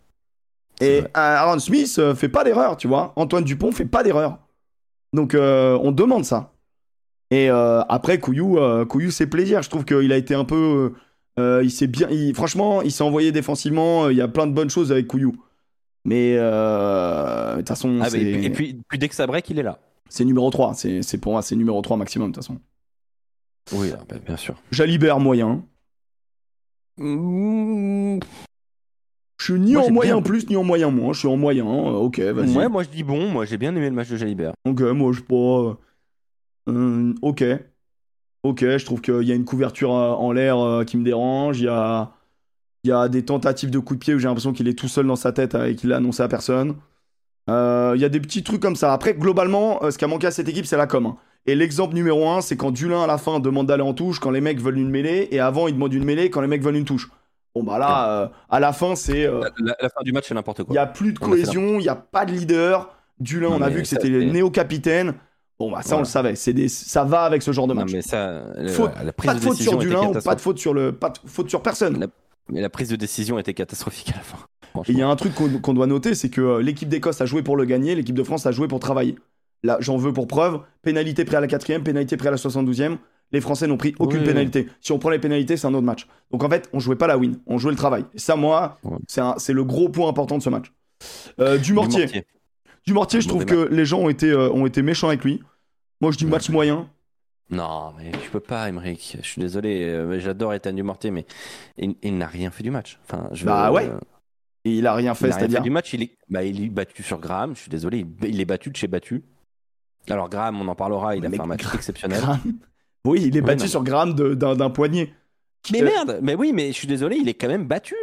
Et. 0.81 1.03
Aaron 1.15 1.59
Smith 1.61 1.95
euh, 1.99 2.15
fait 2.15 2.29
pas 2.29 2.43
d'erreur, 2.43 2.77
tu 2.77 2.89
vois. 2.89 3.13
Antoine 3.17 3.45
Dupont 3.45 3.71
fait 3.71 3.85
pas 3.85 4.03
d'erreur. 4.03 4.39
Donc, 5.13 5.35
euh, 5.35 5.79
on 5.83 5.93
demande 5.93 6.25
ça. 6.25 6.53
Et 7.31 7.49
euh, 7.51 7.83
après, 7.89 8.19
Couillou, 8.19 8.59
Couillou, 8.87 9.11
c'est 9.11 9.27
plaisir. 9.27 9.63
Je 9.63 9.71
trouve 9.71 9.85
qu'il 9.85 10.13
a 10.13 10.17
été 10.17 10.35
un 10.35 10.45
peu. 10.45 10.93
Euh, 11.39 11.61
il 11.65 11.71
s'est 11.71 11.87
bien. 11.87 12.09
il- 12.11 12.35
franchement, 12.35 12.83
il 12.83 12.91
s'est 12.93 13.05
envoyé 13.05 13.33
défensivement. 13.33 14.09
Il 14.11 14.17
y 14.17 14.21
a 14.21 14.29
plein 14.29 14.47
de 14.47 14.53
bonnes 14.53 14.71
choses 14.71 14.93
avec 14.93 15.07
Couillou. 15.07 15.33
Mais 16.05 16.35
euh, 16.37 17.53
de 17.53 17.59
toute 17.59 17.69
façon, 17.69 18.01
Ah, 18.03 18.09
et, 18.09 18.11
puis, 18.11 18.45
et 18.47 18.51
puis, 18.51 18.81
puis 18.89 18.99
dès 18.99 19.09
que 19.09 19.15
ça 19.15 19.27
break, 19.27 19.49
il 19.51 19.59
est 19.59 19.63
là. 19.63 19.79
c'est 20.09 20.25
numéro 20.25 20.51
3. 20.51 20.75
C'est 20.75 21.03
c'est 21.03 21.19
pour 21.19 21.33
moi, 21.33 21.43
c'est 21.43 21.55
numéro 21.57 21.81
3 21.81 21.97
maximum, 21.97 22.31
de 22.31 22.35
toute 22.35 22.45
façon. 22.45 22.59
Oui, 23.73 23.93
ah, 23.97 24.03
bah, 24.09 24.17
bien 24.25 24.37
sûr. 24.37 24.61
Jalibert, 24.73 25.21
moyen. 25.21 25.65
Je 29.39 29.53
suis 29.53 29.55
ni 29.61 29.73
Moi, 29.73 29.83
en 29.83 29.85
j'ai 29.87 29.91
moyen 29.93 30.15
bien- 30.17 30.23
plus, 30.23 30.49
ni 30.49 30.57
en 30.57 30.63
moyen 30.65 30.91
moins. 30.91 31.13
Je 31.13 31.19
suis 31.21 31.29
en 31.29 31.37
moyen. 31.37 31.67
euh, 31.67 31.93
ok, 31.93 32.21
vas-y. 32.21 32.57
Ouais, 32.57 32.69
moi 32.69 32.83
je 32.85 32.89
dis 32.91 33.03
bon, 33.03 33.29
moi 33.31 33.45
j'ai 33.45 33.57
bien 33.57 33.75
aimé 33.75 33.89
le 33.89 33.95
match 33.95 34.09
de 34.09 34.17
Jalibert. 34.17 34.53
Ok, 34.65 34.81
moi 34.83 35.13
je 35.13 35.21
pas. 35.21 35.79
euh, 36.69 37.15
ok. 37.23 37.45
Ok, 38.43 38.61
je 38.61 38.85
trouve 38.85 39.01
qu'il 39.01 39.23
y 39.23 39.33
a 39.33 39.35
une 39.35 39.45
couverture 39.45 39.95
euh, 39.95 40.11
en 40.13 40.33
l'air 40.33 40.59
euh, 40.59 40.85
qui 40.85 40.97
me 40.97 41.05
dérange. 41.05 41.61
Il 41.61 41.65
y 41.65 41.69
a, 41.69 42.11
il 42.85 42.89
y 42.91 42.93
a 42.93 43.09
des 43.09 43.25
tentatives 43.25 43.71
de 43.71 43.79
coups 43.79 43.99
de 44.01 44.05
pied 44.05 44.15
où 44.15 44.19
j'ai 44.19 44.27
l'impression 44.27 44.53
qu'il 44.53 44.67
est 44.69 44.77
tout 44.79 44.89
seul 44.89 45.07
dans 45.07 45.17
sa 45.17 45.33
tête 45.33 45.55
euh, 45.55 45.67
et 45.67 45.77
qu'il 45.77 45.91
l'a 45.91 45.99
annoncé 45.99 46.23
à 46.23 46.29
personne. 46.29 46.75
Euh, 47.49 47.93
Il 47.95 48.01
y 48.01 48.05
a 48.05 48.09
des 48.09 48.21
petits 48.21 48.43
trucs 48.43 48.61
comme 48.61 48.77
ça. 48.77 48.93
Après, 48.93 49.15
globalement, 49.15 49.81
ce 49.91 49.97
qui 49.97 50.05
a 50.05 50.09
manqué 50.09 50.27
à 50.27 50.31
cette 50.33 50.49
équipe, 50.49 50.67
c'est 50.67 50.77
la 50.77 50.87
com. 50.89 51.07
hein. 51.07 51.17
Et 51.47 51.55
l'exemple 51.57 51.95
numéro 51.95 52.29
un, 52.29 52.41
c'est 52.41 52.57
quand 52.57 52.71
Dulin 52.71 53.03
à 53.03 53.07
la 53.07 53.19
fin 53.19 53.41
demande 53.41 53.67
d'aller 53.67 53.83
en 53.83 53.95
touche 53.95 54.21
quand 54.21 54.31
les 54.31 54.41
mecs 54.41 54.61
veulent 54.61 54.79
une 54.79 54.91
mêlée, 54.91 55.27
et 55.33 55.41
avant 55.41 55.67
il 55.67 55.75
demande 55.75 55.93
une 55.93 56.05
mêlée 56.05 56.31
quand 56.31 56.41
les 56.41 56.47
mecs 56.47 56.63
veulent 56.63 56.77
une 56.77 56.85
touche. 56.85 57.11
Bon 57.55 57.65
bah 57.65 57.79
là, 57.79 58.09
euh, 58.23 58.29
à 58.49 58.61
la 58.61 58.73
fin, 58.73 58.95
c'est 58.95 59.27
euh, 59.27 59.41
La, 59.59 59.77
la 59.81 59.89
fin 59.89 60.03
du 60.05 60.13
match, 60.13 60.27
c'est 60.29 60.35
n'importe 60.35 60.61
il 60.61 60.65
quoi. 60.67 60.73
n'y 60.73 60.79
a 60.79 60.87
plus 60.87 61.13
de 61.13 61.19
cohésion, 61.19 61.75
il 61.81 61.83
n'y 61.83 61.89
a 61.89 61.97
pas 61.97 62.25
de 62.25 62.33
leader. 62.33 62.95
Dulin, 63.19 63.51
Non, 63.51 63.57
on 63.57 63.63
a 63.63 63.69
vu 63.71 63.83
que 63.83 63.89
c'était 63.89 64.09
le 64.09 64.21
c'est- 64.21 64.27
néo-capitaine. 64.27 65.15
Bon, 65.63 65.71
bah 65.71 65.83
ça, 65.83 65.95
on 65.97 66.01
le 66.01 66.05
savait. 66.05 66.35
C'est 66.35 66.53
des... 66.53 66.67
Ça 66.69 67.05
va 67.05 67.23
avec 67.23 67.41
ce 67.43 67.53
genre 67.53 67.69
de 67.69 67.75
Non, 67.75 67.83
match. 67.83 67.93
mais 67.93 68.03
ça, 68.03 68.43
la 68.57 69.13
prise 69.13 69.27
Pas 69.31 69.35
de 69.35 69.41
faute 69.41 69.57
sur 69.57 69.79
Dulin 69.79 70.09
ou 70.09 70.13
pas 70.21 70.35
de 70.35 70.41
faute 70.41 70.59
sur, 70.59 70.75
le... 70.75 70.91
pas 70.93 71.11
de 71.11 71.19
faute 71.25 71.49
sur 71.49 71.63
personne. 71.63 72.01
La- 72.01 72.07
Mais 72.49 72.61
la 72.61 72.69
prise 72.69 72.89
de 72.89 72.97
décision 72.97 73.39
était 73.39 73.55
catastrophique 73.55 74.11
à 74.11 74.17
la 74.17 74.23
fin. 74.23 74.39
Il 74.89 74.99
y 74.99 75.03
a 75.03 75.09
un 75.09 75.15
truc 75.15 75.35
qu'on 75.35 75.49
qu'on 75.61 75.75
doit 75.75 75.87
noter, 75.87 76.15
c'est 76.17 76.31
que 76.31 76.41
euh, 76.41 76.63
l'équipe 76.63 76.89
d'Écosse 76.89 77.21
a 77.21 77.27
joué 77.27 77.43
pour 77.43 77.57
le 77.57 77.65
gagner, 77.65 77.95
l'équipe 77.95 78.17
de 78.17 78.23
France 78.25 78.45
a 78.47 78.51
joué 78.53 78.67
pour 78.67 78.81
travailler. 78.81 79.17
Là, 79.63 79.77
j'en 79.81 79.97
veux 79.97 80.13
pour 80.13 80.27
preuve. 80.27 80.61
Pénalité 80.83 81.25
près 81.25 81.37
à 81.37 81.41
la 81.41 81.47
quatrième, 81.47 81.85
pénalité 81.85 82.17
près 82.17 82.27
à 82.29 82.33
la 82.33 82.37
72e. 82.39 82.97
Les 83.31 83.41
Français 83.41 83.67
n'ont 83.69 83.77
pris 83.77 83.95
aucune 84.01 84.21
Oui. 84.21 84.27
pénalité. 84.27 84.69
Si 84.81 84.91
on 84.91 84.99
prend 84.99 85.11
les 85.11 85.21
pénalités, 85.21 85.57
c'est 85.57 85.67
un 85.69 85.75
autre 85.75 85.87
match. 85.87 86.09
Donc 86.33 86.43
en 86.43 86.49
fait, 86.51 86.69
on 86.73 86.81
jouait 86.81 86.97
pas 86.97 87.07
la 87.07 87.17
win, 87.17 87.39
on 87.47 87.59
jouait 87.59 87.71
le 87.71 87.77
travail. 87.77 88.05
Et 88.15 88.19
ça, 88.19 88.35
moi, 88.35 88.79
Ouais. 88.83 88.97
c'est 89.39 89.53
le 89.53 89.65
gros 89.65 89.89
point 89.89 90.09
important 90.09 90.37
de 90.37 90.43
ce 90.43 90.51
match. 90.51 90.73
Euh, 91.39 91.57
du 91.59 91.73
Mortier. 91.73 92.25
Du 92.85 92.93
Mortier, 92.95 93.21
je 93.21 93.29
trouve 93.29 93.45
que 93.45 93.69
les 93.71 93.85
gens 93.85 94.01
ont 94.01 94.09
été, 94.09 94.29
euh, 94.31 94.51
ont 94.51 94.67
été 94.67 94.83
méchants 94.83 95.07
avec 95.09 95.23
lui. 95.23 95.41
Moi, 96.03 96.11
je 96.11 96.19
dis 96.19 96.27
match 96.27 96.51
moyen. 96.51 96.91
Non, 97.49 97.93
mais 97.97 98.11
je 98.25 98.29
peux 98.31 98.41
pas, 98.41 98.69
Emmerich. 98.69 99.17
Je 99.23 99.27
suis 99.27 99.41
désolé. 99.41 99.85
euh, 99.85 100.19
J'adore 100.19 100.53
Ethan 100.53 100.73
Dumortier, 100.73 101.11
mais 101.13 101.25
il, 101.79 101.95
il 102.03 102.19
n'a 102.19 102.27
rien 102.27 102.51
fait 102.51 102.63
du 102.65 102.71
match. 102.71 102.99
Enfin, 103.05 103.29
je, 103.33 103.45
Bah 103.45 103.71
ouais, 103.71 103.89
euh, 103.89 103.99
il 104.65 104.87
a 104.87 104.95
rien 104.95 105.13
il 105.13 105.17
fait, 105.17 105.29
n'a 105.29 105.37
rien 105.37 105.39
c'est-à-dire. 105.39 105.59
fait 105.59 105.63
du 105.63 105.71
match. 105.71 105.93
Il 105.95 106.03
est, 106.03 106.17
bah, 106.29 106.43
il 106.43 106.63
est 106.65 106.69
battu 106.69 107.03
sur 107.05 107.19
Graham. 107.21 107.55
Je 107.55 107.61
suis 107.61 107.71
désolé. 107.71 107.99
Il, 108.23 108.29
il 108.29 108.41
est 108.41 108.45
battu 108.45 108.71
de 108.71 108.77
chez 108.77 108.89
battu. 108.89 109.23
Alors 110.11 110.29
Graham, 110.29 110.61
on 110.61 110.67
en 110.67 110.75
parlera. 110.75 111.15
Il 111.15 111.21
Mais 111.23 111.29
a 111.29 111.31
fait 111.31 111.41
un 111.41 111.47
match 111.47 111.65
exceptionnel. 111.75 112.19
Graham. 112.21 112.41
Oui, 113.05 113.23
il 113.27 113.37
est 113.37 113.41
battu 113.41 113.69
sur 113.69 113.85
Graham 113.85 114.15
d'un 114.15 114.71
poignet. 114.71 115.13
Mais 115.73 115.83
merde. 115.83 116.19
Mais 116.23 116.35
oui, 116.35 116.53
mais 116.53 116.69
je 116.69 116.73
suis 116.73 116.89
désolé. 116.89 117.17
Il 117.17 117.29
est 117.29 117.35
quand 117.35 117.49
même 117.49 117.67
battu. 117.69 117.95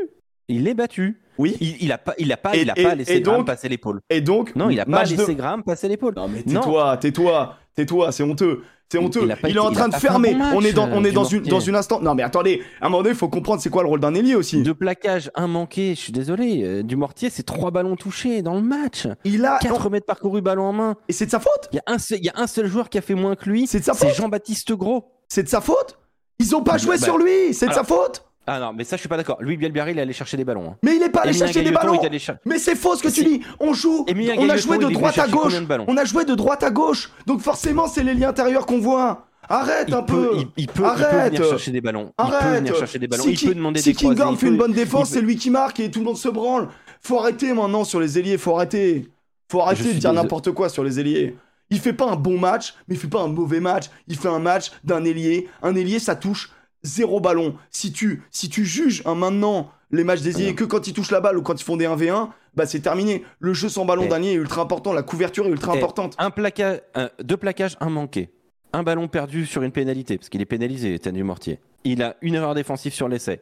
Il 0.47 0.68
est 0.68 0.74
battu. 0.74 1.20
Oui. 1.40 1.58
Il, 1.62 1.78
il 1.82 1.92
a 1.92 1.98
pas, 1.98 2.14
il 2.20 2.32
a 2.32 2.38
pas, 2.38 2.56
Et- 2.56 2.62
il 2.62 2.70
a 2.70 2.74
et- 2.78 2.84
pas 2.84 2.94
laissé 2.96 3.14
et 3.14 3.22
Graham 3.22 3.38
donc- 3.38 3.48
passer 3.48 3.68
l'épaule. 3.70 4.02
Et 4.10 4.22
donc, 4.22 4.56
Non, 4.56 4.70
il 4.70 4.80
a 4.80 4.86
pas 4.86 5.04
laissé 5.06 5.26
de... 5.34 5.34
Graham 5.38 5.64
passer 5.64 5.88
l'épaule. 5.88 6.14
Non 6.16 6.28
mais 6.28 6.44
tais-toi, 6.44 6.98
tais-toi, 6.98 7.56
tais-toi, 7.76 8.12
c'est 8.12 8.24
honteux. 8.24 8.62
C'est 8.92 8.98
Il- 8.98 9.06
honteux. 9.06 9.30
il 9.48 9.56
est 9.56 9.60
en 9.60 9.72
train 9.72 9.88
de 9.88 9.94
fermer. 9.96 10.32
bon 10.32 10.38
match, 10.40 10.54
on 10.56 10.62
est 10.64 10.74
dans, 10.74 10.90
on 10.92 11.04
euh, 11.04 11.08
est 11.08 11.12
dans, 11.12 11.24
du 11.24 11.38
une, 11.38 11.44
dans 11.44 11.60
une 11.60 11.76
instant. 11.76 12.02
Non 12.02 12.16
mais 12.16 12.24
attendez, 12.24 12.62
à 12.82 12.88
un 12.88 12.90
moment 12.90 13.04
donné, 13.04 13.14
il 13.14 13.18
faut 13.18 13.30
comprendre 13.30 13.62
c'est 13.62 13.70
quoi 13.70 13.84
le 13.84 13.88
rôle 13.90 14.00
d'un 14.00 14.16
ailier 14.16 14.34
aussi. 14.36 14.64
Deux 14.64 14.74
plaquages, 14.74 15.30
un 15.36 15.48
manqué. 15.48 15.94
Je 15.96 16.00
suis 16.00 16.12
désolé. 16.12 16.64
Euh, 16.64 16.82
Du 16.84 16.96
Mortier, 16.96 17.30
c'est 17.30 17.44
trois 17.44 17.70
ballons 17.72 17.96
touchés 17.96 18.42
dans 18.42 18.56
le 18.56 18.62
match. 18.62 19.08
Il 19.24 19.46
a. 19.46 19.60
4 19.60 19.90
mètres 19.92 20.08
parcourus 20.08 20.42
ballon 20.42 20.64
en 20.64 20.74
main. 20.74 20.96
Et 21.08 21.14
c'est 21.14 21.28
de 21.28 21.32
sa 21.32 21.40
faute 21.40 21.70
Il 21.72 21.76
y, 21.76 21.80
a 21.80 21.84
un 21.86 22.00
seul, 22.00 22.18
il 22.20 22.26
y 22.26 22.30
a 22.30 22.34
un 22.36 22.48
seul 22.48 22.66
joueur 22.66 22.90
qui 22.90 22.98
a 22.98 23.02
fait 23.02 23.14
moins 23.16 23.36
que 23.36 23.48
lui. 23.50 23.68
C'est 23.68 23.80
de 23.80 23.86
sa 23.86 23.94
C'est 23.94 24.08
faute 24.08 24.16
Jean-Baptiste 24.18 24.74
Gros. 24.74 25.06
C'est 25.30 25.44
de 25.44 25.50
sa 25.50 25.62
faute 25.62 26.00
Ils 26.40 26.56
ont 26.56 26.64
pas 26.64 26.72
Bah, 26.74 26.78
joué 26.80 26.98
bah, 26.98 27.04
sur 27.06 27.18
lui, 27.20 27.54
c'est 27.54 27.68
de 27.68 27.74
sa 27.74 27.84
faute 27.84 28.26
Ah 28.52 28.60
non, 28.60 28.74
mais 28.74 28.84
ça, 28.84 28.95
je 28.95 29.02
suis 29.02 29.10
pas 29.10 29.18
d'accord. 29.18 29.38
Lui, 29.41 29.58
Bielbiarri, 29.58 29.91
il 29.91 30.00
est 30.00 30.02
allé 30.02 30.14
chercher 30.14 30.36
des 30.38 30.43
ballons. 30.45 30.72
hein. 30.72 30.76
Mais 30.84 30.95
il 30.95 31.04
est 31.04 31.10
pas 31.10 31.22
allé 31.22 31.30
Emilien 31.32 31.45
chercher 31.45 31.60
des 31.60 31.66
Gailleton, 31.72 31.82
ballons 31.88 32.00
il 32.02 32.04
est 32.04 32.08
allé 32.08 32.20
cher- 32.20 32.38
Mais 32.45 32.58
c'est 32.58 32.76
faux 32.76 32.95
ce 32.95 33.04
que 33.04 33.08
tu 33.10 33.22
Si. 33.22 33.24
dis 33.26 33.41
On 33.60 33.74
joue 33.74 34.06
Emilien 34.08 34.34
On 34.38 34.43
a 34.43 34.47
Gailleton, 34.47 34.62
joué 34.68 34.78
de 34.78 34.82
il 34.82 34.84
est 34.84 34.88
venu 34.88 34.93
droite 34.95 35.12
à 35.14 35.16
chercher 35.16 35.32
gauche 35.32 35.43
combien 35.43 35.62
de 35.62 35.66
ballons 35.68 35.86
On 35.88 35.97
a 35.97 36.06
joué 36.06 36.26
de 36.26 36.34
droite 36.36 36.64
à 36.64 36.72
gauche 36.72 37.12
Donc 37.28 37.41
forcément, 37.41 37.88
c'est 37.88 38.04
les 38.04 38.14
liens 38.16 38.30
intérieurs 38.30 38.66
qu'on 38.66 38.80
voit 38.80 39.26
Arrête 39.52 39.86
il 39.88 39.93
un 39.95 40.04
peut, 40.04 40.30
peu. 40.30 40.32
il, 40.36 40.39
il 40.39 40.45
peut, 40.45 40.52
il 40.58 40.68
peut 40.68 40.86
Arrête. 40.86 41.34
venir 41.34 41.50
chercher 41.50 41.72
des 41.72 41.82
ballons. 41.82 42.12
Il 42.20 42.26
peut 42.26 42.36
Arrête. 42.36 42.60
venir 42.60 42.76
chercher 42.76 43.00
des 43.00 43.08
ballons. 43.08 43.24
Si 43.24 43.30
il 43.32 43.38
Ki- 43.38 43.47
peut 43.47 43.56
demander 43.56 43.80
si 43.82 43.89
des 43.89 43.95
croisés, 43.95 44.16
Kinghorn 44.16 44.34
il 44.34 44.38
fait 44.38 44.45
peut- 44.45 44.52
une 44.52 44.58
bonne 44.60 44.74
défense, 44.74 45.10
il 45.10 45.14
c'est 45.14 45.22
lui 45.22 45.36
qui 45.38 45.50
marque 45.50 45.80
et 45.80 45.89
tout 45.89 46.00
le 46.00 46.06
monde 46.06 46.18
se 46.18 46.30
branle. 46.30 46.68
Faut 47.02 47.18
arrêter 47.20 47.52
maintenant 47.54 47.84
sur 47.84 48.00
les 48.00 48.20
ailiers, 48.20 48.38
faut 48.38 48.56
arrêter. 48.56 49.08
Faut 49.52 49.62
arrêter 49.62 49.82
de 49.84 49.88
suis 49.89 49.97
dire 50.00 50.10
désolé. 50.12 50.22
n'importe 50.24 50.52
quoi 50.52 50.70
sur 50.70 50.84
les 50.84 51.00
ailiers. 51.00 51.36
Il 51.72 51.80
fait 51.80 51.93
pas 51.93 52.06
un 52.12 52.16
bon 52.16 52.38
match, 52.39 52.76
mais 52.88 52.95
il 52.95 53.00
fait 53.00 53.08
pas 53.08 53.22
un 53.22 53.28
mauvais 53.28 53.60
match. 53.60 53.86
Il 54.08 54.18
fait 54.18 54.28
un 54.28 54.38
match 54.39 54.72
d'un 54.84 55.04
ailier. 55.04 55.47
Un 55.64 55.76
ailier, 55.76 55.97
ça 56.00 56.16
touche 56.16 56.52
zéro 56.84 57.20
ballon. 57.20 57.56
Si 57.72 57.92
tu, 57.92 58.24
si 58.32 58.50
tu 58.50 58.66
juges 58.66 59.02
hein, 59.06 59.16
maintenant 59.16 59.72
les 59.92 60.04
matchs 60.04 60.26
ailiers 60.26 60.54
que 60.56 60.64
quand 60.64 60.88
ils 60.88 60.94
touchent 60.94 61.12
la 61.12 61.20
balle 61.22 61.38
ou 61.38 61.42
quand 61.42 61.60
ils 61.60 61.64
font 61.64 61.78
des 61.78 61.86
1v1, 61.86 62.30
bah 62.56 62.66
c'est 62.66 62.80
terminé. 62.80 63.24
Le 63.40 63.54
jeu 63.54 63.70
sans 63.70 63.86
ballon 63.86 64.08
Eh. 64.10 64.14
ailier 64.14 64.30
est 64.32 64.36
ultra 64.36 64.62
important. 64.62 64.94
La 64.94 65.04
couverture 65.04 65.46
est 65.48 65.50
ultra 65.50 65.74
Eh. 65.74 65.78
importante. 65.78 66.16
Un 66.20 66.30
plaquage, 66.32 66.82
un- 66.96 67.10
deux 67.24 67.38
plaquages, 67.38 67.76
un 67.80 67.90
manqué. 67.90 68.30
Un 68.74 68.84
ballon 68.84 69.08
perdu 69.08 69.46
sur 69.48 69.64
une 69.64 69.72
pénalité, 69.72 70.18
parce 70.18 70.30
qu'il 70.30 70.42
est 70.42 70.46
pénalisé, 70.46 70.94
Étienne 70.94 71.16
Dumortier. 71.16 71.60
Il 71.86 72.04
a 72.04 72.16
une 72.22 72.36
erreur 72.36 72.54
défensive 72.54 72.94
sur 72.94 73.08
l'essai. 73.08 73.42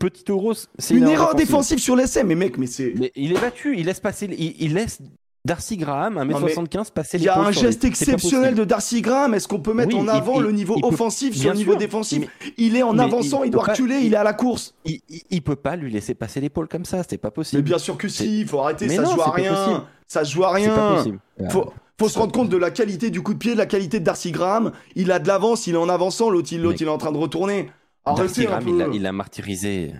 Petit 0.00 0.24
Taureau, 0.24 0.54
c'est 0.78 0.94
Une 0.94 1.04
une, 1.04 1.08
erreur 1.10 1.36
défensive 1.36 1.78
sur 1.78 1.94
l'essai, 1.94 2.24
mais 2.24 2.34
mec, 2.34 2.58
mais 2.58 2.66
c'est. 2.66 2.92
Mais 2.98 3.12
il 3.14 3.30
est 3.32 3.40
battu, 3.40 3.78
il 3.78 3.86
laisse 3.86 4.00
passer, 4.00 4.26
il, 4.36 4.56
il 4.60 4.74
laisse 4.74 4.98
Darcy 5.46 5.76
Graham, 5.76 6.14
Non, 6.14 6.24
mais 6.24 6.32
1m75, 6.34 6.90
passer 6.90 7.18
Il 7.18 7.20
les 7.20 7.26
y 7.26 7.28
a 7.28 7.38
un 7.38 7.50
geste 7.52 7.84
exceptionnel 7.84 8.54
de 8.54 8.64
Darcy 8.64 9.02
Graham. 9.02 9.34
Est-ce 9.34 9.46
qu'on 9.46 9.60
peut 9.60 9.74
mettre 9.74 9.94
Oui, 9.94 10.00
en 10.00 10.04
il- 10.04 10.08
avant 10.10 10.36
il- 10.40 10.44
le 10.44 10.52
niveau 10.52 10.74
il 10.76 10.80
peut- 10.80 10.88
offensif 10.88 11.36
sur 11.36 11.50
le 11.50 11.56
niveau 11.56 11.72
sûr, 11.72 11.78
défensif? 11.78 12.20
mais- 12.40 12.52
Il 12.56 12.76
est 12.76 12.82
en 12.82 12.98
avançant, 12.98 13.42
il 13.44 13.48
il, 13.48 13.50
doit 13.50 13.64
pas- 13.64 13.72
reculer, 13.72 13.98
il... 13.98 14.06
il- 14.06 14.14
est 14.14 14.16
à 14.16 14.24
la 14.24 14.32
course. 14.32 14.74
Il, 14.86 15.00
il, 15.10 15.20
il 15.28 15.42
peut 15.42 15.56
pas 15.56 15.76
lui 15.76 15.90
laisser 15.92 16.14
passer 16.14 16.40
l'épaule 16.40 16.66
comme 16.66 16.86
ça, 16.86 17.02
c'est 17.06 17.18
pas 17.18 17.30
possible. 17.30 17.60
Mais 17.60 17.62
bien 17.68 17.76
sûr 17.78 17.98
que 17.98 18.08
si, 18.08 18.40
il 18.40 18.48
faut 18.48 18.60
arrêter, 18.60 18.86
Mais 18.86 18.96
ça 18.96 19.04
se 19.04 19.12
joue 19.14 19.20
à 19.20 19.30
rien. 19.32 19.86
Ça 20.06 20.24
se 20.24 20.32
joue 20.32 20.44
à 20.44 20.58
c'est 20.58 20.66
pas 20.68 20.74
rien. 20.88 20.94
possible. 20.96 21.20
Faut, 21.50 21.72
faut 22.00 22.08
se 22.08 22.18
rendre 22.18 22.32
compte 22.32 22.48
de 22.48 22.56
la 22.56 22.70
qualité 22.70 23.10
du 23.10 23.20
coup 23.22 23.34
de 23.34 23.38
pied, 23.38 23.52
de 23.52 23.58
la 23.58 23.66
qualité 23.66 24.00
de 24.00 24.04
Darcy 24.04 24.32
Graham. 24.32 24.72
Il 24.94 25.12
a 25.12 25.18
de 25.18 25.28
l'avance, 25.28 25.66
il 25.66 25.74
est 25.74 25.78
en 25.78 25.90
avançant, 25.90 26.30
l'autre 26.30 26.48
il, 26.52 26.60
il 26.64 26.82
est 26.86 26.88
en 26.88 26.98
train 26.98 27.12
de 27.12 27.18
retourner. 27.18 27.70
Darcy 28.06 28.42
un 28.42 28.44
Graham, 28.46 28.64
peu. 28.64 28.70
il 28.70 28.78
l'a 29.02 29.10
il 29.10 29.12
martyrisé. 29.12 29.92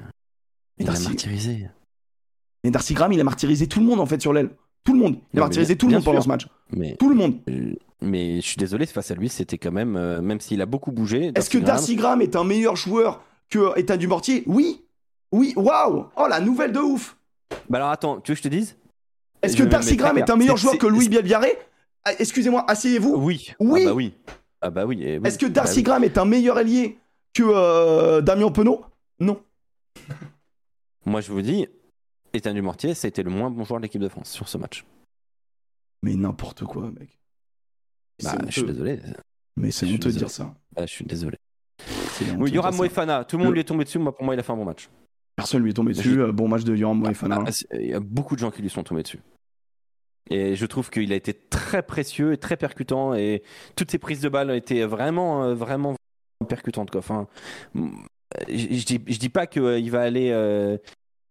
Il 0.78 0.86
l'a 0.86 0.98
martyrisé. 0.98 1.68
Mais 2.64 2.70
Darcy 2.70 2.94
Graham, 2.94 3.12
il 3.12 3.20
a 3.20 3.24
martyrisé 3.24 3.66
tout 3.66 3.80
le 3.80 3.86
monde 3.86 4.00
en 4.00 4.06
fait 4.06 4.22
sur 4.22 4.32
l'aile. 4.32 4.48
Tout 4.84 4.92
le 4.92 4.98
monde. 4.98 5.16
Il 5.32 5.38
a 5.38 5.42
martyrisé 5.42 5.76
tout 5.76 5.86
le 5.88 5.94
monde 5.94 6.04
pendant 6.04 6.20
ce 6.20 6.28
match. 6.28 6.46
Mais, 6.70 6.96
Tout 6.96 7.08
le 7.08 7.14
monde. 7.14 7.38
euh, 7.48 7.72
mais 8.02 8.36
je 8.36 8.46
suis 8.46 8.56
désolé, 8.56 8.84
face 8.86 9.10
à 9.10 9.14
lui, 9.14 9.28
c'était 9.30 9.56
quand 9.58 9.72
même, 9.72 9.96
euh, 9.96 10.20
même 10.20 10.40
s'il 10.40 10.60
a 10.60 10.66
beaucoup 10.66 10.92
bougé. 10.92 11.32
Est-ce 11.34 11.48
que 11.50 11.58
Darcy 11.58 11.96
Graham 11.96 12.20
est 12.20 12.36
un 12.36 12.44
meilleur 12.44 12.76
joueur 12.76 13.22
que 13.50 13.78
Ethan 13.78 13.96
Dumortier? 13.96 14.42
Oui. 14.46 14.82
Oui. 15.32 15.52
Waouh 15.56 16.06
Oh 16.16 16.26
la 16.28 16.40
nouvelle 16.40 16.72
de 16.72 16.78
ouf 16.80 17.16
Bah 17.70 17.78
alors 17.78 17.90
attends, 17.90 18.20
tu 18.20 18.30
veux 18.32 18.34
que 18.34 18.38
je 18.38 18.42
te 18.42 18.54
dise? 18.54 18.76
Est-ce 19.42 19.56
que 19.56 19.62
Darcy 19.62 19.96
Graham 19.96 20.18
est 20.18 20.30
un 20.30 20.36
meilleur 20.36 20.56
joueur 20.56 20.78
que 20.78 20.86
Louis 20.86 21.08
Bielbiaré 21.08 21.58
Ah, 22.04 22.12
Excusez-moi, 22.18 22.64
asseyez-vous. 22.68 23.14
Oui. 23.16 23.52
Oui. 23.60 23.82
Ah 23.82 23.88
bah 23.88 23.94
oui. 23.94 24.14
Ah 24.60 24.70
bah 24.70 24.86
oui. 24.86 25.00
eh 25.02 25.18
oui. 25.18 25.26
Est-ce 25.26 25.38
que 25.38 25.46
Bah 25.46 25.52
Darcy 25.52 25.78
oui. 25.78 25.82
Graham 25.82 26.04
est 26.04 26.18
un 26.18 26.24
meilleur 26.24 26.58
ailier 26.58 26.98
que 27.34 27.42
euh, 27.44 28.20
Damien 28.20 28.50
Penaud? 28.50 28.82
Non. 29.20 29.40
Moi, 31.06 31.20
je 31.20 31.30
vous 31.32 31.42
dis, 31.42 31.66
Étienne 32.34 32.54
Dumortier, 32.54 32.94
c'était 32.94 33.22
le 33.22 33.30
moins 33.30 33.50
bon 33.50 33.64
joueur 33.64 33.80
de 33.80 33.84
l'équipe 33.84 34.00
de 34.02 34.08
France 34.08 34.30
sur 34.30 34.48
ce 34.48 34.58
match. 34.58 34.84
Mais 36.02 36.14
n'importe 36.14 36.64
quoi, 36.64 36.90
mec. 36.90 37.18
Bah, 38.22 38.36
C'est 38.40 38.46
je 38.46 38.50
suis 38.52 38.62
désolé. 38.64 39.00
Mais 39.56 39.70
c'est 39.70 39.86
honteux 39.86 40.12
de 40.12 40.18
dire 40.18 40.30
ça. 40.30 40.54
Ah, 40.76 40.84
je 40.86 40.92
suis 40.92 41.04
désolé. 41.04 41.36
Oui, 42.38 42.50
Yoram 42.50 42.72
ça. 42.72 42.78
Moefana, 42.78 43.24
tout 43.24 43.36
le 43.36 43.44
monde 43.44 43.52
Le- 43.52 43.54
lui 43.54 43.60
est 43.60 43.64
tombé 43.64 43.84
dessus. 43.84 43.98
Moi, 43.98 44.14
pour 44.14 44.24
moi, 44.24 44.34
il 44.34 44.40
a 44.40 44.42
fait 44.42 44.52
un 44.52 44.56
bon 44.56 44.64
match. 44.64 44.88
Personne 45.36 45.62
lui 45.62 45.70
est 45.70 45.74
tombé 45.74 45.92
dessus. 45.92 46.20
euh, 46.20 46.32
Bon 46.32 46.46
match 46.48 46.62
de 46.64 46.76
Yoram 46.76 46.98
Moefana. 46.98 47.42
Ah, 47.46 47.52
c'est- 47.52 47.66
Il 47.80 47.88
y 47.88 47.94
a 47.94 48.00
beaucoup 48.00 48.34
de 48.34 48.40
gens 48.40 48.50
qui 48.50 48.62
lui 48.62 48.70
sont 48.70 48.82
tombés 48.82 49.02
dessus. 49.02 49.20
Et 50.30 50.56
je 50.56 50.66
trouve 50.66 50.90
qu'il 50.90 51.12
a 51.12 51.16
été 51.16 51.34
très 51.34 51.82
précieux 51.82 52.32
et 52.32 52.38
très 52.38 52.56
percutant. 52.56 53.14
Et 53.14 53.42
toutes 53.76 53.90
ses 53.90 53.98
prises 53.98 54.20
de 54.20 54.28
balles 54.28 54.50
ont 54.50 54.54
été 54.54 54.84
vraiment, 54.84 55.44
euh, 55.44 55.54
vraiment 55.54 55.94
percutantes. 56.48 56.90
Quoi. 56.90 57.00
Enfin, 57.00 57.26
je, 57.74 57.82
je 58.48 58.84
dis, 58.86 59.00
je 59.06 59.18
dis 59.18 59.28
pas 59.28 59.46
qu'il 59.46 59.90
va 59.90 60.02
aller. 60.02 60.30
euh, 60.30 60.78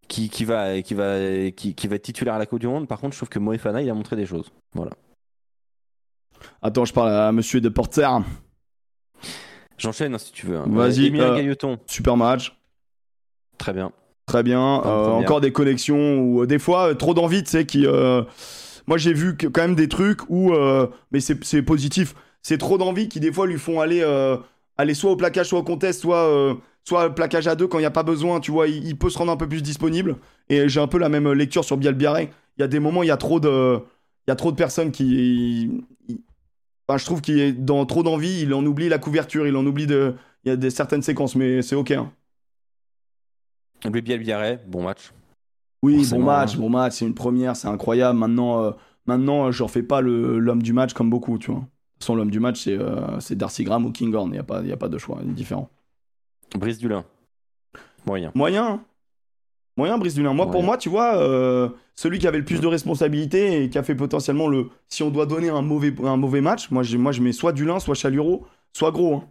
qui, 0.08 0.30
qui 0.30 0.46
va, 0.46 0.82
qui, 0.82 0.94
va, 0.94 1.18
qui, 1.52 1.74
qui 1.76 1.88
va 1.88 1.96
être 1.96 2.04
titulaire 2.04 2.36
à 2.36 2.40
la 2.40 2.46
Coupe 2.46 2.60
du 2.60 2.68
Monde. 2.68 2.88
Par 2.88 3.00
contre, 3.00 3.14
je 3.14 3.20
trouve 3.20 3.30
que 3.30 3.40
Moefana, 3.40 3.82
il 3.82 3.90
a 3.90 3.94
montré 3.94 4.16
des 4.16 4.26
choses. 4.26 4.52
Voilà. 4.74 4.92
Attends, 6.62 6.86
je 6.86 6.94
parle 6.94 7.10
à 7.10 7.32
monsieur 7.32 7.62
de 7.62 7.70
Porter. 7.70 8.08
J'enchaîne 9.78 10.14
hein, 10.14 10.18
si 10.18 10.32
tu 10.32 10.46
veux. 10.46 10.58
hein. 10.58 10.66
Vas-y, 10.68 11.08
Emilien 11.08 11.36
euh, 11.36 11.76
Super 11.88 12.18
match. 12.18 12.56
très 13.58 13.74
bien. 13.74 13.92
Très 14.26 14.44
bien. 14.44 14.82
Euh, 14.86 15.08
encore 15.10 15.42
des 15.42 15.52
connexions 15.52 16.20
ou 16.20 16.44
euh, 16.44 16.48
des 16.48 16.60
fois 16.60 16.92
euh, 16.92 16.94
trop 16.94 17.14
d'envie, 17.14 17.44
tu 17.44 17.50
sais, 17.50 17.66
qui. 17.66 17.86
Moi, 18.88 18.98
j'ai 18.98 19.14
vu 19.14 19.38
que, 19.38 19.48
quand 19.48 19.62
même 19.62 19.76
des 19.76 19.90
trucs 19.90 20.30
où. 20.30 20.54
Mais 21.12 21.20
c'est 21.20 21.62
positif. 21.62 22.16
C'est 22.42 22.58
trop 22.58 22.78
d'envie 22.78 23.08
qui, 23.10 23.20
des 23.20 23.32
fois, 23.32 23.48
lui 23.48 23.58
font 23.58 23.80
aller, 23.80 24.04
aller 24.78 24.94
soit 24.94 25.12
au 25.12 25.16
plaquage, 25.16 25.48
soit 25.48 25.60
au 25.60 25.64
contest, 25.64 26.02
soit, 26.02 26.58
soit 26.86 27.08
au 27.08 27.12
plaquage 27.12 27.48
à 27.48 27.56
deux 27.56 27.68
quand 27.68 27.78
il 27.78 27.82
n'y 27.82 27.86
a 27.88 27.92
pas 27.92 28.04
besoin. 28.04 28.40
Tu 28.40 28.52
vois, 28.52 28.68
il, 28.68 28.86
il 28.88 28.98
peut 28.98 29.10
se 29.10 29.18
rendre 29.18 29.32
un 29.32 29.38
peu 29.38 29.48
plus 29.48 29.62
disponible. 29.62 30.18
Et 30.50 30.68
j'ai 30.70 30.80
un 30.80 30.88
peu 30.88 30.98
la 30.98 31.10
même 31.10 31.32
lecture 31.32 31.64
sur 31.64 31.78
Biel 31.78 31.96
Biarré. 31.96 32.30
Il 32.58 32.62
y 32.62 32.64
a 32.64 32.68
des 32.68 32.80
moments, 32.80 33.04
il 33.04 33.08
y 33.08 33.12
a 33.12 33.18
trop 33.18 33.40
de. 33.40 33.80
Il 34.28 34.30
y 34.30 34.32
a 34.32 34.36
trop 34.36 34.52
de 34.52 34.58
personnes 34.58 34.92
qui. 34.92 35.72
il- 36.08 36.22
Enfin, 36.88 36.98
je 36.98 37.06
trouve 37.06 37.22
qu'il 37.22 37.40
est 37.40 37.54
dans 37.54 37.86
trop 37.86 38.04
d'envie, 38.04 38.42
il 38.42 38.54
en 38.54 38.66
oublie 38.66 38.90
la 38.90 38.98
couverture, 39.00 39.48
il 39.48 39.56
en 39.56 39.66
oublie 39.66 39.88
de. 39.88 40.16
Il 40.44 40.50
y 40.50 40.52
a 40.52 40.58
des 40.58 40.70
certaines 40.70 41.02
séquences, 41.02 41.36
mais 41.36 41.62
c'est 41.62 41.76
ok. 41.76 41.92
hein. 41.92 42.12
Louis 43.86 44.02
Bielbiaré, 44.02 44.60
bon 44.68 44.84
match. 44.84 45.12
Oui, 45.82 46.06
bon 46.10 46.22
match, 46.24 46.56
hein. 46.56 46.60
bon 46.60 46.70
match, 46.70 46.94
c'est 46.94 47.06
une 47.06 47.14
première, 47.16 47.56
c'est 47.56 47.68
incroyable. 47.68 48.18
Maintenant, 48.18 48.62
euh, 48.64 48.72
maintenant, 49.06 49.48
euh, 49.48 49.52
je 49.52 49.64
refais 49.64 49.84
pas 49.84 50.00
le- 50.02 50.40
l'homme 50.40 50.62
du 50.62 50.72
match 50.74 50.94
comme 50.94 51.10
beaucoup, 51.10 51.38
tu 51.38 51.52
vois. 51.52 51.60
De 51.60 51.66
toute 51.66 52.04
façon, 52.04 52.16
l'homme 52.16 52.32
du 52.32 52.40
match, 52.40 52.62
c'est 52.64 52.78
euh, 52.78 53.18
Darcy 53.32 53.64
Graham 53.64 53.86
ou 53.86 53.92
Kinghorn, 53.92 54.30
il 54.30 54.34
n'y 54.34 54.38
a, 54.40 54.44
pas- 54.44 54.62
y 54.62 54.72
a 54.72 54.78
pas 54.78 54.88
de 54.90 54.98
choix, 54.98 55.20
il 55.24 55.30
est 55.30 55.34
différent. 55.34 55.70
Brice 56.56 56.78
Dulin, 56.78 57.04
moyen. 58.06 58.32
Moyen, 58.36 58.66
hein. 58.66 58.84
moyen, 59.78 59.98
Brice 59.98 60.14
Dulin. 60.16 60.34
Moi, 60.34 60.50
pour 60.50 60.64
moi, 60.64 60.78
tu 60.78 60.90
vois, 60.90 61.18
euh, 61.18 61.70
celui 61.96 62.20
qui 62.20 62.28
avait 62.28 62.38
le 62.38 62.46
plus 62.46 62.62
de 62.62 62.68
responsabilités 62.68 63.64
et 63.64 63.70
qui 63.70 63.78
a 63.78 63.84
fait 63.84 63.96
potentiellement 63.96 64.48
le. 64.48 64.70
Si 64.88 65.04
on 65.04 65.10
doit 65.10 65.26
donner 65.26 65.50
un 65.50 65.62
mauvais, 65.62 65.94
un 66.04 66.18
mauvais 66.18 66.42
match, 66.42 66.70
moi, 66.72 66.84
moi, 66.98 67.12
je 67.12 67.22
mets 67.22 67.32
soit 67.32 67.54
Dulin, 67.54 67.80
soit 67.80 67.96
Chaluro, 67.96 68.46
soit 68.72 68.92
Gros. 68.92 69.16
hein. 69.16 69.28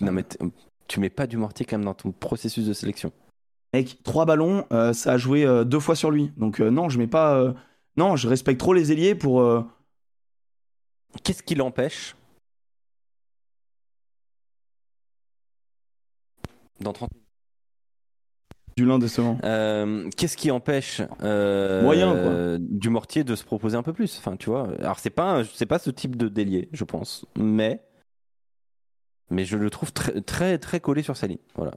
Non, 0.00 0.12
mais 0.12 0.24
tu 0.88 1.00
mets 1.00 1.10
pas 1.10 1.26
du 1.26 1.36
mortier 1.36 1.66
quand 1.66 1.76
même 1.76 1.84
dans 1.84 1.94
ton 1.94 2.10
processus 2.10 2.66
de 2.66 2.72
sélection. 2.72 3.12
Mec, 3.74 4.02
trois 4.02 4.24
ballons, 4.24 4.64
euh, 4.72 4.94
ça 4.94 5.12
a 5.12 5.18
joué 5.18 5.44
euh, 5.44 5.64
deux 5.64 5.78
fois 5.78 5.94
sur 5.94 6.10
lui. 6.10 6.32
Donc, 6.38 6.60
non, 6.60 6.88
je 6.88 6.98
mets 6.98 7.06
pas. 7.06 7.54
Non, 7.98 8.16
je 8.16 8.26
respecte 8.26 8.58
trop 8.58 8.72
les 8.72 8.92
ailiers 8.92 9.14
pour. 9.14 9.44
Qu'est-ce 11.22 11.42
qui 11.42 11.54
l'empêche 11.54 12.14
dans 16.80 16.92
30 16.92 17.10
Dulin 18.76 18.98
décevant. 18.98 19.38
Euh, 19.44 20.08
Qu'est-ce 20.16 20.36
qui 20.36 20.50
empêche 20.50 21.02
euh, 21.22 21.82
Moyen, 21.82 22.12
quoi. 22.12 22.58
du 22.60 22.88
mortier 22.88 23.24
de 23.24 23.34
se 23.34 23.44
proposer 23.44 23.76
un 23.76 23.82
peu 23.82 23.92
plus? 23.92 24.16
Enfin, 24.18 24.36
tu 24.36 24.48
vois. 24.48 24.68
Alors, 24.78 24.98
c'est 24.98 25.10
pas, 25.10 25.42
c'est 25.54 25.66
pas 25.66 25.78
ce 25.78 25.90
type 25.90 26.16
de 26.16 26.28
délié, 26.28 26.68
je 26.72 26.84
pense, 26.84 27.26
mais 27.36 27.82
mais 29.28 29.44
je 29.44 29.56
le 29.56 29.70
trouve 29.70 29.92
très 29.92 30.20
très 30.22 30.58
très 30.58 30.80
collé 30.80 31.02
sur 31.02 31.16
sa 31.16 31.26
ligne. 31.26 31.38
Voilà. 31.54 31.72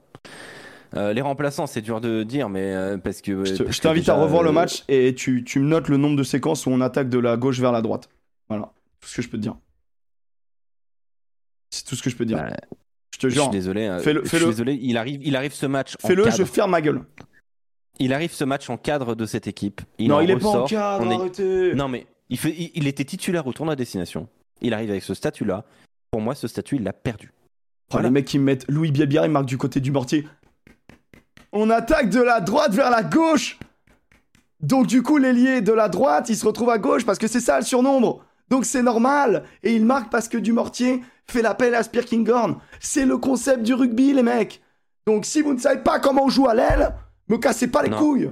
Euh, 0.96 1.12
les 1.12 1.20
remplaçants, 1.20 1.66
c'est 1.66 1.82
dur 1.82 2.00
de 2.00 2.22
dire, 2.22 2.48
mais 2.48 2.72
euh, 2.72 2.96
parce 2.98 3.20
que 3.20 3.44
Je 3.44 3.80
t'invite 3.80 4.08
à 4.08 4.14
revoir 4.14 4.42
le 4.44 4.52
match 4.52 4.84
et 4.88 5.14
tu, 5.14 5.42
tu 5.44 5.58
me 5.58 5.66
notes 5.66 5.88
le 5.88 5.96
nombre 5.96 6.16
de 6.16 6.22
séquences 6.22 6.66
où 6.66 6.70
on 6.70 6.80
attaque 6.80 7.08
de 7.08 7.18
la 7.18 7.36
gauche 7.36 7.58
vers 7.60 7.72
la 7.72 7.82
droite. 7.82 8.08
Voilà, 8.48 8.72
tout 9.00 9.08
ce 9.08 9.16
que 9.16 9.22
je 9.22 9.28
peux 9.28 9.36
te 9.36 9.42
dire. 9.42 9.56
C'est 11.70 11.84
tout 11.84 11.96
ce 11.96 12.02
que 12.02 12.10
je 12.10 12.16
peux 12.16 12.24
te 12.24 12.28
dire. 12.28 12.36
bah, 12.38 12.56
je 13.14 13.18
te 13.18 13.26
je 13.28 13.32
suis 13.34 13.40
jure. 13.42 13.50
désolé. 13.50 13.86
euh, 13.86 13.98
Fais-le- 14.00 14.22
je 14.24 14.28
suis 14.28 14.38
fais-le. 14.38 14.50
désolé. 14.50 14.78
Il 14.82 14.96
arrive, 14.96 15.20
il 15.24 15.36
arrive 15.36 15.52
ce 15.54 15.66
match. 15.66 15.94
en 16.02 16.08
Fais-le, 16.08 16.30
je 16.30 16.44
ferme 16.44 16.70
ma 16.72 16.80
gueule. 16.80 17.02
Il 18.00 18.12
arrive 18.12 18.32
ce 18.32 18.44
match 18.44 18.68
en 18.70 18.76
cadre 18.76 19.14
de 19.14 19.24
cette 19.26 19.46
équipe. 19.46 19.80
Il 19.98 20.08
non, 20.08 20.20
il 20.20 20.30
est 20.30 20.36
pas 20.36 20.48
en 20.48 20.64
cadre, 20.66 21.06
On 21.06 21.10
est- 21.10 21.14
arrêtez. 21.14 21.74
Non, 21.74 21.88
mais 21.88 22.06
il, 22.28 22.38
fait, 22.38 22.50
il, 22.56 22.70
il 22.74 22.86
était 22.88 23.04
titulaire 23.04 23.46
au 23.46 23.52
tournoi 23.52 23.74
à 23.74 23.76
destination. 23.76 24.28
Il 24.60 24.74
arrive 24.74 24.90
avec 24.90 25.02
ce 25.02 25.14
statut-là. 25.14 25.64
Pour 26.10 26.20
moi, 26.20 26.34
ce 26.34 26.48
statut, 26.48 26.76
il 26.76 26.82
l'a 26.82 26.92
perdu. 26.92 27.32
Oh, 27.92 27.98
les 28.00 28.10
mecs 28.10 28.24
qui 28.24 28.38
me 28.38 28.44
mettent 28.44 28.64
Louis 28.68 28.90
Biabière, 28.90 29.24
il 29.24 29.30
marque 29.30 29.46
du 29.46 29.58
côté 29.58 29.78
du 29.80 29.92
mortier. 29.92 30.26
On 31.52 31.70
attaque 31.70 32.10
de 32.10 32.20
la 32.20 32.40
droite 32.40 32.72
vers 32.74 32.90
la 32.90 33.02
gauche. 33.02 33.58
Donc 34.60 34.86
du 34.86 35.02
coup, 35.02 35.18
l'ailier 35.18 35.60
de 35.60 35.72
la 35.72 35.88
droite, 35.88 36.28
il 36.30 36.36
se 36.36 36.46
retrouve 36.46 36.70
à 36.70 36.78
gauche 36.78 37.04
parce 37.04 37.18
que 37.18 37.26
c'est 37.28 37.40
ça 37.40 37.58
le 37.58 37.64
surnombre. 37.64 38.24
Donc 38.48 38.64
c'est 38.64 38.82
normal. 38.82 39.44
Et 39.62 39.74
il 39.74 39.84
marque 39.84 40.10
parce 40.10 40.28
que 40.28 40.38
du 40.38 40.52
mortier 40.52 41.02
fait 41.28 41.42
l'appel 41.42 41.74
à 41.74 41.82
Spierkinghorn. 41.82 42.56
C'est 42.80 43.06
le 43.06 43.18
concept 43.18 43.62
du 43.62 43.74
rugby, 43.74 44.12
les 44.12 44.22
mecs. 44.22 44.62
Donc 45.06 45.24
si 45.24 45.42
vous 45.42 45.52
ne 45.54 45.58
savez 45.58 45.80
pas 45.82 45.98
comment 46.00 46.24
on 46.24 46.28
joue 46.28 46.48
à 46.48 46.54
l'aile, 46.54 46.94
me 47.28 47.36
cassez 47.38 47.68
pas 47.68 47.82
les 47.82 47.90
Non. 47.90 47.98
couilles. 47.98 48.30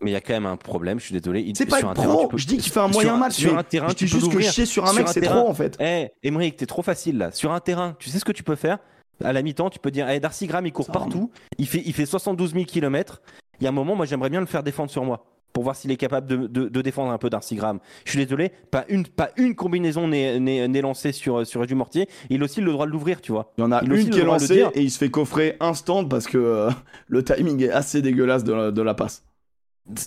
Mais 0.00 0.10
il 0.10 0.14
y 0.14 0.16
a 0.16 0.20
quand 0.20 0.32
même 0.32 0.46
un 0.46 0.56
problème, 0.56 0.98
je 0.98 1.04
suis 1.06 1.18
désolé. 1.18 1.42
Il- 1.42 1.56
C'est 1.56 1.64
pas 1.64 1.78
un 1.84 1.94
pro. 1.94 2.26
peux- 2.26 2.36
Je 2.36 2.46
dis 2.46 2.56
qu'il 2.58 2.72
fait 2.72 2.80
un 2.80 2.88
moyen 2.88 3.16
match. 3.16 3.34
Sur 3.34 3.56
un 3.56 3.62
terrain, 3.62 3.88
je 3.88 3.94
tu 3.94 4.04
dis 4.06 4.10
peux 4.12 4.18
juste 4.18 4.32
que 4.32 4.40
chier 4.40 4.66
sur 4.66 4.82
un 4.84 4.88
Sur 4.88 4.96
mec, 4.98 5.08
un 5.08 5.12
c'est 5.12 5.20
trop 5.20 5.48
en 5.48 5.54
fait. 5.54 5.76
Eh, 5.80 6.08
Emmerich, 6.24 6.56
t'es 6.56 6.66
trop 6.66 6.82
facile 6.82 7.18
là. 7.18 7.30
Sur 7.30 7.52
un 7.52 7.60
terrain, 7.60 7.94
tu 8.00 8.10
sais 8.10 8.18
ce 8.18 8.24
que 8.24 8.32
tu 8.32 8.42
peux 8.42 8.56
faire? 8.56 8.78
À 9.22 9.32
la 9.32 9.42
mi-temps, 9.42 9.70
tu 9.70 9.78
peux 9.78 9.92
dire, 9.92 10.08
eh, 10.10 10.18
Darcy 10.18 10.48
Graham, 10.48 10.66
il 10.66 10.72
court 10.72 10.86
Ça, 10.86 10.92
partout. 10.92 11.30
Il 11.58 11.68
fait, 11.68 11.82
il 11.86 11.92
fait 11.92 12.06
72 12.06 12.52
000 12.52 12.64
km. 12.64 13.22
Il 13.60 13.64
y 13.64 13.66
a 13.66 13.68
un 13.68 13.72
moment, 13.72 13.94
moi, 13.94 14.04
j'aimerais 14.04 14.30
bien 14.30 14.40
le 14.40 14.46
faire 14.46 14.64
défendre 14.64 14.90
sur 14.90 15.04
moi. 15.04 15.24
Pour 15.52 15.64
voir 15.64 15.76
s'il 15.76 15.90
est 15.90 15.96
capable 15.96 16.26
de, 16.26 16.46
de, 16.46 16.68
de, 16.68 16.82
défendre 16.82 17.12
un 17.12 17.18
peu 17.18 17.30
Darcy 17.30 17.56
Graham. 17.56 17.78
Je 18.04 18.10
suis 18.10 18.18
désolé, 18.18 18.52
pas 18.70 18.84
une, 18.88 19.06
pas 19.06 19.30
une 19.36 19.54
combinaison 19.54 20.08
n'est 20.08 20.82
lancée 20.82 21.12
sur, 21.12 21.46
sur 21.46 21.66
du 21.66 21.74
mortier. 21.74 22.08
Il 22.30 22.42
a 22.42 22.44
aussi 22.44 22.60
le 22.60 22.72
droit 22.72 22.86
de 22.86 22.90
l'ouvrir, 22.90 23.20
tu 23.20 23.32
vois. 23.32 23.52
Il 23.58 23.62
y 23.62 23.64
en 23.64 23.72
a 23.72 23.82
une 23.82 24.10
qui 24.10 24.18
est 24.18 24.24
lancée 24.24 24.64
et 24.74 24.82
il 24.82 24.90
se 24.90 24.98
fait 24.98 25.10
coffrer 25.10 25.56
instant 25.60 26.04
parce 26.04 26.26
que 26.26 26.38
euh, 26.38 26.70
le 27.08 27.22
timing 27.22 27.62
est 27.62 27.70
assez 27.70 28.02
dégueulasse 28.02 28.44
de 28.44 28.52
la, 28.52 28.70
de 28.70 28.82
la 28.82 28.94
passe. 28.94 29.24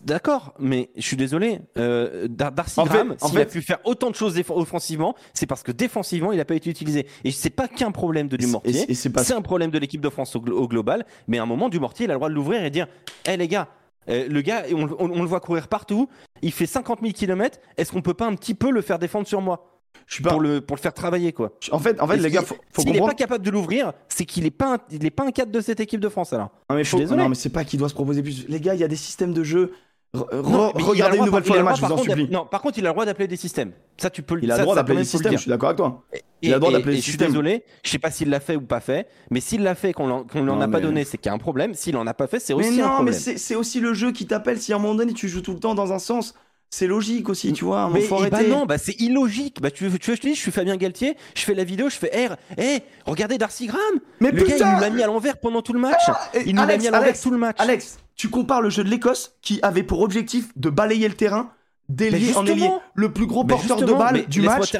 D'accord, 0.06 0.54
mais 0.58 0.90
je 0.96 1.02
suis 1.02 1.18
désolé. 1.18 1.60
Euh, 1.78 2.28
Darcy 2.30 2.82
Graham, 2.86 3.16
s'il 3.22 3.40
a 3.40 3.46
pu 3.46 3.62
faire 3.62 3.80
autant 3.84 4.10
de 4.10 4.16
choses 4.16 4.42
offensivement, 4.50 5.16
c'est 5.34 5.48
parce 5.48 5.64
que 5.64 5.74
défensivement, 5.74 6.32
il 6.32 6.38
n'a 6.38 6.46
pas 6.46 6.56
été 6.56 6.70
utilisé. 6.70 7.06
Et 7.26 7.32
c'est 7.32 7.50
pas 7.50 7.68
qu'un 7.68 7.92
problème 7.92 8.30
de 8.30 8.38
Dumortier, 8.38 8.94
c'est 8.94 9.34
un 9.34 9.42
problème 9.42 9.72
de 9.72 9.78
l'équipe 9.78 10.00
de 10.00 10.10
France 10.10 10.34
au, 10.36 10.40
global. 10.40 11.06
Mais 11.28 11.40
à 11.40 11.44
un 11.44 11.46
moment, 11.46 11.68
Dumortier, 11.68 12.06
il 12.06 12.12
a 12.12 12.14
le 12.14 12.20
droit 12.20 12.30
de 12.30 12.34
l'ouvrir 12.34 12.64
et 12.64 12.70
dire 12.70 12.88
Hé 13.26 13.32
hey, 13.32 13.38
les 13.38 13.50
gars, 13.50 13.68
euh, 14.10 14.28
le 14.28 14.42
gars, 14.42 14.64
on, 14.72 15.08
le 15.08 15.28
voit 15.28 15.40
courir 15.40 15.68
partout, 15.68 16.10
il 16.42 16.52
fait 16.52 16.66
50 16.66 17.00
000 17.02 17.14
km, 17.14 17.60
est-ce 17.78 17.92
qu'on 17.92 18.02
peut 18.02 18.14
pas 18.14 18.26
un 18.26 18.36
petit 18.36 18.54
peu 18.54 18.72
le 18.72 18.82
faire 18.82 19.00
défendre 19.00 19.28
sur 19.28 19.42
moi? 19.42 19.72
Je 20.08 20.16
suis 20.16 20.24
pas... 20.24 20.32
pour, 20.32 20.42
le, 20.42 20.62
pour 20.62 20.76
le 20.76 20.82
faire 20.82 20.94
travailler 20.94 21.34
quoi. 21.34 21.54
En 21.72 21.80
fait, 21.80 22.00
en 22.00 22.08
fait 22.08 22.18
les 22.18 22.30
gars, 22.30 22.42
faut, 22.42 22.56
faut 22.72 22.82
S'il 22.82 22.92
n'est 22.92 23.00
pas 23.00 23.14
capable 23.14 23.44
de 23.44 23.50
l'ouvrir, 23.50 23.94
c'est 24.08 24.26
qu'il 24.26 24.44
n'est 24.44 24.52
pas, 24.52 24.76
un, 24.76 24.78
il 24.92 25.06
est 25.06 25.12
pas 25.12 25.26
un 25.26 25.32
cadre 25.32 25.52
de 25.52 25.62
cette 25.62 25.80
équipe 25.80 26.00
de 26.00 26.10
France 26.10 26.34
alors. 26.34 26.52
Non 26.70 26.76
mais, 26.76 26.84
faut... 26.84 27.00
non, 27.00 27.30
mais 27.30 27.36
c'est 27.36 27.50
pas 27.50 27.64
qu'il 27.64 27.80
doit 27.80 27.90
se 27.90 27.94
proposer 27.94 28.22
plus. 28.22 28.48
Les 28.48 28.60
gars, 28.60 28.76
il 28.76 28.82
y 28.82 28.84
a 28.84 28.88
des 28.88 28.96
systèmes 28.96 29.34
de 29.34 29.44
jeu. 29.44 29.74
Regardez 30.14 31.18
une 31.18 31.26
nouvelle 31.26 31.44
fois 31.44 31.58
le 31.58 31.64
match, 31.64 31.80
je 31.80 31.86
vous 31.86 31.92
en 31.92 31.98
supplie. 31.98 32.30
Non, 32.30 32.46
par 32.46 32.62
contre, 32.62 32.78
il 32.78 32.86
a 32.86 32.90
le 32.90 32.94
droit 32.94 33.06
d'appeler 33.06 33.28
des 33.28 33.36
systèmes. 33.38 33.72
Ça, 33.98 34.10
tu 34.10 34.22
peux 34.22 34.38
Il 34.42 34.52
a 34.52 34.58
le 34.58 34.64
droit 34.64 34.76
d'appeler 34.76 34.98
des 34.98 35.06
systèmes, 35.06 35.34
je 35.34 35.38
suis 35.38 35.50
d'accord 35.50 35.70
avec 35.70 35.78
toi. 35.78 36.04
il 36.42 36.52
a 36.52 36.56
le 36.56 36.60
droit 36.60 36.72
d'appeler 36.72 36.96
des 36.96 37.02
systèmes. 37.02 37.28
Je 37.28 37.34
suis 37.34 37.44
désolé, 37.44 37.64
je 37.84 37.90
sais 37.90 38.00
pas 38.00 38.12
s'il 38.12 38.30
l'a 38.30 38.40
fait 38.40 38.56
ou 38.56 38.62
pas 38.62 38.80
fait, 38.80 39.08
mais 39.30 39.40
s'il 39.40 39.64
l'a 39.64 39.76
fait, 39.76 39.94
qu'on 39.94 40.08
ne 40.08 40.42
lui 40.42 40.50
en 40.50 40.62
a 40.62 40.68
pas 40.68 40.80
donné, 40.80 41.04
c'est 41.04 41.18
qu'il 41.18 41.30
y 41.30 41.32
a 41.32 41.34
un 41.34 41.40
problème. 41.40 41.74
S'il 41.74 41.98
en 41.98 42.08
a 42.08 42.14
pas 42.14 42.28
fait, 42.28 42.40
c'est 42.40 42.54
aussi 42.54 42.82
un 42.82 42.88
problème. 42.88 43.14
Mais 43.14 43.20
non, 43.22 43.34
mais 43.34 43.38
c'est 43.38 43.56
aussi 43.56 43.80
le 43.80 43.94
jeu 43.94 44.12
qui 44.12 44.26
t'appelle. 44.26 44.60
Si 44.60 44.74
à 44.74 44.78
un 44.78 44.80
moment 44.80 44.96
donné, 44.96 45.14
tu 45.14 45.28
joues 45.28 45.42
tout 45.42 45.54
le 45.54 45.60
temps 45.60 45.76
dans 45.76 45.94
un 45.94 46.00
sens, 46.00 46.34
c'est 46.76 46.88
logique 46.88 47.30
aussi, 47.30 47.54
tu 47.54 47.64
vois. 47.64 47.90
Mais 47.90 48.06
bah 48.30 48.44
non, 48.44 48.66
bah 48.66 48.78
c'est 48.78 49.00
illogique. 49.00 49.62
Bah 49.62 49.72
tu 49.72 49.88
veux, 49.88 49.98
tu 49.98 50.10
veux, 50.10 50.16
je 50.18 50.22
te 50.22 50.28
dis, 50.28 50.36
je 50.36 50.42
suis 50.42 50.52
Fabien 50.52 50.76
Galtier, 50.76 51.16
je 51.34 51.42
fais 51.44 51.54
la 51.54 51.64
vidéo, 51.64 51.90
je 51.90 51.96
fais 51.96 52.28
R. 52.28 52.36
Eh, 52.58 52.80
regardez 53.06 53.38
Darcy 53.38 53.68
Graham. 53.68 54.00
Mais 54.20 54.32
le 54.32 54.44
gars, 54.44 54.58
il 54.58 54.66
nous 54.66 54.82
l'a 54.82 54.90
mis 54.90 55.02
à 55.02 55.08
l'envers 55.08 55.38
pendant 55.38 55.62
tout 55.62 55.72
le 55.72 55.80
match. 55.80 56.02
Ah, 56.08 56.20
il 56.46 56.54
nous 56.54 56.66
l'a 56.66 56.78
mis 56.78 56.88
à 56.88 56.92
l'envers 56.92 57.18
tout 57.18 57.32
le 57.32 57.38
match. 57.38 57.56
Alex, 57.60 57.98
tu 58.18 58.30
compares 58.30 58.62
le 58.62 58.70
jeu 58.70 58.84
de 58.84 58.90
l'Écosse 58.90 59.38
qui 59.42 59.60
avait 59.62 59.84
pour 59.84 60.02
objectif 60.02 60.50
de 60.58 60.70
balayer 60.70 61.08
le 61.08 61.14
terrain 61.14 61.52
d'ailier 61.88 62.36
en 62.36 62.46
ailier. 62.46 62.70
Le 62.94 63.14
plus 63.14 63.26
gros 63.26 63.46
porteur 63.46 63.78
de 63.78 63.94
balle 63.94 64.26
du 64.26 64.42
match, 64.42 64.76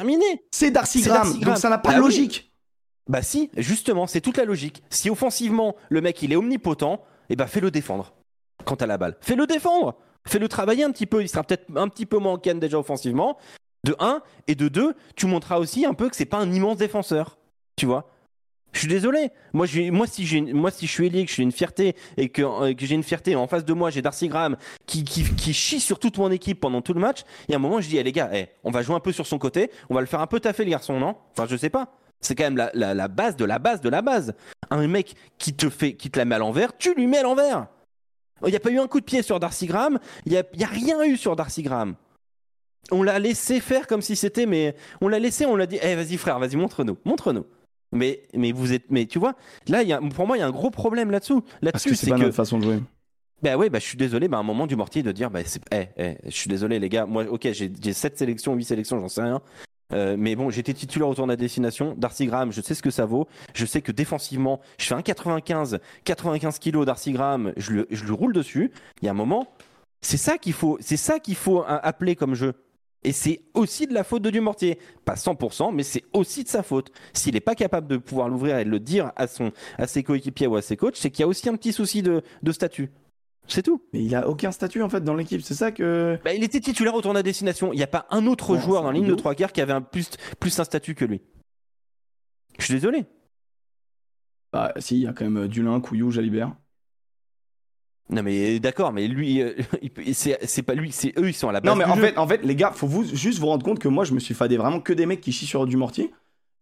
c'est 0.50 0.70
Darcy 0.70 1.00
Graham. 1.00 1.38
Donc 1.40 1.56
ça 1.56 1.70
n'a 1.70 1.78
pas 1.78 1.92
de 1.92 1.94
bah 1.94 2.00
logique. 2.00 2.52
Bah 3.08 3.22
si, 3.22 3.50
justement, 3.56 4.06
c'est 4.06 4.20
toute 4.20 4.36
la 4.36 4.44
logique. 4.44 4.82
Si 4.90 5.08
offensivement 5.08 5.76
le 5.88 6.02
mec 6.02 6.22
il 6.22 6.32
est 6.32 6.36
omnipotent, 6.36 7.00
eh 7.30 7.36
ben 7.36 7.46
fais-le 7.46 7.70
défendre. 7.70 8.12
Quant 8.66 8.74
à 8.74 8.86
la 8.86 8.98
balle, 8.98 9.16
fais-le 9.20 9.46
défendre. 9.46 9.96
Fais-le 10.26 10.48
travailler 10.48 10.84
un 10.84 10.90
petit 10.90 11.06
peu. 11.06 11.22
Il 11.22 11.28
sera 11.28 11.42
peut-être 11.44 11.66
un 11.76 11.88
petit 11.88 12.06
peu 12.06 12.18
moins 12.18 12.38
déjà 12.38 12.78
offensivement. 12.78 13.38
De 13.84 13.94
1 14.00 14.20
et 14.48 14.56
de 14.56 14.68
2, 14.68 14.94
tu 15.14 15.26
montreras 15.26 15.58
aussi 15.58 15.86
un 15.86 15.94
peu 15.94 16.08
que 16.08 16.16
c'est 16.16 16.24
pas 16.24 16.38
un 16.38 16.52
immense 16.52 16.76
défenseur. 16.76 17.38
Tu 17.76 17.86
vois 17.86 18.10
je 18.76 18.80
suis 18.80 18.88
désolé. 18.88 19.30
Moi, 19.54 19.66
moi, 19.90 20.06
si 20.06 20.42
moi, 20.52 20.70
si 20.70 20.86
je 20.86 20.92
suis 20.92 21.06
ailier, 21.06 21.24
que 21.24 21.32
j'ai 21.32 21.42
une 21.42 21.52
fierté 21.52 21.96
et 22.18 22.28
que, 22.28 22.42
euh, 22.42 22.74
que 22.74 22.84
j'ai 22.84 22.94
une 22.94 23.02
fierté 23.02 23.34
en 23.34 23.46
face 23.46 23.64
de 23.64 23.72
moi, 23.72 23.88
j'ai 23.88 24.02
Darcy 24.02 24.28
Graham 24.28 24.58
qui, 24.84 25.02
qui, 25.02 25.24
qui, 25.34 25.54
chie 25.54 25.80
sur 25.80 25.98
toute 25.98 26.18
mon 26.18 26.30
équipe 26.30 26.60
pendant 26.60 26.82
tout 26.82 26.92
le 26.92 27.00
match. 27.00 27.22
Y 27.48 27.54
a 27.54 27.56
un 27.56 27.58
moment, 27.58 27.80
je 27.80 27.88
dis, 27.88 27.96
eh, 27.96 28.02
les 28.02 28.12
gars, 28.12 28.28
eh, 28.34 28.48
on 28.64 28.70
va 28.70 28.82
jouer 28.82 28.94
un 28.94 29.00
peu 29.00 29.12
sur 29.12 29.26
son 29.26 29.38
côté, 29.38 29.70
on 29.88 29.94
va 29.94 30.02
le 30.02 30.06
faire 30.06 30.20
un 30.20 30.26
peu 30.26 30.40
taffer 30.40 30.64
le 30.64 30.70
garçon, 30.70 31.00
non? 31.00 31.16
Enfin, 31.32 31.46
je 31.48 31.56
sais 31.56 31.70
pas. 31.70 31.94
C'est 32.20 32.34
quand 32.34 32.44
même 32.44 32.58
la, 32.58 32.70
la, 32.74 32.92
la, 32.92 33.08
base 33.08 33.36
de 33.36 33.46
la 33.46 33.58
base 33.58 33.80
de 33.80 33.88
la 33.88 34.02
base. 34.02 34.34
Un 34.70 34.86
mec 34.86 35.14
qui 35.38 35.54
te 35.54 35.70
fait, 35.70 35.94
qui 35.94 36.10
te 36.10 36.18
la 36.18 36.26
met 36.26 36.34
à 36.34 36.38
l'envers, 36.38 36.76
tu 36.76 36.94
lui 36.94 37.06
mets 37.06 37.18
à 37.18 37.22
l'envers. 37.22 37.68
Il 38.44 38.50
n'y 38.50 38.56
a 38.56 38.60
pas 38.60 38.70
eu 38.70 38.78
un 38.78 38.86
coup 38.86 39.00
de 39.00 39.04
pied 39.04 39.22
sur 39.22 39.40
Darcy 39.40 39.66
Graham. 39.66 39.98
Il 40.26 40.32
n'y 40.32 40.38
a, 40.38 40.42
a, 40.42 40.66
rien 40.70 41.02
eu 41.04 41.16
sur 41.16 41.36
Darcy 41.36 41.62
Graham. 41.62 41.94
On 42.90 43.02
l'a 43.02 43.18
laissé 43.18 43.60
faire 43.60 43.86
comme 43.86 44.02
si 44.02 44.14
c'était, 44.14 44.46
mais 44.46 44.76
on 45.00 45.08
l'a 45.08 45.18
laissé, 45.18 45.46
on 45.46 45.56
l'a 45.56 45.66
dit, 45.66 45.78
eh 45.82 45.94
vas-y 45.94 46.16
frère, 46.16 46.38
vas-y 46.38 46.56
montre-nous, 46.56 46.98
montre-nous. 47.04 47.44
Mais, 47.92 48.22
mais 48.34 48.52
vous 48.52 48.72
êtes, 48.72 48.90
mais 48.90 49.06
tu 49.06 49.18
vois, 49.18 49.34
là, 49.68 49.82
y 49.82 49.92
a, 49.92 50.00
pour 50.00 50.26
moi, 50.26 50.36
il 50.36 50.40
y 50.40 50.42
a 50.42 50.46
un 50.46 50.52
gros 50.52 50.70
problème 50.70 51.10
là-dessous. 51.10 51.42
Là-dessus, 51.62 51.88
Parce 51.90 52.00
que 52.00 52.06
c'est 52.06 52.10
pas 52.10 52.18
notre 52.18 52.34
façon 52.34 52.58
de 52.58 52.64
jouer. 52.64 52.78
Ben 53.42 53.56
oui, 53.56 53.68
bah, 53.68 53.78
je 53.78 53.84
suis 53.84 53.98
désolé, 53.98 54.28
bah, 54.28 54.38
à 54.38 54.40
un 54.40 54.44
moment 54.44 54.66
du 54.66 54.76
mortier 54.76 55.02
de 55.02 55.12
dire, 55.12 55.30
bah, 55.30 55.40
je 55.42 56.30
suis 56.30 56.48
désolé 56.48 56.78
les 56.78 56.88
gars, 56.88 57.06
moi, 57.06 57.24
ok, 57.28 57.48
j'ai 57.52 57.92
7 57.92 58.18
sélections, 58.18 58.54
8 58.54 58.64
sélections, 58.64 59.00
j'en 59.00 59.08
sais 59.08 59.22
rien. 59.22 59.42
Euh, 59.92 60.16
mais 60.18 60.34
bon, 60.34 60.50
j'étais 60.50 60.74
titulaire 60.74 61.08
au 61.08 61.14
tour 61.14 61.26
de 61.26 61.32
la 61.32 61.36
destination. 61.36 61.94
Darcy 61.96 62.26
Graham, 62.26 62.52
je 62.52 62.60
sais 62.60 62.74
ce 62.74 62.82
que 62.82 62.90
ça 62.90 63.06
vaut. 63.06 63.28
Je 63.54 63.66
sais 63.66 63.82
que 63.82 63.92
défensivement, 63.92 64.60
je 64.78 64.86
fais 64.86 64.94
un 64.94 65.02
95, 65.02 65.78
95 66.04 66.58
kilos 66.58 66.86
Darcy 66.86 67.12
Graham, 67.12 67.52
je 67.56 67.72
lui, 67.72 67.84
je 67.90 68.04
lui 68.04 68.12
roule 68.12 68.32
dessus. 68.32 68.72
Il 69.00 69.06
y 69.06 69.08
a 69.08 69.12
un 69.12 69.14
moment, 69.14 69.48
c'est 70.00 70.16
ça 70.16 70.38
qu'il 70.38 70.52
faut, 70.52 70.78
c'est 70.80 70.96
ça 70.96 71.18
qu'il 71.18 71.36
faut 71.36 71.64
appeler 71.66 72.16
comme 72.16 72.34
jeu. 72.34 72.54
Et 73.04 73.12
c'est 73.12 73.42
aussi 73.54 73.86
de 73.86 73.94
la 73.94 74.02
faute 74.02 74.22
de 74.22 74.30
Dumortier. 74.30 74.80
Pas 75.04 75.14
100%, 75.14 75.72
mais 75.72 75.84
c'est 75.84 76.02
aussi 76.12 76.42
de 76.42 76.48
sa 76.48 76.64
faute. 76.64 76.90
S'il 77.12 77.34
n'est 77.34 77.40
pas 77.40 77.54
capable 77.54 77.86
de 77.86 77.98
pouvoir 77.98 78.28
l'ouvrir 78.28 78.58
et 78.58 78.64
de 78.64 78.70
le 78.70 78.80
dire 78.80 79.12
à, 79.14 79.28
son, 79.28 79.52
à 79.78 79.86
ses 79.86 80.02
coéquipiers 80.02 80.48
ou 80.48 80.56
à 80.56 80.62
ses 80.62 80.76
coachs, 80.76 80.96
c'est 80.96 81.10
qu'il 81.10 81.20
y 81.20 81.24
a 81.24 81.28
aussi 81.28 81.48
un 81.48 81.54
petit 81.54 81.72
souci 81.72 82.02
de 82.02 82.22
statut. 82.50 82.90
C'est 83.48 83.62
tout. 83.62 83.82
Mais 83.92 84.04
il 84.04 84.14
a 84.14 84.28
aucun 84.28 84.50
statut 84.52 84.82
en 84.82 84.88
fait 84.88 85.02
dans 85.02 85.14
l'équipe, 85.14 85.42
c'est 85.42 85.54
ça 85.54 85.72
que. 85.72 86.18
Bah, 86.24 86.34
il 86.34 86.42
était 86.42 86.60
titulaire 86.60 86.94
au 86.94 87.02
tournoi 87.02 87.22
destination. 87.22 87.72
Il 87.72 87.76
n'y 87.76 87.82
a 87.82 87.88
pas 87.88 88.06
un 88.10 88.26
autre 88.26 88.56
joueur 88.56 88.82
dans 88.82 88.90
la 88.90 88.98
ligne 88.98 89.06
de 89.06 89.14
trois 89.14 89.34
quarts 89.34 89.52
qui 89.52 89.60
avait 89.60 89.72
un 89.72 89.82
plus, 89.82 90.10
plus 90.40 90.58
un 90.58 90.64
statut 90.64 90.94
que 90.94 91.04
lui. 91.04 91.20
Je 92.58 92.64
suis 92.64 92.74
désolé. 92.74 93.04
Bah 94.52 94.72
si, 94.78 94.96
il 94.96 95.02
y 95.02 95.06
a 95.06 95.12
quand 95.12 95.24
même 95.24 95.44
euh, 95.44 95.48
Dulin, 95.48 95.80
Couillou, 95.80 96.10
Jalibert. 96.10 96.52
Non 98.08 98.22
mais 98.22 98.60
d'accord, 98.60 98.92
mais 98.92 99.08
lui, 99.08 99.42
euh, 99.42 99.54
c'est 100.12 100.62
pas 100.62 100.74
lui, 100.74 100.92
c'est 100.92 101.12
eux, 101.18 101.28
ils 101.28 101.34
sont 101.34 101.48
à 101.48 101.52
la 101.52 101.60
base. 101.60 101.72
Non 101.72 101.76
mais 101.76 101.84
en 101.84 101.96
fait, 101.96 102.16
en 102.16 102.26
fait, 102.26 102.44
les 102.44 102.54
gars, 102.54 102.70
faut 102.70 102.86
vous 102.86 103.04
juste 103.04 103.40
vous 103.40 103.46
rendre 103.46 103.64
compte 103.64 103.80
que 103.80 103.88
moi, 103.88 104.04
je 104.04 104.14
me 104.14 104.20
suis 104.20 104.34
fadé 104.34 104.56
vraiment 104.56 104.80
que 104.80 104.92
des 104.92 105.06
mecs 105.06 105.20
qui 105.20 105.32
chient 105.32 105.46
sur 105.46 105.66
du 105.66 105.76
mortier. 105.76 106.12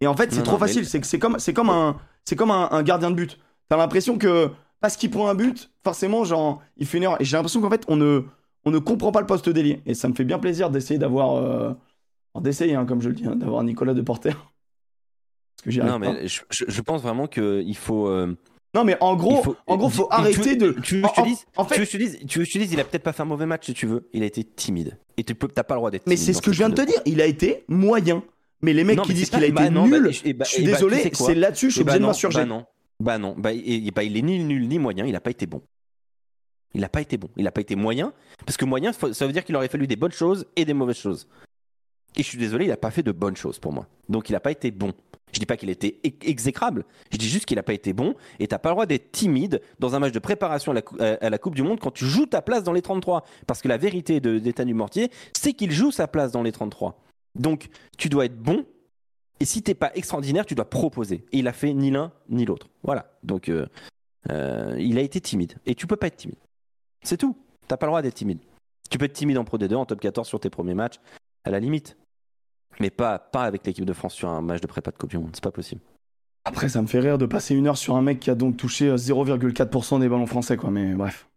Et 0.00 0.06
en 0.06 0.16
fait, 0.16 0.32
c'est 0.32 0.42
trop 0.42 0.58
facile. 0.58 0.86
C'est 0.86 1.04
c'est 1.04 1.18
comme, 1.18 1.38
c'est 1.38 1.52
comme 1.52 1.70
un, 1.70 1.98
c'est 2.24 2.36
comme 2.36 2.50
un, 2.50 2.82
gardien 2.82 3.10
de 3.10 3.16
but. 3.16 3.38
T'as 3.68 3.76
l'impression 3.76 4.18
que 4.18 4.50
parce 4.84 4.98
qu'il 4.98 5.08
prend 5.08 5.28
un 5.28 5.34
but, 5.34 5.70
forcément, 5.82 6.24
genre, 6.24 6.60
il 6.76 6.86
fait 6.86 6.98
une 6.98 7.04
erreur. 7.04 7.18
Et 7.18 7.24
j'ai 7.24 7.38
l'impression 7.38 7.62
qu'en 7.62 7.70
fait, 7.70 7.84
on 7.88 7.96
ne, 7.96 8.20
on 8.66 8.70
ne 8.70 8.78
comprend 8.78 9.12
pas 9.12 9.20
le 9.20 9.26
poste 9.26 9.48
d'ailier. 9.48 9.80
Et 9.86 9.94
ça 9.94 10.10
me 10.10 10.14
fait 10.14 10.24
bien 10.24 10.38
plaisir 10.38 10.68
d'essayer 10.68 10.98
d'avoir, 10.98 11.36
euh... 11.36 11.72
d'essayer, 12.42 12.74
hein, 12.74 12.84
comme 12.84 13.00
je 13.00 13.08
le 13.08 13.14
dis, 13.14 13.24
hein, 13.24 13.34
d'avoir 13.34 13.62
Nicolas 13.62 13.94
de 13.94 14.02
Porter. 14.02 14.34
Parce 15.64 15.74
que 15.74 15.82
Non 15.82 15.98
mais 15.98 16.28
je, 16.28 16.42
je, 16.50 16.80
pense 16.82 17.00
vraiment 17.00 17.26
qu'il 17.26 17.76
faut. 17.78 18.08
Euh, 18.08 18.36
non 18.74 18.84
mais 18.84 18.98
en 19.00 19.16
gros, 19.16 19.42
faut, 19.42 19.56
en 19.66 19.78
gros, 19.78 19.88
faut 19.88 20.06
arrêter 20.10 20.54
de. 20.54 20.72
Tu 20.82 20.96
veux 20.96 21.02
que 21.04 21.08
je 21.16 21.22
te 21.22 21.26
dise, 21.28 21.46
en 21.56 21.64
fait... 21.64 21.76
tu 21.76 21.80
veux 21.80 21.86
je 21.86 21.92
te 21.92 21.96
dise, 21.96 22.18
tu 22.28 22.38
veux 22.40 22.44
que 22.44 22.50
je 22.50 22.54
te 22.54 22.58
dise, 22.58 22.72
il 22.74 22.78
a 22.78 22.84
peut-être 22.84 23.04
pas 23.04 23.14
fait 23.14 23.22
un 23.22 23.24
mauvais 23.24 23.46
match 23.46 23.64
si 23.64 23.72
tu 23.72 23.86
veux. 23.86 24.10
Il 24.12 24.22
a 24.22 24.26
été 24.26 24.44
timide. 24.44 24.98
Et 25.16 25.24
tu 25.24 25.34
peux, 25.34 25.48
t'as 25.48 25.62
pas 25.62 25.76
le 25.76 25.78
droit 25.78 25.90
d'être. 25.90 26.06
Mais 26.06 26.18
c'est 26.18 26.34
ce 26.34 26.42
que 26.42 26.52
je 26.52 26.58
viens 26.58 26.68
de 26.68 26.74
te 26.74 26.82
dire. 26.82 27.00
Il 27.06 27.22
a 27.22 27.26
été 27.26 27.64
moyen. 27.68 28.22
Mais 28.60 28.74
les 28.74 28.84
mecs 28.84 29.00
qui 29.00 29.14
disent 29.14 29.30
qu'il 29.30 29.42
a 29.42 29.46
été 29.46 29.54
bah 29.54 29.70
nul, 29.70 30.02
bah, 30.02 30.10
je 30.10 30.18
suis 30.18 30.32
bah, 30.34 30.44
désolé, 30.60 31.10
c'est 31.14 31.34
là-dessus, 31.34 31.70
je 31.70 31.76
suis 31.76 31.80
obligé 31.80 32.00
de 32.00 32.04
m'insurger. 32.04 32.40
Bah 32.40 32.44
non. 32.44 32.66
Bah 33.04 33.18
non, 33.18 33.34
bah, 33.36 33.52
il, 33.52 33.90
bah, 33.90 34.02
il 34.02 34.16
est 34.16 34.22
ni 34.22 34.42
nul 34.42 34.66
ni 34.66 34.78
moyen, 34.78 35.04
il 35.04 35.12
n'a 35.12 35.20
pas 35.20 35.30
été 35.30 35.44
bon. 35.44 35.60
Il 36.72 36.80
n'a 36.80 36.88
pas 36.88 37.02
été 37.02 37.18
bon. 37.18 37.28
Il 37.36 37.44
n'a 37.44 37.52
pas 37.52 37.60
été 37.60 37.76
moyen. 37.76 38.14
Parce 38.46 38.56
que 38.56 38.64
moyen, 38.64 38.92
ça 38.92 39.26
veut 39.26 39.32
dire 39.32 39.44
qu'il 39.44 39.54
aurait 39.56 39.68
fallu 39.68 39.86
des 39.86 39.94
bonnes 39.96 40.10
choses 40.10 40.46
et 40.56 40.64
des 40.64 40.72
mauvaises 40.72 40.96
choses. 40.96 41.28
Et 42.16 42.22
je 42.22 42.28
suis 42.28 42.38
désolé, 42.38 42.64
il 42.64 42.68
n'a 42.68 42.78
pas 42.78 42.90
fait 42.90 43.02
de 43.02 43.12
bonnes 43.12 43.36
choses 43.36 43.58
pour 43.58 43.74
moi. 43.74 43.86
Donc 44.08 44.30
il 44.30 44.32
n'a 44.32 44.40
pas 44.40 44.50
été 44.50 44.70
bon. 44.70 44.94
Je 45.34 45.38
dis 45.38 45.46
pas 45.46 45.58
qu'il 45.58 45.68
était 45.68 46.00
exécrable. 46.22 46.86
Je 47.12 47.18
dis 47.18 47.28
juste 47.28 47.44
qu'il 47.44 47.56
n'a 47.56 47.62
pas 47.62 47.74
été 47.74 47.92
bon. 47.92 48.14
Et 48.38 48.46
t'as 48.46 48.58
pas 48.58 48.70
le 48.70 48.74
droit 48.74 48.86
d'être 48.86 49.12
timide 49.12 49.60
dans 49.80 49.94
un 49.94 49.98
match 49.98 50.12
de 50.12 50.18
préparation 50.18 50.72
à 50.72 51.28
la, 51.28 51.38
Coupe 51.38 51.56
du 51.56 51.62
Monde 51.62 51.80
quand 51.80 51.90
tu 51.90 52.06
joues 52.06 52.26
ta 52.26 52.40
place 52.40 52.62
dans 52.62 52.72
les 52.72 52.82
33. 52.82 53.24
Parce 53.46 53.60
que 53.60 53.68
la 53.68 53.76
vérité 53.76 54.20
d'État 54.20 54.64
du 54.64 54.72
Mortier, 54.72 55.10
c'est 55.34 55.52
qu'il 55.52 55.72
joue 55.72 55.90
sa 55.90 56.08
place 56.08 56.32
dans 56.32 56.42
les 56.42 56.52
33. 56.52 56.98
Donc 57.34 57.68
tu 57.98 58.08
dois 58.08 58.24
être 58.24 58.40
bon 58.40 58.64
et 59.44 59.46
si 59.46 59.60
t'es 59.60 59.74
pas 59.74 59.94
extraordinaire, 59.94 60.46
tu 60.46 60.54
dois 60.54 60.70
proposer. 60.70 61.26
Et 61.30 61.40
il 61.40 61.48
a 61.48 61.52
fait 61.52 61.74
ni 61.74 61.90
l'un 61.90 62.12
ni 62.30 62.46
l'autre. 62.46 62.70
Voilà. 62.82 63.10
Donc 63.22 63.50
euh, 63.50 63.66
euh, 64.30 64.74
il 64.78 64.96
a 64.96 65.02
été 65.02 65.20
timide. 65.20 65.52
Et 65.66 65.74
tu 65.74 65.86
peux 65.86 65.96
pas 65.96 66.06
être 66.06 66.16
timide. 66.16 66.38
C'est 67.02 67.18
tout. 67.18 67.36
T'as 67.68 67.76
pas 67.76 67.84
le 67.84 67.90
droit 67.90 68.00
d'être 68.00 68.14
timide. 68.14 68.38
Tu 68.88 68.96
peux 68.96 69.04
être 69.04 69.12
timide 69.12 69.36
en 69.36 69.44
Pro 69.44 69.58
D2, 69.58 69.74
en 69.74 69.84
top 69.84 70.00
14 70.00 70.26
sur 70.26 70.40
tes 70.40 70.48
premiers 70.48 70.72
matchs, 70.72 70.98
à 71.44 71.50
la 71.50 71.60
limite. 71.60 71.98
Mais 72.80 72.88
pas, 72.88 73.18
pas 73.18 73.42
avec 73.44 73.66
l'équipe 73.66 73.84
de 73.84 73.92
France 73.92 74.14
sur 74.14 74.30
un 74.30 74.40
match 74.40 74.62
de 74.62 74.66
prépa 74.66 74.90
de 74.92 74.96
Coupe 74.96 75.10
du 75.10 75.18
Monde. 75.18 75.32
C'est 75.34 75.44
pas 75.44 75.52
possible. 75.52 75.82
Après, 76.46 76.70
ça 76.70 76.80
me 76.80 76.86
fait 76.86 77.00
rire 77.00 77.18
de 77.18 77.26
passer 77.26 77.54
une 77.54 77.66
heure 77.66 77.76
sur 77.76 77.96
un 77.96 78.02
mec 78.02 78.20
qui 78.20 78.30
a 78.30 78.34
donc 78.34 78.56
touché 78.56 78.94
0,4% 78.94 79.96
euh, 79.96 79.98
des 79.98 80.08
ballons 80.08 80.24
français, 80.24 80.56
quoi. 80.56 80.70
Mais 80.70 80.94
bref. 80.94 81.28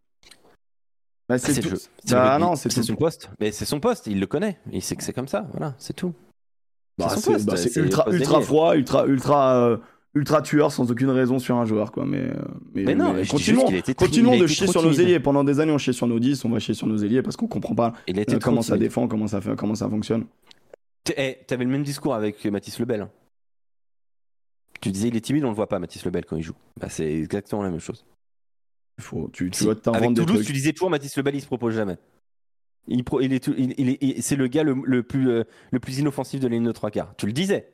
Bah, 1.28 1.38
c'est 1.38 1.60
tout. 1.60 1.76
Bah, 2.10 2.40
non, 2.40 2.56
c'est 2.56 2.70
son 2.70 2.96
poste. 2.96 3.30
Mais 3.42 3.52
c'est 3.52 3.66
son 3.66 3.82
poste. 3.82 4.08
Il 4.08 4.22
le 4.22 4.28
connaît. 4.28 4.60
Il 4.72 4.82
sait 4.82 4.96
que 4.96 5.04
c'est 5.04 5.12
comme 5.12 5.28
ça. 5.28 5.46
Voilà, 5.52 5.76
c'est 5.78 5.94
tout. 5.94 6.14
Bah, 6.98 7.10
c'est 7.10 7.46
bah, 7.46 7.56
ultra, 7.76 8.10
ultra 8.12 8.42
froid, 8.42 8.76
ultra, 8.76 9.06
ultra, 9.06 9.56
euh, 9.58 9.78
ultra 10.16 10.42
tueur 10.42 10.72
sans 10.72 10.90
aucune 10.90 11.12
raison 11.12 11.38
sur 11.38 11.56
un 11.58 11.66
joueur, 11.66 11.92
quoi. 11.92 12.06
Mais, 12.06 12.22
euh, 12.22 12.34
mais, 12.74 12.96
non, 12.96 13.14
continuons, 13.30 13.70
continuons 13.96 14.38
de 14.38 14.48
chier 14.48 14.68
sur 14.68 14.82
nos 14.82 14.94
ailiers. 14.94 15.20
Pendant 15.20 15.44
des 15.44 15.60
années, 15.60 15.72
on 15.72 15.78
chie 15.78 15.94
sur 15.94 16.08
nos 16.08 16.20
10, 16.20 16.44
on 16.46 16.50
va 16.50 16.60
chier 16.60 16.74
sur 16.74 16.88
nos 16.88 16.98
ailiers 16.98 17.22
parce 17.22 17.36
qu'on 17.38 17.48
comprend 17.48 17.76
pas 17.76 17.94
euh, 18.10 18.40
comment 18.42 18.64
ça 18.64 18.78
défend, 18.78 19.08
comment 19.08 19.28
ça, 19.28 19.42
fait, 19.42 19.56
comment 19.56 19.76
ça 19.76 19.88
fonctionne. 19.88 20.26
Eh, 21.16 21.38
T'avais 21.46 21.66
le 21.66 21.70
même 21.70 21.84
discours 21.84 22.16
avec 22.16 22.44
Mathis 22.46 22.80
Lebel. 22.80 23.02
Hein. 23.02 23.10
Tu 24.82 24.92
disais 24.92 25.08
il 25.08 25.16
est 25.16 25.22
timide, 25.22 25.46
on 25.46 25.50
le 25.50 25.56
voit 25.56 25.68
pas, 25.68 25.80
Mathis 25.80 26.04
Lebel, 26.04 26.26
quand 26.26 26.36
il 26.36 26.44
joue. 26.44 26.56
Bah, 26.80 26.88
c'est 26.90 27.12
exactement 27.12 27.62
la 27.62 27.70
même 27.70 27.80
chose. 27.80 28.06
Faut, 29.00 29.30
tu, 29.32 29.52
tu 29.52 29.66
avec 29.70 30.16
Toulouse, 30.16 30.44
tu 30.44 30.54
disais 30.54 30.74
toujours 30.74 30.90
Mathis 30.90 31.16
Lebel, 31.16 31.36
il 31.36 31.42
se 31.42 31.46
propose 31.46 31.76
jamais. 31.76 31.98
Il, 32.88 33.04
pro- 33.04 33.22
il 33.22 33.34
est, 33.34 33.44
tout- 33.44 33.54
il- 33.58 33.74
il 33.78 33.90
est- 33.90 33.98
il- 34.02 34.24
c'est 34.24 34.36
le 34.36 34.48
gars 34.48 34.64
le, 34.64 34.76
le 34.84 35.04
plus, 35.04 35.30
euh, 35.30 35.44
le 35.72 35.80
plus 35.80 36.00
inoffensif 36.00 36.40
de 36.40 36.48
la 36.48 36.56
ligne 36.56 36.66
de 36.66 36.72
trois 36.72 36.90
quarts. 36.92 37.14
Tu 37.18 37.26
le 37.26 37.34
disais 37.34 37.70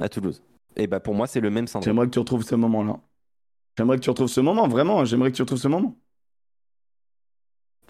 à 0.00 0.08
Toulouse. 0.08 0.42
Et 0.76 0.86
bah 0.86 1.00
pour 1.00 1.14
moi, 1.14 1.26
c'est 1.26 1.40
le 1.40 1.50
même 1.50 1.66
syndrome. 1.66 1.84
J'aimerais 1.84 2.06
que 2.06 2.12
tu 2.12 2.18
retrouves 2.18 2.42
ce 2.42 2.54
moment-là. 2.56 2.98
J'aimerais 3.78 3.96
que 3.96 4.02
tu 4.02 4.10
retrouves 4.10 4.28
ce 4.28 4.40
moment, 4.40 4.66
vraiment. 4.68 5.04
J'aimerais 5.04 5.30
que 5.30 5.36
tu 5.36 5.42
retrouves 5.42 5.58
ce 5.58 5.68
moment. 5.68 5.96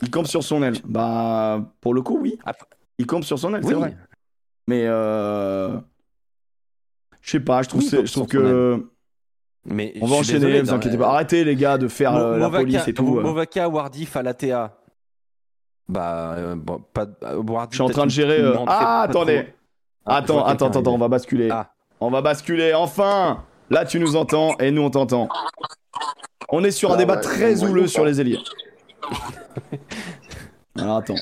Il 0.03 0.11
campe 0.11 0.27
sur 0.27 0.43
son 0.43 0.63
aile. 0.63 0.77
Bah, 0.85 1.73
pour 1.81 1.95
le 1.95 2.03
coup, 2.03 2.19
oui. 2.21 2.39
Après- 2.45 2.67
Il 2.99 3.07
campe 3.07 3.25
sur 3.25 3.39
son 3.39 3.55
aile, 3.55 3.65
c'est 3.65 3.75
vrai. 3.75 3.97
Mais, 4.67 4.85
euh... 4.87 5.79
je 7.21 7.31
sais 7.31 7.41
pas, 7.41 7.63
je 7.63 7.69
trouve, 7.69 7.83
Oui, 7.83 7.89
je 7.91 8.13
trouve 8.13 8.27
que. 8.27 8.87
Mais 9.65 9.95
On 10.01 10.07
va 10.07 10.17
enchaîner, 10.17 10.41
désolé, 10.41 10.61
vous 10.63 10.73
inquiétez 10.73 10.99
pas. 10.99 11.11
Arrêtez, 11.11 11.45
les 11.45 11.55
gars, 11.55 11.79
de 11.79 11.87
faire 11.87 12.13
Mo- 12.13 12.19
euh, 12.19 12.37
la 12.39 12.51
police 12.51 12.89
et 12.89 12.95
tout. 12.95 13.19
euh. 13.19 13.23
Movaka, 13.23 13.69
Wardy, 13.69 14.07
Falatea. 14.07 14.77
Bah, 15.93 16.34
euh, 16.38 16.55
bon, 16.57 16.82
pas, 16.95 17.07
euh, 17.24 17.36
Wardy, 17.43 17.72
Je 17.72 17.76
suis 17.76 17.82
en 17.82 17.88
train 17.90 18.07
de 18.07 18.11
gérer. 18.11 18.40
euh, 18.40 18.57
Ah, 18.66 19.07
trop- 19.11 19.20
attendez. 19.20 19.53
Ah, 20.07 20.16
attends, 20.16 20.45
attends, 20.45 20.68
attends, 20.70 20.95
on 20.95 20.99
va 20.99 21.09
basculer. 21.09 21.49
Ah. 21.53 21.70
On 22.01 22.11
va 22.11 22.22
basculer, 22.22 22.72
enfin 22.74 23.45
Là, 23.70 23.84
tu 23.84 24.01
nous 24.01 24.16
entends 24.16 24.57
et 24.59 24.70
nous, 24.70 24.82
on 24.82 24.90
t'entend. 24.90 25.28
On 26.49 26.64
est 26.64 26.70
sur 26.70 26.90
un 26.90 26.95
Ah 26.95 26.97
débat 26.97 27.14
ouais, 27.16 27.20
très 27.20 27.62
houleux 27.64 27.86
sur 27.86 28.05
les 28.05 28.20
ailiers. 28.20 28.38
Alors, 30.78 30.97
attends. 30.99 31.14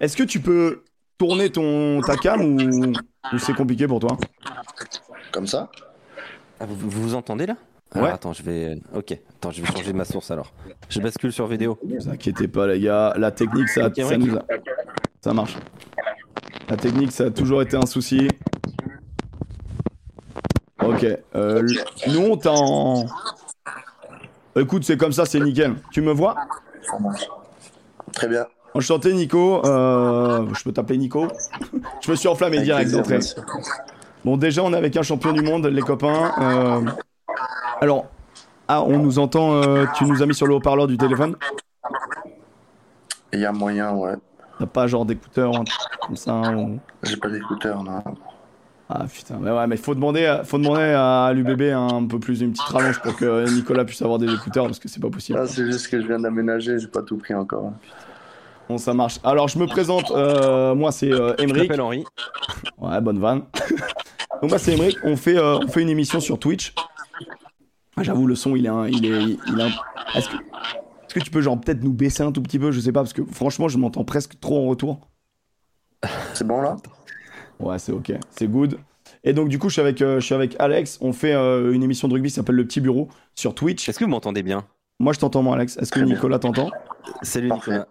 Est-ce 0.00 0.16
que 0.16 0.22
tu 0.22 0.40
peux 0.40 0.82
tourner 1.18 1.50
ton, 1.50 2.00
ta 2.00 2.16
cam 2.16 2.40
ou, 2.40 2.92
ou 3.32 3.38
c'est 3.38 3.54
compliqué 3.54 3.86
pour 3.86 4.00
toi? 4.00 4.16
Comme 5.32 5.46
ça? 5.46 5.70
Ah, 6.58 6.66
vous, 6.66 6.74
vous 6.88 7.02
vous 7.02 7.14
entendez 7.14 7.46
là? 7.46 7.56
Ouais. 7.94 8.02
Alors, 8.02 8.14
Attends, 8.14 8.32
je 8.32 8.42
vais. 8.42 8.80
Ok, 8.94 9.12
attends, 9.12 9.50
je 9.50 9.62
vais 9.62 9.66
changer 9.72 9.92
ma 9.92 10.04
source 10.04 10.30
alors. 10.30 10.52
Je 10.88 11.00
bascule 11.00 11.32
sur 11.32 11.46
vidéo. 11.48 11.78
Ne 11.84 11.98
vous 11.98 12.08
inquiétez 12.08 12.46
pas, 12.46 12.66
les 12.68 12.80
gars. 12.80 13.12
La 13.16 13.30
technique, 13.32 13.68
ça, 13.68 13.90
ça, 13.94 14.16
nous 14.16 14.36
a- 14.36 14.44
ça 15.20 15.32
marche. 15.34 15.56
La 16.68 16.76
technique, 16.76 17.10
ça 17.10 17.24
a 17.24 17.30
toujours 17.30 17.62
été 17.62 17.76
un 17.76 17.86
souci. 17.86 18.28
Ok. 20.82 21.04
euh, 21.34 21.66
nous, 22.08 22.20
on 22.20 22.36
t'a 22.36 22.52
en. 22.52 23.06
Écoute, 24.56 24.84
c'est 24.84 24.96
comme 24.96 25.12
ça, 25.12 25.24
c'est 25.26 25.40
nickel. 25.40 25.74
Tu 25.92 26.00
me 26.00 26.12
vois? 26.12 26.36
Très 28.12 28.28
bien. 28.28 28.46
Enchanté, 28.74 29.12
Nico. 29.14 29.64
Euh, 29.66 30.46
je 30.54 30.62
peux 30.62 30.72
t'appeler 30.72 30.98
Nico 30.98 31.26
Je 32.02 32.10
me 32.10 32.16
suis 32.16 32.28
enflammé 32.28 32.58
Avec 32.58 32.66
direct 32.66 32.90
d'entrée. 32.92 33.18
Bon, 34.24 34.36
déjà, 34.36 34.62
on 34.62 34.72
est 34.72 34.76
avec 34.76 34.96
un 34.96 35.02
champion 35.02 35.32
du 35.32 35.42
monde, 35.42 35.66
les 35.66 35.82
copains. 35.82 36.32
Euh, 36.40 36.80
Alors, 37.80 38.06
ah, 38.68 38.82
on 38.82 38.98
nous 38.98 39.18
entend. 39.18 39.54
euh, 39.54 39.86
tu 39.96 40.04
nous 40.04 40.22
as 40.22 40.26
mis 40.26 40.34
sur 40.34 40.46
le 40.46 40.54
haut-parleur 40.54 40.86
du 40.86 40.96
téléphone 40.96 41.36
Il 43.32 43.40
y 43.40 43.44
a 43.44 43.52
moyen, 43.52 43.92
ouais. 43.94 44.14
T'as 44.58 44.66
pas 44.66 44.86
genre 44.86 45.04
d'écouteurs 45.06 45.56
un 45.56 45.64
truc 45.64 45.78
comme 46.06 46.16
ça 46.16 46.34
ou- 46.50 46.78
J'ai 47.02 47.16
pas 47.16 47.30
d'écouteurs, 47.30 47.82
non. 47.82 48.02
Ah 48.92 49.04
putain, 49.10 49.38
mais 49.40 49.50
ouais, 49.52 49.66
mais 49.68 49.76
faut 49.76 49.94
demander, 49.94 50.26
à- 50.26 50.42
faut 50.42 50.58
demander 50.58 50.82
à 50.82 51.32
l'UBB 51.32 51.62
un 51.72 52.04
peu 52.06 52.18
plus 52.18 52.40
une 52.40 52.50
petite 52.52 52.66
rallonge 52.68 53.00
pour 53.00 53.16
que 53.16 53.48
Nicolas 53.54 53.84
puisse 53.84 54.02
avoir 54.02 54.18
des 54.18 54.32
écouteurs 54.32 54.66
parce 54.66 54.80
que 54.80 54.88
c'est 54.88 55.00
pas 55.00 55.08
possible. 55.10 55.38
Ah, 55.40 55.46
c'est 55.46 55.64
juste 55.64 55.88
que 55.88 56.00
je 56.00 56.06
viens 56.08 56.18
d'aménager, 56.18 56.76
j'ai 56.78 56.88
pas 56.88 57.02
tout 57.02 57.16
pris 57.16 57.32
encore. 57.32 57.72
Bon, 58.68 58.78
ça 58.78 58.92
marche. 58.92 59.18
Alors, 59.24 59.46
je 59.48 59.58
me 59.58 59.66
présente. 59.66 60.10
euh, 60.10 60.74
moi, 60.74 60.90
c'est 60.92 61.10
euh, 61.12 61.34
Je 61.38 61.44
Emeric. 61.44 61.62
m'appelle 61.70 61.80
Henri. 61.80 62.04
Ouais, 62.78 63.00
bonne 63.00 63.18
vanne. 63.20 63.42
Donc 64.42 64.50
moi 64.50 64.58
c'est 64.58 64.72
Emeric, 64.72 64.96
on 65.04 65.16
fait, 65.16 65.36
euh, 65.36 65.58
on 65.58 65.68
fait 65.68 65.82
une 65.82 65.90
émission 65.90 66.18
sur 66.18 66.38
Twitch. 66.38 66.72
J'avoue 68.02 68.26
le 68.26 68.34
son 68.34 68.56
il 68.56 68.66
est 68.66 68.70
un, 68.70 68.86
il 68.86 69.04
est, 69.04 69.36
il 69.46 69.58
est 69.58 69.62
un- 69.62 69.70
Est-ce 70.14 70.28
que, 71.14 71.20
tu 71.20 71.30
peux 71.30 71.40
genre 71.40 71.60
peut-être 71.60 71.82
nous 71.82 71.92
baisser 71.92 72.22
un 72.22 72.32
tout 72.32 72.42
petit 72.42 72.58
peu, 72.58 72.70
je 72.70 72.80
sais 72.80 72.92
pas 72.92 73.00
parce 73.00 73.12
que 73.12 73.24
franchement 73.24 73.68
je 73.68 73.78
m'entends 73.78 74.04
presque 74.04 74.38
trop 74.40 74.64
en 74.64 74.68
retour. 74.68 75.08
C'est 76.34 76.46
bon 76.46 76.60
là? 76.60 76.76
Ouais 77.58 77.78
c'est 77.78 77.92
ok, 77.92 78.12
c'est 78.30 78.46
good. 78.46 78.78
Et 79.24 79.32
donc 79.32 79.48
du 79.48 79.58
coup 79.58 79.68
je 79.68 79.74
suis 79.74 79.82
avec, 79.82 80.00
euh, 80.02 80.20
je 80.20 80.24
suis 80.24 80.34
avec 80.34 80.56
Alex, 80.58 80.98
on 81.00 81.12
fait 81.12 81.34
euh, 81.34 81.72
une 81.72 81.82
émission 81.82 82.08
de 82.08 82.14
rugby 82.14 82.28
qui 82.28 82.34
s'appelle 82.34 82.54
Le 82.56 82.64
Petit 82.64 82.80
Bureau 82.80 83.08
sur 83.34 83.54
Twitch. 83.54 83.88
Est-ce 83.88 83.98
que 83.98 84.04
vous 84.04 84.10
m'entendez 84.10 84.42
bien? 84.42 84.64
Moi 84.98 85.12
je 85.12 85.18
t'entends 85.18 85.42
moi 85.42 85.56
Alex, 85.56 85.76
est-ce 85.78 85.92
que. 85.92 86.00
Nicolas 86.00 86.38
t'entend? 86.38 86.70
Salut. 87.22 87.50
Nicolas. 87.50 87.86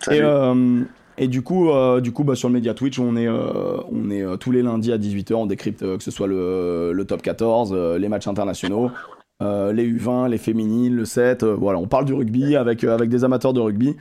Salut. 0.00 0.18
Et, 0.18 0.22
euh, 0.22 0.82
et 1.18 1.28
du 1.28 1.42
coup, 1.42 1.70
euh, 1.70 2.00
du 2.00 2.12
coup 2.12 2.24
bah, 2.24 2.34
sur 2.34 2.48
le 2.48 2.54
Média 2.54 2.74
Twitch, 2.74 2.98
on 2.98 3.16
est, 3.16 3.26
euh, 3.26 3.76
on 3.90 4.10
est 4.10 4.22
euh, 4.22 4.36
tous 4.36 4.50
les 4.50 4.62
lundis 4.62 4.92
à 4.92 4.98
18h, 4.98 5.34
on 5.34 5.46
décrypte 5.46 5.80
que 5.80 6.02
ce 6.02 6.10
soit 6.10 6.26
le, 6.26 7.04
top 7.06 7.22
14, 7.22 7.72
euh, 7.74 7.98
les 7.98 8.08
matchs 8.08 8.26
internationaux, 8.26 8.90
les 9.40 9.92
U20, 9.92 10.28
les 10.28 10.38
féminines, 10.38 10.94
le 10.94 11.04
7. 11.04 11.42
euh, 11.42 11.54
voilà, 11.54 11.78
on 11.78 11.86
parle 11.86 12.04
du 12.04 12.14
rugby 12.14 12.56
avec, 12.56 12.82
avec 12.84 13.10
des 13.10 13.24
amateurs 13.24 13.52
de 13.52 13.60
rugby. 13.60 13.96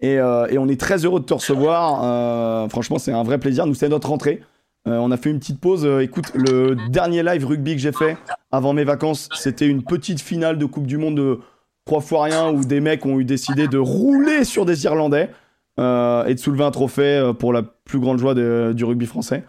Et, 0.00 0.14
et 0.14 0.58
on 0.58 0.68
est 0.68 0.78
très 0.78 1.04
heureux 1.04 1.18
de 1.18 1.24
te 1.24 1.34
recevoir. 1.34 2.70
franchement, 2.70 2.98
c'est 2.98 3.12
un 3.12 3.24
vrai 3.24 3.38
plaisir. 3.38 3.66
Nous, 3.66 3.74
c'est 3.74 3.88
notre 3.88 4.08
rentrée. 4.08 4.42
On 4.86 5.10
a 5.10 5.16
fait 5.16 5.28
une 5.30 5.40
petite 5.40 5.60
pause. 5.60 5.84
Écoute, 6.00 6.30
le 6.36 6.76
dernier 6.88 7.24
live 7.24 7.44
rugby 7.44 7.74
que 7.74 7.80
j'ai 7.80 7.90
fait 7.90 8.16
avant 8.52 8.72
mes 8.74 8.84
vacances, 8.84 9.28
c'était 9.34 9.66
une 9.66 9.82
petite 9.82 10.20
finale 10.20 10.56
de 10.56 10.64
Coupe 10.66 10.86
du 10.86 10.98
Monde 10.98 11.16
de 11.16 11.40
trois 11.84 12.00
fois 12.00 12.24
rien 12.24 12.50
où 12.52 12.64
des 12.64 12.80
mecs 12.80 13.04
ont 13.06 13.18
eu 13.18 13.24
décidé 13.24 13.66
de 13.66 13.78
rouler 13.78 14.44
sur 14.44 14.64
des 14.64 14.84
Irlandais 14.84 15.30
euh, 15.78 16.24
et 16.26 16.34
de 16.34 16.38
soulever 16.40 16.64
un 16.64 16.70
trophée 16.70 17.02
euh, 17.18 17.32
pour 17.32 17.52
la 17.52 17.62
plus 17.62 17.98
grande 18.00 18.18
joie 18.18 18.34
de- 18.34 18.72
du 18.74 18.84
rugby 18.84 19.06
français. 19.06 19.44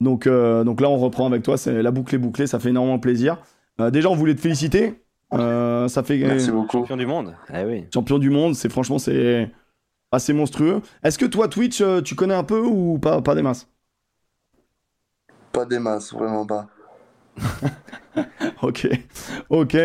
Donc, 0.00 0.26
euh, 0.26 0.64
donc 0.64 0.80
là, 0.80 0.88
on 0.88 0.96
reprend 0.98 1.26
avec 1.26 1.42
toi. 1.42 1.56
C'est 1.58 1.82
la 1.82 1.90
boucle 1.90 2.14
est 2.14 2.18
bouclée. 2.18 2.46
Ça 2.46 2.58
fait 2.58 2.70
énormément 2.70 2.98
plaisir. 2.98 3.38
Euh, 3.80 3.90
déjà, 3.90 4.08
on 4.10 4.14
voulait 4.16 4.34
te 4.34 4.40
féliciter. 4.40 5.00
Euh, 5.34 5.88
ça 5.88 6.02
fait 6.02 6.18
Merci 6.18 6.50
beaucoup. 6.50 6.78
Champion 6.78 6.96
du 6.96 7.06
monde. 7.06 7.34
Ah 7.52 7.62
oui. 7.66 7.84
champion 7.92 8.18
du 8.18 8.30
monde. 8.30 8.54
C'est 8.54 8.68
franchement, 8.70 8.98
c'est 8.98 9.50
assez 10.12 10.32
monstrueux. 10.32 10.80
Est-ce 11.04 11.18
que 11.18 11.26
toi, 11.26 11.48
Twitch, 11.48 11.82
tu 12.04 12.14
connais 12.14 12.34
un 12.34 12.44
peu 12.44 12.60
ou 12.60 12.98
pas, 12.98 13.20
pas 13.22 13.34
des 13.34 13.42
masses? 13.42 13.68
Pas 15.52 15.64
des 15.66 15.78
masses, 15.78 16.12
vraiment 16.12 16.46
pas. 16.46 16.66
Ok, 18.62 18.88
ok. 19.48 19.76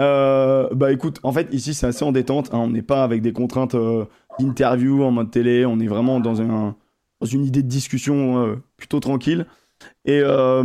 Euh, 0.00 0.68
bah 0.74 0.92
écoute, 0.92 1.18
en 1.22 1.32
fait, 1.32 1.48
ici, 1.52 1.74
c'est 1.74 1.86
assez 1.86 2.04
en 2.04 2.12
détente. 2.12 2.50
hein. 2.52 2.58
On 2.58 2.68
n'est 2.68 2.82
pas 2.82 3.02
avec 3.02 3.22
des 3.22 3.32
contraintes 3.32 3.74
euh, 3.74 4.04
d'interview 4.38 5.02
en 5.02 5.10
mode 5.10 5.30
télé. 5.30 5.66
On 5.66 5.78
est 5.80 5.86
vraiment 5.86 6.20
dans, 6.20 6.40
un, 6.40 6.76
dans 7.20 7.26
une 7.26 7.44
idée 7.44 7.62
de 7.62 7.68
discussion 7.68 8.44
euh, 8.44 8.56
plutôt 8.76 9.00
tranquille. 9.00 9.46
Et 10.04 10.20
euh, 10.22 10.62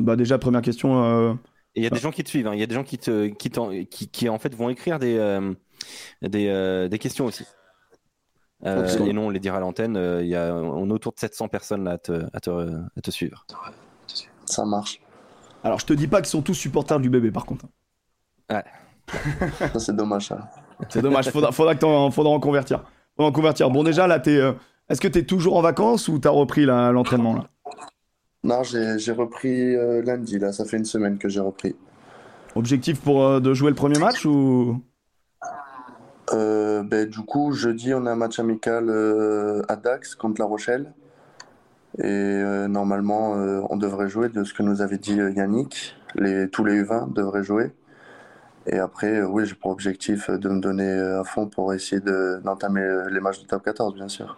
bah 0.00 0.16
déjà, 0.16 0.38
première 0.38 0.62
question. 0.62 1.04
euh, 1.04 1.34
il 1.74 1.82
y 1.82 1.86
a 1.86 1.90
des 1.90 1.98
gens 2.00 2.10
qui 2.10 2.24
te 2.24 2.28
suivent. 2.28 2.46
hein. 2.46 2.54
Il 2.54 2.60
y 2.60 2.62
a 2.62 2.66
des 2.66 2.74
gens 2.74 2.84
qui, 2.84 2.98
te, 2.98 3.26
qui, 3.28 3.50
t'en- 3.50 3.70
qui, 3.90 4.08
qui, 4.08 4.28
en 4.28 4.38
fait 4.38 4.54
vont 4.54 4.70
écrire 4.70 4.98
des, 4.98 5.16
euh, 5.18 5.52
des, 6.22 6.48
euh, 6.48 6.88
des 6.88 6.98
questions 6.98 7.26
aussi. 7.26 7.44
Euh, 8.66 9.06
et 9.06 9.12
non, 9.14 9.26
on 9.28 9.30
les 9.30 9.40
dira 9.40 9.56
à 9.56 9.60
l'antenne. 9.60 9.96
euh, 9.96 10.22
il 10.22 10.28
y 10.28 10.36
a, 10.36 10.54
on 10.54 10.88
est 10.88 10.92
autour 10.92 11.12
de 11.14 11.18
700 11.18 11.48
personnes 11.48 11.84
là 11.84 11.92
à 11.92 11.98
te, 11.98 12.12
à 12.32 12.40
te, 12.40 12.50
à 12.50 13.00
te 13.02 13.10
suivre. 13.10 13.46
Ça 14.44 14.64
marche. 14.64 15.00
Alors, 15.62 15.78
je 15.78 15.86
te 15.86 15.92
dis 15.92 16.08
pas 16.08 16.18
qu'ils 16.20 16.30
sont 16.30 16.42
tous 16.42 16.54
supporters 16.54 17.00
du 17.00 17.08
bébé, 17.10 17.30
par 17.30 17.46
contre. 17.46 17.66
Ça, 19.72 19.78
c'est 19.78 19.94
dommage, 19.96 20.28
ça. 20.28 20.50
C'est 20.88 21.02
dommage. 21.02 21.30
Faudra, 21.30 21.52
faudra, 21.52 21.74
que 21.74 21.80
t'en- 21.80 22.10
faudra 22.10 22.32
en 22.32 22.40
convertir. 22.40 22.84
Faudra 23.16 23.28
en 23.30 23.32
convertir. 23.32 23.70
Bon, 23.70 23.82
déjà, 23.82 24.06
là, 24.06 24.18
t'es. 24.20 24.36
euh, 24.36 24.52
Est-ce 24.88 25.00
que 25.00 25.08
t'es 25.08 25.22
toujours 25.24 25.56
en 25.56 25.62
vacances 25.62 26.08
ou 26.08 26.18
t'as 26.18 26.30
repris 26.30 26.64
l'entraînement 26.66 27.34
là? 27.34 27.44
Non, 28.42 28.62
j'ai 28.62 28.98
j'ai 28.98 29.12
repris 29.12 29.76
euh, 29.76 30.02
lundi, 30.02 30.38
là. 30.38 30.52
Ça 30.52 30.64
fait 30.64 30.78
une 30.78 30.84
semaine 30.84 31.18
que 31.18 31.28
j'ai 31.28 31.40
repris. 31.40 31.76
Objectif 32.56 33.00
pour 33.00 33.22
euh, 33.24 33.38
de 33.40 33.52
jouer 33.54 33.70
le 33.70 33.76
premier 33.76 33.98
match 33.98 34.24
ou? 34.24 34.80
Euh, 36.32 36.82
ben, 36.82 37.08
du 37.08 37.20
coup, 37.20 37.52
jeudi, 37.52 37.92
on 37.92 38.06
a 38.06 38.12
un 38.12 38.16
match 38.16 38.38
amical 38.38 38.88
euh, 38.88 39.62
à 39.68 39.76
Dax 39.76 40.14
contre 40.14 40.40
La 40.40 40.46
Rochelle. 40.46 40.92
Et 41.98 42.04
euh, 42.06 42.68
normalement, 42.68 43.34
euh, 43.36 43.60
on 43.68 43.76
devrait 43.76 44.08
jouer 44.08 44.28
de 44.28 44.44
ce 44.44 44.54
que 44.54 44.62
nous 44.62 44.80
avait 44.80 44.98
dit 44.98 45.20
euh, 45.20 45.32
Yannick. 45.32 45.96
Les, 46.14 46.48
tous 46.48 46.64
les 46.64 46.82
U20 46.82 47.12
devraient 47.12 47.42
jouer. 47.42 47.72
Et 48.66 48.78
après, 48.78 49.16
euh, 49.20 49.26
oui, 49.26 49.46
j'ai 49.46 49.54
pour 49.54 49.70
objectif 49.70 50.28
euh, 50.30 50.38
de 50.38 50.48
me 50.48 50.60
donner 50.60 50.86
euh, 50.88 51.20
à 51.20 51.24
fond 51.24 51.46
pour 51.48 51.72
essayer 51.72 52.00
de- 52.00 52.40
d'entamer 52.44 52.86
les 53.10 53.20
matchs 53.20 53.40
de 53.40 53.46
top 53.46 53.64
14, 53.64 53.94
bien 53.94 54.08
sûr. 54.08 54.36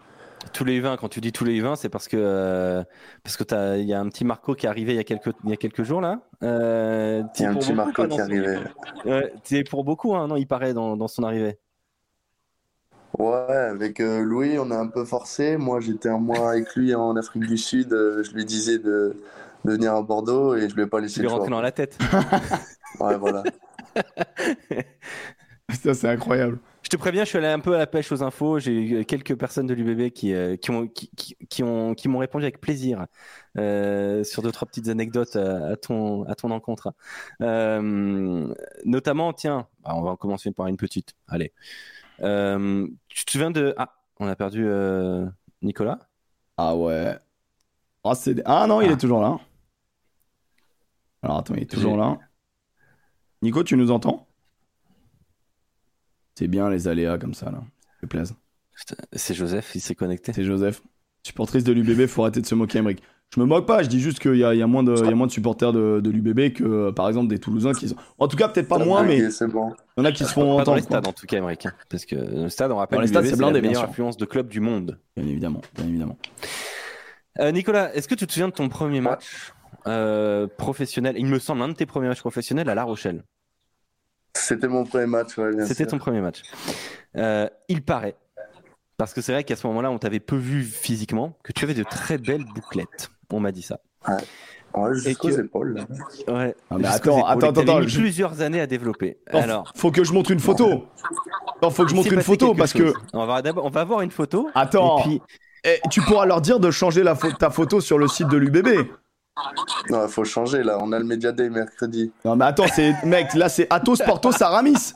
Tous 0.52 0.64
les 0.64 0.80
U20, 0.80 0.96
quand 0.98 1.08
tu 1.08 1.20
dis 1.20 1.32
tous 1.32 1.44
les 1.44 1.60
U20, 1.60 1.76
c'est 1.76 1.88
parce 1.88 2.08
que 2.08 2.16
euh, 2.18 2.82
parce 3.22 3.36
que 3.36 3.44
t'as- 3.44 3.76
il 3.78 3.86
y 3.86 3.94
a 3.94 4.00
un 4.00 4.08
petit 4.08 4.24
Marco 4.24 4.54
qui 4.54 4.66
est 4.66 4.68
arrivé 4.68 4.92
il 4.92 4.96
y 4.96 5.00
a 5.00 5.04
quelques 5.04 5.30
il 5.44 5.50
y 5.50 5.52
a 5.52 5.56
quelques 5.56 5.82
jours 5.84 6.00
là. 6.00 6.20
Euh, 6.42 7.22
Il 7.38 7.42
y 7.42 7.46
a 7.46 7.50
un 7.50 7.54
petit 7.54 7.72
beaucoup, 7.72 7.76
Marco 7.76 8.06
qui 8.06 8.14
est 8.14 8.16
son- 8.16 8.20
arrivé. 8.22 8.58
Ouais, 9.04 9.32
c'est 9.44 9.64
pour 9.64 9.84
beaucoup, 9.84 10.14
hein, 10.14 10.26
non 10.28 10.36
Il 10.36 10.46
paraît 10.46 10.74
dans, 10.74 10.96
dans 10.96 11.08
son 11.08 11.22
arrivée. 11.22 11.58
Ouais, 13.18 13.54
avec 13.54 14.00
euh, 14.00 14.20
Louis, 14.22 14.58
on 14.58 14.70
a 14.70 14.76
un 14.76 14.88
peu 14.88 15.04
forcé. 15.04 15.56
Moi, 15.56 15.80
j'étais 15.80 16.08
un 16.08 16.18
mois 16.18 16.50
avec 16.50 16.74
lui 16.74 16.94
en 16.94 17.14
Afrique 17.16 17.46
du 17.46 17.56
Sud. 17.58 17.90
Je 17.90 18.32
lui 18.32 18.44
disais 18.44 18.78
de, 18.78 19.14
de 19.64 19.72
venir 19.72 19.94
à 19.94 20.02
Bordeaux 20.02 20.54
et 20.56 20.68
je 20.68 20.74
lui 20.74 20.82
ai 20.82 20.86
pas 20.86 20.98
laissé 21.00 21.14
Tu 21.16 21.20
le 21.20 21.24
lui 21.24 21.28
choix. 21.30 21.38
rentré 21.38 21.50
dans 21.50 21.60
la 21.60 21.72
tête. 21.72 21.98
Ouais, 23.00 23.16
voilà. 23.16 23.42
Putain, 25.68 25.94
c'est 25.94 26.08
incroyable. 26.08 26.58
Je 26.82 26.88
te 26.88 26.96
préviens, 26.96 27.24
je 27.24 27.28
suis 27.30 27.38
allé 27.38 27.46
un 27.46 27.60
peu 27.60 27.74
à 27.74 27.78
la 27.78 27.86
pêche 27.86 28.12
aux 28.12 28.22
infos. 28.22 28.58
J'ai 28.58 28.74
eu 29.00 29.04
quelques 29.06 29.36
personnes 29.38 29.66
de 29.66 29.72
l'UBB 29.72 30.10
qui, 30.10 30.34
euh, 30.34 30.56
qui, 30.56 30.70
ont, 30.70 30.86
qui, 30.86 31.08
qui- 31.16 31.36
qui 31.48 31.62
ont, 31.62 31.94
qui 31.94 32.08
m'ont 32.08 32.18
répondu 32.18 32.44
avec 32.44 32.60
plaisir 32.60 33.06
euh, 33.56 34.22
sur 34.24 34.42
deux, 34.42 34.50
trois 34.52 34.66
petites 34.66 34.88
anecdotes 34.88 35.36
à, 35.36 35.68
à 35.68 35.76
ton, 35.76 36.24
à 36.24 36.34
ton 36.34 36.50
encontre. 36.50 36.92
Euh, 37.40 38.52
notamment, 38.84 39.32
tiens, 39.32 39.66
bah, 39.82 39.92
on 39.94 40.02
va 40.02 40.10
en 40.10 40.16
commencer 40.16 40.50
par 40.52 40.66
une 40.66 40.76
petite. 40.76 41.14
Allez. 41.28 41.52
Euh, 42.20 42.86
tu 43.08 43.24
te 43.24 43.30
souviens 43.30 43.50
de. 43.50 43.74
Ah, 43.78 43.94
On 44.18 44.26
a 44.28 44.36
perdu 44.36 44.64
euh, 44.66 45.24
Nicolas? 45.62 46.00
Ah 46.58 46.76
ouais. 46.76 47.16
Ah, 48.04 48.14
c'est- 48.14 48.42
ah 48.44 48.66
non, 48.66 48.80
il 48.82 48.90
Ah. 48.90 48.92
est 48.92 48.96
toujours 48.98 49.22
là. 49.22 49.38
Alors 51.22 51.38
attends, 51.38 51.54
il 51.54 51.62
est 51.62 51.70
toujours 51.70 51.92
J'ai- 51.92 51.98
là. 51.98 52.18
Nico, 53.42 53.62
tu 53.64 53.76
nous 53.76 53.90
entends? 53.90 54.26
C'est 56.34 56.48
bien 56.48 56.70
les 56.70 56.88
aléas 56.88 57.18
comme 57.18 57.34
ça, 57.34 57.50
là. 57.50 57.62
Ça. 58.02 58.06
Putain, 58.06 59.04
C'est 59.12 59.34
Joseph, 59.34 59.72
il 59.74 59.80
s'est 59.80 59.94
connecté. 59.94 60.32
C'est 60.32 60.44
Joseph. 60.44 60.82
Supportrice 61.24 61.62
de 61.64 61.72
l'UBB, 61.72 62.06
faut 62.06 62.22
arrêter 62.22 62.40
de 62.40 62.46
se 62.46 62.54
moquer, 62.54 62.78
Emmerich. 62.78 63.00
Je 63.34 63.40
me 63.40 63.46
moque 63.46 63.66
pas, 63.66 63.82
je 63.82 63.88
dis 63.88 64.00
juste 64.00 64.18
qu'il 64.18 64.34
y 64.36 64.44
a, 64.44 64.52
il 64.54 64.58
y 64.58 64.62
a 64.62 64.66
moins 64.66 64.82
de, 64.82 64.94
il 64.94 65.06
y 65.08 65.12
a 65.12 65.14
moins 65.14 65.26
de 65.26 65.32
supporters 65.32 65.72
de, 65.72 66.00
de 66.02 66.10
l'UBB 66.10 66.52
que, 66.52 66.64
euh, 66.64 66.92
par 66.92 67.08
exemple, 67.08 67.28
des 67.28 67.38
Toulousains 67.38 67.72
qui 67.72 67.88
sont. 67.88 67.96
En 68.18 68.28
tout 68.28 68.36
cas, 68.36 68.48
peut-être 68.48 68.68
pas 68.68 68.78
moins, 68.78 69.02
mais 69.04 69.20
bon. 69.48 69.72
il 69.96 70.00
y 70.00 70.02
en 70.02 70.04
a 70.04 70.12
qui 70.12 70.24
se 70.24 70.32
font 70.32 70.42
Pas 70.42 70.46
dans 70.48 70.72
entendre. 70.72 70.76
les 70.76 70.82
stades 70.82 71.06
en 71.06 71.12
tout 71.12 71.26
cas, 71.26 71.38
Emmerich. 71.38 71.64
hein, 71.64 71.72
Parce 71.88 72.04
que 72.04 72.16
le 72.16 72.48
stade, 72.50 72.70
on 72.72 72.76
rappelle, 72.76 72.96
Dans 72.98 73.02
les 73.02 73.08
stades, 73.08 73.22
l'UBB, 73.22 73.30
c'est 73.30 73.36
c'est 73.36 73.40
la 73.42 73.46
blindé, 73.48 73.60
bien 73.62 73.70
meilleure 73.70 73.82
sûr. 73.84 73.90
influence 73.90 74.16
de 74.18 74.24
club 74.26 74.48
du 74.48 74.60
monde. 74.60 74.98
Bien 75.16 75.26
évidemment, 75.26 75.62
bien 75.74 75.86
évidemment. 75.86 76.18
Euh, 77.40 77.50
Nicolas, 77.52 77.94
est-ce 77.94 78.06
que 78.08 78.14
tu 78.14 78.26
te 78.26 78.32
souviens 78.32 78.48
de 78.48 78.52
ton 78.54 78.68
premier 78.68 79.00
match? 79.00 79.52
Euh, 79.86 80.46
professionnel 80.56 81.14
Il 81.18 81.26
me 81.26 81.38
semble 81.38 81.62
un 81.62 81.68
de 81.68 81.74
tes 81.74 81.86
premiers 81.86 82.08
matchs 82.08 82.20
professionnels 82.20 82.68
à 82.68 82.74
La 82.74 82.84
Rochelle. 82.84 83.24
C'était 84.34 84.68
mon 84.68 84.84
premier 84.84 85.06
match, 85.06 85.36
ouais, 85.38 85.54
bien 85.54 85.66
C'était 85.66 85.86
ton 85.86 85.98
premier 85.98 86.20
match. 86.20 86.42
Euh, 87.16 87.48
il 87.68 87.82
paraît, 87.82 88.16
parce 88.96 89.12
que 89.12 89.20
c'est 89.20 89.32
vrai 89.32 89.44
qu'à 89.44 89.56
ce 89.56 89.66
moment-là, 89.66 89.90
on 89.90 89.98
t'avait 89.98 90.20
peu 90.20 90.36
vu 90.36 90.62
physiquement, 90.64 91.36
que 91.44 91.52
tu 91.52 91.64
avais 91.64 91.74
de 91.74 91.82
très 91.82 92.16
belles 92.18 92.44
bouclettes. 92.54 93.10
On 93.30 93.40
m'a 93.40 93.52
dit 93.52 93.62
ça. 93.62 93.78
Ouais, 94.74 94.94
jusqu'aux 94.94 95.28
Et 95.28 95.34
que- 95.36 95.40
épaules. 95.42 95.74
là. 95.74 96.34
Ouais. 96.34 96.54
Ah, 96.70 96.76
mais 96.78 96.84
Jusqu'aux 96.84 97.10
attends, 97.10 97.18
épaules, 97.30 97.44
attends, 97.48 97.60
attends, 97.60 97.80
mis 97.80 97.88
je- 97.88 97.98
plusieurs 98.00 98.40
années 98.40 98.60
à 98.60 98.66
développer. 98.66 99.18
Non, 99.32 99.40
Alors, 99.40 99.72
faut 99.76 99.90
que 99.90 100.02
je 100.02 100.12
montre 100.14 100.30
une 100.30 100.40
photo. 100.40 100.86
Non, 101.62 101.70
faut 101.70 101.84
que 101.84 101.90
je 101.90 101.94
montre 101.94 102.12
une 102.12 102.22
photo 102.22 102.54
parce 102.54 102.72
chose. 102.72 102.94
que. 102.94 102.98
on 103.12 103.26
va 103.26 103.42
d'abord, 103.42 103.66
on 103.66 103.70
va 103.70 103.84
voir 103.84 104.00
une 104.00 104.10
photo. 104.10 104.48
Attends, 104.54 104.98
Et 105.00 105.02
puis, 105.02 105.22
eh, 105.64 105.78
tu 105.90 106.00
pourras 106.00 106.24
leur 106.24 106.40
dire 106.40 106.58
de 106.58 106.70
changer 106.70 107.02
la 107.02 107.14
ta 107.14 107.50
photo 107.50 107.80
sur 107.82 107.98
le 107.98 108.08
site 108.08 108.28
de 108.28 108.36
l'UBB. 108.38 108.88
Non, 109.90 110.06
il 110.06 110.12
faut 110.12 110.24
changer 110.24 110.62
là. 110.62 110.78
On 110.80 110.92
a 110.92 110.98
le 110.98 111.04
Media 111.04 111.32
Day 111.32 111.48
mercredi. 111.48 112.12
Non, 112.24 112.36
mais 112.36 112.44
attends, 112.44 112.66
c'est. 112.68 112.94
Mec, 113.04 113.34
là, 113.34 113.48
c'est 113.48 113.66
Athos 113.70 113.96
Portos 114.04 114.42
Aramis. 114.42 114.92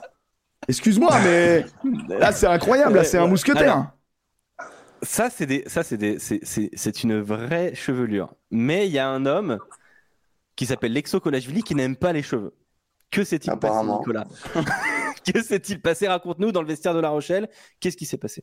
Excuse-moi, 0.68 1.10
mais. 1.24 1.64
Là, 2.08 2.32
c'est 2.32 2.46
incroyable, 2.46 2.96
là, 2.96 3.04
c'est 3.04 3.18
un 3.18 3.26
mousquetaire. 3.26 3.72
alors, 3.72 3.86
ça, 5.02 5.30
c'est 5.30 5.46
des, 5.46 5.64
ça, 5.66 5.82
c'est 5.82 5.96
des, 5.96 6.18
c'est, 6.18 6.40
c'est, 6.42 6.70
c'est 6.74 7.02
une 7.02 7.20
vraie 7.20 7.74
chevelure. 7.74 8.34
Mais 8.50 8.86
il 8.86 8.92
y 8.92 8.98
a 8.98 9.08
un 9.08 9.26
homme 9.26 9.58
qui 10.56 10.66
s'appelle 10.66 10.92
Lexo 10.92 11.20
Kolashvili 11.20 11.62
qui 11.62 11.74
n'aime 11.74 11.96
pas 11.96 12.12
les 12.12 12.22
cheveux. 12.22 12.54
Que 13.10 13.22
s'est-il 13.24 13.50
passé, 13.52 13.66
Apparemment. 13.66 13.98
Nicolas 14.00 14.26
Que 15.32 15.42
s'est-il 15.42 15.80
passé? 15.80 16.08
Raconte-nous 16.08 16.50
dans 16.52 16.62
le 16.62 16.68
vestiaire 16.68 16.94
de 16.94 17.00
La 17.00 17.10
Rochelle. 17.10 17.48
Qu'est-ce 17.80 17.96
qui 17.96 18.06
s'est 18.06 18.16
passé? 18.16 18.42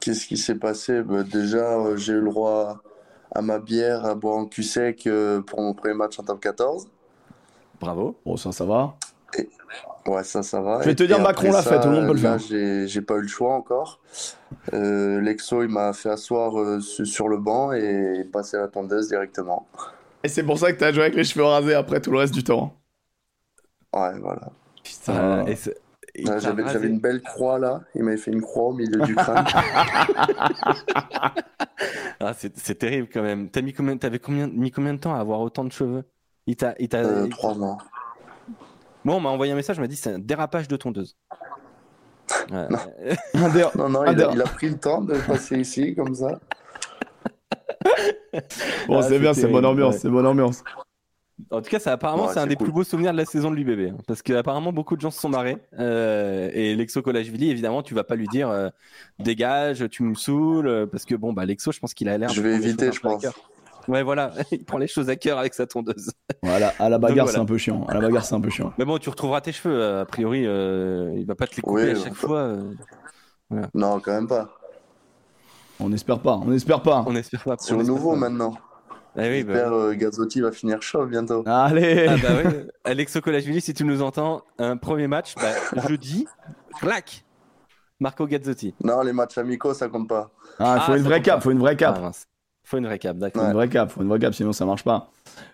Qu'est-ce 0.00 0.26
qui 0.26 0.36
s'est 0.36 0.56
passé? 0.56 1.02
Bah, 1.02 1.22
déjà, 1.22 1.78
euh, 1.78 1.96
j'ai 1.96 2.12
eu 2.12 2.20
le 2.20 2.30
droit 2.30 2.82
à 3.34 3.42
ma 3.42 3.58
bière 3.58 4.04
à 4.04 4.14
boire 4.14 4.36
en 4.36 4.46
cul 4.46 4.62
sec 4.62 5.06
euh, 5.06 5.40
pour 5.40 5.60
mon 5.60 5.74
premier 5.74 5.94
match 5.94 6.18
en 6.18 6.22
top 6.22 6.40
14. 6.40 6.88
Bravo. 7.80 8.16
Bon, 8.24 8.36
ça, 8.36 8.52
ça 8.52 8.64
va. 8.64 8.94
Ouais, 10.06 10.24
ça, 10.24 10.42
ça 10.42 10.60
va. 10.60 10.80
Je 10.80 10.86
vais 10.86 10.92
Et 10.92 10.96
te 10.96 11.04
dire, 11.04 11.20
Macron 11.20 11.52
l'a 11.52 11.62
fait, 11.62 11.80
tout 11.80 11.88
le 11.88 11.94
monde 11.94 12.06
peut 12.08 12.12
le 12.14 12.18
faire. 12.18 12.38
j'ai, 12.38 12.88
j'ai 12.88 13.00
pas 13.02 13.14
eu 13.16 13.22
le 13.22 13.28
choix 13.28 13.54
encore. 13.54 14.00
Euh, 14.74 15.20
Lexo, 15.20 15.62
il 15.62 15.68
m'a 15.68 15.92
fait 15.92 16.10
asseoir 16.10 16.58
euh, 16.58 16.80
su- 16.80 17.06
sur 17.06 17.28
le 17.28 17.38
banc 17.38 17.72
et 17.72 18.24
passer 18.32 18.56
à 18.56 18.60
la 18.62 18.68
tondeuse 18.68 19.08
directement. 19.08 19.66
Et 20.24 20.28
c'est 20.28 20.42
pour 20.42 20.58
ça 20.58 20.72
que 20.72 20.78
t'as 20.78 20.92
joué 20.92 21.02
avec 21.02 21.14
les 21.14 21.24
cheveux 21.24 21.44
rasés 21.44 21.74
après 21.74 22.00
tout 22.00 22.10
le 22.10 22.18
reste 22.18 22.34
du 22.34 22.42
temps. 22.44 22.74
Ouais, 23.94 24.18
voilà. 24.20 24.48
Putain. 24.82 25.14
Euh, 25.14 25.46
et 25.46 25.56
j'avais, 26.14 26.62
rasé. 26.62 26.86
une 26.86 27.00
belle 27.00 27.22
croix 27.22 27.58
là. 27.58 27.80
Il 27.94 28.02
m'avait 28.04 28.16
fait 28.16 28.30
une 28.30 28.42
croix 28.42 28.64
au 28.64 28.72
milieu 28.72 29.00
du 29.00 29.14
crâne. 29.14 29.44
Ah, 32.20 32.34
c'est, 32.34 32.56
c'est 32.56 32.76
terrible 32.76 33.08
quand 33.12 33.22
même. 33.22 33.50
T'as 33.50 33.62
mis 33.62 33.72
combien, 33.72 33.96
t'avais 33.96 34.20
combien, 34.20 34.46
mis 34.46 34.70
combien 34.70 34.94
de 34.94 35.00
temps 35.00 35.12
à 35.12 35.18
avoir 35.18 35.40
autant 35.40 35.64
de 35.64 35.72
cheveux? 35.72 36.04
Il 36.46 36.54
t'a, 36.54 36.74
il 36.78 36.88
t'a... 36.88 36.98
Euh, 36.98 37.26
trois 37.26 37.60
ans. 37.60 37.78
Moi, 39.02 39.16
on 39.16 39.20
m'a 39.20 39.30
envoyé 39.30 39.52
un 39.52 39.56
message, 39.56 39.78
on 39.78 39.82
m'a 39.82 39.88
dit 39.88 39.96
c'est 39.96 40.12
un 40.12 40.18
dérapage 40.20 40.68
de 40.68 40.76
tondeuse. 40.76 41.16
Ouais. 42.50 42.66
Non. 43.34 43.48
Non, 43.76 43.88
non, 43.88 44.04
il 44.04 44.10
a, 44.10 44.14
d'accord. 44.14 44.34
il 44.34 44.40
a 44.42 44.44
pris 44.44 44.68
le 44.68 44.78
temps 44.78 45.02
de 45.02 45.14
passer 45.14 45.58
ici 45.58 45.94
comme 45.94 46.14
ça. 46.14 46.38
Bon, 48.86 48.98
Ah, 48.98 49.02
c'est 49.02 49.08
c'est 49.08 49.18
bien, 49.18 49.34
c'est 49.34 49.48
bonne 49.48 49.66
ambiance, 49.66 49.94
ouais. 49.94 50.00
c'est 50.00 50.08
bonne 50.08 50.26
ambiance. 50.26 50.62
En 51.50 51.60
tout 51.62 51.70
cas, 51.70 51.78
ça, 51.78 51.92
apparemment, 51.92 52.26
Ouais, 52.26 52.32
c'est 52.32 52.40
un 52.40 52.46
des 52.46 52.56
plus 52.56 52.72
beaux 52.72 52.84
souvenirs 52.84 53.12
de 53.12 53.16
la 53.16 53.24
saison 53.24 53.50
de 53.50 53.56
l'UBB. 53.56 53.92
hein, 53.92 53.96
parce 54.06 54.22
qu'apparemment, 54.22 54.72
beaucoup 54.72 54.96
de 54.96 55.00
gens 55.00 55.10
se 55.10 55.20
sont 55.20 55.28
marrés. 55.28 55.56
Euh, 55.78 56.50
et 56.52 56.74
Lexo 56.74 57.02
Kolashvili, 57.02 57.50
évidemment, 57.50 57.82
tu 57.82 57.94
vas 57.94 58.04
pas 58.04 58.14
lui 58.16 58.28
dire 58.28 58.48
euh, 58.50 58.68
dégage, 59.18 59.86
tu 59.90 60.02
me 60.02 60.14
saoules. 60.14 60.68
euh, 60.68 60.86
Parce 60.86 61.04
que, 61.04 61.14
bon, 61.14 61.32
bah, 61.32 61.44
Lexo, 61.44 61.72
je 61.72 61.78
pense 61.80 61.94
qu'il 61.94 62.08
a 62.08 62.16
l'air. 62.18 62.28
de 62.30 62.34
Je 62.34 62.42
vais 62.42 62.54
éviter, 62.54 62.92
je 62.92 63.00
pense. 63.00 63.24
Ouais, 63.88 64.02
voilà, 64.04 64.32
il 64.52 64.64
prend 64.64 64.78
les 64.78 64.86
choses 64.86 65.08
à 65.10 65.16
cœur 65.16 65.38
avec 65.38 65.54
sa 65.54 65.66
tondeuse. 65.66 66.12
Voilà, 66.44 66.72
à 66.78 66.88
la 66.88 66.98
bagarre, 66.98 67.24
voilà. 67.26 67.32
c'est 67.32 67.42
un 67.42 67.44
peu 67.46 67.58
chiant. 67.58 67.84
À 67.88 67.94
la 67.94 68.00
bagarre, 68.00 68.24
c'est 68.24 68.34
un 68.36 68.40
peu 68.40 68.48
chiant. 68.50 68.72
Mais 68.78 68.84
bon, 68.84 68.98
tu 68.98 69.08
retrouveras 69.08 69.40
tes 69.40 69.50
cheveux. 69.52 69.98
A 69.98 70.04
priori, 70.04 70.46
euh, 70.46 71.12
il 71.16 71.26
va 71.26 71.34
pas 71.34 71.46
te 71.48 71.56
les 71.56 71.62
couper 71.62 71.82
Oui, 71.82 71.90
à 71.90 71.94
chaque 71.96 72.14
fois. 72.14 72.38
euh, 72.38 73.62
Non, 73.74 73.98
quand 74.00 74.12
même 74.12 74.28
pas. 74.28 74.54
On 75.80 75.88
n'espère 75.88 76.20
pas, 76.20 76.36
on 76.36 76.46
n'espère 76.50 76.80
pas. 76.82 77.02
on 77.08 77.16
espère 77.16 77.42
pas. 77.42 77.56
C'est 77.58 77.74
au 77.74 77.82
nouveau 77.82 78.12
pas. 78.12 78.18
maintenant. 78.18 78.54
Ah 79.16 79.22
oui, 79.28 79.42
bah, 79.44 79.52
J'espère 79.54 79.72
euh, 79.74 79.92
Gazzotti 79.94 80.40
va 80.40 80.52
finir 80.52 80.80
chaud 80.82 81.04
bientôt. 81.06 81.42
Allez 81.46 82.06
Ah 82.08 82.16
bah 82.22 82.50
Alexo 82.84 83.20
Colashvili, 83.20 83.60
si 83.60 83.74
tu 83.74 83.84
nous 83.84 84.00
entends, 84.02 84.42
un 84.58 84.76
premier 84.76 85.06
match, 85.06 85.34
bah, 85.36 85.82
jeudi, 85.88 86.26
clac, 86.80 87.24
Marco 88.00 88.26
Gazzotti. 88.26 88.74
Non, 88.82 89.02
les 89.02 89.12
matchs 89.12 89.36
amicaux, 89.38 89.74
ça 89.74 89.88
compte 89.88 90.08
pas. 90.08 90.30
Ah, 90.58 90.80
faut 90.80 90.92
Ah, 90.92 90.96
une 90.96 91.02
vraie 91.04 91.20
pas. 91.20 91.40
faut 91.40 91.50
une 91.50 91.58
vraie 91.58 91.76
cape. 91.76 91.96
Ah, 91.98 92.02
mince. 92.02 92.26
Faut 92.64 92.78
une 92.78 92.86
vraie 92.86 92.98
cape, 92.98 93.16
Faut 93.16 93.20
d'accord. 93.20 93.42
une 93.42 93.48
Ouais. 93.48 93.54
vraie 93.54 93.68
cape, 93.68 93.90
faut 93.90 94.00
une 94.02 94.08
vraie 94.08 94.18
cape, 94.18 94.34
sinon 94.34 94.52
ça 94.52 94.64
marche 94.64 94.84
pas. 94.84 95.10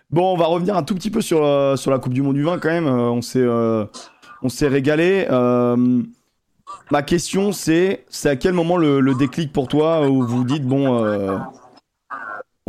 Bon, 0.09 0.33
on 0.33 0.37
va 0.37 0.45
revenir 0.45 0.77
un 0.77 0.83
tout 0.83 0.95
petit 0.95 1.09
peu 1.11 1.21
sur, 1.21 1.43
euh, 1.43 1.75
sur 1.75 1.91
la 1.91 1.99
Coupe 1.99 2.13
du 2.13 2.21
Monde 2.21 2.35
du 2.35 2.43
vin 2.43 2.59
quand 2.59 2.69
même. 2.69 2.87
Euh, 2.87 3.09
on 3.11 3.21
s'est 3.21 3.39
euh, 3.41 3.83
on 4.41 4.47
s'est 4.49 4.67
régalé. 4.69 5.27
Euh, 5.29 6.01
ma 6.91 7.01
question 7.01 7.51
c'est 7.51 8.05
c'est 8.09 8.29
à 8.29 8.35
quel 8.35 8.53
moment 8.53 8.77
le, 8.77 8.99
le 9.01 9.15
déclic 9.15 9.51
pour 9.51 9.67
toi 9.67 10.07
où 10.07 10.25
vous 10.25 10.43
dites 10.43 10.65
bon 10.65 11.03
euh, 11.03 11.37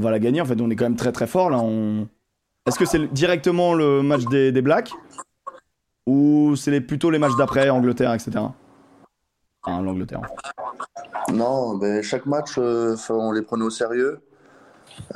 on 0.00 0.02
va 0.04 0.10
la 0.10 0.18
gagner 0.18 0.40
en 0.40 0.46
fait 0.46 0.58
on 0.60 0.70
est 0.70 0.76
quand 0.76 0.86
même 0.86 0.96
très 0.96 1.12
très 1.12 1.26
fort 1.26 1.50
là. 1.50 1.58
On... 1.58 2.08
Est-ce 2.66 2.78
que 2.78 2.84
c'est 2.86 3.06
directement 3.12 3.74
le 3.74 4.02
match 4.02 4.24
des, 4.26 4.50
des 4.52 4.62
Blacks? 4.62 4.92
Ou 6.06 6.54
c'est 6.56 6.70
les- 6.70 6.80
plutôt 6.80 7.10
les 7.10 7.18
matchs 7.18 7.36
d'après 7.36 7.68
Angleterre 7.68 8.14
etc. 8.14 8.30
Enfin 9.62 9.82
l'Angleterre. 9.82 10.22
Non, 11.32 11.76
ben, 11.76 12.02
chaque 12.02 12.24
match, 12.26 12.52
euh, 12.58 12.96
on 13.10 13.30
les 13.32 13.42
prenait 13.42 13.64
au 13.64 13.70
sérieux. 13.70 14.20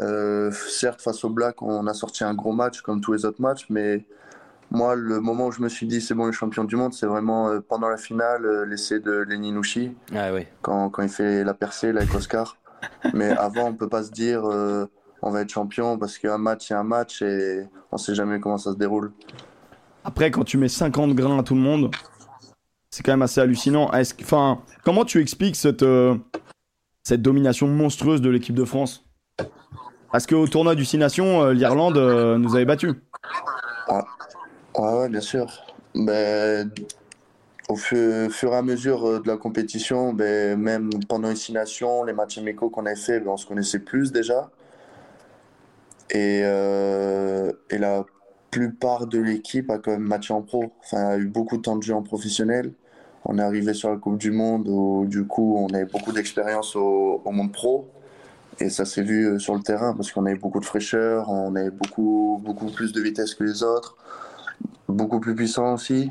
Euh, 0.00 0.50
certes, 0.52 1.00
face 1.00 1.24
au 1.24 1.30
Black, 1.30 1.62
on 1.62 1.86
a 1.86 1.94
sorti 1.94 2.24
un 2.24 2.34
gros 2.34 2.52
match 2.52 2.82
comme 2.82 3.00
tous 3.00 3.12
les 3.14 3.24
autres 3.24 3.40
matchs, 3.40 3.66
mais 3.70 4.04
moi, 4.70 4.94
le 4.94 5.20
moment 5.20 5.46
où 5.46 5.52
je 5.52 5.60
me 5.62 5.68
suis 5.68 5.86
dit 5.86 6.00
c'est 6.00 6.14
bon, 6.14 6.26
les 6.26 6.32
champions 6.32 6.64
du 6.64 6.76
monde, 6.76 6.92
c'est 6.92 7.06
vraiment 7.06 7.48
euh, 7.48 7.60
pendant 7.60 7.88
la 7.88 7.96
finale, 7.96 8.44
euh, 8.44 8.64
l'essai 8.66 9.00
de 9.00 9.12
Lenny 9.28 9.50
Nushi, 9.52 9.96
Ah 10.14 10.32
oui. 10.32 10.46
quand, 10.62 10.90
quand 10.90 11.02
il 11.02 11.08
fait 11.08 11.42
la 11.42 11.54
percée 11.54 11.92
là, 11.92 12.02
avec 12.02 12.14
Oscar. 12.14 12.56
Mais 13.12 13.30
avant, 13.30 13.68
on 13.68 13.74
peut 13.74 13.88
pas 13.88 14.02
se 14.02 14.10
dire 14.10 14.44
euh, 14.44 14.86
on 15.22 15.30
va 15.30 15.42
être 15.42 15.50
champion 15.50 15.98
parce 15.98 16.18
qu'un 16.18 16.38
match, 16.38 16.66
c'est 16.68 16.74
un 16.74 16.84
match 16.84 17.22
et 17.22 17.66
on 17.92 17.96
sait 17.96 18.14
jamais 18.14 18.40
comment 18.40 18.58
ça 18.58 18.72
se 18.72 18.76
déroule. 18.76 19.12
Après, 20.04 20.30
quand 20.30 20.44
tu 20.44 20.58
mets 20.58 20.68
50 20.68 21.14
grains 21.14 21.38
à 21.38 21.42
tout 21.42 21.54
le 21.54 21.60
monde, 21.60 21.90
c'est 22.90 23.02
quand 23.02 23.12
même 23.12 23.22
assez 23.22 23.40
hallucinant. 23.40 23.90
Est-ce 23.92 24.14
Enfin, 24.20 24.60
comment 24.84 25.04
tu 25.04 25.20
expliques 25.20 25.56
cette, 25.56 25.82
euh, 25.82 26.16
cette 27.02 27.22
domination 27.22 27.66
monstrueuse 27.66 28.20
de 28.20 28.30
l'équipe 28.30 28.54
de 28.54 28.64
France? 28.64 29.04
Parce 30.12 30.26
qu'au 30.26 30.46
tournoi 30.46 30.74
du 30.74 30.84
Six 30.84 30.98
Nations, 30.98 31.42
euh, 31.42 31.52
l'Irlande 31.52 31.96
nous 32.38 32.54
avait 32.54 32.64
battus. 32.64 32.94
Ouais, 33.88 33.98
ouais, 34.78 35.08
bien 35.08 35.20
sûr. 35.20 35.46
Ben, 35.94 36.70
au 37.68 37.76
fur, 37.76 38.52
et 38.52 38.56
à 38.56 38.62
mesure 38.62 39.06
euh, 39.06 39.20
de 39.20 39.28
la 39.28 39.36
compétition, 39.36 40.12
ben, 40.12 40.58
même 40.58 40.90
pendant 41.08 41.30
les 41.30 41.52
Nations, 41.52 42.04
les 42.04 42.12
matchs 42.12 42.38
amicaux 42.38 42.70
qu'on 42.70 42.86
avait 42.86 42.96
fait, 42.96 43.20
ben, 43.20 43.30
on 43.30 43.36
se 43.36 43.46
connaissait 43.46 43.78
plus 43.78 44.12
déjà. 44.12 44.50
Et, 46.10 46.42
euh, 46.44 47.52
et 47.70 47.78
la 47.78 48.04
plupart 48.50 49.06
de 49.06 49.18
l'équipe 49.18 49.70
a 49.70 49.78
quand 49.78 49.92
même 49.92 50.02
matché 50.02 50.34
en 50.34 50.42
pro. 50.42 50.72
Enfin, 50.84 51.08
a 51.08 51.16
eu 51.16 51.26
beaucoup 51.26 51.56
de 51.56 51.62
temps 51.62 51.76
de 51.76 51.82
jeu 51.82 51.94
en 51.94 52.02
professionnel. 52.02 52.72
On 53.24 53.38
est 53.38 53.42
arrivé 53.42 53.72
sur 53.74 53.90
la 53.90 53.96
Coupe 53.96 54.18
du 54.18 54.30
Monde 54.30 54.68
où, 54.68 55.06
du 55.06 55.26
coup, 55.26 55.56
on 55.58 55.72
avait 55.74 55.86
beaucoup 55.86 56.12
d'expérience 56.12 56.76
au, 56.76 57.22
au 57.24 57.30
monde 57.32 57.52
pro. 57.52 57.88
Et 58.60 58.68
ça 58.70 58.84
s'est 58.84 59.02
vu 59.02 59.26
euh, 59.26 59.38
sur 59.38 59.54
le 59.54 59.62
terrain 59.62 59.94
parce 59.94 60.12
qu'on 60.12 60.26
avait 60.26 60.36
beaucoup 60.36 60.60
de 60.60 60.64
fraîcheur, 60.64 61.28
on 61.30 61.56
avait 61.56 61.70
beaucoup, 61.70 62.40
beaucoup 62.44 62.66
plus 62.66 62.92
de 62.92 63.00
vitesse 63.00 63.34
que 63.34 63.44
les 63.44 63.62
autres, 63.62 63.96
beaucoup 64.88 65.18
plus 65.18 65.34
puissant 65.34 65.74
aussi. 65.74 66.08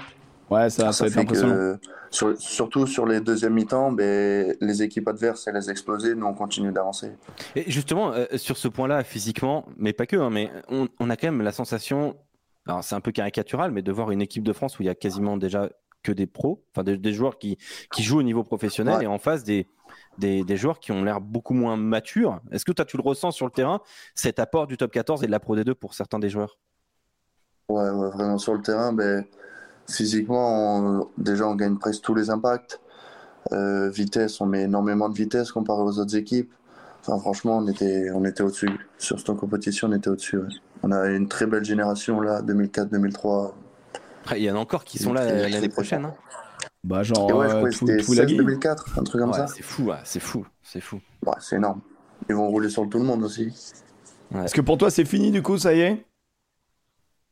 Ouais, 0.54 0.70
ça, 0.70 0.86
ça, 0.86 0.94
Ça 0.94 1.06
être 1.08 1.14
fait 1.14 1.20
impressionnant. 1.22 1.56
que, 1.56 1.80
sur- 2.10 2.40
surtout 2.40 2.86
sur 2.86 3.06
les 3.06 3.20
deuxièmes 3.20 3.54
mi-temps, 3.54 3.92
ben, 3.92 4.56
les 4.62 4.84
équipes 4.84 5.08
adverses, 5.08 5.48
elles 5.48 5.70
explosé, 5.70 6.16
nous 6.16 6.26
on 6.26 6.34
continue 6.34 6.72
d'avancer. 6.72 7.12
Et 7.56 7.70
justement, 7.72 8.14
euh, 8.14 8.26
sur 8.36 8.58
ce 8.58 8.68
point-là, 8.68 9.04
physiquement, 9.04 9.66
mais 9.78 9.94
pas 9.94 10.06
que, 10.06 10.16
hein, 10.16 10.30
mais 10.30 10.52
on, 10.70 10.88
on 11.00 11.10
a 11.10 11.18
quand 11.18 11.28
même 11.28 11.42
la 11.42 11.52
sensation, 11.52 12.16
alors 12.68 12.84
c'est 12.84 12.96
un 12.96 13.02
peu 13.02 13.12
caricatural, 13.12 13.72
mais 13.72 13.82
de 13.82 13.92
voir 13.92 14.12
une 14.12 14.22
équipe 14.22 14.44
de 14.44 14.54
France 14.54 14.80
où 14.80 14.84
il 14.84 14.86
y 14.86 14.90
a 14.90 14.96
quasiment 14.96 15.38
déjà 15.38 15.70
que 16.04 16.12
des 16.12 16.28
pros, 16.28 16.64
enfin 16.76 16.84
des, 16.84 17.14
joueurs 17.14 17.40
qui, 17.40 17.58
qui 17.92 18.04
jouent 18.04 18.20
au 18.20 18.24
niveau 18.24 18.44
professionnel 18.44 19.02
et 19.02 19.08
en 19.08 19.18
face 19.18 19.44
des, 19.44 19.68
des, 20.18 20.44
des, 20.44 20.58
joueurs 20.58 20.80
qui 20.80 20.92
ont 20.92 21.04
l'air 21.04 21.22
beaucoup 21.22 21.54
moins 21.54 21.78
matures. 21.78 22.42
Est-ce 22.52 22.66
que 22.66 22.74
toi, 22.74 22.86
tu 22.86 22.98
le 22.98 23.04
ressens 23.04 23.32
sur 23.32 23.46
le 23.46 23.52
terrain, 23.52 23.82
cet 24.14 24.38
apport 24.38 24.68
du 24.68 24.78
top 24.78 24.92
14 24.92 25.24
et 25.24 25.28
de 25.28 25.32
la 25.32 25.40
Pro 25.40 25.56
D2 25.56 25.74
pour 25.74 25.94
certains 25.94 26.20
des 26.20 26.30
joueurs? 26.30 26.60
Ouais, 27.70 27.90
ouais, 27.90 28.10
vraiment 28.10 28.38
sur 28.38 28.54
le 28.54 28.62
terrain, 28.62 28.92
ben, 28.92 29.26
physiquement, 29.90 31.10
déjà, 31.18 31.48
on 31.48 31.56
gagne 31.56 31.78
presque 31.78 32.02
tous 32.02 32.16
les 32.16 32.30
impacts. 32.30 32.80
Euh, 33.52 33.90
vitesse, 33.90 34.40
on 34.42 34.46
met 34.46 34.64
énormément 34.64 35.10
de 35.10 35.16
vitesse 35.16 35.52
comparé 35.52 35.82
aux 35.82 36.00
autres 36.00 36.16
équipes. 36.16 36.52
Enfin, 37.02 37.20
franchement, 37.20 37.58
on 37.58 37.68
était, 37.68 38.10
on 38.12 38.24
était 38.24 38.44
au-dessus. 38.44 38.70
Sur 38.98 39.20
cette 39.20 39.36
compétition, 39.36 39.90
on 39.90 39.94
était 39.94 40.08
au-dessus. 40.08 40.40
On 40.84 40.92
a 40.92 41.08
une 41.08 41.28
très 41.28 41.46
belle 41.46 41.66
génération 41.66 42.22
là, 42.22 42.42
2004-2003. 42.42 43.52
Il 44.36 44.44
y 44.44 44.50
en 44.50 44.56
a 44.56 44.60
encore 44.60 44.86
qui 44.86 45.00
sont 45.00 45.12
là 45.12 45.50
l'année 45.50 45.70
prochaine. 45.70 46.06
Hein. 46.06 46.14
Bah, 46.86 47.04
genre, 47.04 47.34
ouais, 47.34 47.50
je 47.50 47.56
euh, 47.56 47.70
tout, 47.72 47.86
tout 47.86 48.16
2004, 48.16 49.00
un 49.00 49.04
truc 49.04 49.22
comme 49.22 49.34
ça. 49.34 49.48
C'est 49.48 49.64
fou, 49.64 49.92
c'est 50.04 50.20
fou, 50.20 50.46
c'est 50.62 50.82
fou. 50.82 51.00
Ouais, 51.26 51.34
c'est 51.40 51.58
énorme. 51.58 51.82
Ils 52.30 52.36
vont 52.36 52.48
rouler 52.48 52.70
sur 52.70 52.88
tout 52.90 53.00
le 53.00 53.06
monde 53.06 53.24
aussi. 53.24 53.54
Est-ce 54.36 54.54
que 54.54 54.62
pour 54.62 54.78
toi, 54.78 54.90
c'est 54.90 55.06
fini 55.06 55.32
du 55.32 55.42
coup, 55.42 55.58
ça 55.58 55.74
y 55.74 55.82
est? 55.82 56.06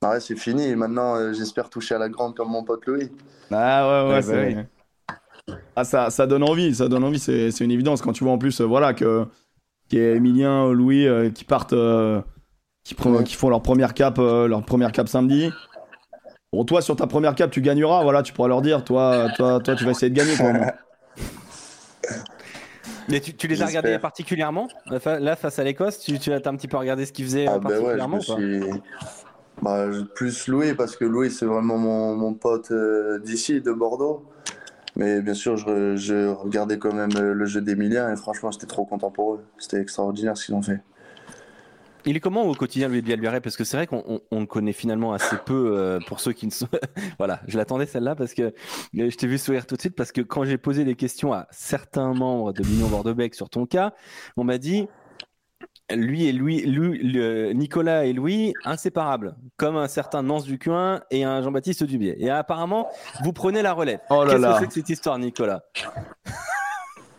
Ouais, 0.04 0.20
c'est 0.20 0.36
fini. 0.36 0.68
Et 0.68 0.76
maintenant, 0.76 1.16
euh, 1.16 1.34
j'espère 1.34 1.70
toucher 1.70 1.96
à 1.96 2.00
la 2.00 2.10
grande 2.10 2.36
comme 2.36 2.50
mon 2.50 2.64
pote 2.64 2.86
Louis. 2.88 3.12
Ah 3.52 4.06
ouais, 4.08 4.22
ouais, 4.22 4.64
bah 5.46 5.56
Ah, 5.76 5.84
ça, 5.84 6.10
ça 6.10 6.26
donne 6.26 6.44
envie, 6.44 6.74
ça 6.74 6.88
donne 6.88 7.04
envie, 7.04 7.20
c'est 7.20 7.60
une 7.60 7.72
évidence. 7.72 8.02
Quand 8.02 8.14
tu 8.14 8.24
vois 8.24 8.34
en 8.34 8.40
plus, 8.40 8.62
euh, 8.62 8.66
voilà, 8.66 8.94
que 8.94 9.26
qu'il 9.90 10.00
y 10.00 10.02
a 10.04 10.16
Emilien, 10.16 10.72
Louis 10.72 11.06
qui 11.34 11.44
partent, 11.44 11.76
qui, 12.84 12.96
qui, 12.96 13.36
font 13.36 13.50
leur 13.50 13.62
première 13.62 13.94
cap, 13.94 14.18
leur 14.18 14.64
première 14.64 14.94
cap 14.94 15.10
samedi. 15.10 15.52
Bon, 16.54 16.64
toi, 16.64 16.82
sur 16.82 16.96
ta 16.96 17.08
première 17.08 17.36
cap, 17.36 17.52
tu 17.52 17.62
gagneras. 17.62 18.02
Voilà, 18.04 18.24
tu 18.24 18.32
pourras 18.32 18.48
leur 18.48 18.62
dire, 18.62 18.86
toi, 18.86 19.28
toi, 19.36 19.60
toi, 19.60 19.76
tu 19.76 19.84
vas 19.84 19.92
essayer 19.92 20.10
de 20.10 20.16
gagner. 20.16 20.34
Mais 23.10 23.20
tu, 23.20 23.48
les 23.48 23.62
as 23.62 23.66
regardés 23.66 24.00
particulièrement 24.00 24.70
Là, 24.86 25.36
face 25.36 25.60
à 25.60 25.64
l'Écosse, 25.64 26.00
tu, 26.00 26.18
tu, 26.18 26.32
as 26.32 26.38
un 26.38 26.56
petit 26.56 26.70
peu 26.70 26.78
regardé 26.78 27.06
ce 27.06 27.12
qu'ils 27.12 27.26
faisaient 27.26 27.48
ah, 27.48 27.60
particulièrement 27.60 28.20
ben 28.26 28.36
ouais, 28.36 28.62
je 28.62 28.62
suis... 28.62 28.82
bah, 29.62 29.88
Plus 30.16 30.48
Louis, 30.48 30.74
parce 30.74 30.96
que 30.96 31.06
Louis, 31.06 31.32
c'est 31.32 31.46
vraiment 31.46 31.78
mon, 31.78 32.16
mon 32.16 32.34
pote 32.34 32.72
euh, 32.72 33.20
d'ici, 33.20 33.62
de 33.62 33.72
Bordeaux. 33.72 34.26
Mais 34.96 35.22
bien 35.22 35.34
sûr, 35.34 35.56
je, 35.58 35.96
je 35.96 36.28
regardais 36.28 36.78
quand 36.78 36.94
même 36.94 37.16
euh, 37.16 37.34
le 37.34 37.46
jeu 37.46 37.62
d'Emilien 37.62 38.12
et 38.12 38.16
franchement, 38.16 38.52
j'étais 38.52 38.68
trop 38.68 38.86
content 38.86 39.10
pour 39.10 39.36
eux. 39.36 39.44
C'était 39.58 39.80
extraordinaire 39.80 40.38
ce 40.38 40.46
qu'ils 40.46 40.56
ont 40.56 40.62
fait. 40.62 40.82
Il 42.06 42.18
est 42.18 42.20
comment 42.20 42.44
au 42.44 42.56
quotidien, 42.56 42.88
Louis 42.88 43.04
de 43.04 43.40
Parce 43.40 43.56
que 43.56 43.64
c'est 43.64 43.78
vrai 43.78 43.86
qu'on 43.86 44.22
le 44.32 44.46
connaît 44.46 44.74
finalement 44.74 45.14
assez 45.14 45.36
peu 45.46 45.74
euh, 45.78 46.00
pour 46.08 46.20
ceux 46.20 46.34
qui 46.34 46.48
ne 46.48 46.52
sont. 46.52 46.68
voilà, 47.20 47.42
je 47.48 47.58
l'attendais 47.58 47.86
celle-là 47.86 48.16
parce 48.16 48.34
que 48.34 48.54
je 48.94 49.16
t'ai 49.16 49.28
vu 49.28 49.38
sourire 49.38 49.68
tout 49.68 49.76
de 49.76 49.82
suite 49.82 49.96
parce 49.96 50.12
que 50.12 50.22
quand 50.22 50.44
j'ai 50.44 50.58
posé 50.58 50.84
des 50.84 50.96
questions 50.96 51.32
à 51.32 51.48
certains 51.52 52.14
membres 52.14 52.54
de 52.54 52.64
l'Union 52.64 52.88
Bordeaux-Bec 52.88 53.36
sur 53.36 53.50
ton 53.50 53.68
cas, 53.68 53.94
on 54.36 54.44
m'a 54.44 54.58
dit 54.58 54.88
lui 55.96 56.28
et 56.28 56.32
Louis, 56.32 57.54
Nicolas 57.56 58.06
et 58.06 58.14
Louis 58.14 58.54
inséparables, 58.66 59.36
comme 59.58 59.78
un 59.78 59.88
certain 59.88 60.24
Nance 60.24 60.46
Ducuin 60.46 61.02
et 61.12 61.24
un 61.24 61.42
Jean-Baptiste 61.42 61.84
Dubier. 61.84 62.16
Et 62.20 62.30
apparemment, 62.30 62.90
vous 63.24 63.34
prenez 63.34 63.62
la 63.62 63.74
relève. 63.74 64.00
Oh 64.10 64.24
Qu'est-ce 64.28 64.42
que 64.42 64.54
c'est 64.60 64.68
que 64.68 64.74
cette 64.74 64.90
histoire, 64.90 65.20
Nicolas? 65.20 65.64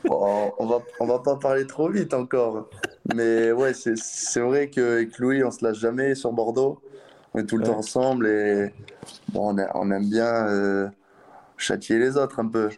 On 0.09 0.67
va, 0.67 0.79
on 1.01 1.07
va 1.07 1.19
pas 1.21 1.37
parler 1.37 1.67
trop 1.67 1.89
vite 1.89 2.13
encore. 2.13 2.69
Mais 3.15 3.53
ouais, 3.53 3.73
c'est 3.75 4.41
vrai 4.41 4.69
qu'avec 4.69 5.19
Louis, 5.19 5.43
on 5.45 5.51
se 5.51 5.65
lâche 5.65 5.79
jamais 5.79 6.15
sur 6.15 6.33
Bordeaux. 6.33 6.81
On 7.35 7.41
est 7.41 7.47
tout 7.47 7.57
le 7.57 7.65
temps 7.65 7.79
ensemble 7.79 8.27
et 8.27 8.73
bon, 9.31 9.57
on, 9.75 9.91
aime 9.91 10.09
bien 10.09 10.47
euh, 10.49 10.89
châtier 11.57 11.99
les 11.99 12.17
autres 12.17 12.41
un 12.41 12.49
peu. 12.49 12.71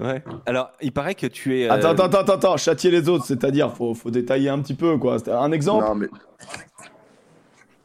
Ouais. 0.00 0.22
Alors, 0.46 0.72
il 0.80 0.92
paraît 0.92 1.14
que 1.14 1.26
tu 1.26 1.60
es. 1.60 1.68
Euh, 1.68 1.72
attends, 1.72 1.90
attends, 1.90 2.18
attends, 2.18 2.34
attends, 2.34 2.56
châtier 2.56 2.90
les 2.90 3.08
autres, 3.08 3.24
c'est-à-dire, 3.24 3.74
faut, 3.74 3.94
faut 3.94 4.10
détailler 4.10 4.48
un 4.48 4.60
petit 4.60 4.74
peu, 4.74 4.96
quoi. 4.98 5.16
Un 5.28 5.52
exemple 5.52 5.84
Non, 5.84 5.94
mais. 5.94 6.08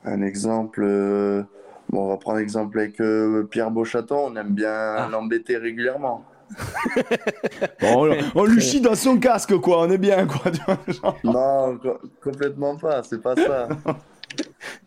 Un 0.06 0.22
exemple. 0.22 0.82
Euh, 0.84 1.44
bon, 1.90 2.06
on 2.06 2.10
va 2.10 2.18
prendre 2.18 2.40
l'exemple 2.40 2.80
avec 2.80 3.02
Pierre 3.50 3.72
Beauchaton, 3.72 4.32
on 4.32 4.36
aime 4.36 4.54
bien 4.54 4.72
ah. 4.72 5.10
l'embêter 5.12 5.58
régulièrement. 5.58 6.26
on, 8.36 8.46
lui 8.46 8.62
chie 8.62 8.82
dans 8.82 8.96
son 8.96 9.18
casque, 9.18 9.58
quoi. 9.58 9.82
On 9.82 9.90
est 9.90 9.98
bien, 9.98 10.28
quoi. 10.28 10.52
Non, 11.24 11.80
complètement 12.22 12.78
pas. 12.78 13.02
C'est 13.04 13.22
pas 13.22 13.36
ça. 13.36 13.70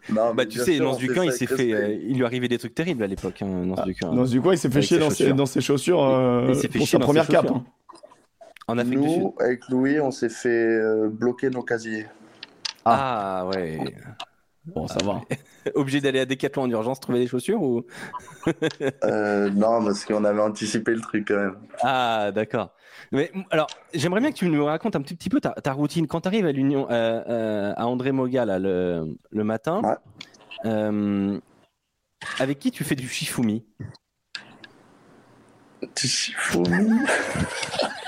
Non, 0.09 0.35
bah 0.35 0.47
tu 0.47 0.59
sais, 0.59 0.79
Nance 0.79 0.99
Duquin, 0.99 1.25
il 1.25 1.33
s'est 1.33 1.47
fait, 1.47 1.73
euh, 1.73 1.99
il 2.09 2.17
lui 2.17 2.25
arrivait 2.25 2.49
des 2.49 2.59
trucs 2.59 2.75
terribles 2.75 3.03
à 3.03 3.07
l'époque, 3.07 3.43
hein, 3.43 3.47
Nance 3.47 3.81
ah. 4.03 4.07
Nance 4.13 4.33
il 4.33 4.59
s'est 4.59 4.71
fait 4.71 4.83
chier 4.83 4.99
dans 4.99 5.11
ses, 5.11 5.33
dans 5.33 5.47
ses, 5.47 5.61
chaussures 5.61 6.03
euh, 6.03 6.55
pour 6.77 6.87
sa 6.87 6.99
première 6.99 7.27
cape. 7.27 7.51
Hein. 7.51 7.65
En 8.69 8.79
Afrique 8.79 8.99
Nous, 8.99 9.05
du 9.05 9.15
Sud. 9.15 9.29
avec 9.41 9.69
Louis, 9.69 10.01
on 10.01 10.11
s'est 10.11 10.29
fait 10.29 10.49
euh, 10.49 11.09
bloquer 11.09 11.51
nos 11.51 11.63
casiers. 11.63 12.07
Ah, 12.85 13.41
ah 13.41 13.47
ouais. 13.49 13.79
Bon, 14.67 14.89
ça 14.89 14.99
va. 15.05 15.21
Obligé 15.75 16.01
d'aller 16.01 16.21
à 16.21 16.27
Decathlon 16.27 16.63
en 16.63 16.71
urgence 16.71 16.99
trouver 17.01 17.21
des 17.21 17.29
chaussures 17.29 17.63
ou? 17.63 17.85
Euh, 19.05 19.51
Non, 19.51 19.85
parce 19.85 20.05
qu'on 20.05 20.25
avait 20.25 20.41
anticipé 20.41 20.95
le 20.95 21.01
truc 21.01 21.29
quand 21.29 21.37
même. 21.37 21.57
Ah, 21.83 22.33
d'accord. 22.33 22.75
Mais 23.13 23.31
alors, 23.51 23.69
j'aimerais 23.95 24.21
bien 24.21 24.31
que 24.31 24.37
tu 24.37 24.49
nous 24.49 24.65
racontes 24.65 24.97
un 24.97 25.03
petit, 25.03 25.15
petit 25.15 25.29
peu 25.29 25.41
ta, 25.41 25.73
routine 25.73 26.07
quand 26.07 26.23
tu 26.23 26.29
arrives 26.29 26.47
à 26.47 26.53
l'Union, 26.53 26.87
euh, 26.91 27.23
euh, 27.29 27.73
à 27.77 27.87
André 27.87 28.13
Moga 28.13 28.45
le, 28.59 29.17
le, 29.31 29.45
matin. 29.45 29.83
avec 32.39 32.59
qui 32.59 32.71
tu 32.71 32.85
fais 32.85 32.97
du 32.97 33.09
shifumi? 33.09 33.65
Du 35.95 36.09
shifumi? 36.09 37.01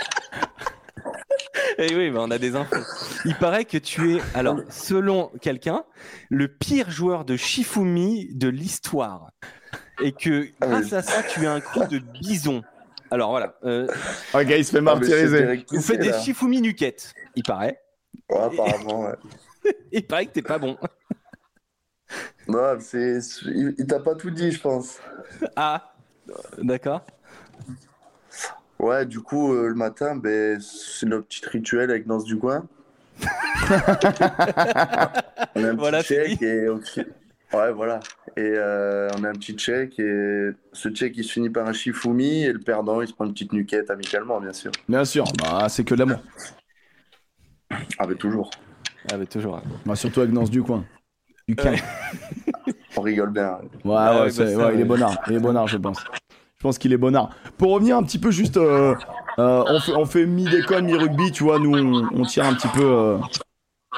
Eh 1.80 1.94
oui, 1.94 2.12
on 2.12 2.30
a 2.32 2.38
des 2.38 2.56
infos. 2.56 2.76
Il 3.24 3.36
paraît 3.36 3.64
que 3.64 3.78
tu 3.78 4.16
es, 4.16 4.20
alors, 4.34 4.58
selon 4.68 5.30
quelqu'un, 5.40 5.84
le 6.28 6.48
pire 6.48 6.90
joueur 6.90 7.24
de 7.24 7.36
Shifumi 7.36 8.34
de 8.34 8.48
l'histoire. 8.48 9.30
Et 10.02 10.10
que 10.10 10.48
ah 10.60 10.66
grâce 10.66 10.92
à 10.92 11.02
ça, 11.02 11.22
tu 11.22 11.46
as 11.46 11.52
un 11.52 11.60
coup 11.60 11.84
de 11.86 11.98
bison. 11.98 12.62
Alors 13.10 13.30
voilà. 13.30 13.54
Euh... 13.64 13.86
Oh, 14.34 14.38
gars, 14.38 14.56
il 14.56 14.64
se 14.64 14.72
fait 14.72 14.80
martyriser. 14.80 15.64
Vous 15.70 15.80
faites 15.80 16.00
des 16.00 16.12
Shifumi 16.12 16.60
nuquettes, 16.60 17.14
il 17.34 17.42
paraît. 17.42 17.80
Ouais, 18.30 18.38
apparemment, 18.38 19.06
ouais. 19.06 19.72
il 19.92 20.06
paraît 20.06 20.26
que 20.26 20.32
t'es 20.32 20.42
pas 20.42 20.58
bon. 20.58 20.76
Non, 22.48 22.78
c'est... 22.80 23.18
il 23.44 23.86
t'a 23.86 24.00
pas 24.00 24.14
tout 24.14 24.30
dit, 24.30 24.50
je 24.52 24.58
pense. 24.58 25.00
Ah, 25.54 25.92
d'accord. 26.56 27.02
Ouais, 28.78 29.04
du 29.04 29.20
coup, 29.20 29.52
euh, 29.52 29.68
le 29.68 29.74
matin, 29.74 30.16
ben, 30.16 30.58
c'est 30.58 31.04
notre 31.04 31.26
petit 31.26 31.44
rituel 31.46 31.90
avec 31.90 32.06
Danse 32.06 32.24
du 32.24 32.38
coin. 32.38 32.66
on 33.20 33.24
a 35.64 35.68
un 35.68 35.76
petit 35.76 36.04
check 36.04 36.40
et 36.40 36.68
Ouais, 37.52 37.72
voilà. 37.72 38.00
Et 38.36 38.40
euh, 38.42 39.08
on 39.18 39.24
a 39.24 39.30
un 39.30 39.32
petit 39.32 39.54
check 39.54 39.98
et 39.98 40.50
ce 40.72 40.88
check 40.90 41.16
il 41.16 41.24
se 41.24 41.32
finit 41.32 41.50
par 41.50 41.66
un 41.66 41.72
shifumi 41.72 42.44
et 42.44 42.52
le 42.52 42.58
perdant 42.58 43.00
il 43.00 43.08
se 43.08 43.14
prend 43.14 43.24
une 43.24 43.32
petite 43.32 43.52
nuquette 43.52 43.90
amicalement, 43.90 44.40
bien 44.40 44.52
sûr. 44.52 44.70
Bien 44.88 45.04
sûr, 45.04 45.24
bah, 45.38 45.66
c'est 45.68 45.84
que 45.84 45.94
de 45.94 46.00
l'amour. 46.00 46.20
Ah, 47.98 48.06
mais 48.06 48.14
toujours. 48.14 48.50
Ah, 49.10 49.16
mais 49.16 49.26
toujours. 49.26 49.62
Bah, 49.86 49.96
surtout 49.96 50.20
avec 50.20 50.32
Danse 50.32 50.50
du 50.50 50.62
coin. 50.62 50.84
Du 51.46 51.56
coin. 51.56 51.74
on 52.96 53.00
rigole 53.00 53.30
bien. 53.30 53.58
Ouais, 53.84 53.94
ouais, 53.94 54.54
ouais, 54.54 54.74
il 54.74 54.80
est 54.80 54.84
bonnard. 54.84 55.16
Il 55.28 55.36
est 55.36 55.40
bonnard, 55.40 55.68
je 55.68 55.78
pense. 55.78 56.04
Je 56.58 56.62
pense 56.62 56.76
qu'il 56.76 56.92
est 56.92 56.98
bonnard. 56.98 57.30
Pour 57.56 57.72
revenir 57.72 57.96
un 57.96 58.02
petit 58.02 58.18
peu 58.18 58.32
juste, 58.32 58.56
euh, 58.56 58.94
euh, 59.38 59.64
on, 59.68 59.78
fait, 59.78 59.92
on 59.92 60.04
fait 60.06 60.26
mi-déconne, 60.26 60.86
mi-rugby, 60.86 61.30
tu 61.30 61.44
vois, 61.44 61.60
nous 61.60 61.72
on, 61.72 62.24
tire 62.24 62.46
un 62.46 62.54
petit 62.54 62.68
peu 62.68 62.82
euh, 62.82 63.18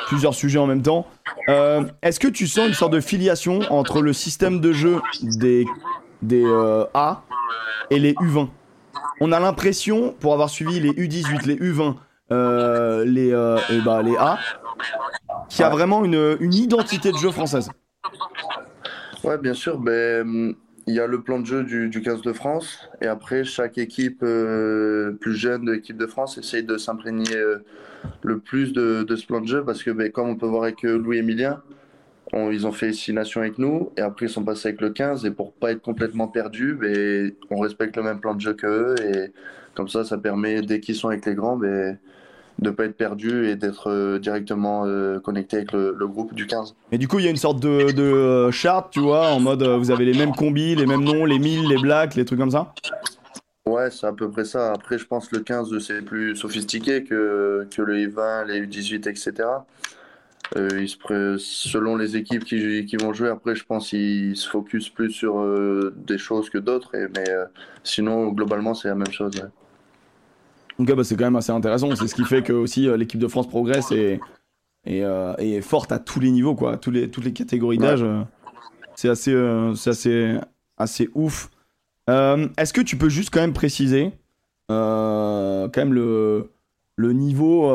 plusieurs 0.06 0.34
sujets 0.34 0.58
en 0.58 0.66
même 0.66 0.82
temps. 0.82 1.06
Est-ce 2.02 2.20
que 2.20 2.28
tu 2.28 2.46
sens 2.46 2.68
une 2.68 2.74
sorte 2.74 2.92
de 2.92 3.00
filiation 3.00 3.60
entre 3.70 4.02
le 4.02 4.12
système 4.12 4.60
de 4.60 4.72
jeu 4.72 5.00
des, 5.22 5.66
des 6.22 6.44
A 6.94 7.22
et 7.90 7.98
les 7.98 8.12
U20 8.14 8.48
On 9.20 9.32
a 9.32 9.40
l'impression, 9.40 10.14
pour 10.20 10.32
avoir 10.32 10.50
suivi 10.50 10.80
les 10.80 10.90
U18, 10.90 11.46
les 11.46 11.56
U20, 11.56 11.94
les, 13.04 13.80
bah, 13.84 14.02
les 14.02 14.16
A, 14.16 14.38
qu'il 15.48 15.62
y 15.62 15.64
a 15.64 15.70
vraiment 15.70 16.04
une, 16.04 16.36
une 16.40 16.54
identité 16.54 17.10
de 17.12 17.16
jeu 17.16 17.30
française. 17.30 17.70
Ouais, 19.24 19.38
bien 19.38 19.54
sûr. 19.54 19.78
Ben 19.78 20.54
il 20.90 20.96
y 20.96 21.00
a 21.00 21.06
le 21.06 21.22
plan 21.22 21.38
de 21.38 21.46
jeu 21.46 21.62
du, 21.62 21.88
du 21.88 22.02
15 22.02 22.22
de 22.22 22.32
France 22.32 22.88
et 23.00 23.06
après 23.06 23.44
chaque 23.44 23.78
équipe 23.78 24.22
euh, 24.24 25.12
plus 25.12 25.36
jeune 25.36 25.64
de 25.64 25.72
l'équipe 25.72 25.96
de 25.96 26.06
France 26.06 26.36
essaye 26.36 26.64
de 26.64 26.76
s'imprégner 26.78 27.36
euh, 27.36 27.58
le 28.22 28.40
plus 28.40 28.72
de, 28.72 29.06
ce 29.14 29.24
plan 29.24 29.40
de 29.40 29.46
jeu 29.46 29.64
parce 29.64 29.84
que 29.84 29.90
ben, 29.92 30.10
comme 30.10 30.28
on 30.28 30.34
peut 30.34 30.46
voir 30.46 30.64
avec 30.64 30.84
euh, 30.84 30.98
Louis 30.98 31.18
Emilien, 31.18 31.62
ils 32.32 32.66
ont 32.66 32.72
fait 32.72 32.92
six 32.92 33.12
nations 33.12 33.40
avec 33.40 33.58
nous 33.58 33.92
et 33.96 34.00
après 34.00 34.26
ils 34.26 34.30
sont 34.30 34.44
passés 34.44 34.68
avec 34.68 34.80
le 34.80 34.90
15 34.90 35.24
et 35.26 35.30
pour 35.30 35.52
pas 35.52 35.72
être 35.72 35.82
complètement 35.82 36.26
perdus, 36.26 36.74
ben, 36.74 37.32
on 37.50 37.60
respecte 37.60 37.96
le 37.96 38.02
même 38.02 38.18
plan 38.18 38.34
de 38.34 38.40
jeu 38.40 38.54
qu'eux 38.54 38.96
et 39.00 39.32
comme 39.74 39.88
ça 39.88 40.04
ça 40.04 40.18
permet 40.18 40.60
dès 40.62 40.80
qu'ils 40.80 40.96
sont 40.96 41.08
avec 41.08 41.24
les 41.24 41.34
grands 41.34 41.56
ben, 41.56 41.98
de 42.60 42.70
pas 42.70 42.84
être 42.84 42.96
perdu 42.96 43.48
et 43.48 43.56
d'être 43.56 43.90
euh, 43.90 44.18
directement 44.18 44.84
euh, 44.84 45.18
connecté 45.18 45.56
avec 45.56 45.72
le, 45.72 46.06
groupe 46.06 46.34
du 46.34 46.46
15. 46.46 46.74
Et 46.92 46.98
du 46.98 47.08
coup, 47.08 47.18
il 47.18 47.24
y 47.24 47.28
a 47.28 47.30
une 47.30 47.36
sorte 47.36 47.60
de, 47.60 47.90
de 47.90 48.02
euh, 48.02 48.50
charte, 48.50 48.92
tu 48.92 49.00
vois, 49.00 49.28
en 49.28 49.40
mode 49.40 49.62
vous 49.62 49.90
avez 49.90 50.04
les 50.04 50.16
mêmes 50.16 50.34
combis, 50.34 50.74
les 50.74 50.86
mêmes 50.86 51.04
noms, 51.04 51.24
les 51.24 51.38
milles, 51.38 51.68
les 51.68 51.78
blacks, 51.78 52.14
les 52.14 52.24
trucs 52.24 52.38
comme 52.38 52.50
ça? 52.50 52.72
Ouais, 53.66 53.90
c'est 53.90 54.06
à 54.06 54.12
peu 54.12 54.30
près 54.30 54.44
ça. 54.44 54.72
Après, 54.72 54.98
je 54.98 55.06
pense 55.06 55.28
que 55.28 55.36
le 55.36 55.42
15, 55.42 55.78
c'est 55.78 56.02
plus 56.02 56.34
sophistiqué 56.34 57.04
que, 57.04 57.68
que 57.74 57.82
le 57.82 58.08
U20, 58.08 58.46
les 58.46 58.66
U18, 58.66 59.08
etc. 59.08 59.48
Euh, 60.56 60.68
il 60.80 60.88
se 60.88 61.36
selon 61.38 61.96
les 61.96 62.16
équipes 62.16 62.44
qui, 62.44 62.84
qui 62.84 62.96
vont 62.96 63.12
jouer, 63.12 63.28
après, 63.28 63.54
je 63.54 63.64
pense 63.64 63.90
qu'ils 63.90 64.36
se 64.36 64.48
focus 64.48 64.88
plus 64.88 65.12
sur 65.12 65.38
euh, 65.38 65.94
des 65.96 66.18
choses 66.18 66.50
que 66.50 66.58
d'autres. 66.58 66.90
Mais 66.94 67.28
euh, 67.28 67.44
sinon, 67.84 68.28
globalement, 68.28 68.74
c'est 68.74 68.88
la 68.88 68.96
même 68.96 69.12
chose. 69.12 69.32
ouais. 69.36 69.48
Donc 70.80 70.96
bah, 70.96 71.04
c'est 71.04 71.14
quand 71.14 71.24
même 71.24 71.36
assez 71.36 71.52
intéressant. 71.52 71.94
C'est 71.94 72.06
ce 72.08 72.14
qui 72.14 72.24
fait 72.24 72.42
que 72.42 72.54
aussi 72.54 72.88
euh, 72.88 72.96
l'équipe 72.96 73.20
de 73.20 73.28
France 73.28 73.46
progresse 73.48 73.92
et, 73.92 74.18
et, 74.86 75.04
euh, 75.04 75.34
et 75.38 75.56
est 75.56 75.60
forte 75.60 75.92
à 75.92 75.98
tous 75.98 76.20
les 76.20 76.30
niveaux, 76.30 76.54
quoi, 76.54 76.72
à 76.72 76.76
tous 76.78 76.90
les, 76.90 77.10
toutes 77.10 77.24
les 77.24 77.34
catégories 77.34 77.76
d'âge. 77.76 78.02
euh, 78.02 78.22
C'est 78.94 79.10
assez, 79.10 79.32
euh, 79.34 79.74
c'est 79.74 79.90
assez, 79.90 80.36
assez 80.78 81.10
ouf. 81.14 81.50
Euh, 82.08 82.48
Est-ce 82.56 82.72
que 82.72 82.80
tu 82.80 82.96
peux 82.96 83.10
juste 83.10 83.28
quand 83.30 83.40
même 83.40 83.52
préciser 83.52 84.12
quand 84.68 85.70
même 85.76 85.92
le, 85.92 86.50
le 86.96 87.12
niveau, 87.12 87.68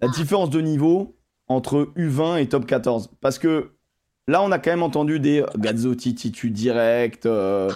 la 0.00 0.08
différence 0.08 0.50
de 0.50 0.60
niveau 0.60 1.16
entre 1.46 1.92
U20 1.96 2.42
et 2.42 2.48
top 2.48 2.66
14 2.66 3.08
Parce 3.20 3.38
que 3.38 3.70
là, 4.28 4.42
on 4.42 4.52
a 4.52 4.58
quand 4.58 4.70
même 4.70 4.82
entendu 4.82 5.18
des 5.18 5.44
Gazzotti 5.56 6.14
titu 6.14 6.50
direct. 6.50 7.26
euh, 7.26 7.70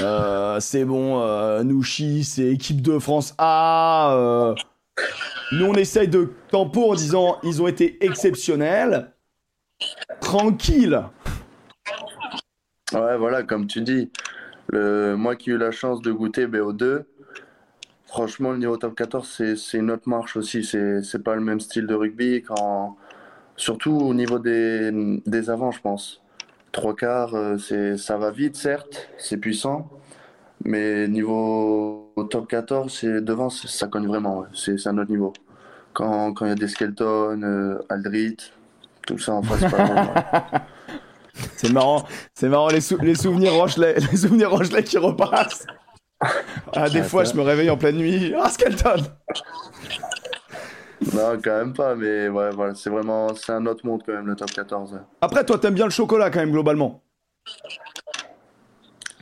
euh, 0.00 0.60
c'est 0.60 0.84
bon, 0.84 1.20
euh, 1.20 1.62
c'est 2.22 2.46
équipe 2.46 2.82
de 2.82 2.98
France 2.98 3.34
A. 3.38 4.14
euh. 4.14 4.54
nous, 5.52 5.66
on 5.66 5.74
essaye 5.74 6.08
de 6.08 6.32
tempo 6.50 6.92
en 6.92 6.94
disant 6.94 7.38
ils 7.42 7.62
ont 7.62 7.66
été 7.66 8.04
exceptionnels. 8.04 9.12
Tranquille. 10.20 11.02
Ouais, 12.92 13.16
voilà, 13.16 13.42
comme 13.42 13.66
tu 13.66 13.80
dis, 13.80 14.10
moi 14.72 15.34
qui 15.36 15.50
ai 15.50 15.54
eu 15.54 15.58
la 15.58 15.70
chance 15.70 16.00
de 16.02 16.12
goûter 16.12 16.46
BO2, 16.46 17.04
franchement, 18.06 18.52
le 18.52 18.58
niveau 18.58 18.76
top 18.76 18.94
14, 18.94 19.56
c'est, 19.56 19.78
une 19.78 19.90
autre 19.90 20.08
marche 20.08 20.36
aussi. 20.36 20.62
C'est 20.64 21.22
pas 21.22 21.34
le 21.34 21.42
même 21.42 21.60
style 21.60 21.86
de 21.86 21.94
rugby, 21.94 22.42
quand, 22.42 22.96
surtout 23.56 23.92
au 23.98 24.14
niveau 24.14 24.38
des, 24.38 24.90
des 25.26 25.50
avants, 25.50 25.70
je 25.72 25.80
pense. 25.80 26.22
Trois 26.72 26.94
quarts, 26.96 27.34
euh, 27.34 27.58
c'est, 27.58 27.96
ça 27.96 28.18
va 28.18 28.30
vite, 28.30 28.56
certes, 28.56 29.08
c'est 29.18 29.38
puissant, 29.38 29.90
mais 30.64 31.08
niveau 31.08 32.12
top 32.30 32.48
14, 32.48 32.92
c'est, 32.92 33.22
devant, 33.22 33.50
ça 33.50 33.88
cogne 33.88 34.06
vraiment, 34.08 34.40
ouais. 34.40 34.48
c'est, 34.54 34.78
c'est 34.78 34.88
un 34.90 34.98
autre 34.98 35.10
niveau. 35.10 35.32
Quand 35.94 36.32
quand 36.34 36.46
il 36.46 36.50
y 36.50 36.52
a 36.52 36.56
des 36.56 36.68
Skelton, 36.68 37.42
euh, 37.42 37.78
Aldrit, 37.90 38.36
tout 39.06 39.18
ça 39.18 39.34
en 39.34 39.42
face, 39.42 39.60
c'est 39.62 39.68
pas 39.70 39.78
ouais. 39.78 40.60
C'est 41.56 41.70
marrant, 41.70 42.04
c'est 42.34 42.48
marrant 42.48 42.68
les, 42.68 42.80
sou- 42.80 42.98
les 43.02 43.14
souvenirs 43.14 43.54
Rochelet, 43.54 43.96
les 44.12 44.16
souvenirs 44.16 44.50
Rochelet 44.50 44.82
qui 44.84 44.98
repassent. 44.98 45.66
Ah, 46.74 46.88
des 46.90 47.02
Ah, 47.02 47.04
fois, 47.04 47.24
je 47.24 47.34
me 47.34 47.42
réveille 47.42 47.70
en 47.70 47.76
pleine 47.76 47.96
nuit. 47.96 48.34
Ah, 48.38 48.48
Skelton 48.50 49.02
Non, 51.14 51.38
quand 51.42 51.56
même 51.58 51.72
pas, 51.74 51.94
mais 51.94 52.28
ouais, 52.28 52.50
voilà, 52.50 52.74
c'est 52.74 52.90
vraiment, 52.90 53.34
c'est 53.34 53.52
un 53.52 53.66
autre 53.66 53.84
monde 53.86 54.02
quand 54.04 54.12
même, 54.12 54.26
le 54.26 54.34
top 54.34 54.50
14. 54.50 54.92
ouais. 54.94 54.98
Après, 55.20 55.44
toi, 55.44 55.58
t'aimes 55.58 55.74
bien 55.74 55.84
le 55.84 55.90
chocolat 55.90 56.30
quand 56.30 56.40
même, 56.40 56.52
globalement. 56.52 57.02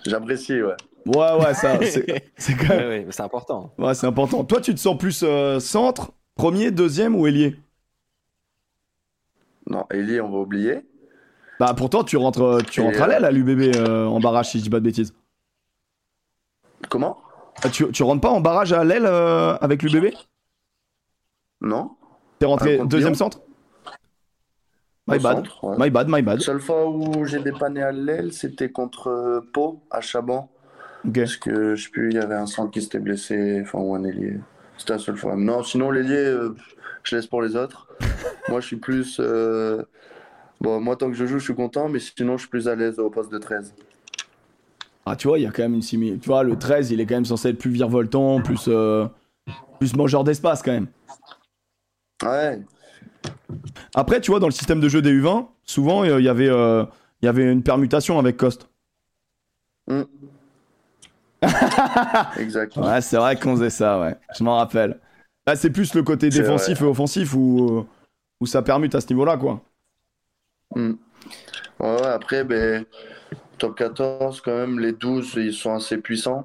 J'apprécie, 0.07 0.63
ouais. 0.63 0.77
Ouais, 1.07 1.33
ouais, 1.45 1.55
ça, 1.55 1.79
c'est 1.83 2.31
c'est 2.37 2.55
quand 2.55 2.69
même. 2.69 2.89
Ouais, 2.89 3.05
ouais, 3.05 3.07
c'est 3.11 3.23
important. 3.23 3.73
Ouais, 3.79 3.95
c'est 3.95 4.07
important. 4.07 4.45
Toi, 4.45 4.61
tu 4.61 4.75
te 4.75 4.81
sens 4.81 4.97
plus 4.97 5.23
euh, 5.23 5.59
centre, 5.61 6.13
premier, 6.35 6.71
deuxième 6.71 7.17
ou 7.17 7.27
ailier? 7.27 7.57
Non, 9.67 9.87
Ellie, 9.91 10.21
on 10.21 10.31
va 10.31 10.39
oublier. 10.39 10.85
Bah, 11.59 11.75
pourtant, 11.77 12.05
tu 12.05 12.17
rentres, 12.17 12.43
euh, 12.43 12.61
tu 12.71 12.81
Et, 12.81 12.85
rentres 12.85 13.01
à 13.03 13.05
euh, 13.05 13.09
l'aile 13.09 13.25
à 13.25 13.31
l'UBB 13.31 13.77
euh, 13.77 14.07
en 14.07 14.21
barrage, 14.21 14.51
si 14.51 14.59
je 14.59 14.65
dis 14.65 14.71
pas 14.71 14.81
de 14.81 14.85
bêtises. 14.85 15.15
Comment? 16.89 17.19
Ah, 17.63 17.71
Tu, 17.71 17.91
tu 17.93 18.03
rentres 18.03 18.21
pas 18.21 18.31
en 18.31 18.41
barrage 18.41 18.73
à 18.73 18.85
l'aile 18.85 19.07
euh, 19.07 19.57
avec 19.61 19.83
l'UBB 19.83 20.13
Non? 21.65 21.91
T'es 22.39 22.47
rentré 22.47 22.79
deuxième 22.87 23.15
centre 23.15 23.41
My 25.07 25.19
bad. 25.19 25.37
centre, 25.37 25.65
ouais. 25.65 25.77
My 25.79 25.91
bad, 25.91 26.09
my 26.09 26.23
bad. 26.23 26.39
La 26.39 26.45
seule 26.45 26.61
fois 26.61 26.89
où 26.89 27.25
j'ai 27.27 27.39
dépanné 27.41 27.83
à 27.83 27.93
l'aile, 27.93 28.33
c'était 28.33 28.71
contre 28.71 29.09
euh, 29.09 29.41
Pau, 29.53 29.83
à 29.91 30.01
Chaban. 30.01 30.51
Parce 31.15 31.37
que, 31.37 31.75
je 31.75 31.85
sais 31.85 31.91
plus, 31.91 32.09
il 32.11 32.15
y 32.15 32.19
avait 32.19 32.35
un 32.35 32.47
centre 32.47 32.71
qui 32.71 32.81
s'était 32.81 32.99
blessé, 33.01 33.61
enfin, 33.63 33.79
ou 33.81 33.95
un 33.95 34.03
ailier. 34.05 34.39
C'était 34.79 34.95
la 34.95 34.99
seule 34.99 35.19
fois. 35.19 35.37
Non, 35.37 35.63
sinon, 35.63 35.91
l'ailier, 35.91 36.15
euh, 36.17 36.57
je 37.03 37.17
laisse 37.17 37.27
pour 37.27 37.43
les 37.43 37.55
autres. 37.55 37.87
Moi, 38.49 38.61
je 38.61 38.67
suis 38.67 38.77
plus. 38.77 39.19
euh, 39.21 39.83
Bon, 40.61 40.81
moi, 40.81 40.97
tant 40.97 41.09
que 41.11 41.15
je 41.15 41.27
joue, 41.27 41.39
je 41.39 41.45
suis 41.45 41.55
content, 41.55 41.91
mais 41.91 41.99
sinon, 41.99 42.39
je 42.39 42.43
suis 42.43 42.49
plus 42.49 42.69
à 42.69 42.75
l'aise 42.75 42.99
au 42.99 43.11
poste 43.11 43.31
de 43.31 43.37
13. 43.37 43.75
Ah, 45.05 45.15
tu 45.17 45.29
vois, 45.29 45.39
il 45.39 45.43
y 45.43 45.47
a 45.47 45.51
quand 45.51 45.63
même 45.63 45.75
une 45.75 45.83
similitude. 45.83 46.23
Tu 46.23 46.29
vois, 46.29 46.43
le 46.43 46.57
13, 46.57 46.91
il 46.91 47.01
est 47.01 47.07
quand 47.07 47.17
même 47.17 47.27
censé 47.27 47.51
être 47.51 47.59
plus 47.59 47.71
virevoltant, 47.71 48.41
plus, 48.41 48.65
euh, 48.69 49.05
plus 49.79 49.95
mangeur 49.95 50.25
d'espace 50.25 50.63
quand 50.63 50.73
même. 50.73 50.87
Ouais, 52.25 52.59
Après, 53.95 54.21
tu 54.21 54.31
vois, 54.31 54.41
dans 54.41 54.47
le 54.47 54.53
système 54.53 54.81
de 54.81 54.89
jeu 54.89 55.03
des 55.03 55.13
U20, 55.13 55.47
souvent, 55.65 56.05
euh, 56.05 56.21
il 56.21 56.25
y 56.25 56.29
avait, 56.29 56.49
euh, 56.49 56.85
il 57.23 57.27
y 57.27 57.29
avait 57.29 57.51
une 57.51 57.63
permutation 57.63 58.19
avec 58.19 58.37
Coste. 58.37 58.69
exact. 62.39 62.77
Ouais, 62.77 63.01
c'est 63.03 63.17
vrai 63.17 63.37
qu'on 63.37 63.55
faisait 63.57 63.71
ça, 63.71 64.01
ouais. 64.01 64.17
Je 64.37 64.43
m'en 64.43 64.57
rappelle. 64.57 64.99
Là, 65.47 65.57
c'est 65.57 65.71
plus 65.71 65.95
le 65.95 66.03
côté 66.03 66.31
défensif 66.31 66.81
et 66.81 66.85
offensif 66.85 67.35
où, 67.35 67.69
euh, 67.69 67.87
où 68.41 68.47
ça 68.47 68.63
permute 68.63 68.95
à 68.95 69.01
ce 69.01 69.09
niveau-là, 69.09 69.37
quoi. 69.37 69.61
Hmm. 70.75 70.95
Ouais, 71.79 72.01
ouais, 72.01 72.07
après, 72.07 72.45
ben, 72.45 72.87
top 73.59 73.77
14, 73.77 74.41
quand 74.41 74.57
même, 74.57 74.81
les 74.81 74.93
12, 74.93 75.35
ils 75.37 75.53
sont 75.53 75.75
assez 75.75 75.99
puissants. 75.99 76.45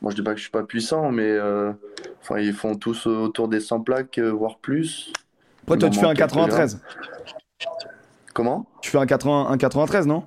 Moi, 0.00 0.12
je 0.12 0.16
dis 0.16 0.22
pas 0.22 0.30
que 0.30 0.38
je 0.38 0.42
suis 0.42 0.50
pas 0.50 0.62
puissant, 0.62 1.10
mais 1.10 1.28
euh, 1.28 1.72
enfin, 2.28 2.40
ils 2.40 2.52
font 2.52 2.74
tous 2.74 3.06
autour 3.06 3.48
des 3.48 3.60
100 3.60 3.80
plaques, 3.80 4.18
euh, 4.18 4.30
voire 4.30 4.58
plus. 4.58 5.12
Après, 5.62 5.78
toi, 5.78 5.88
tu 5.90 5.98
fais 5.98 6.04
un 6.04 6.08
manque 6.08 6.16
quelques-uns. 6.18 6.46
93. 6.46 6.80
Comment? 8.34 8.66
Tu 8.82 8.90
fais 8.90 8.98
un, 8.98 9.06
80, 9.06 9.46
un 9.48 9.56
93, 9.56 10.06
non? 10.06 10.24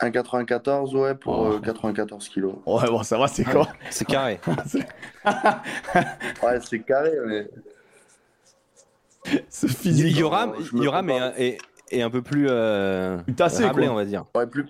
Un 0.00 0.10
94, 0.12 0.94
ouais, 0.94 1.14
pour 1.16 1.40
Oh. 1.40 1.52
euh, 1.54 1.58
94 1.60 2.28
kilos. 2.28 2.54
Ouais, 2.66 2.86
bon, 2.88 3.02
ça 3.02 3.18
va, 3.18 3.26
c'est 3.26 3.44
quoi? 3.44 3.66
C'est 3.90 4.04
carré. 4.06 4.38
Ouais, 6.42 6.60
c'est 6.62 6.78
carré, 6.80 7.12
mais. 7.26 7.48
Ce 9.50 9.66
physique. 9.66 10.16
Yoram, 10.16 10.54
est, 11.10 11.18
un- 11.18 11.32
est, 11.36 11.58
est 11.90 12.02
un 12.02 12.10
peu 12.10 12.22
plus 12.22 12.46
euh, 12.48 13.18
Plus 13.18 13.34
tassé, 13.34 13.64
rablé, 13.64 13.86
quoi. 13.86 13.92
on 13.94 13.96
va 13.96 14.04
dire. 14.04 14.24
Ouais, 14.36 14.46
plus, 14.46 14.66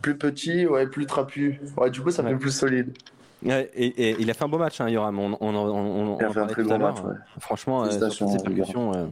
plus 0.00 0.16
petit, 0.16 0.66
ouais, 0.66 0.86
plus 0.86 1.06
trapu. 1.06 1.60
Ouais, 1.76 1.90
du 1.90 2.00
coup, 2.00 2.10
ça 2.10 2.22
Ouais. 2.22 2.30
fait 2.30 2.36
plus 2.36 2.52
solide. 2.52 2.96
Ouais, 3.42 3.70
et, 3.74 3.86
et 3.86 4.16
il 4.20 4.30
a 4.30 4.34
fait 4.34 4.44
un 4.44 4.48
beau 4.48 4.58
match, 4.58 4.80
hein, 4.80 4.88
Yoram. 4.88 5.18
On, 5.18 5.36
on, 5.40 5.54
on, 5.54 6.14
on- 6.14 6.18
Il 6.18 6.24
a 6.24 6.32
fait 6.32 6.40
un 6.40 6.46
très 6.46 6.64
bon 6.64 6.78
match, 6.78 7.02
ouais. 7.04 7.14
Franchement, 7.40 7.84
euh, 7.84 7.90
ces 8.10 8.38
percussions, 8.42 8.92
euh, 8.94 9.06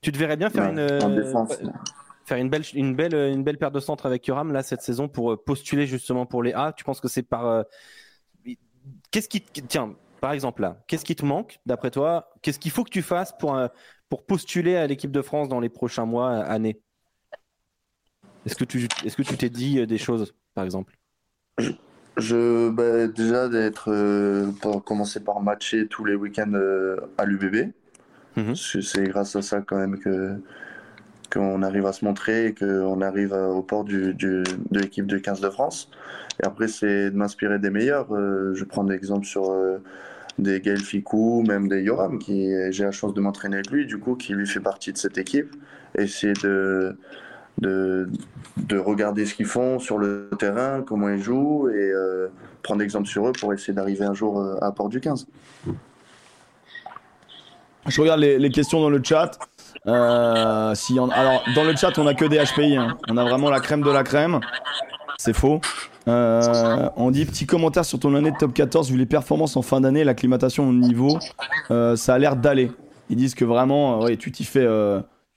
tu 0.00 0.12
te 0.12 0.18
verrais 0.18 0.36
bien 0.36 0.50
faire 0.50 0.64
Ouais, 0.72 0.98
une, 0.98 1.02
en 1.02 1.10
défense. 1.10 1.60
faire 2.24 2.38
une 2.38 2.48
belle, 2.48 2.62
une 2.74 2.94
belle, 2.94 3.14
une 3.14 3.42
belle 3.42 3.58
paire 3.58 3.70
de 3.72 3.80
centres 3.80 4.06
avec 4.06 4.26
Yoram 4.26 4.52
là 4.52 4.62
cette 4.62 4.82
saison 4.82 5.08
pour 5.08 5.32
euh, 5.32 5.36
postuler 5.36 5.86
justement 5.86 6.24
pour 6.24 6.42
les 6.42 6.52
A. 6.52 6.72
Tu 6.72 6.84
penses 6.84 7.00
que 7.00 7.08
c'est 7.08 7.22
par 7.22 7.64
qu'est-ce 9.10 9.28
qui 9.28 9.40
te- 9.40 9.60
tiens 9.60 9.94
par 10.20 10.32
exemple 10.32 10.62
là, 10.62 10.84
qu'est-ce 10.86 11.04
qui 11.04 11.16
te 11.16 11.24
manque 11.24 11.58
d'après 11.66 11.90
toi? 11.90 12.30
Qu'est-ce 12.42 12.60
qu'il 12.60 12.70
faut 12.70 12.84
que 12.84 12.90
tu 12.90 13.02
fasses 13.02 13.32
pour 13.38 13.58
pour 14.08 14.24
postuler 14.24 14.76
à 14.76 14.86
l'équipe 14.86 15.10
de 15.10 15.22
France 15.22 15.48
dans 15.48 15.58
les 15.58 15.68
prochains 15.68 16.06
mois, 16.06 16.30
années? 16.30 16.80
Est-ce 18.44 18.54
que 18.56 18.64
tu 18.64 18.88
est-ce 19.04 19.16
que 19.16 19.22
tu 19.22 19.36
t'es 19.36 19.50
dit 19.50 19.84
des 19.86 19.98
choses 19.98 20.32
par 20.54 20.64
exemple? 20.64 20.96
Je, 21.58 21.72
bah, 22.70 23.06
déjà 23.08 23.48
d'être, 23.48 23.90
euh, 23.90 24.50
pour 24.60 24.84
commencer 24.84 25.20
par 25.20 25.40
matcher 25.40 25.86
tous 25.86 26.04
les 26.04 26.14
week-ends 26.14 26.52
euh, 26.54 26.96
à 27.18 27.24
l'UBB. 27.24 27.70
Que 28.72 28.80
c'est 28.80 29.04
grâce 29.04 29.36
à 29.36 29.42
ça 29.42 29.60
quand 29.60 29.76
même 29.78 29.98
que 29.98 30.36
qu'on 31.32 31.62
arrive 31.62 31.86
à 31.86 31.92
se 31.94 32.04
montrer 32.04 32.46
et 32.48 32.54
qu'on 32.54 33.00
arrive 33.00 33.32
à- 33.32 33.48
au 33.48 33.62
port 33.62 33.84
du, 33.84 34.12
du- 34.14 34.42
de 34.70 34.78
l'équipe 34.80 35.06
de 35.06 35.16
15 35.16 35.40
de 35.40 35.48
France. 35.48 35.90
Et 36.42 36.46
après, 36.46 36.68
c'est 36.68 37.10
de 37.10 37.16
m'inspirer 37.16 37.58
des 37.58 37.70
meilleurs. 37.70 38.14
Euh, 38.14 38.54
je 38.54 38.64
prends 38.64 38.84
des 38.84 38.94
exemples 38.94 39.26
sur 39.26 39.50
euh, 39.50 39.78
des 40.38 40.60
Gaël 40.60 40.80
Ficou, 40.80 41.42
même 41.48 41.68
des 41.68 41.82
Yoram, 41.82 42.18
qui 42.18 42.50
j'ai 42.70 42.84
la 42.84 42.92
chance 42.92 43.14
de 43.14 43.20
m'entraîner 43.22 43.56
avec 43.56 43.70
lui, 43.70 43.86
du 43.86 43.98
coup, 43.98 44.14
qui 44.14 44.34
lui 44.34 44.46
fait 44.46 44.60
partie 44.60 44.92
de 44.92 44.98
cette 44.98 45.16
équipe. 45.18 45.54
Essayer 45.96 46.34
de, 46.34 46.96
de, 47.60 48.08
de 48.56 48.78
regarder 48.78 49.26
ce 49.26 49.34
qu'ils 49.34 49.46
font 49.46 49.78
sur 49.78 49.98
le 49.98 50.30
terrain, 50.38 50.82
comment 50.86 51.08
ils 51.08 51.22
jouent, 51.22 51.68
et 51.68 51.74
euh, 51.92 52.28
prendre 52.62 52.82
exemple 52.82 53.06
sur 53.08 53.28
eux 53.28 53.32
pour 53.32 53.52
essayer 53.52 53.72
d'arriver 53.72 54.04
un 54.04 54.14
jour 54.14 54.40
euh, 54.40 54.56
à 54.62 54.72
port 54.72 54.88
du 54.88 55.00
15. 55.00 55.26
Je 57.88 58.00
regarde 58.00 58.20
les, 58.20 58.50
questions 58.50 58.80
dans 58.80 58.90
le 58.90 59.00
chat. 59.02 59.32
Euh, 59.88 60.72
en- 60.98 61.08
Alors, 61.10 61.42
dans 61.56 61.64
le 61.64 61.74
chat, 61.76 61.98
on 61.98 62.06
a 62.06 62.14
que 62.14 62.24
des 62.24 62.38
HPI. 62.38 62.76
hein. 62.76 62.96
On 63.08 63.16
a 63.16 63.24
vraiment 63.24 63.50
la 63.50 63.60
crème 63.60 63.82
de 63.82 63.90
la 63.90 64.04
crème. 64.04 64.38
C'est 65.18 65.32
faux. 65.34 65.60
On 66.06 67.10
dit 67.10 67.24
petit 67.24 67.46
commentaire 67.46 67.84
sur 67.84 67.98
ton 67.98 68.14
année 68.14 68.30
de 68.30 68.36
top 68.36 68.54
14. 68.54 68.90
Vu 68.90 68.96
les 68.96 69.06
performances 69.06 69.56
en 69.56 69.62
fin 69.62 69.80
d'année, 69.80 70.04
l'acclimatation 70.04 70.68
au 70.68 70.72
niveau, 70.72 71.18
ça 71.68 72.14
a 72.14 72.18
l'air 72.18 72.36
d'aller. 72.36 72.70
Ils 73.10 73.16
disent 73.16 73.34
que 73.34 73.44
vraiment, 73.44 74.06
tu 74.16 74.30
t'y 74.30 74.44
fais, 74.44 74.66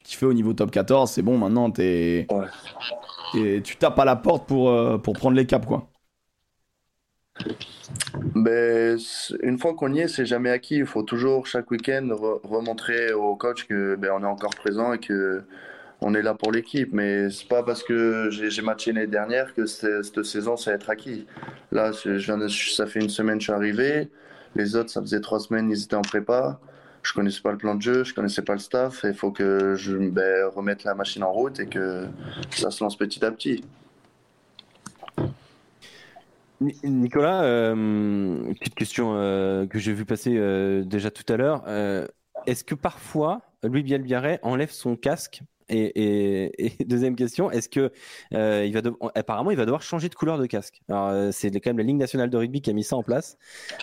tu 0.06 0.12
t'y 0.12 0.16
fais 0.18 0.26
au 0.26 0.34
niveau 0.34 0.54
top 0.54 0.72
14. 0.72 1.10
C'est 1.12 1.22
bon, 1.22 1.38
maintenant, 1.38 1.72
t'es, 1.72 2.28
Ouais. 2.32 3.62
tu 3.62 3.76
tapes 3.78 4.00
à 4.00 4.06
la 4.06 4.16
porte 4.16 4.48
pour, 4.48 4.70
euh, 4.70 4.98
pour 4.98 5.14
prendre 5.14 5.36
les 5.36 5.46
caps, 5.46 5.66
quoi. 5.68 5.88
Ben, 8.36 8.98
c- 8.98 9.36
une 9.44 9.58
fois 9.60 9.74
qu'on 9.76 9.94
y 9.94 10.00
est, 10.00 10.08
c'est 10.08 10.26
jamais 10.26 10.50
acquis. 10.50 10.76
Il 10.78 10.86
faut 10.86 11.04
toujours 11.04 11.46
chaque 11.48 11.70
week-end 11.72 12.06
re- 12.12 12.40
remontrer 12.48 13.12
au 13.14 13.36
coach 13.36 13.66
que 13.68 13.96
ben, 13.96 14.12
on 14.14 14.24
est 14.24 14.26
encore 14.28 14.56
présent 14.56 14.94
et 14.94 15.00
que 15.00 15.44
on 16.02 16.14
est 16.14 16.22
là 16.22 16.34
pour 16.34 16.52
l'équipe. 16.52 16.94
Mais 16.94 17.30
c'est 17.30 17.48
pas 17.48 17.64
parce 17.64 17.84
que 17.84 18.30
j'ai 18.32 18.62
matché 18.62 18.94
l'année 18.94 19.08
dernière 19.08 19.54
que 19.54 19.66
cette 19.66 20.24
saison 20.24 20.56
ça 20.58 20.72
va 20.72 20.76
être 20.76 20.90
acquis. 20.90 21.26
Là, 21.72 21.92
je 21.92 22.18
je 22.18 22.26
viens 22.26 22.38
de- 22.38 22.48
ça 22.48 22.88
fait 22.88 23.00
une 23.02 23.10
semaine 23.10 23.36
que 23.38 23.42
je 23.44 23.46
suis 23.46 23.54
arrivé. 23.54 24.10
Les 24.56 24.76
autres, 24.78 24.90
ça 24.90 25.02
faisait 25.02 25.20
trois 25.22 25.40
semaines, 25.40 25.70
ils 25.70 25.84
étaient 25.84 25.96
en 25.96 26.02
prépa. 26.02 26.60
Je 27.06 27.14
connaissais 27.14 27.42
pas 27.42 27.52
le 27.52 27.58
plan 27.60 27.76
de 27.76 27.82
jeu, 27.84 28.04
je 28.04 28.16
connaissais 28.16 28.42
pas 28.42 28.54
le 28.54 28.60
staff. 28.60 29.02
Il 29.04 29.14
faut 29.14 29.30
que 29.32 29.76
je 29.76 29.96
ben, 30.10 30.48
remette 30.56 30.84
la 30.84 30.96
machine 30.96 31.24
en 31.24 31.32
route 31.32 31.60
et 31.60 31.68
que 31.68 32.08
ça 32.50 32.72
se 32.72 32.84
lance 32.84 32.98
petit 32.98 33.24
à 33.24 33.30
petit. 33.32 33.64
Ni- 36.62 36.76
Nicolas, 36.84 37.44
euh, 37.44 38.54
petite 38.60 38.74
question 38.76 39.14
euh, 39.16 39.68
que 39.68 39.78
j'ai 39.78 39.94
vu 39.94 40.06
passer 40.06 40.36
euh, 40.38 40.84
déjà 40.84 41.12
tout 41.12 41.32
à 41.32 41.38
l'heure. 41.38 41.64
Est-ce 42.48 42.64
que 42.64 42.74
parfois 42.76 43.42
Louis 43.64 43.84
Bielbiaré 43.84 44.40
enlève 44.42 44.72
son 44.72 44.96
casque 44.96 45.42
et, 45.70 45.80
et- 45.84 46.66
et 46.80 46.84
deuxième 46.86 47.16
question, 47.16 47.52
est-ce 47.52 47.70
que 47.70 47.92
euh, 48.34 48.66
il 48.66 48.74
va 48.74 48.82
de- 48.82 48.94
apparemment 49.16 49.52
il 49.52 49.58
va 49.58 49.66
devoir 49.66 49.82
changer 49.82 50.10
de 50.10 50.16
couleur 50.16 50.38
de 50.40 50.46
casque. 50.46 50.82
Alors 50.90 51.10
euh, 51.10 51.30
c'est 51.32 51.52
quand 51.60 51.70
même 51.72 51.78
la 51.80 51.84
Ligue 51.84 51.98
nationale 51.98 52.30
de 52.30 52.38
rugby 52.38 52.62
qui 52.62 52.70
a 52.70 52.74
mis 52.74 52.84
ça 52.84 52.96
en 52.96 53.04
place. 53.04 53.38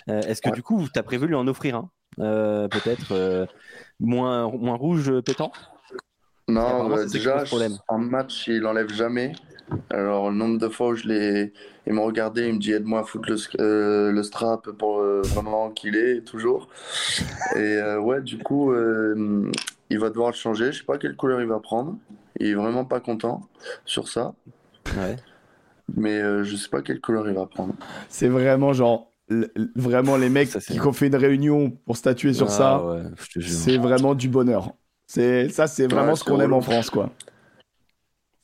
Euh, 0.09 0.21
est-ce 0.21 0.41
que 0.41 0.49
Ouais. 0.49 0.55
du 0.55 0.63
coup 0.63 0.85
tu 0.93 0.99
as 0.99 1.03
prévu 1.03 1.27
lui 1.27 1.35
en 1.35 1.47
offrir 1.47 1.75
un? 1.77 1.89
Peut-être 2.17 3.11
euh, 3.11 3.45
moins 3.99 4.49
moins 4.51 4.75
rouge 4.75 5.09
euh, 5.09 5.21
pétant 5.21 5.51
Non, 6.47 6.89
bah, 6.89 7.05
déjà, 7.05 7.43
en 7.87 7.97
match, 7.97 8.47
il 8.47 8.65
enlève 8.65 8.91
jamais. 8.91 9.33
Alors, 9.89 10.29
le 10.29 10.35
nombre 10.35 10.59
de 10.59 10.67
fois 10.67 10.89
où 10.89 10.95
je 10.95 11.07
l'ai, 11.07 11.53
il 11.87 11.93
m'a 11.93 12.01
regardé, 12.01 12.47
il 12.47 12.55
me 12.55 12.59
dit 12.59 12.73
aide-moi 12.73 12.99
à 12.99 13.03
foutre 13.03 13.29
le, 13.29 13.37
euh, 13.61 14.11
le 14.11 14.23
strap 14.23 14.69
pour 14.71 14.99
euh, 14.99 15.21
vraiment 15.23 15.71
qu'il 15.71 15.95
est, 15.95 16.21
toujours. 16.21 16.67
Et 17.55 17.59
euh, 17.59 17.99
ouais, 17.99 18.21
du 18.21 18.37
coup, 18.37 18.71
euh, 18.71 19.49
il 19.89 19.99
va 19.99 20.09
devoir 20.09 20.29
le 20.29 20.35
changer. 20.35 20.71
Je 20.71 20.79
sais 20.79 20.85
pas 20.85 20.97
quelle 20.97 21.15
couleur 21.15 21.41
il 21.41 21.47
va 21.47 21.59
prendre. 21.59 21.97
Il 22.39 22.47
est 22.47 22.53
vraiment 22.55 22.85
pas 22.85 22.99
content 22.99 23.47
sur 23.85 24.07
ça. 24.07 24.33
Ouais. 24.97 25.15
Mais 25.95 26.19
euh, 26.21 26.43
je 26.43 26.55
sais 26.55 26.69
pas 26.69 26.81
quelle 26.81 26.99
couleur 26.99 27.27
il 27.29 27.35
va 27.35 27.45
prendre. 27.45 27.73
C'est 28.09 28.29
vraiment 28.29 28.73
genre, 28.73 29.12
vraiment 29.75 30.17
les 30.17 30.29
mecs 30.29 30.49
Ça, 30.49 30.59
qui 30.59 30.79
ont 30.81 30.93
fait 30.93 31.07
une 31.07 31.15
réunion 31.15 31.71
pour 31.85 31.97
statuer 31.97 32.33
sur 32.33 32.47
Ah, 32.47 32.51
ça, 32.51 32.85
ouais, 32.85 33.01
c'est 33.41 33.77
vraiment 33.77 34.15
du 34.15 34.29
bonheur. 34.29 34.73
C'est 35.07 35.49
ça, 35.49 35.67
c'est 35.67 35.87
vraiment 35.87 36.09
Ouais, 36.11 36.15
ce 36.15 36.23
qu'on 36.23 36.39
aime 36.39 36.53
en 36.53 36.61
France, 36.61 36.89
quoi. 36.89 37.11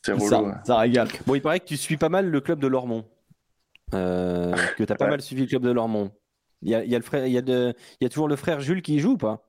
C'est. 0.05 0.17
Ça, 0.19 0.41
ouais. 0.41 0.53
ça 0.63 0.77
régale. 0.77 1.09
Bon, 1.27 1.35
il 1.35 1.41
paraît 1.41 1.59
que 1.59 1.65
tu 1.65 1.77
suis 1.77 1.97
pas 1.97 2.09
mal 2.09 2.29
le 2.29 2.41
club 2.41 2.59
de 2.59 2.67
Lormont. 2.67 3.05
Euh, 3.93 4.53
que 4.77 4.83
tu 4.83 4.93
as 4.93 4.95
pas 4.95 5.05
Ouais. 5.05 5.11
mal 5.11 5.21
suivi 5.21 5.41
le 5.43 5.47
club 5.47 5.63
de 5.63 5.71
Lormont. 5.71 6.11
Il 6.61 6.69
y 6.69 6.75
a, 6.75 6.83
il 6.83 6.89
y 6.91 6.95
a 6.95 6.97
le 6.99 7.03
frère, 7.03 7.25
il 7.25 7.33
y 7.33 7.37
a 7.37 7.41
de- 7.41 7.73
il 7.99 8.03
y 8.03 8.05
a 8.05 8.09
toujours 8.09 8.27
le 8.27 8.35
frère 8.35 8.59
Jules 8.59 8.81
qui 8.81 8.95
y 8.95 8.99
joue 8.99 9.13
ou 9.13 9.17
pas? 9.17 9.43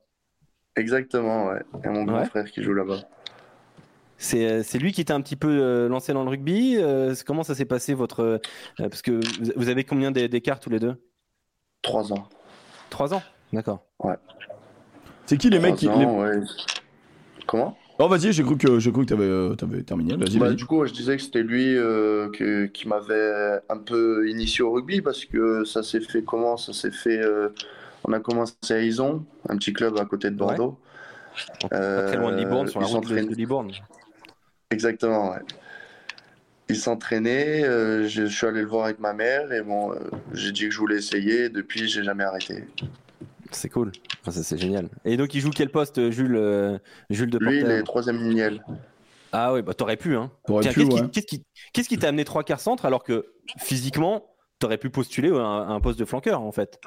Exactement, 0.75 1.47
ouais. 1.47 1.61
Et 1.83 1.89
mon 1.89 2.03
grand 2.05 2.19
Ouais. 2.19 2.25
frère 2.25 2.45
qui 2.49 2.63
joue 2.63 2.73
là-bas. 2.73 3.01
C'est 4.17 4.63
c'est 4.63 4.77
lui 4.77 4.91
qui 4.91 5.03
t'a 5.03 5.15
un 5.15 5.21
petit 5.21 5.35
peu 5.35 5.49
euh, 5.49 5.89
lancé 5.89 6.13
dans 6.13 6.23
le 6.23 6.29
rugby? 6.29 6.75
euh, 6.77 7.13
comment 7.25 7.43
ça 7.43 7.55
s'est 7.55 7.65
passé 7.65 7.93
votre 7.93 8.19
euh, 8.21 8.37
parce 8.77 9.01
que 9.01 9.19
vous- 9.55 9.69
avez 9.69 9.83
combien 9.83 10.11
d'é- 10.11 10.27
d'écart 10.27 10.59
tous 10.59 10.69
les 10.69 10.79
deux? 10.79 10.95
Trois 11.81 12.11
ans. 12.13 12.27
Trois 12.89 13.13
ans. 13.13 13.23
D'accord. 13.53 13.83
C'est 15.25 15.37
qui 15.37 15.49
les 15.49 15.59
mecs 15.59 15.75
qui. 15.77 15.85
Trois 15.85 15.99
les- 15.99 16.05
ans, 16.05 16.19
ouais. 16.21 16.39
Comment? 17.47 17.77
Oh, 17.99 18.07
vas-y, 18.07 18.33
j'ai 18.33 18.43
cru 18.43 18.57
que, 18.57 18.79
j'ai 18.79 18.91
cru 18.91 19.05
que 19.05 19.09
t'avais, 19.09 19.25
euh, 19.25 19.55
t'avais 19.55 19.83
terminé. 19.83 20.15
Vas-y, 20.15 20.39
Bah, 20.39 20.51
du 20.53 20.65
coup, 20.65 20.85
je 20.85 20.91
disais 20.93 21.17
que 21.17 21.21
c'était 21.23 21.43
lui 21.43 21.77
euh, 21.77 22.29
que- 22.31 22.65
qui 22.65 22.87
m'avait 22.87 23.59
un 23.69 23.77
peu 23.77 24.27
initié 24.29 24.63
au 24.63 24.71
rugby 24.71 25.01
parce 25.01 25.23
que 25.25 25.63
ça 25.65 25.83
s'est 25.83 26.01
fait 26.01 26.23
comment? 26.23 26.57
Ça 26.57 26.73
s'est 26.73 26.91
fait. 26.91 27.19
euh, 27.19 27.49
on 28.03 28.13
a 28.13 28.19
commencé 28.19 28.55
à 28.71 28.79
Ison, 28.81 29.23
un 29.47 29.57
petit 29.57 29.73
club 29.73 29.97
à 29.97 30.05
côté 30.05 30.31
de 30.31 30.35
Bordeaux. 30.35 30.79
Pas 31.61 31.67
très 31.69 32.17
loin 32.17 32.31
de 32.31 32.37
Libourne, 32.37 32.67
sur 32.67 32.81
la 32.81 32.87
Euh, 32.87 32.89
route 32.89 33.07
de 33.07 33.15
Libourne. 33.35 33.71
Exactement, 34.71 35.31
ouais. 35.31 35.39
Il 36.71 36.77
s'entraînait, 36.77 37.63
euh, 37.63 38.07
je, 38.07 38.25
je 38.25 38.35
suis 38.35 38.47
allé 38.47 38.61
le 38.61 38.67
voir 38.67 38.85
avec 38.85 38.99
ma 38.99 39.13
mère 39.13 39.51
et 39.51 39.61
bon, 39.61 39.91
euh, 39.93 39.97
j'ai 40.33 40.51
dit 40.51 40.65
que 40.65 40.71
je 40.71 40.77
voulais 40.77 40.97
essayer. 40.97 41.49
Depuis, 41.49 41.87
j'ai 41.87 42.03
jamais 42.03 42.23
arrêté. 42.23 42.65
C'est 43.51 43.69
cool. 43.69 43.91
Enfin, 44.21 44.31
ça 44.31 44.43
c'est 44.43 44.57
génial. 44.57 44.87
Et 45.03 45.17
donc 45.17 45.33
il 45.35 45.41
joue 45.41 45.49
quel 45.49 45.69
poste, 45.69 46.09
Jules 46.09 46.35
euh, 46.35 46.77
Jules 47.09 47.29
de 47.29 47.37
Lui, 47.37 47.59
il 47.59 47.69
est 47.69 47.83
troisième 47.83 48.17
lignel. 48.17 48.63
Ah 49.33 49.53
oui, 49.53 49.61
bah 49.61 49.73
t'aurais 49.73 49.97
pu 49.97 50.15
hein. 50.15 50.31
T'aurais 50.45 50.63
Tiens, 50.63 50.73
pu, 50.73 50.87
qu'est-ce 50.87 50.95
ouais. 50.95 51.01
qui, 51.01 51.11
qu'est-ce 51.11 51.25
qui, 51.25 51.43
qu'est-ce 51.73 51.89
qui 51.89 51.97
t'a 51.97 52.07
amené 52.07 52.25
trois 52.25 52.43
quarts 52.43 52.59
centre 52.59 52.85
alors 52.85 53.03
que 53.03 53.25
physiquement 53.57 54.25
t'aurais 54.59 54.77
pu 54.77 54.89
postuler 54.89 55.29
à 55.29 55.41
un, 55.41 55.69
à 55.69 55.71
un 55.71 55.79
poste 55.79 55.99
de 55.99 56.05
flanqueur 56.05 56.41
en 56.41 56.51
fait? 56.51 56.79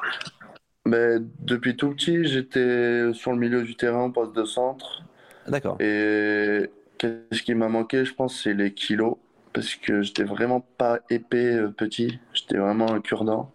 Mais 0.87 1.17
depuis 1.41 1.77
tout 1.77 1.91
petit, 1.91 2.27
j'étais 2.27 3.13
sur 3.15 3.33
le 3.33 3.39
milieu 3.39 3.63
du 3.63 3.75
terrain, 3.77 4.11
poste 4.11 4.35
de 4.35 4.45
centre. 4.45 5.03
D'accord. 5.49 5.77
Et 5.81 6.71
qu'est-ce 6.99 7.43
qui 7.43 7.55
m'a 7.55 7.69
manqué, 7.69 8.05
je 8.05 8.15
pense, 8.15 8.43
c'est 8.43 8.55
les 8.55 8.73
kilos. 8.75 9.17
Parce 9.55 9.75
que 9.77 10.03
j'étais 10.03 10.25
vraiment 10.25 10.61
pas 10.61 10.99
épais 11.09 11.55
euh, 11.55 11.69
petit. 11.69 12.19
J'étais 12.35 12.59
vraiment 12.59 12.91
un 12.93 13.01
cure-dent. 13.01 13.51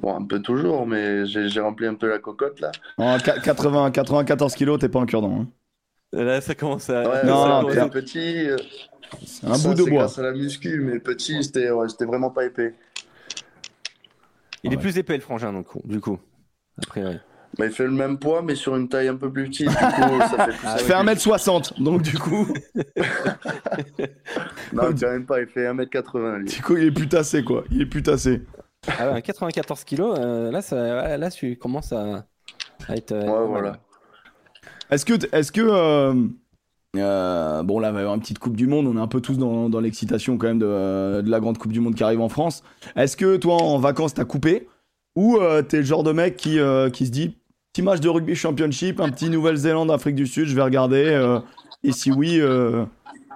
Bon, 0.00 0.16
un 0.16 0.24
peu 0.24 0.40
toujours, 0.40 0.86
mais 0.86 1.26
j'ai 1.26 1.60
rempli 1.60 1.86
un 1.86 1.94
peu 1.94 2.08
la 2.08 2.18
cocotte 2.18 2.60
là. 2.60 2.72
En 2.98 3.18
qua- 3.18 3.40
80, 3.40 3.90
94 3.90 4.54
kilos, 4.54 4.78
t'es 4.80 4.88
pas 4.88 5.00
un 5.00 5.06
cure-dent. 5.06 5.40
hein. 5.42 5.48
Là 6.12 6.40
ça 6.40 6.54
commence 6.54 6.88
à. 6.90 7.02
Ouais, 7.02 7.20
ça 7.20 7.26
non, 7.26 7.42
ça, 7.44 7.60
commence 7.60 7.74
mais 7.76 7.90
petit, 7.90 8.48
euh, 8.48 8.56
C'est 9.26 9.46
un 9.48 9.54
ça, 9.54 9.68
bout 9.68 9.74
de 9.74 9.82
bois. 9.82 9.98
grâce 10.04 10.18
à 10.18 10.22
la 10.22 10.32
muscu, 10.32 10.80
mais 10.80 10.98
petit, 11.00 11.42
j'étais 11.42 11.70
ouais, 11.70 11.88
j'étais 11.88 12.04
vraiment 12.04 12.30
pas 12.30 12.44
épais. 12.44 12.74
Il 14.62 14.72
est 14.72 14.76
Ouais. 14.76 14.82
plus 14.82 14.96
épais 14.98 15.14
le 15.16 15.20
frangin 15.20 15.52
donc, 15.52 15.66
du 15.86 16.00
coup. 16.00 16.18
Après, 16.82 17.02
ouais. 17.04 17.20
Mais 17.58 17.66
il 17.66 17.72
fait 17.72 17.84
le 17.84 17.90
même 17.92 18.18
poids, 18.18 18.42
mais 18.42 18.54
sur 18.54 18.74
une 18.76 18.88
taille 18.88 19.08
un 19.08 19.16
peu 19.16 19.30
plus 19.32 19.44
petite. 19.44 19.68
Du 19.68 19.74
coup, 19.74 20.20
ça 20.20 20.46
fait 20.46 20.52
plus 20.52 20.66
Ah, 20.66 20.76
Il 20.78 20.84
fait 20.84 20.92
1m60, 20.94 21.82
donc 21.82 22.02
du 22.02 22.18
coup, 22.18 22.48
Non, 24.72 24.82
quand 24.98 25.10
même 25.10 25.26
pas, 25.26 25.40
il 25.40 25.46
fait 25.46 25.66
1m80 25.72 26.36
lui. 26.38 26.44
du 26.46 26.62
coup, 26.62 26.76
il 26.76 26.84
est 26.84 26.90
plus 26.92 27.08
tassé, 27.08 27.44
quoi. 27.44 27.64
Il 27.70 27.80
est 27.82 27.86
plus 27.86 28.02
tassé. 28.02 28.42
Ah 28.98 29.12
ouais, 29.12 29.22
94 29.22 29.84
kilos, 29.84 30.16
euh, 30.18 30.50
là, 30.50 30.60
ça, 30.62 31.16
là 31.16 31.30
tu 31.30 31.56
commences 31.56 31.92
à, 31.92 32.26
à 32.88 32.96
être. 32.96 33.12
euh, 33.12 33.22
Ouais, 33.22 33.38
mal. 33.40 33.46
voilà. 33.48 33.78
Est-ce 34.90 35.04
que, 35.06 35.14
est-ce 35.34 35.50
que, 35.52 35.62
euh, 35.62 36.14
euh, 36.96 37.62
bon 37.62 37.78
là, 37.80 37.88
il 37.88 37.92
va 37.94 37.98
y 37.98 38.02
avoir 38.02 38.14
une 38.14 38.20
petite 38.20 38.38
Coupe 38.38 38.56
du 38.56 38.66
Monde. 38.66 38.86
On 38.86 38.96
est 38.96 39.00
un 39.00 39.06
peu 39.08 39.20
tous 39.20 39.38
dans, 39.38 39.68
dans 39.70 39.80
l'excitation 39.80 40.36
quand 40.36 40.48
même 40.48 40.58
de, 40.58 41.22
de 41.22 41.30
la 41.30 41.40
grande 41.40 41.56
Coupe 41.58 41.72
du 41.72 41.80
Monde 41.80 41.94
qui 41.94 42.04
arrive 42.04 42.20
en 42.20 42.28
France. 42.28 42.62
Est-ce 42.96 43.16
que 43.16 43.36
toi, 43.36 43.54
en 43.56 43.78
vacances, 43.78 44.14
t'as 44.14 44.24
coupé? 44.24 44.68
Ou 45.16 45.36
euh, 45.38 45.62
t'es 45.62 45.78
le 45.78 45.84
genre 45.84 46.02
de 46.02 46.12
mec 46.12 46.36
qui, 46.36 46.58
euh, 46.58 46.90
qui 46.90 47.06
se 47.06 47.10
dit 47.12 47.38
petit 47.74 47.82
match 47.82 47.98
de 47.98 48.08
rugby 48.08 48.36
championship, 48.36 49.00
un 49.00 49.10
petit 49.10 49.28
Nouvelle-Zélande, 49.28 49.90
Afrique 49.90 50.14
du 50.14 50.28
Sud, 50.28 50.46
je 50.46 50.54
vais 50.54 50.62
regarder. 50.62 51.06
euh, 51.06 51.40
et 51.82 51.90
si 51.90 52.12
oui, 52.12 52.38
euh, 52.40 52.84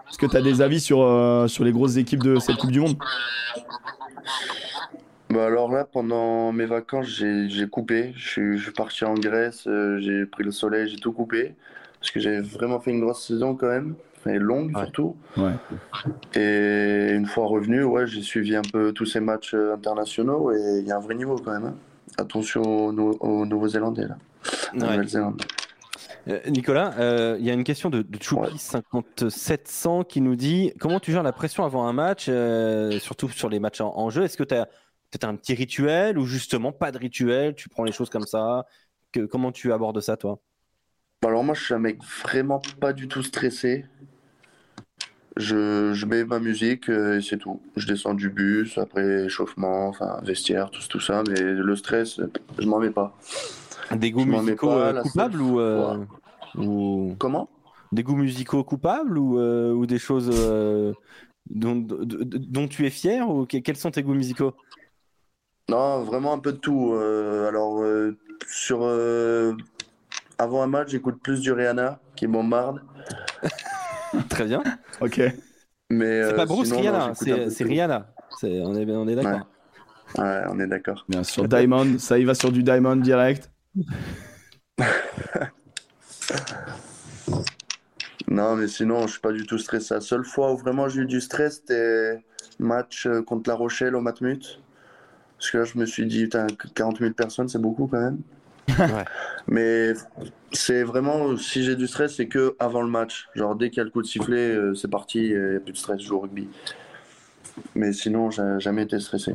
est-ce 0.08 0.16
que 0.16 0.26
t'as 0.26 0.40
des 0.40 0.62
avis 0.62 0.78
sur 0.78 1.02
euh, 1.02 1.48
sur 1.48 1.64
les 1.64 1.72
grosses 1.72 1.96
équipes 1.96 2.22
de 2.22 2.38
cette 2.38 2.56
Coupe 2.56 2.70
du 2.70 2.78
Monde? 2.78 2.94
Bah 5.30 5.44
alors 5.46 5.72
là, 5.72 5.84
pendant 5.84 6.52
mes 6.52 6.66
vacances, 6.66 7.06
j'ai 7.08 7.48
j'ai 7.50 7.66
coupé. 7.66 8.12
Je 8.14 8.28
suis, 8.28 8.58
je 8.58 8.62
suis 8.62 8.72
parti 8.72 9.04
en 9.04 9.14
Grèce, 9.14 9.64
euh, 9.66 9.98
j'ai 10.00 10.24
pris 10.24 10.44
le 10.44 10.52
soleil, 10.52 10.88
j'ai 10.88 10.98
tout 10.98 11.10
coupé. 11.12 11.56
Parce 12.00 12.12
que 12.12 12.20
j'avais 12.20 12.40
vraiment 12.40 12.78
fait 12.78 12.92
une 12.92 13.00
grosse 13.00 13.26
saison 13.26 13.56
quand 13.56 13.66
même, 13.66 13.96
et 14.24 14.38
longue 14.38 14.68
Ouais. 14.76 14.82
surtout. 14.84 15.16
Ouais. 15.36 15.50
Et 16.40 17.12
une 17.12 17.26
fois 17.26 17.46
revenu, 17.48 17.82
ouais, 17.82 18.06
j'ai 18.06 18.22
suivi 18.22 18.54
un 18.54 18.62
peu 18.62 18.92
tous 18.92 19.04
ces 19.04 19.18
matchs 19.18 19.54
euh, 19.54 19.74
internationaux 19.74 20.52
et 20.52 20.78
il 20.78 20.86
y 20.86 20.92
a 20.92 20.96
un 20.96 21.00
vrai 21.00 21.16
niveau 21.16 21.34
quand 21.44 21.50
même. 21.50 21.64
hein. 21.64 21.74
Attention 22.16 22.62
aux, 22.62 22.92
Nou- 22.92 23.16
aux 23.20 23.46
Nouveaux-Zélandais 23.46 24.06
là, 24.08 24.16
la 24.74 24.86
Ouais. 24.86 24.92
Nouvelle-Zélande. 24.96 25.42
Euh, 26.28 26.40
Nicolas, 26.48 26.94
euh, 26.98 27.36
il 27.38 27.46
y 27.46 27.50
a 27.50 27.54
une 27.54 27.64
question 27.64 27.88
de, 27.90 28.02
de 28.02 28.22
Choupi 28.22 28.58
5700 28.58 30.04
qui 30.04 30.20
nous 30.20 30.36
dit 30.36 30.72
comment 30.78 31.00
tu 31.00 31.10
gères 31.12 31.22
la 31.22 31.32
pression 31.32 31.64
avant 31.64 31.86
un 31.86 31.92
match, 31.92 32.26
euh, 32.28 32.98
surtout 32.98 33.28
sur 33.30 33.48
les 33.48 33.60
matchs 33.60 33.80
en, 33.80 33.96
en 33.96 34.10
jeu? 34.10 34.24
Est-ce 34.24 34.36
que 34.36 34.44
tu 34.44 34.54
as 34.54 34.66
peut-être 35.10 35.24
un 35.24 35.36
petit 35.36 35.54
rituel 35.54 36.18
ou 36.18 36.26
justement 36.26 36.72
pas 36.72 36.92
de 36.92 36.98
rituel 36.98 37.54
Tu 37.54 37.68
prends 37.68 37.84
les 37.84 37.92
choses 37.92 38.10
comme 38.10 38.26
ça? 38.26 38.66
Que, 39.12 39.20
Comment 39.20 39.52
tu 39.52 39.72
abordes 39.72 40.00
ça, 40.00 40.16
toi? 40.18 40.38
Bah 41.22 41.28
Alors 41.30 41.44
moi, 41.44 41.54
je 41.54 41.64
suis 41.64 41.74
un 41.74 41.78
mec 41.78 41.98
vraiment 42.22 42.60
pas 42.78 42.92
du 42.92 43.08
tout 43.08 43.22
stressé. 43.22 43.86
Je, 45.36 45.92
je 45.94 46.06
mets 46.06 46.24
ma 46.24 46.40
musique 46.40 46.88
et 46.88 47.20
c'est 47.22 47.38
tout. 47.38 47.60
Je 47.76 47.86
descends 47.86 48.14
du 48.14 48.28
bus, 48.28 48.76
après 48.76 49.24
échauffement, 49.26 49.88
enfin 49.88 50.20
vestiaire, 50.22 50.70
tout, 50.70 50.82
tout 50.88 51.00
ça, 51.00 51.22
mais 51.28 51.40
le 51.40 51.76
stress, 51.76 52.20
je 52.58 52.66
m'en 52.66 52.80
mets 52.80 52.90
pas. 52.90 53.16
Des 53.96 54.10
goûts 54.10 54.20
Je 54.20 54.26
m'en 54.26 54.42
mets 54.42 54.42
musicaux 54.42 54.68
pas, 54.68 54.76
euh, 54.76 55.02
coupables 55.02 55.40
ou, 55.40 55.60
euh, 55.60 56.04
Comment? 57.18 57.48
des 57.92 58.02
goûts 58.02 58.16
musicaux 58.16 58.64
coupables 58.64 59.16
ou, 59.16 59.38
euh, 59.38 59.72
ou 59.72 59.86
des 59.86 59.98
choses 59.98 60.30
euh, 60.32 60.92
dont, 61.50 61.76
dont 61.76 62.68
tu 62.68 62.86
es 62.86 62.90
fier 62.90 63.28
ou 63.28 63.46
que- 63.46 63.56
quels 63.58 63.76
sont 63.76 63.90
tes 63.90 64.02
goûts 64.02 64.14
musicaux? 64.14 64.52
Non, 65.70 66.02
vraiment 66.04 66.32
un 66.32 66.38
peu 66.38 66.52
de 66.52 66.58
tout. 66.58 66.92
Euh, 66.94 67.48
alors, 67.48 67.82
euh, 67.82 68.16
sur, 68.46 68.80
euh, 68.82 69.54
avant 70.38 70.62
un 70.62 70.66
match, 70.66 70.90
j'écoute 70.90 71.20
plus 71.22 71.40
du 71.40 71.52
Rihanna 71.52 72.00
qui 72.16 72.26
bombarde. 72.26 72.82
Très 74.30 74.44
bien. 74.44 74.62
Ok. 75.00 75.20
Mais 75.90 76.22
C'est 76.22 76.32
euh, 76.32 76.36
pas 76.36 76.46
Bruce 76.46 76.68
sinon, 76.68 76.78
non, 76.78 76.90
Rihanna, 76.90 77.14
c'est. 77.14 77.64
Rihanna. 77.64 78.14
C'est- 78.38 78.60
On 78.60 78.74
est, 78.74 78.90
on 78.90 79.08
est 79.08 79.14
d'accord. 79.14 79.48
Ouais, 80.16 80.42
on 80.50 80.58
est 80.58 80.66
d'accord. 80.66 81.04
Bien 81.08 81.22
sûr, 81.22 81.46
Diamond, 81.46 81.98
ça 81.98 82.18
y 82.18 82.24
va 82.24 82.34
sur 82.34 82.50
du 82.50 82.62
Diamond 82.62 82.96
direct. 82.96 83.50
Non, 88.30 88.56
mais 88.56 88.68
sinon, 88.68 89.06
je 89.06 89.12
suis 89.12 89.20
pas 89.20 89.32
du 89.32 89.46
tout 89.46 89.58
stressé. 89.58 89.94
La 89.94 90.00
seule 90.00 90.24
fois 90.24 90.52
où 90.52 90.56
vraiment 90.56 90.88
j'ai 90.88 91.00
eu 91.00 91.06
du 91.06 91.20
stress, 91.20 91.56
c'était 91.56 92.22
match 92.58 93.06
euh, 93.06 93.22
contre 93.22 93.48
La 93.48 93.56
Rochelle 93.56 93.96
au 93.96 94.00
Matmut. 94.00 94.60
Parce 95.38 95.50
que 95.50 95.58
là, 95.58 95.64
je 95.64 95.78
me 95.78 95.86
suis 95.86 96.06
dit, 96.06 96.24
putain, 96.24 96.46
40 96.74 96.98
000 96.98 97.12
personnes, 97.12 97.48
c'est 97.48 97.60
beaucoup 97.60 97.86
quand 97.86 98.00
même. 98.00 98.18
Ouais. 98.68 99.04
Mais 99.48 99.92
c'est 100.52 100.82
vraiment, 100.82 101.36
si 101.36 101.64
j'ai 101.64 101.74
du 101.74 101.86
stress, 101.86 102.16
c'est 102.16 102.28
que 102.28 102.54
avant 102.58 102.82
le 102.82 102.88
match. 102.90 103.28
Genre, 103.34 103.54
dès 103.54 103.70
qu'il 103.70 103.78
y 103.78 103.80
a 103.80 103.84
le 103.84 103.90
coup 103.90 104.02
de 104.02 104.06
sifflet, 104.06 104.50
euh, 104.50 104.74
c'est 104.74 104.88
parti, 104.88 105.28
il 105.28 105.38
n'y 105.38 105.56
a 105.56 105.60
plus 105.60 105.72
de 105.72 105.78
stress, 105.78 106.00
je 106.00 106.06
joue 106.06 106.16
au 106.16 106.20
rugby. 106.20 106.48
Mais 107.74 107.92
sinon, 107.92 108.30
j'ai 108.30 108.60
jamais 108.60 108.82
été 108.82 109.00
stressé. 109.00 109.34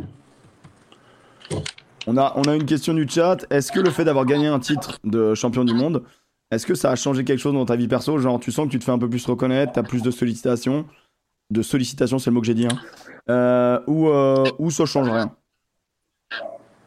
On 2.08 2.18
a, 2.18 2.56
une 2.56 2.66
question 2.66 2.94
du 2.94 3.08
chat. 3.08 3.46
Est-ce 3.50 3.72
que 3.72 3.80
le 3.80 3.90
fait 3.90 4.04
d'avoir 4.04 4.26
gagné 4.26 4.48
un 4.48 4.60
titre 4.60 5.00
de 5.04 5.34
champion 5.36 5.64
du 5.64 5.74
monde, 5.74 6.04
est-ce 6.52 6.66
que 6.66 6.76
ça 6.76 6.92
a 6.92 6.96
changé 6.96 7.24
quelque 7.24 7.40
chose 7.40 7.54
dans 7.54 7.66
ta 7.66 7.76
vie 7.76 7.88
perso? 7.88 8.18
Genre, 8.18 8.40
tu 8.40 8.52
sens 8.52 8.66
que 8.66 8.72
tu 8.72 8.80
te 8.80 8.84
fais 8.84 8.92
un 8.92 9.00
peu 9.00 9.10
plus 9.10 9.26
reconnaître, 9.26 9.74
t'as 9.74 9.84
plus 9.84 10.02
de 10.02 10.12
sollicitations? 10.12 10.86
De 11.50 11.62
sollicitations, 11.62 12.20
c'est 12.20 12.30
le 12.30 12.34
mot 12.34 12.42
que 12.42 12.48
j'ai 12.48 12.54
dit. 12.54 12.68
Hein. 12.68 12.78
Euh, 13.30 13.80
ou, 13.88 14.10
euh, 14.10 14.44
ou 14.60 14.70
ça 14.70 14.86
change 14.86 15.10
rien? 15.10 15.34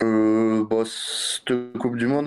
Euh, 0.02 0.64
bah, 0.68 0.82
cette 0.84 1.78
Coupe 1.78 1.96
du 1.96 2.06
Monde, 2.06 2.26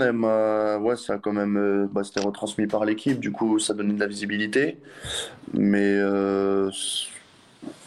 ça 0.97 1.13
a 1.13 1.17
quand 1.19 1.33
même, 1.33 1.57
euh, 1.57 1.87
bah, 1.91 2.03
c'était 2.03 2.21
retransmis 2.21 2.65
par 2.65 2.85
l'équipe, 2.85 3.19
du 3.19 3.31
coup, 3.31 3.59
ça 3.59 3.75
donnait 3.75 3.93
de 3.93 3.99
la 3.99 4.07
visibilité. 4.07 4.79
Mais 5.53 5.99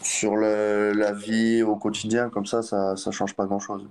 sur 0.01 0.37
la, 0.37 0.93
la 0.93 1.11
vie 1.11 1.61
au 1.63 1.75
quotidien, 1.75 2.29
comme 2.29 2.45
ça, 2.45 2.61
ça, 2.61 2.95
ça 2.95 3.11
change 3.11 3.33
pas 3.33 3.45
grand-chose. 3.45 3.85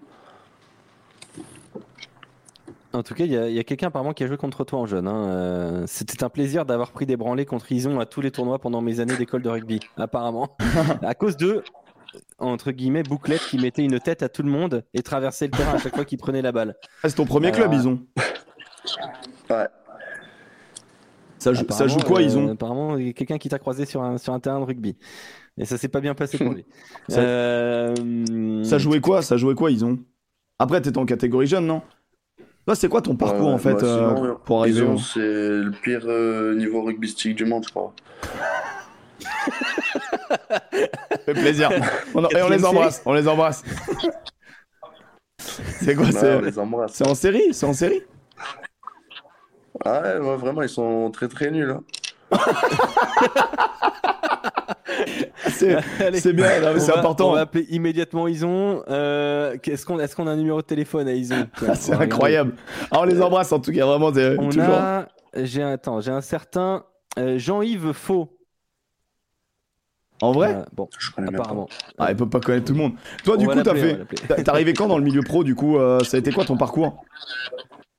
En 2.95 3.03
tout 3.03 3.15
cas, 3.15 3.25
il 3.25 3.33
y 3.33 3.37
a, 3.37 3.49
il 3.49 3.55
y 3.55 3.59
a 3.59 3.65
quelqu'un 3.65 3.87
apparemment 3.89 4.13
qui 4.13 4.23
a 4.23 4.27
joué 4.27 4.37
contre 4.37 4.65
toi 4.65 4.81
en 4.81 4.87
jeune. 4.87 5.09
hein. 5.09 5.25
Euh, 5.29 5.85
C'était 5.87 6.23
un 6.25 6.29
plaisir 6.29 6.67
d'avoir 6.67 6.91
pris 6.93 7.07
des 7.07 7.17
branlées 7.17 7.47
contre 7.47 7.73
Ison 7.73 7.99
à 8.01 8.07
tous 8.07 8.21
les 8.21 8.31
tournois 8.31 8.59
pendant 8.59 8.83
mes 8.83 9.01
années 9.01 9.17
d'école 9.17 9.43
de 9.43 9.49
rugby, 9.49 9.81
apparemment. 9.97 10.57
à 11.03 11.15
cause 11.15 11.37
de, 11.39 11.63
entre 12.39 12.71
guillemets, 12.71 13.03
Bouclette 13.03 13.41
qui 13.41 13.59
mettait 13.59 13.83
une 13.85 13.99
tête 13.99 14.23
à 14.23 14.29
tout 14.29 14.43
le 14.43 14.51
monde 14.51 14.85
et 14.93 15.03
traversait 15.03 15.47
le 15.47 15.53
terrain 15.53 15.75
à 15.75 15.79
chaque 15.79 15.95
fois 15.95 16.05
qu'il 16.05 16.19
prenait 16.19 16.43
la 16.43 16.53
balle. 16.53 16.77
Ah, 17.03 17.09
C'est 17.09 17.17
ton 17.17 17.25
premier 17.25 17.47
Alors, 17.49 17.61
club, 17.61 17.73
ils 17.73 17.89
ont. 17.89 18.01
Ouais. 19.51 19.67
Ça, 21.39 21.53
joue- 21.55 21.65
ça 21.71 21.87
joue 21.89 21.95
Apparemment, 21.99 22.09
quoi, 22.09 22.19
euh, 22.21 22.23
ils 22.23 22.39
ont 22.39 22.51
Apparemment, 22.53 22.97
il 22.99 23.07
y 23.07 23.11
a 23.11 23.13
quelqu'un 23.15 23.39
qui 23.39 23.49
t'a 23.49 23.59
croisé 23.59 23.85
sur 23.87 24.03
un, 24.03 24.17
sur 24.19 24.33
un 24.33 24.39
terrain 24.41 24.61
de 24.61 24.65
rugby. 24.65 24.97
Et 25.59 25.65
ça 25.65 25.77
s'est 25.79 25.89
pas 25.89 26.01
bien 26.01 26.15
passé 26.15 26.39
pour 26.39 26.53
lui. 26.53 26.65
Ça- 27.09 27.21
Euh, 27.21 28.63
Ça 28.65 28.79
jouait 28.79 29.01
quoi 29.01 29.23
Ça 29.23 29.37
jouait 29.39 29.55
quoi, 29.55 29.71
ils 29.71 29.85
ont 29.85 29.99
Après, 30.59 30.81
t'étais 30.81 30.99
en 30.99 31.07
catégorie 31.07 31.47
jeune, 31.47 31.67
non? 31.67 31.83
Toi, 32.67 32.77
c'est 32.77 32.89
quoi 32.89 33.03
ton 33.03 33.17
parcours 33.17 33.49
Ouais, 33.49 33.55
en 33.55 33.59
fait 33.59 33.75
bah, 33.75 33.81
euh, 33.83 34.17
sinon, 34.17 34.37
pour 34.45 34.61
arriver 34.61 34.83
au- 34.83 34.97
c'est 34.99 35.19
le 35.21 35.73
pire 35.83 36.03
euh, 36.07 36.55
niveau 36.55 36.83
rugbystique 36.83 37.35
du 37.35 37.45
monde, 37.45 37.65
je 37.67 37.71
crois. 37.71 37.93
Ça 39.21 41.19
fait 41.27 41.35
plaisir. 41.35 41.71
On, 42.15 42.25
et 42.29 42.43
on 42.43 42.49
les 42.49 42.65
embrasse, 42.65 43.03
on 43.05 43.13
les 43.15 43.27
embrasse. 43.27 43.63
c'est 45.39 45.95
quoi 45.97 46.05
Ouais, 46.07 46.13
c'est... 46.13 46.35
on 46.37 46.41
les 46.41 46.59
embrasse. 46.59 46.93
c'est 46.95 47.09
en 47.09 47.15
série 47.17 47.53
C'est 47.53 47.67
en 47.67 47.73
série 47.73 48.03
Ah 49.85 50.01
ouais, 50.03 50.19
ouais, 50.19 50.37
vraiment, 50.37 50.63
ils 50.63 50.69
sont 50.69 51.11
très 51.11 51.27
très 51.29 51.51
nuls. 51.51 51.71
hein. 51.71 51.83
C'est, 55.49 56.33
bien, 56.33 56.79
c'est 56.79 56.97
important. 56.97 57.31
On 57.31 57.35
va 57.35 57.41
appeler 57.41 57.67
immédiatement 57.71 58.29
Ison. 58.29 58.83
Euh, 58.89 59.57
est-ce 59.65 59.85
qu'on 59.87 59.99
est 59.99 60.15
qu'on 60.15 60.27
a 60.27 60.33
un 60.33 60.37
numéro 60.37 60.61
de 60.61 60.67
téléphone 60.67 61.09
à 61.09 61.13
Ison? 61.13 61.47
Ah, 61.69 61.75
c'est 61.75 61.95
incroyable. 61.95 62.55
Ah, 62.91 63.01
on 63.01 63.05
les 63.05 63.21
embrasse 63.21 63.53
en 63.53 63.61
tout 63.61 63.73
cas, 63.73 63.87
vraiment. 63.87 64.09
On 64.39 64.49
toujours... 64.49 64.75
a, 64.75 65.07
j'ai 65.37 65.63
un, 65.63 65.79
j'ai 66.01 66.11
un 66.11 66.21
certain 66.21 66.85
euh, 67.19 67.39
Jean-Yves 67.39 67.93
Faux. 67.93 68.37
En 70.21 70.33
vrai? 70.33 70.55
Euh, 70.55 70.63
bon, 70.73 70.89
Je 70.99 71.11
pas. 71.11 71.23
apparemment. 71.23 71.69
Ah, 71.99 72.11
il 72.11 72.17
peut 72.17 72.29
pas 72.29 72.41
connaître 72.41 72.67
tout 72.67 72.75
le 72.75 72.79
monde. 72.79 72.93
Toi, 73.25 73.37
du 73.37 73.47
On 73.47 73.51
coup, 73.51 73.63
t'as 73.63 73.75
fait. 73.75 74.07
T'es 74.29 74.49
arrivé 74.49 74.73
quand 74.73 74.87
dans 74.87 74.99
le 74.99 75.05
milieu 75.05 75.23
pro, 75.23 75.43
du 75.43 75.55
coup 75.55 75.79
euh, 75.79 76.01
Ça 76.01 76.17
a 76.17 76.21
été 76.21 76.31
quoi 76.31 76.45
ton 76.45 76.57
parcours? 76.57 77.03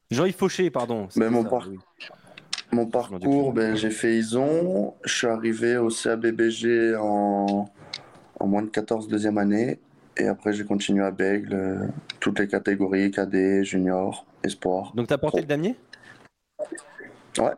Jean-Yves 0.10 0.36
Fauché, 0.36 0.70
pardon. 0.70 1.04
Mais 1.04 1.26
c'était 1.26 1.30
mon 1.30 1.44
ça, 1.44 1.50
par- 1.50 1.68
oui. 1.70 1.78
Mon 2.74 2.88
parcours, 2.88 3.54
ben, 3.54 3.76
j'ai 3.76 3.92
fait 3.92 4.18
Ison. 4.18 4.96
Je 5.04 5.14
suis 5.14 5.28
arrivé 5.28 5.78
au 5.78 5.90
CABBG 5.90 6.96
en, 7.00 7.70
en 8.40 8.48
moins 8.48 8.64
de 8.64 8.70
14 8.70 9.08
deuxième 9.08 9.38
année. 9.38 9.80
Et 10.18 10.28
après, 10.28 10.54
j'ai 10.54 10.64
continué 10.64 11.04
à 11.04 11.12
Bègle, 11.12 11.54
euh, 11.54 11.88
toutes 12.20 12.40
les 12.40 12.48
catégories, 12.48 13.12
cadet, 13.12 13.64
junior, 13.64 14.26
espoir. 14.44 14.92
Donc 14.96 15.08
t'as 15.08 15.18
porté 15.18 15.42
le 15.42 15.48
damier 15.48 15.76
Ouais, 17.40 17.52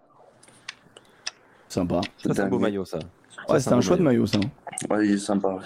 Sympa. 1.68 2.02
Ça, 2.24 2.34
c'est 2.34 2.42
un 2.42 2.48
beau 2.48 2.60
maillot, 2.60 2.86
ça. 2.86 3.00
Ouais, 3.50 3.60
c'était 3.60 3.74
un 3.74 3.82
choix 3.82 3.98
de 3.98 4.02
maillot, 4.04 4.26
ça. 4.26 4.40
ouais, 4.90 5.06
il 5.08 5.14
est 5.14 5.18
sympa. 5.18 5.60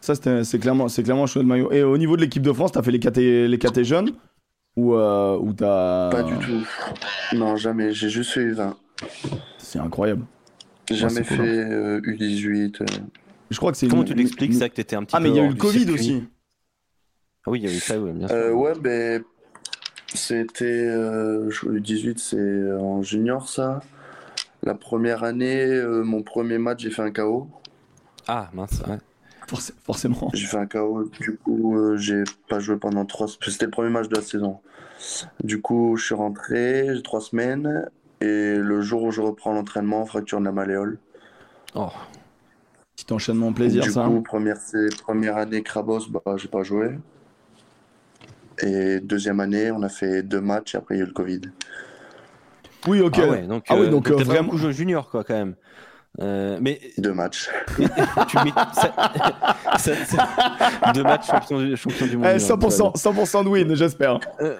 Ça, 0.00 0.14
c'était- 0.14 0.44
c'est 0.44 0.58
clairement, 0.58 0.88
c'est 0.88 1.02
clairement 1.02 1.24
un 1.24 1.26
choix 1.26 1.42
de 1.42 1.48
maillot. 1.48 1.72
Et 1.72 1.82
au 1.82 1.96
niveau 1.98 2.16
de 2.16 2.22
l'équipe 2.22 2.42
de 2.42 2.52
France, 2.52 2.72
t'as 2.72 2.82
fait 2.82 2.90
les 2.90 3.00
KT, 3.00 3.48
les 3.48 3.58
KT 3.58 3.84
jeunes? 3.84 4.10
Ou, 4.78 4.94
euh, 4.94 5.36
ou 5.38 5.52
t'as. 5.52 6.08
Pas 6.10 6.22
du 6.22 6.38
tout. 6.38 6.64
Non, 7.36 7.56
jamais. 7.56 7.92
J'ai 7.92 8.08
juste 8.08 8.30
fait 8.30 8.44
U20. 8.44 8.74
C'est 9.58 9.80
incroyable. 9.80 10.24
J'ai 10.88 10.94
jamais 10.94 11.24
cool, 11.24 11.36
fait 11.36 11.42
euh, 11.42 12.00
U18. 12.00 12.82
euh. 12.82 12.86
Je 13.50 13.56
crois 13.56 13.72
que 13.72 13.78
c'est. 13.78 13.88
Comment 13.88 14.02
une- 14.02 14.08
tu 14.08 14.14
l'expliques 14.14 14.52
une- 14.52 14.58
ça 14.58 14.68
que 14.68 14.74
t'étais 14.74 14.94
un 14.94 15.02
petit 15.02 15.16
Ah, 15.16 15.18
peu 15.18 15.24
mais 15.24 15.30
il 15.30 15.36
y 15.36 15.40
a 15.40 15.44
eu 15.46 15.48
le 15.48 15.54
Covid 15.54 15.78
circuit 15.80 15.94
aussi. 15.94 16.24
Ah 17.44 17.50
oui, 17.50 17.58
il 17.60 17.68
y 17.68 17.72
a 17.72 17.74
eu 17.76 17.80
ça, 17.80 17.98
oui, 17.98 18.12
bien 18.12 18.28
sûr. 18.28 18.36
Euh, 18.36 18.52
ouais, 18.52 18.72
ben, 18.80 19.22
c'était. 20.14 20.64
euh, 20.64 21.50
je- 21.50 21.66
U18, 21.66 22.18
c'est 22.18 22.72
en 22.80 23.02
junior, 23.02 23.48
ça. 23.48 23.80
La 24.62 24.74
première 24.74 25.24
année, 25.24 25.64
euh, 25.66 26.04
mon 26.04 26.22
premier 26.22 26.58
match, 26.58 26.82
j'ai 26.82 26.90
fait 26.90 27.02
un 27.02 27.10
KO. 27.10 27.48
Ah 28.28 28.48
mince, 28.54 28.80
ouais. 28.88 28.98
Forc- 29.48 29.72
forcément. 29.82 30.30
J'ai 30.34 30.46
fait 30.46 30.58
un 30.58 30.66
KO, 30.66 31.04
du 31.20 31.36
coup, 31.38 31.76
euh, 31.76 31.96
j'ai 31.96 32.22
pas 32.48 32.60
joué 32.60 32.76
pendant 32.76 33.04
trois 33.06 33.26
semaines. 33.28 33.50
C'était 33.50 33.64
le 33.64 33.70
premier 33.70 33.88
match 33.90 34.08
de 34.08 34.14
la 34.16 34.22
saison. 34.22 34.58
Du 35.42 35.60
coup, 35.62 35.96
je 35.96 36.04
suis 36.04 36.14
rentré, 36.14 36.88
j'ai 36.94 37.02
trois 37.02 37.20
semaines, 37.20 37.88
et 38.20 38.56
le 38.56 38.80
jour 38.82 39.04
où 39.04 39.10
je 39.10 39.20
reprends 39.20 39.52
l'entraînement, 39.54 40.04
fracture 40.04 40.38
de 40.40 40.44
la 40.44 40.52
malléole. 40.52 40.98
Oh, 41.74 41.88
Petit 42.96 43.12
enchaînement 43.12 43.52
plaisir, 43.52 43.82
du 43.84 43.90
ça. 43.90 44.04
coup, 44.04 44.20
première, 44.22 44.56
c'est- 44.58 45.00
première 45.02 45.36
année 45.36 45.62
Krabos, 45.62 46.08
bah, 46.10 46.20
j'ai 46.36 46.48
pas 46.48 46.62
joué. 46.62 46.98
Et 48.60 49.00
deuxième 49.00 49.38
année, 49.40 49.70
on 49.70 49.82
a 49.82 49.88
fait 49.88 50.22
deux 50.22 50.40
matchs, 50.40 50.74
et 50.74 50.78
après, 50.78 50.96
il 50.96 50.98
y 50.98 51.00
a 51.00 51.04
eu 51.04 51.08
le 51.08 51.12
Covid. 51.14 51.40
Oui, 52.86 53.00
ok. 53.00 53.14
Ah 53.22 53.26
ouais, 53.28 53.42
donc, 53.46 53.64
Ah 53.68 53.76
oui, 53.76 53.86
euh, 53.86 53.90
donc, 53.90 54.04
t'as 54.08 54.14
euh, 54.20 54.24
vraiment- 54.24 54.56
junior, 54.70 55.08
quoi, 55.10 55.24
quand 55.24 55.34
même. 55.34 55.54
Euh, 56.20 56.58
mais 56.60 56.80
Deux 56.98 57.12
matchs. 57.14 57.48
tu 57.76 58.36
mets 58.44 58.52
ça, 58.74 58.92
ça- 59.78 59.94
ça- 60.04 60.92
deux 60.92 61.02
matchs 61.04 61.26
champion, 61.26 61.58
du- 61.60 61.76
champion 61.76 62.06
du 62.06 62.16
monde. 62.16 62.26
Eh, 62.28 62.34
hein, 62.34 62.38
100%, 62.38 62.92
100% 62.96 63.44
de 63.44 63.48
win, 63.48 63.74
j'espère. 63.76 64.18
Euh, 64.40 64.58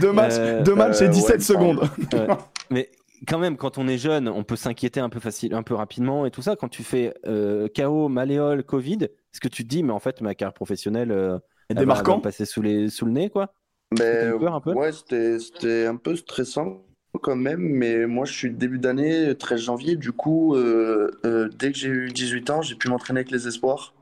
Deux 0.00 0.12
matchs, 0.12 0.32
Euh, 0.36 0.62
deux 0.62 0.74
matchs 0.74 1.00
et 1.02 1.04
euh, 1.04 1.08
17 1.08 1.36
ouais, 1.36 1.40
secondes. 1.40 1.80
Ouais. 2.12 2.26
Mais 2.70 2.90
quand 3.28 3.38
même, 3.38 3.56
quand 3.56 3.78
on 3.78 3.86
est 3.86 3.98
jeune, 3.98 4.28
on 4.28 4.42
peut 4.42 4.56
s'inquiéter 4.56 5.00
un 5.00 5.08
peu 5.08 5.20
facile, 5.20 5.54
un 5.54 5.62
peu 5.62 5.74
rapidement 5.74 6.26
et 6.26 6.30
tout 6.30 6.42
ça. 6.42 6.56
Quand 6.56 6.68
tu 6.68 6.82
fais 6.82 7.14
euh, 7.26 7.68
KO, 7.74 8.08
malléole, 8.08 8.64
Covid, 8.64 8.98
est-ce 9.04 9.40
que 9.40 9.48
tu 9.48 9.62
te 9.64 9.68
dis, 9.68 9.82
mais 9.82 9.92
en 9.92 10.00
fait, 10.00 10.20
ma 10.20 10.34
carrière 10.34 10.54
professionnelle, 10.54 11.12
euh, 11.12 11.38
marquants 11.86 12.16
me 12.18 12.22
passer 12.22 12.44
sous, 12.44 12.60
les, 12.62 12.88
sous 12.88 13.06
le 13.06 13.12
nez, 13.12 13.30
quoi? 13.30 13.52
Ben, 13.96 14.34
eu 14.34 14.38
peur 14.40 14.54
un 14.54 14.60
peu? 14.60 14.72
ouais, 14.72 14.90
c'était, 14.92 15.38
c'était 15.38 15.86
un 15.86 15.94
peu 15.96 16.16
stressant 16.16 16.83
quand 17.22 17.36
même, 17.36 17.60
mais 17.60 18.06
moi 18.06 18.24
je 18.24 18.32
suis 18.32 18.50
début 18.52 18.78
d'année, 18.78 19.34
13 19.36 19.60
janvier, 19.62 19.96
du 19.96 20.12
coup, 20.12 20.54
euh, 20.56 21.10
euh, 21.24 21.48
dès 21.48 21.72
que 21.72 21.78
j'ai 21.78 21.88
eu 21.88 22.10
18 22.12 22.50
ans, 22.50 22.62
j'ai 22.62 22.74
pu 22.76 22.88
m'entraîner 22.88 23.20
avec 23.20 23.30
les 23.30 23.48
espoirs, 23.48 23.94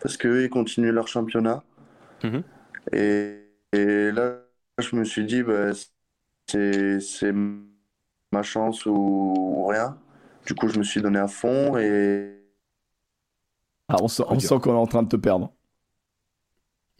parce 0.00 0.16
qu'eux, 0.18 0.44
ils 0.44 0.50
continuent 0.50 0.92
leur 0.92 1.08
championnat. 1.08 1.64
Mhm. 2.22 2.44
et, 2.92 3.50
et 3.72 4.10
là, 4.12 4.40
je 4.78 4.96
me 4.96 5.04
suis 5.04 5.24
dit, 5.24 5.42
bah, 5.42 5.72
c'est, 6.48 7.32
ma 8.32 8.42
chance 8.42 8.86
ou, 8.86 8.92
ou 8.92 9.66
rien. 9.66 9.98
Du 10.46 10.54
coup, 10.54 10.68
je 10.68 10.78
me 10.78 10.84
suis 10.84 11.00
donné 11.02 11.18
à 11.18 11.28
fond 11.28 11.76
et 11.78 12.44
Ah, 13.88 13.96
on 14.02 14.08
sent 14.08 14.24
qu'on 14.60 14.74
est 14.74 14.76
en 14.78 14.86
train 14.86 15.02
de 15.02 15.08
te 15.08 15.16
perdre. 15.16 15.53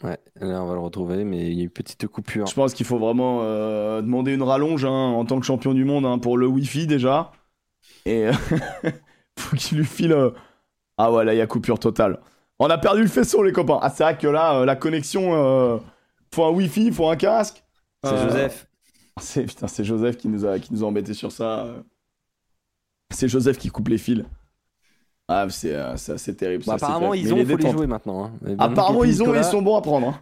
Ouais, 0.04 0.18
là, 0.36 0.62
on 0.62 0.66
va 0.66 0.74
le 0.74 0.80
retrouver, 0.80 1.24
mais 1.24 1.46
il 1.46 1.54
y 1.54 1.60
a 1.60 1.62
eu 1.62 1.64
une 1.64 1.70
petite 1.70 2.06
coupure. 2.06 2.46
Je 2.46 2.54
pense 2.54 2.74
qu'il 2.74 2.84
faut 2.84 2.98
vraiment 2.98 3.40
euh, 3.42 4.02
demander 4.02 4.34
une 4.34 4.42
rallonge 4.42 4.84
hein, 4.84 4.90
en 4.90 5.24
tant 5.24 5.40
que 5.40 5.46
champion 5.46 5.72
du 5.72 5.84
monde 5.84 6.04
hein, 6.04 6.18
pour 6.18 6.36
le 6.36 6.46
Wi-Fi 6.46 6.86
déjà. 6.86 7.32
Et 8.04 8.28
faut 9.38 9.56
qu'il 9.56 9.78
lui 9.78 9.84
file. 9.86 10.12
euh, 10.12 10.30
Ah 10.98 11.10
ouais, 11.10 11.24
là, 11.24 11.32
il 11.34 11.38
y 11.38 11.40
a 11.40 11.46
coupure 11.46 11.78
totale. 11.78 12.20
On 12.58 12.68
a 12.68 12.76
perdu 12.78 13.02
le 13.02 13.08
faisceau, 13.08 13.42
les 13.42 13.52
copains. 13.52 13.78
Ah, 13.80 13.88
c'est 13.90 14.04
vrai 14.04 14.18
que 14.18 14.26
là, 14.26 14.58
euh, 14.60 14.64
la 14.66 14.76
connexion. 14.76 15.34
euh, 15.34 15.78
Faut 16.34 16.44
un 16.44 16.50
Wi-Fi, 16.50 16.92
faut 16.92 17.08
un 17.08 17.16
casque. 17.16 17.64
C'est 18.04 18.12
Euh, 18.12 18.28
Joseph. 18.28 18.68
C'est 19.20 19.44
putain, 19.44 19.68
c'est 19.68 19.84
Joseph 19.84 20.16
qui 20.16 20.26
nous 20.28 20.44
a 20.44 20.58
qui 20.58 20.74
nous 20.74 20.82
a 20.82 20.88
embêté 20.88 21.14
sur 21.14 21.30
ça. 21.30 21.66
euh. 21.66 21.82
C'est 23.10 23.28
Joseph 23.28 23.58
qui 23.58 23.68
coupe 23.70 23.88
les 23.88 23.96
fils. 23.98 24.24
Ah, 25.28 25.46
c'est 25.48 25.74
euh, 25.74 25.96
c'est 25.96 26.12
assez 26.12 26.36
terrible. 26.36 26.64
Bah, 26.66 26.76
ça, 26.78 26.86
apparemment, 26.86 27.12
terrible. 27.12 27.28
ils 27.28 27.32
ont, 27.34 27.46
faut 27.46 27.56
les 27.56 27.70
jouer 27.70 27.86
maintenant. 27.86 28.24
hein. 28.26 28.32
Et 28.46 28.54
Apparemment, 28.58 29.04
ils 29.04 29.22
ont, 29.22 29.26
Nicolas, 29.26 29.40
ils 29.40 29.50
sont 29.50 29.62
bons 29.62 29.76
à 29.76 29.80
prendre. 29.82 30.08
hein. 30.08 30.20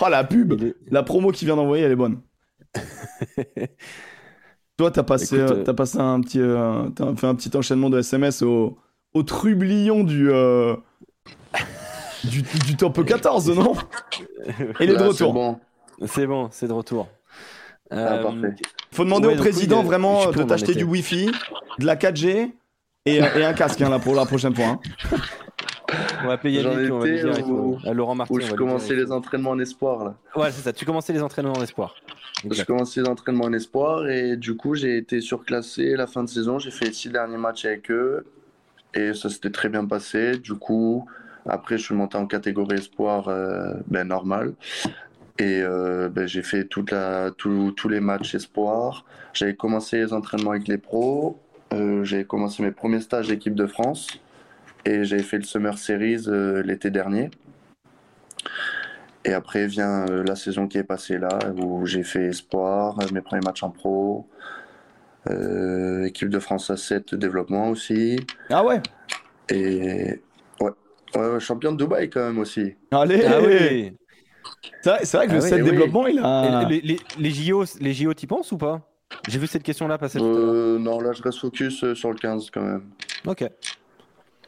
Oh, 0.00 0.06
la 0.08 0.22
pub, 0.24 0.52
il 0.52 0.64
est- 0.68 0.76
la 0.90 1.02
promo 1.02 1.32
qu'il 1.32 1.46
vient 1.46 1.56
d'envoyer, 1.56 1.84
elle 1.84 1.92
est 1.92 1.96
bonne. 1.96 2.20
Toi, 4.76 4.90
t'as 4.92 5.02
passé, 5.02 5.36
Écoute, 5.36 5.50
euh, 5.50 5.60
euh, 5.60 5.64
t'as 5.64 5.74
passé 5.74 5.98
un 5.98 6.20
petit, 6.20 6.40
euh, 6.40 6.88
t'as 6.90 7.14
fait 7.16 7.26
un 7.26 7.34
petit 7.34 7.56
enchaînement 7.56 7.90
de 7.90 7.98
SMS 7.98 8.42
au, 8.42 8.78
au 9.12 9.22
trublion 9.24 10.04
du, 10.04 10.30
euh, 10.30 10.76
du, 12.24 12.42
du 12.42 12.76
top 12.76 13.04
14, 13.04 13.50
non? 13.50 13.72
Et 14.78 14.84
il 14.84 14.90
est 14.90 14.92
de 14.92 14.92
Là, 14.92 14.98
c'est 14.98 15.24
retour. 15.24 15.32
bon. 15.32 15.58
C'est 16.06 16.26
bon, 16.28 16.48
c'est 16.52 16.68
de 16.68 16.72
retour. 16.72 17.08
Ah, 17.90 17.96
Euh, 17.96 18.22
parfait. 18.22 18.54
Faut 18.92 19.04
demander 19.04 19.26
Ouais, 19.28 19.34
au 19.34 19.38
président 19.38 19.80
euh, 19.80 19.84
vraiment 19.86 20.30
de 20.30 20.42
t'acheter 20.44 20.74
du 20.76 20.84
Wi-Fi, 20.84 21.30
de 21.80 21.86
la 21.86 21.96
4G 21.96 22.52
et, 23.16 23.38
et 23.40 23.44
un 23.44 23.52
casque 23.52 23.80
hein, 23.80 23.88
là, 23.90 23.98
pour 23.98 24.14
la 24.14 24.26
prochaine 24.26 24.54
fois. 24.54 24.66
hein. 24.66 24.80
On 26.22 26.26
va 26.28 26.38
J'en 26.42 26.48
Yannick, 26.50 26.92
on 26.92 26.98
va 26.98 27.06
lui 27.06 27.20
dire 27.20 27.48
où- 27.48 27.78
À 27.86 27.92
Laurent 27.94 28.14
Martin. 28.14 28.34
Où 28.34 28.40
je 28.40 28.52
commençais 28.52 28.94
les 28.94 29.10
entraînements 29.10 29.50
en 29.50 29.58
espoir 29.58 30.04
là. 30.04 30.14
Ouais, 30.36 30.50
c'est 30.50 30.62
ça. 30.62 30.72
Tu 30.72 30.84
commençais 30.84 31.12
les 31.14 31.22
entraînements 31.22 31.54
en 31.54 31.62
espoir. 31.62 31.94
Je 32.42 32.46
Exact. 32.48 32.66
commençais 32.66 33.00
les 33.00 33.08
entraînements 33.08 33.46
en 33.46 33.52
espoir 33.52 34.06
et 34.08 34.36
du 34.36 34.54
coup 34.56 34.74
j'ai 34.74 34.98
été 34.98 35.20
surclassé 35.20 35.96
la 35.96 36.06
fin 36.06 36.22
de 36.22 36.28
saison. 36.28 36.58
J'ai 36.58 36.70
fait 36.70 36.86
les 36.86 36.92
six 36.92 37.08
derniers 37.08 37.38
matchs 37.38 37.64
avec 37.64 37.90
eux 37.90 38.26
et 38.94 39.14
ça 39.14 39.30
s'était 39.30 39.50
très 39.50 39.68
bien 39.70 39.84
passé. 39.86 40.38
Du 40.38 40.54
coup, 40.54 41.06
après 41.48 41.78
je 41.78 41.84
suis 41.84 41.94
monté 41.94 42.18
en 42.18 42.26
catégorie 42.26 42.76
espoir 42.76 43.28
euh, 43.28 43.72
ben, 43.86 44.06
normal 44.06 44.52
et 45.38 45.62
euh, 45.62 46.08
ben, 46.10 46.26
j'ai 46.26 46.42
fait 46.42 46.64
toute 46.64 46.90
la, 46.90 47.30
tout- 47.30 47.72
tous 47.76 47.88
les 47.88 48.00
matchs 48.00 48.34
espoir. 48.34 49.04
J'avais 49.32 49.54
commencé 49.54 49.96
les 49.98 50.12
entraînements 50.12 50.50
avec 50.50 50.68
les 50.68 50.78
pros. 50.78 51.40
Euh, 51.72 52.02
j'ai 52.04 52.24
commencé 52.24 52.62
mes 52.62 52.70
premiers 52.72 53.00
stages 53.00 53.30
équipe 53.30 53.54
de 53.54 53.66
France 53.66 54.08
et 54.84 55.04
j'ai 55.04 55.18
fait 55.22 55.36
le 55.36 55.42
Summer 55.44 55.76
Series 55.76 56.24
euh, 56.28 56.62
l'été 56.62 56.90
dernier. 56.90 57.30
Et 59.24 59.32
après 59.34 59.66
vient 59.66 60.06
euh, 60.08 60.24
la 60.24 60.36
saison 60.36 60.66
qui 60.68 60.78
est 60.78 60.84
passée 60.84 61.18
là, 61.18 61.38
où 61.56 61.84
j'ai 61.84 62.02
fait 62.02 62.26
espoir, 62.26 62.98
euh, 63.00 63.06
mes 63.12 63.20
premiers 63.20 63.44
matchs 63.44 63.62
en 63.62 63.70
pro, 63.70 64.26
euh, 65.28 66.04
équipe 66.04 66.30
de 66.30 66.38
France 66.38 66.70
A7 66.70 67.14
développement 67.14 67.68
aussi, 67.68 68.16
Ah 68.48 68.64
ouais? 68.64 68.80
Et 69.50 70.22
ouais, 70.60 70.70
ouais, 71.16 71.40
champion 71.40 71.72
de 71.72 71.76
Dubaï 71.78 72.08
quand 72.08 72.20
même 72.26 72.38
aussi. 72.38 72.76
Allez 72.90 73.24
Ah 73.26 73.40
oui. 73.42 73.92
C'est 74.82 74.90
vrai, 75.16 75.26
que 75.26 75.32
Ah 75.32 75.34
le 75.34 75.40
oui, 75.40 75.48
7 75.48 75.58
oui. 75.58 75.70
développement, 75.70 76.06
il 76.06 76.18
a... 76.20 76.64
Et 76.64 76.66
les, 76.66 76.80
les, 76.80 77.00
les 77.18 77.30
JO, 77.30 77.64
les 77.80 77.92
JO, 77.92 78.14
t'y 78.14 78.26
penses 78.26 78.52
ou 78.52 78.58
pas? 78.58 78.80
J'ai 79.28 79.38
vu 79.38 79.46
cette 79.46 79.62
question-là 79.62 79.98
passer 79.98 80.18
tout 80.18 80.24
à 80.24 80.28
l'heure. 80.28 80.38
Euh, 80.38 80.78
non, 80.78 81.00
là 81.00 81.12
je 81.12 81.22
reste 81.22 81.38
focus 81.38 81.82
euh, 81.84 81.94
sur 81.94 82.10
le 82.10 82.16
15 82.16 82.50
quand 82.50 82.62
même. 82.62 82.82
Ok. 83.26 83.44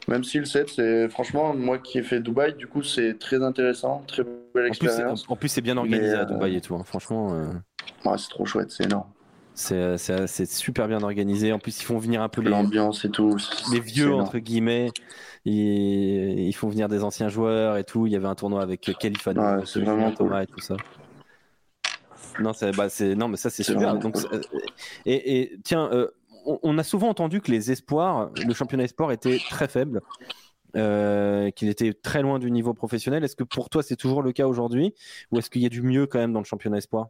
Même 0.07 0.23
si 0.23 0.39
le 0.39 0.45
7, 0.45 0.69
c'est 0.69 1.09
franchement, 1.09 1.53
moi 1.55 1.77
qui 1.77 1.99
ai 1.99 2.03
fait 2.03 2.19
Dubaï, 2.19 2.55
du 2.55 2.67
coup 2.67 2.81
c'est 2.81 3.19
très 3.19 3.43
intéressant, 3.43 4.03
très 4.07 4.23
belle 4.55 4.67
expérience. 4.67 5.25
en 5.29 5.35
plus, 5.35 5.49
c'est 5.49 5.61
bien 5.61 5.77
organisé 5.77 6.13
à 6.15 6.21
euh, 6.21 6.25
Dubaï 6.25 6.55
et 6.55 6.61
tout. 6.61 6.75
hein. 6.75 6.83
Franchement, 6.83 7.33
euh, 7.33 7.45
Ouais, 8.09 8.17
c'est 8.17 8.29
trop 8.29 8.45
chouette, 8.45 8.71
c'est 8.71 8.85
énorme. 8.85 9.05
c'est 9.53 10.45
super 10.47 10.87
bien 10.87 11.03
organisé. 11.03 11.53
En 11.53 11.59
plus, 11.59 11.79
ils 11.79 11.85
font 11.85 11.99
venir 11.99 12.21
un 12.23 12.29
peu 12.29 12.41
les, 12.41 12.49
L'ambiance 12.49 13.05
et 13.05 13.09
tout. 13.11 13.37
les 13.71 13.79
vieux, 13.79 14.13
entre 14.13 14.39
guillemets. 14.39 14.89
Ils, 15.45 16.39
ils 16.47 16.53
font 16.53 16.69
venir 16.69 16.87
des 16.89 17.03
anciens 17.03 17.29
joueurs 17.29 17.77
et 17.77 17.83
tout. 17.83 18.07
Il 18.07 18.13
y 18.13 18.15
avait 18.15 18.27
un 18.27 18.35
tournoi 18.35 18.61
avec 18.63 18.91
Khalifa, 18.99 19.31
Ouais, 19.31 20.13
Thomas 20.15 20.43
et 20.43 20.47
tout 20.47 20.59
ça. 20.61 20.77
Non, 22.39 22.53
c'est, 22.53 22.75
bah, 22.75 22.89
c'est, 22.89 23.15
non, 23.15 23.27
mais 23.27 23.37
ça, 23.37 23.49
c'est 23.49 23.73
Donc, 23.73 24.15
euh, 24.17 24.41
et, 25.05 25.41
et 25.41 25.57
tiens, 25.63 25.89
euh, 25.91 26.07
on, 26.45 26.59
on 26.63 26.77
a 26.77 26.83
souvent 26.83 27.09
entendu 27.09 27.41
que 27.41 27.51
les 27.51 27.71
espoirs, 27.71 28.31
le 28.45 28.53
championnat 28.53 28.83
espoir 28.83 29.11
était 29.11 29.39
très 29.49 29.67
faible, 29.67 30.01
euh, 30.75 31.51
qu'il 31.51 31.69
était 31.69 31.93
très 31.93 32.21
loin 32.21 32.39
du 32.39 32.49
niveau 32.49 32.73
professionnel. 32.73 33.23
Est-ce 33.23 33.35
que 33.35 33.43
pour 33.43 33.69
toi, 33.69 33.83
c'est 33.83 33.97
toujours 33.97 34.21
le 34.21 34.31
cas 34.31 34.47
aujourd'hui? 34.47 34.93
Ou 35.31 35.39
est-ce 35.39 35.49
qu'il 35.49 35.61
y 35.61 35.65
a 35.65 35.69
du 35.69 35.81
mieux 35.81 36.07
quand 36.07 36.19
même 36.19 36.33
dans 36.33 36.39
le 36.39 36.45
championnat 36.45 36.77
espoir 36.77 37.09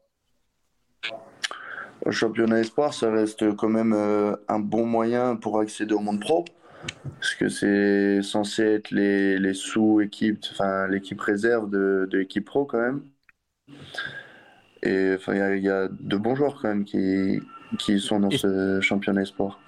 Le 2.05 2.11
championnat 2.11 2.59
espoir, 2.59 2.93
ça 2.93 3.11
reste 3.11 3.55
quand 3.55 3.69
même 3.69 3.93
euh, 3.93 4.35
un 4.47 4.59
bon 4.59 4.85
moyen 4.85 5.35
pour 5.35 5.59
accéder 5.59 5.93
au 5.93 5.99
monde 5.99 6.19
pro. 6.19 6.45
Parce 7.19 7.35
que 7.35 7.47
c'est 7.47 8.23
censé 8.23 8.63
être 8.63 8.89
les, 8.89 9.37
les 9.37 9.53
sous-équipes, 9.53 10.43
enfin 10.51 10.87
l'équipe 10.87 11.21
réserve 11.21 11.69
de, 11.69 12.07
de 12.09 12.17
l'équipe 12.17 12.43
pro 12.43 12.65
quand 12.65 12.81
même. 12.81 13.03
Et 14.83 15.13
enfin, 15.15 15.33
il 15.33 15.39
y 15.39 15.41
a- 15.41 15.55
il 15.55 15.63
y, 15.63 15.69
a 15.69 15.87
de 15.87 16.17
bons 16.17 16.35
joueurs 16.35 16.55
quand 16.61 16.69
même 16.69 16.85
qui, 16.85 17.39
qui 17.77 17.99
sont 17.99 18.19
dans 18.19 18.29
Et- 18.29 18.37
ce 18.37 18.79
championnat 18.81 19.21
espoir. 19.21 19.59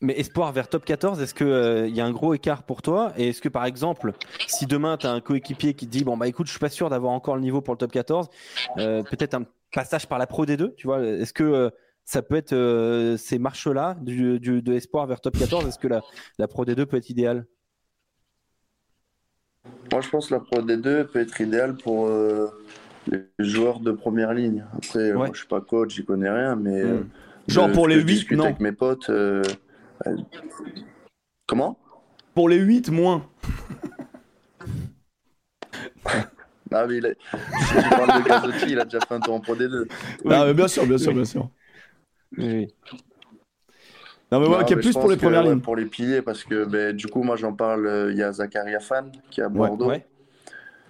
Mais 0.00 0.18
espoir 0.18 0.52
vers 0.52 0.68
top 0.68 0.84
14, 0.84 1.20
est-ce 1.22 1.34
qu'il 1.34 1.94
y 1.94 2.00
a 2.00 2.04
un 2.04 2.10
gros 2.12 2.34
écart 2.34 2.64
pour 2.64 2.82
toi? 2.82 3.12
Et 3.16 3.28
est-ce 3.28 3.40
que 3.40 3.48
par 3.48 3.64
exemple, 3.64 4.12
si 4.46 4.66
demain 4.66 4.96
tu 4.96 5.06
as 5.06 5.10
un 5.12 5.20
coéquipier 5.20 5.74
qui 5.74 5.86
te 5.86 5.90
dit 5.92 6.04
Bon, 6.04 6.16
bah 6.16 6.28
écoute, 6.28 6.46
je 6.46 6.50
suis 6.52 6.60
pas 6.60 6.68
sûr 6.68 6.90
d'avoir 6.90 7.12
encore 7.12 7.36
le 7.36 7.42
niveau 7.42 7.60
pour 7.62 7.74
le 7.74 7.78
top 7.78 7.92
14, 7.92 8.28
euh, 8.78 9.02
peut-être 9.02 9.34
un 9.34 9.44
passage 9.72 10.06
par 10.06 10.18
la 10.18 10.26
Pro 10.26 10.44
D2, 10.44 10.74
tu 10.76 10.86
vois? 10.86 11.02
Est-ce 11.02 11.32
que 11.32 11.44
euh, 11.44 11.70
ça 12.04 12.22
peut 12.22 12.36
être 12.36 12.52
euh, 12.52 13.16
ces 13.16 13.38
marches-là 13.38 13.96
du, 14.00 14.38
du- 14.38 14.60
de 14.62 14.72
espoir 14.74 15.06
vers 15.06 15.20
top 15.20 15.38
14 15.38 15.66
Est-ce 15.66 15.78
que 15.78 15.88
la, 15.88 16.02
la 16.38 16.46
Pro 16.48 16.64
D2 16.64 16.84
peut 16.86 16.96
être 16.98 17.08
idéale? 17.10 17.46
Moi, 19.92 20.00
je 20.02 20.08
pense 20.10 20.28
que 20.28 20.34
la 20.34 20.40
Pro 20.40 20.60
D2 20.60 21.04
peut 21.06 21.20
être 21.20 21.40
idéale 21.40 21.76
pour 21.76 22.06
euh, 22.08 22.48
les 23.08 23.24
joueurs 23.38 23.80
de 23.80 23.92
première 23.92 24.34
ligne. 24.34 24.64
Après, 24.76 24.98
euh, 25.10 25.16
Ouais. 25.16 25.26
moi, 25.26 25.30
je 25.32 25.38
suis 25.38 25.46
pas 25.48 25.60
coach, 25.60 25.94
j'y 25.94 26.04
connais 26.04 26.30
rien, 26.30 26.56
mais 26.56 26.82
euh, 26.82 27.00
Mm. 27.00 27.08
Genre 27.48 27.68
de 27.68 27.72
pour 27.74 27.86
les 27.88 27.96
je 27.96 28.00
8, 28.00 28.06
discute 28.06 28.38
non. 28.38 28.44
avec 28.46 28.60
mes 28.60 28.72
potes. 28.72 29.08
euh, 29.10 29.42
euh, 30.06 30.16
Comment? 31.46 31.78
Pour 32.34 32.48
les 32.48 32.58
8, 32.58 32.90
moins. 32.90 33.28
Ah, 36.72 36.84
mais 36.86 36.96
il 36.96 37.06
a... 37.06 37.10
si 37.10 37.74
tu 37.82 37.88
parles 37.90 38.22
de 38.22 38.28
Gazotti, 38.28 38.72
il 38.72 38.80
a 38.80 38.84
déjà 38.84 38.98
fait 39.00 39.14
un 39.14 39.20
tour 39.20 39.34
en 39.34 39.40
Pro 39.40 39.54
D2. 39.54 39.86
Ah, 40.28 40.44
mais 40.46 40.52
bien 40.54 40.66
sûr, 40.66 40.84
bien 40.84 40.98
sûr, 40.98 41.14
bien 41.14 41.24
sûr. 41.24 41.48
Oui. 42.36 42.74
Non, 44.32 44.40
mais 44.40 44.48
moi, 44.48 44.64
mais 44.68 44.76
plus 44.76 44.92
pour 44.92 45.08
les 45.08 45.14
que, 45.16 45.20
premières 45.20 45.44
ouais, 45.44 45.50
lignes. 45.50 45.60
Pour 45.60 45.76
les 45.76 45.86
piliers, 45.86 46.22
parce 46.22 46.42
que 46.42 46.64
ben, 46.64 46.94
du 46.94 47.06
coup, 47.06 47.22
moi 47.22 47.36
j'en 47.36 47.52
parle, 47.52 47.86
euh, 47.86 48.10
il 48.10 48.18
y 48.18 48.22
a 48.24 48.32
Zakaria 48.32 48.80
Fan 48.80 49.12
qui 49.30 49.40
est 49.40 49.44
à 49.44 49.46
Ouais, 49.46 49.52
Bordeaux 49.68 49.86
Ouais, 49.86 50.04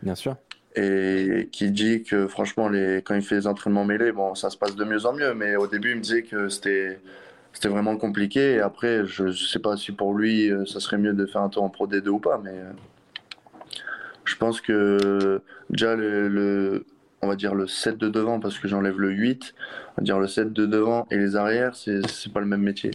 bien 0.02 0.14
sûr. 0.14 0.36
Et 0.77 1.48
qui 1.53 1.70
dit 1.70 2.03
que 2.03 2.27
franchement, 2.27 2.69
les... 2.69 3.03
quand 3.03 3.15
il 3.15 3.23
fait 3.23 3.36
les 3.36 3.47
entraînements 3.47 3.85
mêlés, 3.85 4.12
bon, 4.12 4.35
ça 4.35 4.51
se 4.51 4.57
passe 4.57 4.77
de 4.77 4.85
mieux 4.85 5.07
en 5.07 5.12
mieux, 5.15 5.35
mais 5.35 5.57
au 5.57 5.66
début, 5.66 5.90
il 5.93 5.97
me 5.97 6.03
disait 6.03 6.23
que 6.23 6.48
c'était. 6.48 7.01
C'était 7.53 7.69
vraiment 7.69 7.97
compliqué 7.97 8.57
et 8.57 8.61
après, 8.61 9.07
je 9.07 9.32
sais 9.32 9.59
pas 9.61 9.78
si 9.78 9.90
pour 9.90 10.12
lui, 10.12 10.51
euh, 10.53 10.66
ça 10.66 10.78
serait 10.78 10.98
mieux 10.98 11.15
de 11.15 11.24
faire 11.24 11.40
un 11.40 11.48
tour 11.48 11.62
en 11.62 11.70
Pro 11.70 11.86
D2 11.86 12.07
ou 12.09 12.19
pas, 12.19 12.39
mais 12.44 12.51
euh, 12.51 12.70
je 14.27 14.36
pense 14.36 14.61
que 14.61 15.40
déjà 15.70 15.97
le, 15.97 16.28
le- 16.28 16.85
on 17.23 17.28
va 17.28 17.35
dire 17.35 17.55
le 17.55 17.66
7 17.66 17.97
de 17.97 18.11
devant, 18.11 18.40
parce 18.40 18.59
que 18.59 18.69
j'enlève 18.69 18.98
le 19.01 19.11
8, 19.11 19.55
on 19.97 20.01
va 20.01 20.05
dire 20.05 20.19
le 20.19 20.27
7 20.27 20.53
de 20.53 20.66
devant 20.66 21.07
et 21.11 21.16
les 21.16 21.35
arrières, 21.35 21.74
c'est 21.74 22.07
c'est 22.09 22.31
pas 22.31 22.40
le 22.40 22.47
même 22.47 22.61
métier. 22.61 22.90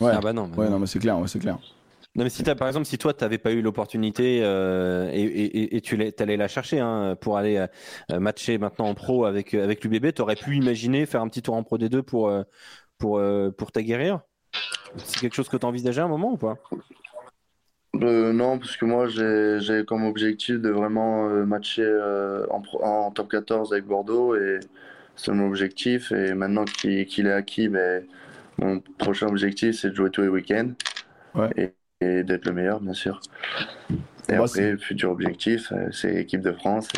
Ouais. 0.00 0.10
Ah 0.12 0.20
bah 0.20 0.32
non. 0.32 0.48
bah 0.48 0.56
Ouais, 0.56 0.64
non. 0.64 0.72
non, 0.72 0.78
mais 0.80 0.86
c'est 0.86 0.98
clair, 0.98 1.16
ouais, 1.18 1.28
c'est 1.28 1.38
clair. 1.38 1.58
Non, 2.14 2.24
mais 2.24 2.30
si 2.30 2.42
t'as, 2.42 2.54
par 2.56 2.66
exemple, 2.66 2.86
si 2.86 2.98
toi, 2.98 3.14
tu 3.14 3.22
n'avais 3.22 3.38
pas 3.38 3.52
eu 3.52 3.62
l'opportunité 3.62 4.40
euh, 4.42 5.08
et, 5.12 5.22
et- 5.22 5.76
et 5.76 5.80
tu 5.80 5.96
allais 6.18 6.36
la 6.36 6.48
chercher 6.48 6.80
hein, 6.80 7.16
pour 7.20 7.36
aller 7.36 7.64
euh, 8.10 8.18
matcher 8.18 8.58
maintenant 8.58 8.86
en 8.86 8.94
pro 8.94 9.24
avec, 9.24 9.54
avec 9.54 9.84
l'UBB, 9.84 10.12
tu 10.12 10.22
aurais 10.22 10.34
pu 10.34 10.56
imaginer 10.56 11.06
faire 11.06 11.22
un 11.22 11.28
petit 11.28 11.42
tour 11.42 11.54
en 11.54 11.62
pro 11.62 11.78
D2 11.78 12.02
pour, 12.02 12.28
euh, 12.28 12.42
pour, 12.98 13.18
euh, 13.18 13.50
pour 13.50 13.70
t'aguerrir? 13.70 14.20
C'est 14.96 15.20
quelque 15.20 15.34
chose 15.34 15.48
que 15.48 15.56
tu 15.56 15.66
envisageais 15.66 16.00
à 16.00 16.04
un 16.04 16.08
moment 16.08 16.32
ou 16.32 16.36
pas? 16.36 16.56
Euh, 17.96 18.32
non, 18.32 18.58
parce 18.58 18.76
que 18.76 18.84
moi 18.84 19.06
j'ai 19.08 19.84
comme 19.84 20.04
objectif 20.04 20.60
de 20.60 20.68
vraiment 20.68 21.28
euh, 21.28 21.44
matcher 21.44 21.82
euh, 21.82 22.46
en, 22.50 22.60
pro- 22.60 22.82
en 22.84 23.10
top 23.10 23.30
14 23.30 23.72
avec 23.72 23.86
Bordeaux 23.86 24.36
et 24.36 24.60
c'est 25.16 25.32
mon 25.32 25.48
objectif. 25.48 26.12
Et 26.12 26.34
maintenant 26.34 26.64
qu'il 26.64 27.26
est 27.26 27.32
acquis, 27.32 27.68
ben, 27.68 28.04
mon 28.58 28.80
prochain 28.98 29.26
objectif 29.28 29.76
c'est 29.80 29.90
de 29.90 29.94
jouer 29.94 30.10
tous 30.10 30.22
les 30.22 30.28
week-ends 30.28 30.70
Ouais. 31.34 31.77
Et, 32.00 32.22
d'être 32.22 32.44
le 32.46 32.52
meilleur, 32.52 32.80
bien 32.80 32.92
sûr. 32.94 33.20
Et 33.90 33.94
Bah, 34.28 34.34
après, 34.44 34.48
c'est- 34.48 34.72
le 34.72 34.78
futur 34.78 35.10
objectif, 35.10 35.72
euh, 35.72 35.88
c'est 35.90 36.14
équipe 36.14 36.42
de 36.42 36.52
France. 36.52 36.88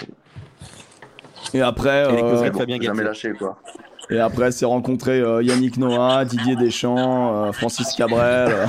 Et, 1.54 1.58
Et 1.58 1.62
après, 1.62 2.02
Et 2.02 2.22
euh, 2.22 2.50
bon, 2.50 2.82
jamais 2.82 3.02
lâcher 3.02 3.32
quoi. 3.32 3.58
et 4.10 4.18
après 4.20 4.52
c'est 4.52 4.66
rencontrer 4.66 5.20
euh, 5.20 5.42
Yannick 5.42 5.78
Noah, 5.78 6.24
Didier 6.24 6.54
Deschamps, 6.56 7.34
euh, 7.46 7.52
Francis 7.52 7.92
Cabrel. 7.94 8.52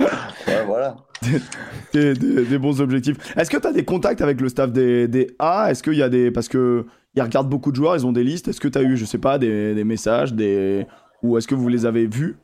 Ouais, 0.00 0.64
voilà. 0.66 0.96
des, 1.92 2.14
des- 2.14 2.44
des 2.44 2.58
bons 2.58 2.80
objectifs. 2.80 3.16
Est-ce 3.36 3.48
que 3.48 3.56
tu 3.56 3.66
as 3.68 3.72
des 3.72 3.84
contacts 3.84 4.20
avec 4.20 4.40
le 4.40 4.48
staff 4.48 4.72
des, 4.72 5.06
des 5.06 5.28
A? 5.38 5.70
Est-ce 5.70 5.82
qu'il 5.84 5.94
y 5.94 6.02
a 6.02 6.08
des. 6.08 6.32
Parce 6.32 6.48
que 6.48 6.86
ils 7.14 7.22
regardent 7.22 7.48
beaucoup 7.48 7.70
de 7.70 7.76
joueurs, 7.76 7.94
ils 7.94 8.04
ont 8.04 8.10
des 8.12 8.24
listes. 8.24 8.48
Est-ce 8.48 8.60
que 8.60 8.66
tu 8.66 8.76
as 8.78 8.82
eu, 8.82 8.96
je 8.96 9.04
sais 9.04 9.18
pas, 9.18 9.38
des, 9.38 9.74
des 9.74 9.84
messages 9.84 10.34
des... 10.34 10.86
Ou 11.22 11.38
est-ce 11.38 11.46
que 11.46 11.54
vous 11.54 11.68
les 11.68 11.86
avez 11.86 12.06
vus? 12.06 12.36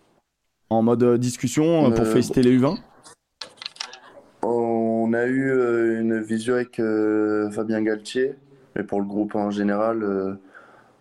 En 0.71 0.83
mode 0.83 1.03
euh, 1.03 1.19
discussion 1.19 1.87
euh, 1.87 1.91
pour 1.91 2.05
Euh, 2.05 2.13
féliciter 2.13 2.43
les 2.43 2.59
U20 2.59 2.77
On 4.43 5.13
a 5.15 5.25
eu 5.27 6.01
une 6.01 6.21
visio 6.21 6.55
avec 6.55 6.81
Fabien 7.53 7.83
Galtier, 7.83 8.35
mais 8.77 8.83
pour 8.83 9.01
le 9.01 9.07
groupe 9.07 9.35
en 9.35 9.51
général, 9.51 10.39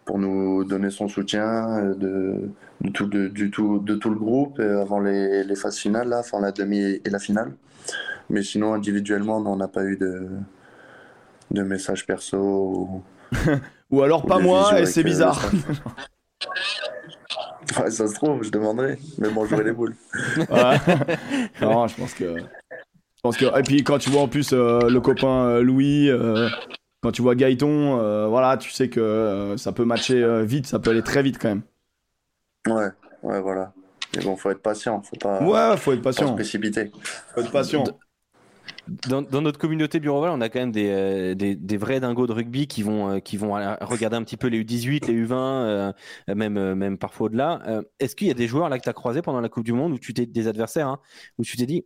pour 0.05 0.17
nous 0.17 0.63
donner 0.63 0.89
son 0.89 1.07
soutien 1.07 1.93
de, 1.97 2.49
de 2.81 2.89
tout, 2.89 3.05
de, 3.07 3.27
du 3.27 3.51
tout, 3.51 3.79
de 3.79 3.95
tout 3.95 4.09
le 4.09 4.15
groupe 4.17 4.59
avant 4.59 4.99
les, 5.01 5.43
les 5.43 5.55
phases 5.55 5.77
finales, 5.77 6.07
là, 6.09 6.19
enfin 6.21 6.39
la 6.39 6.51
demi 6.51 6.79
et 7.03 7.09
la 7.09 7.19
finale. 7.19 7.51
Mais 8.29 8.43
sinon, 8.43 8.73
individuellement, 8.73 9.37
on 9.45 9.55
n'a 9.57 9.67
pas 9.67 9.83
eu 9.83 9.97
de, 9.97 10.27
de 11.51 11.63
messages 11.63 12.05
perso. 12.05 12.37
ou- 12.37 13.03
Ou 13.91 14.01
alors 14.01 14.25
ou 14.25 14.27
pas 14.27 14.39
moi, 14.39 14.79
et 14.81 14.85
c'est 14.85 15.03
bizarre. 15.03 15.39
Ouais, 17.79 17.91
ça 17.91 18.07
se 18.07 18.13
trouve, 18.13 18.43
je 18.43 18.49
demanderai. 18.49 18.97
Mais 19.17 19.29
bon, 19.29 19.45
j'aurai 19.45 19.63
les 19.63 19.71
boules. 19.73 19.95
Ouais. 20.37 20.77
non, 21.61 21.87
je 21.87 21.95
pense 21.95 22.13
que. 22.13 22.37
Je 22.37 23.21
pense 23.23 23.37
que. 23.37 23.59
Et 23.59 23.63
puis 23.63 23.83
quand 23.83 23.97
tu 23.97 24.09
vois 24.09 24.21
en 24.21 24.27
plus 24.27 24.53
euh, 24.53 24.89
le 24.89 25.01
copain 25.01 25.45
euh, 25.47 25.61
Louis, 25.61 26.09
euh, 26.09 26.49
quand 27.01 27.11
tu 27.11 27.21
vois 27.21 27.35
Gaëton, 27.35 27.99
euh, 27.99 28.27
voilà, 28.27 28.57
tu 28.57 28.71
sais 28.71 28.89
que 28.89 28.99
euh, 28.99 29.57
ça 29.57 29.71
peut 29.71 29.85
matcher 29.85 30.21
euh, 30.23 30.43
vite, 30.43 30.67
ça 30.67 30.79
peut 30.79 30.91
aller 30.91 31.03
très 31.03 31.23
vite 31.23 31.37
quand 31.41 31.49
même. 31.49 31.61
Ouais, 32.67 32.89
ouais, 33.23 33.41
voilà. 33.41 33.73
Mais 34.15 34.23
bon, 34.23 34.35
faut 34.37 34.49
être 34.51 34.61
patient, 34.61 35.01
faut 35.01 35.17
pas, 35.17 35.41
Ouais, 35.43 35.77
faut 35.77 35.93
être 35.93 36.01
pas 36.01 36.13
se 36.13 36.19
patient. 36.19 36.35
précipiter. 36.35 36.91
Faut 37.35 37.41
être 37.41 37.51
patient. 37.51 37.83
Dans, 39.09 39.21
dans 39.21 39.41
notre 39.41 39.59
communauté 39.59 39.99
Bureauval, 39.99 40.31
on 40.31 40.41
a 40.41 40.49
quand 40.49 40.59
même 40.59 40.71
des, 40.71 40.89
euh, 40.89 41.35
des, 41.35 41.55
des 41.55 41.77
vrais 41.77 41.99
dingos 41.99 42.27
de 42.27 42.31
rugby 42.33 42.67
qui 42.67 42.83
vont, 42.83 43.09
euh, 43.11 43.19
qui 43.19 43.35
vont 43.37 43.51
regarder 43.81 44.15
un 44.15 44.23
petit 44.23 44.37
peu 44.37 44.47
les 44.47 44.63
U18, 44.63 45.07
les 45.07 45.25
U20, 45.25 45.33
euh, 45.33 45.91
même, 46.33 46.73
même 46.75 46.97
parfois 46.97 47.25
au-delà. 47.27 47.61
Est-ce 47.99 48.15
qu'il 48.15 48.27
y 48.27 48.31
a 48.31 48.35
des 48.35 48.47
joueurs 48.47 48.69
là 48.69 48.77
que 48.77 48.83
tu 48.83 48.89
as 48.89 48.93
croisés 48.93 49.21
pendant 49.21 49.41
la 49.41 49.49
Coupe 49.49 49.65
du 49.65 49.73
Monde 49.73 49.93
où 49.93 49.99
tu 49.99 50.13
t'es 50.13 50.25
des 50.25 50.47
adversaires 50.47 50.87
hein, 50.87 50.99
où 51.37 51.43
tu 51.43 51.57
t'es 51.57 51.65
dit 51.65 51.85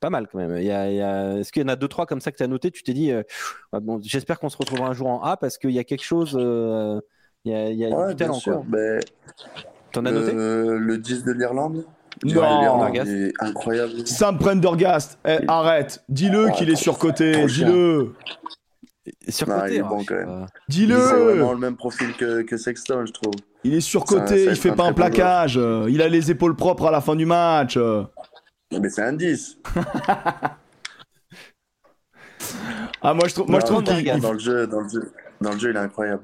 pas 0.00 0.10
mal 0.10 0.28
quand 0.30 0.38
même. 0.38 0.56
Il 0.58 0.64
y 0.64 0.70
a, 0.70 0.90
il 0.90 0.96
y 0.96 1.00
a- 1.02 1.38
Est-ce 1.38 1.50
qu'il 1.52 1.62
y 1.62 1.64
en 1.64 1.68
a 1.68 1.76
deux 1.76 1.88
trois 1.88 2.06
comme 2.06 2.20
ça 2.20 2.30
que 2.32 2.36
tu 2.36 2.42
as 2.42 2.46
noté 2.48 2.70
Tu 2.70 2.82
t'es 2.82 2.92
dit 2.94 3.12
bon, 3.72 4.00
j'espère 4.02 4.38
qu'on 4.38 4.48
se 4.48 4.56
retrouvera 4.56 4.88
un 4.88 4.94
jour 4.94 5.08
en 5.08 5.22
A 5.22 5.36
parce 5.36 5.58
qu'il 5.58 5.70
y 5.70 5.78
a 5.78 5.84
quelque 5.84 6.04
chose. 6.04 6.32
il 7.44 7.52
y 7.52 7.54
a, 7.54 7.70
il 7.70 7.76
y 7.78 7.84
a 7.84 7.88
Ouais, 7.90 8.08
du 8.10 8.16
talent 8.16 8.40
T'en 9.92 10.04
as 10.04 10.10
noté? 10.12 10.32
le 10.34 10.96
10 10.98 11.24
de 11.24 11.32
l'Irlande. 11.32 11.84
Non. 12.24 12.40
Prendergast. 12.40 13.10
est 13.10 13.32
incroyable. 13.40 14.06
Sam 14.06 14.38
Prendergast, 14.38 15.18
eh, 15.26 15.38
arrête, 15.48 16.02
dis-le 16.08 16.46
Ouais, 16.46 16.52
qu'il 16.52 16.70
est 16.70 16.76
surcoté, 16.76 17.46
dis-le, 17.46 18.14
Sur 19.28 19.48
Non, 19.48 19.60
côté, 19.60 19.70
il 19.74 19.76
est 19.76 19.80
hein, 19.80 19.86
bon 19.88 19.98
pas. 19.98 20.04
C'est 20.04 20.14
vraiment 20.24 20.46
dis-le. 20.68 21.50
le 21.52 21.56
même 21.58 21.76
profil 21.76 22.12
que, 22.14 22.42
que 22.42 22.56
Sexton, 22.56 23.04
je 23.06 23.12
trouve. 23.12 23.34
Il 23.64 23.74
est 23.74 23.80
surcoté, 23.80 24.44
ça 24.46 24.50
il 24.50 24.56
fait 24.56 24.68
être 24.70 24.76
pas 24.76 24.84
un 24.84 24.86
un 24.86 24.90
bon 24.90 24.96
plaquage, 24.96 25.56
euh, 25.58 25.86
il 25.88 26.00
a 26.02 26.08
les 26.08 26.30
épaules 26.30 26.54
propres 26.56 26.86
à 26.86 26.90
la 26.90 27.00
fin 27.00 27.16
du 27.16 27.26
match. 27.26 27.76
euh. 27.76 28.02
Mais 28.78 28.88
c'est 28.90 29.02
un 29.02 29.12
10. 29.14 29.58
Ah 33.02 33.14
moi 33.14 33.28
je 33.28 33.34
trouve, 33.34 33.48
moi 33.50 33.60
je 33.60 33.66
trouve 33.66 33.82
qu'il 33.84 33.98
il- 34.06 34.20
dans 34.20 34.32
le 34.32 34.38
jeu, 34.38 34.66
dans 34.66 34.80
le 34.80 34.88
jeu, 34.88 35.12
dans 35.40 35.52
le 35.52 35.58
jeu, 35.58 35.70
il 35.70 35.76
est 35.76 35.80
incroyable. 35.80 36.22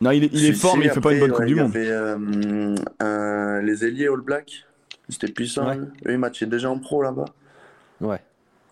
non 0.00 0.10
il 0.10 0.24
est, 0.24 0.30
il 0.32 0.44
est 0.46 0.52
fort 0.52 0.76
mais 0.76 0.86
il 0.86 0.90
fait 0.90 1.00
pas 1.00 1.12
une 1.12 1.22
après, 1.22 1.28
bonne 1.28 1.30
coupe 1.30 1.40
ouais, 1.40 1.46
du 1.46 1.52
il 1.52 1.58
y 1.58 1.60
monde. 1.60 1.70
avait, 1.74 1.88
euh, 1.90 2.74
un- 3.00 3.62
les 3.62 3.84
ailiers 3.84 4.08
All 4.08 4.20
Black. 4.20 4.64
C'était 5.08 5.28
puissant. 5.32 5.66
Ouais. 5.68 5.76
eux. 5.76 5.92
Eux, 6.06 6.12
ils 6.12 6.18
matchaient 6.18 6.46
déjà 6.46 6.70
en 6.70 6.78
pro 6.78 7.02
là-bas. 7.02 7.26
Ouais. 8.00 8.20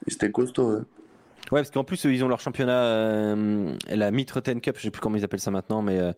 Ils 0.07 0.15
étaient 0.15 0.31
costauds. 0.31 0.71
eux. 0.71 0.87
Ouais, 1.51 1.61
parce 1.61 1.71
qu'en 1.71 1.85
plus, 1.85 2.03
ils 2.05 2.25
ont 2.25 2.29
leur 2.29 2.41
championnat, 2.41 2.85
euh, 2.85 3.77
la 3.91 4.11
Mitre 4.11 4.41
10 4.41 4.61
Cup, 4.63 4.77
je 4.79 4.83
sais 4.85 4.91
plus 4.91 5.01
comment 5.01 5.17
ils 5.17 5.25
appellent 5.25 5.41
ça 5.41 5.51
maintenant, 5.51 5.83
mais 5.83 5.99
euh, 5.99 6.13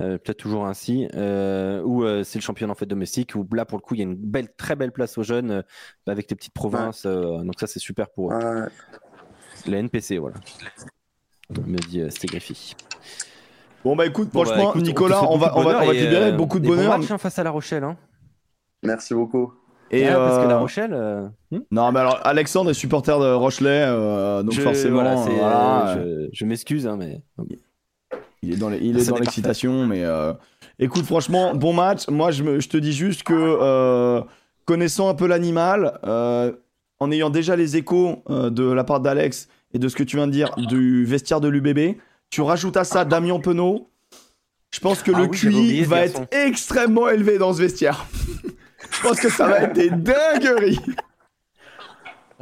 euh, 0.00 0.18
peut-être 0.18 0.38
toujours 0.38 0.66
ainsi, 0.66 1.06
euh, 1.14 1.80
où 1.82 2.02
euh, 2.02 2.24
c'est 2.24 2.38
le 2.40 2.42
championnat 2.42 2.72
en 2.72 2.74
fait 2.74 2.86
domestique, 2.86 3.34
où 3.36 3.46
là, 3.52 3.64
pour 3.64 3.78
le 3.78 3.82
coup, 3.82 3.94
il 3.94 3.98
y 3.98 4.00
a 4.00 4.04
une 4.06 4.16
belle, 4.16 4.48
très 4.56 4.74
belle 4.74 4.90
place 4.90 5.16
aux 5.16 5.22
jeunes, 5.22 5.50
euh, 5.50 5.62
avec 6.08 6.28
les 6.28 6.34
petites 6.34 6.54
provinces, 6.54 7.04
euh, 7.06 7.38
donc 7.44 7.60
ça, 7.60 7.68
c'est 7.68 7.78
super 7.78 8.10
pour 8.10 8.32
eux. 8.32 8.36
Ouais. 8.36 8.66
La 9.68 9.78
NPC, 9.78 10.18
voilà. 10.18 10.36
Me 11.66 11.76
dit 11.78 12.00
euh, 12.00 12.10
Stégriffi. 12.10 12.74
Bon 13.84 13.94
bah 13.94 14.06
écoute, 14.06 14.30
Bon, 14.32 14.40
bah, 14.42 14.46
franchement 14.46 14.70
écoute, 14.70 14.82
Nicolas, 14.86 15.22
on 15.30 15.36
va, 15.36 15.48
beaucoup 15.50 15.58
on 15.58 15.62
de 15.62 15.66
va, 15.68 15.72
bonheur 15.72 15.82
on 15.82 15.86
va 15.86 15.94
et, 15.94 15.98
te 15.98 16.02
libérer 16.04 16.32
beaucoup 16.32 16.58
de 16.58 16.66
bonheur. 16.66 16.98
matchs, 16.98 17.10
hein, 17.10 17.18
face 17.18 17.38
à 17.38 17.44
La 17.44 17.50
Rochelle. 17.50 17.84
Hein. 17.84 17.96
Merci 18.82 19.14
beaucoup. 19.14 19.52
Et 19.92 20.06
Ah, 20.06 20.14
Parce 20.16 20.44
que 20.44 20.48
La 20.48 20.56
euh, 20.56 20.60
Rochelle, 20.60 20.92
euh, 20.94 21.26
hmm 21.50 21.58
non 21.72 21.90
mais 21.92 22.00
alors 22.00 22.20
Alexandre 22.24 22.70
est 22.70 22.74
supporter 22.74 23.18
de 23.18 23.32
Rochelet, 23.32 23.84
euh, 23.86 24.42
donc 24.44 24.52
je, 24.54 24.60
forcément, 24.60 25.02
voilà, 25.02 25.96
je, 25.96 26.28
je 26.32 26.44
m'excuse, 26.44 26.86
hein, 26.86 26.96
mais 26.96 27.22
il 28.42 28.52
est 28.52 28.56
dans 28.56 28.68
les- 28.68 28.78
il 28.78 28.96
est 28.96 29.00
Ça 29.00 29.10
dans 29.10 29.16
n'est 29.16 29.22
l'excitation, 29.22 29.86
mais 29.86 30.04
euh, 30.04 30.32
écoute 30.78 31.04
franchement 31.04 31.54
bon 31.54 31.72
match. 31.72 32.08
Moi 32.08 32.30
je, 32.30 32.42
me- 32.44 32.60
je 32.60 32.68
te 32.68 32.76
dis 32.76 32.92
juste 32.92 33.24
que 33.24 33.34
euh, 33.34 34.20
connaissant 34.64 35.08
un 35.08 35.14
peu 35.14 35.26
l'animal, 35.26 35.98
euh, 36.04 36.52
en 37.00 37.10
ayant 37.10 37.30
déjà 37.30 37.56
les 37.56 37.76
échos 37.76 38.22
de 38.28 38.70
la 38.70 38.84
part 38.84 39.00
d'Alex 39.00 39.48
et 39.74 39.78
de 39.78 39.88
ce 39.88 39.96
que 39.96 40.02
tu 40.04 40.16
viens 40.16 40.26
de 40.26 40.32
dire 40.32 40.54
du 40.56 41.04
vestiaire 41.04 41.40
de 41.40 41.48
l'UBB, 41.48 41.96
tu 42.30 42.42
rajoutes 42.42 42.76
à 42.76 42.84
ça 42.84 43.04
Damien 43.04 43.40
Penaud. 43.40 43.88
Je 44.72 44.78
pense 44.78 45.02
que 45.02 45.10
Ah 45.12 45.18
le 45.18 45.24
oui, 45.24 45.30
QI 45.36 45.82
va 45.82 46.04
être 46.04 46.22
extrêmement 46.30 47.08
élevé 47.08 47.38
dans 47.38 47.52
ce 47.52 47.58
vestiaire. 47.62 48.06
Je 48.90 49.02
pense 49.02 49.20
que 49.20 49.28
ça 49.28 49.46
va 49.48 49.60
être 49.62 49.72
des 49.74 49.90
dingueries. 49.90 50.80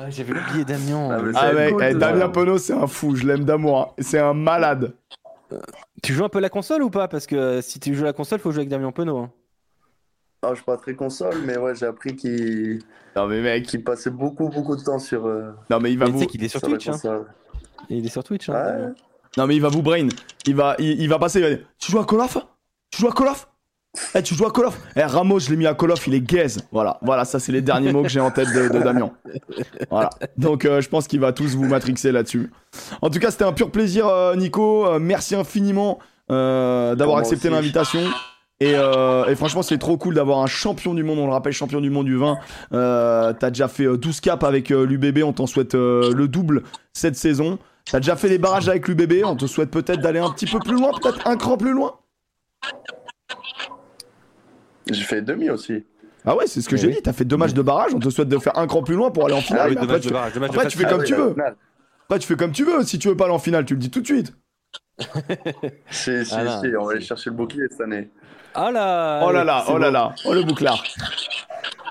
j'avais 0.09 0.33
oublié 0.33 0.65
Damien. 0.65 1.09
Ah, 1.35 1.41
Ah 1.53 1.71
cool, 1.71 1.83
eh, 1.83 1.95
Damien. 1.95 2.29
Penaud 2.29 2.59
c'est 2.59 2.73
un 2.75 2.87
fou, 2.87 3.17
je 3.17 3.27
l'aime 3.27 3.45
d'amour. 3.45 3.81
hein. 3.81 4.03
C'est 4.03 4.19
un 4.19 4.35
malade. 4.35 4.95
Tu 6.03 6.13
joues 6.13 6.25
un 6.25 6.29
peu 6.29 6.41
la 6.41 6.51
console 6.51 6.83
ou 6.83 6.91
pas? 6.91 7.09
Parce 7.09 7.27
que 7.27 7.35
euh, 7.37 7.63
si 7.63 7.81
tu 7.81 7.95
joues 7.95 8.05
la 8.05 8.13
console, 8.13 8.39
faut 8.39 8.51
jouer 8.53 8.61
avec 8.61 8.69
Damien 8.69 8.93
Penaud. 8.93 9.19
hein. 9.19 9.31
Ah, 10.43 10.51
je 10.51 10.57
suis 10.57 10.65
pas 10.65 10.77
très 10.77 10.95
console, 10.95 11.35
mais 11.45 11.57
ouais, 11.57 11.75
j'ai 11.75 11.87
appris 11.87 12.15
qu'il 12.15 12.81
Non 13.17 13.27
mais 13.27 13.41
mec, 13.41 13.65
qu'il 13.67 13.83
passait 13.83 14.11
beaucoup, 14.11 14.49
beaucoup 14.49 14.77
de 14.77 14.83
temps 14.85 15.01
sur, 15.01 15.27
euh, 15.27 15.51
non 15.69 15.81
mais 15.81 15.91
il 15.91 15.99
va 15.99 16.05
Mais 16.07 16.13
vous 16.13 16.27
qu'il 16.27 16.45
est 16.45 16.49
sur 16.49 16.61
Twitch. 16.61 16.89
Hein. 16.89 17.25
Il 17.89 18.07
est 18.07 18.09
sur 18.09 18.23
Twitch. 18.23 18.49
Hein, 18.49 18.53
Ouais. 18.55 18.93
Non 19.37 19.47
mais 19.49 19.57
il 19.57 19.63
va 19.63 19.69
vous 19.69 19.83
brain. 19.83 20.07
Il 20.47 20.55
va, 20.55 20.77
il, 20.79 21.01
il 21.03 21.09
va 21.09 21.19
passer. 21.19 21.41
Il 21.41 21.43
va 21.43 21.51
dire, 21.51 21.67
tu 21.81 21.91
joues 21.91 21.99
à 21.99 22.07
Call 22.07 22.21
of? 22.21 22.39
Tu 22.91 23.01
joues 23.01 23.09
à 23.09 23.13
Call 23.13 23.29
of? 23.29 23.49
Eh, 24.15 24.23
tu 24.23 24.35
joues 24.35 24.47
à 24.47 24.51
Call 24.51 24.67
of? 24.67 24.79
Eh, 24.97 25.03
Ramos, 25.03 25.41
je 25.41 25.51
l'ai 25.51 25.57
mis 25.57 25.67
à 25.67 25.75
Call 25.75 25.91
of, 25.91 26.07
il 26.07 26.15
est 26.15 26.21
gaze. 26.21 26.61
Voilà, 26.73 26.99
voilà, 27.03 27.25
ça 27.25 27.39
c'est 27.39 27.53
les 27.53 27.63
derniers 27.63 27.93
mots 27.93 28.03
que 28.03 28.09
j'ai 28.09 28.21
en 28.21 28.31
tête 28.31 28.49
de, 28.55 28.69
de 28.69 28.83
Damien. 28.83 29.11
Voilà. 29.91 30.11
Donc 30.37 30.65
euh, 30.65 30.81
je 30.81 30.89
pense 30.89 31.07
qu'il 31.09 31.21
va 31.21 31.33
tous 31.33 31.57
vous 31.57 31.67
matrixer 31.67 32.13
là-dessus. 32.13 32.51
En 33.03 33.11
tout 33.11 33.19
cas, 33.19 33.31
c'était 33.31 33.45
un 33.45 33.53
pur 33.53 33.71
plaisir, 33.71 34.07
euh, 34.07 34.37
Nico. 34.37 34.87
Euh, 34.87 34.99
merci 34.99 35.35
infiniment 35.35 35.99
d'avoir 36.29 37.19
accepté 37.19 37.49
l'invitation. 37.49 38.01
Et, 38.61 38.73
et 38.73 39.35
franchement, 39.37 39.63
c'est 39.63 39.79
trop 39.79 39.97
cool 39.97 40.15
d'avoir 40.15 40.41
un 40.41 40.47
champion 40.47 40.93
du 40.93 41.03
monde. 41.03 41.19
On 41.21 41.27
le 41.27 41.33
rappelle, 41.33 41.53
champion 41.53 41.81
du 41.81 41.91
monde 41.91 42.07
du 42.07 42.17
vin. 42.17 42.37
T'as 42.71 43.51
déjà 43.51 43.69
fait 43.69 43.85
euh, 43.85 43.97
12 43.97 44.21
caps 44.21 44.45
avec 44.45 44.69
l'UBB. 44.69 45.23
On 45.25 45.33
t'en 45.33 45.47
souhaite 45.47 45.75
le 45.75 46.27
double 46.27 46.63
cette 46.93 47.17
saison. 47.17 47.59
T'as 47.91 48.01
déjà 48.01 48.17
fait 48.17 48.29
les 48.29 48.39
barrages 48.39 48.69
avec 48.69 48.87
l'UBB. 48.87 49.25
On 49.25 49.37
te 49.37 49.47
souhaite 49.47 49.71
peut-être 49.71 50.01
d'aller 50.01 50.19
un 50.19 50.31
petit 50.31 50.47
peu 50.47 50.59
plus 50.59 50.75
loin, 50.75 50.91
peut-être 51.01 51.27
un 51.27 51.37
cran 51.37 51.57
plus 51.57 51.73
loin? 51.73 51.95
J'ai 54.91 55.03
fait 55.05 55.23
demi 55.23 55.51
aussi. 55.51 55.85
Ah 56.25 56.37
ouais, 56.37 56.47
c'est 56.47 56.61
ce 56.61 56.69
que 56.69 56.77
j'ai 56.77 56.89
oui. 56.89 56.95
dit. 56.95 57.03
T'as 57.03 57.13
fait 57.13 57.25
deux 57.25 57.37
matchs 57.37 57.55
de 57.55 57.63
barrage. 57.63 57.95
On 57.95 57.99
te 57.99 58.11
souhaite 58.11 58.29
de 58.29 58.39
faire 58.39 58.57
un 58.59 58.67
cran 58.67 58.83
plus 58.83 58.95
loin 58.97 59.11
pour 59.11 59.25
aller 59.27 59.35
en 59.35 59.41
finale. 59.41 59.63
Ah 59.65 59.69
oui, 59.71 59.77
après, 59.81 59.99
de 59.99 60.03
tu, 60.07 60.11
barrage, 60.11 60.33
de 60.33 60.45
après, 60.45 60.67
tu 60.69 60.79
fais 60.79 60.85
comme 60.85 61.01
Ah 61.01 61.05
tu 61.05 61.15
veux. 61.15 61.33
finale. 61.33 61.57
après, 62.07 62.19
tu 62.19 62.27
fais 62.27 62.37
comme 62.37 62.53
tu 62.53 62.65
veux. 62.65 62.83
Si 62.85 62.99
tu 62.99 63.09
veux 63.09 63.17
pas 63.17 63.25
aller 63.25 63.35
en 63.35 63.39
finale, 63.39 63.65
tu 63.65 63.75
le 63.75 63.81
dis 63.81 63.91
tout 63.91 64.01
de 64.01 64.07
suite. 64.07 64.35
Si, 65.91 66.25
si, 66.25 66.35
Ah 66.35 66.61
si, 66.61 66.69
on 66.79 66.85
va 66.85 66.93
aller 66.93 67.01
chercer 67.01 67.31
le 67.31 67.37
bouclier 67.37 67.65
cette 67.71 67.81
année. 67.81 68.11
Ah 68.55 68.71
là 68.71 69.23
Oh 69.27 69.31
là 69.33 69.45
là, 69.45 69.65
oh 69.69 69.79
là 69.79 69.91
là. 69.91 70.15
Oh 70.25 70.35
le 70.35 70.43
bouclard. 70.43 70.83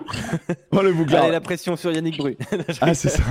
oh 0.72 0.82
le 0.82 0.94
bouclard. 0.94 1.24
Allez, 1.24 1.32
la 1.32 1.42
pression 1.42 1.76
sur 1.76 1.92
Yannick 1.92 2.18
Bru. 2.18 2.38
Ah, 2.82 2.94
c'est 2.94 3.10
ça. 3.10 3.24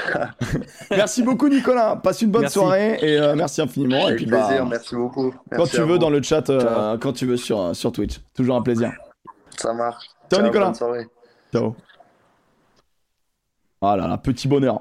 merci 0.90 1.22
beaucoup, 1.22 1.48
Nicolas. 1.48 1.96
Passe 1.96 2.22
une 2.22 2.30
bonne 2.30 2.42
Merci. 2.42 2.58
soirée 2.58 2.98
et 3.00 3.18
euh, 3.18 3.34
merci 3.36 3.60
infiniment. 3.60 4.06
Avec 4.06 4.14
et 4.14 4.16
puis, 4.16 4.26
bah, 4.26 4.46
plaisir, 4.46 4.66
merci 4.66 4.94
beaucoup. 4.94 5.32
quand 5.54 5.66
tu 5.66 5.76
veux, 5.78 5.84
vous. 5.84 5.98
dans 5.98 6.10
le 6.10 6.22
chat, 6.22 6.48
euh, 6.50 6.98
quand 6.98 7.12
tu 7.12 7.26
veux 7.26 7.36
sur, 7.36 7.60
euh, 7.60 7.72
sur 7.74 7.92
Twitch. 7.92 8.20
Toujours 8.34 8.56
un 8.56 8.62
plaisir. 8.62 8.92
Ça 9.56 9.72
marche. 9.72 10.06
Ciao, 10.30 10.42
Nicolas. 10.42 10.66
bonne 10.66 10.74
soirée. 10.74 11.06
Ciao. 11.52 11.74
Ah 13.80 13.96
là 13.96 14.08
là, 14.08 14.18
petit 14.18 14.48
bonheur. 14.48 14.80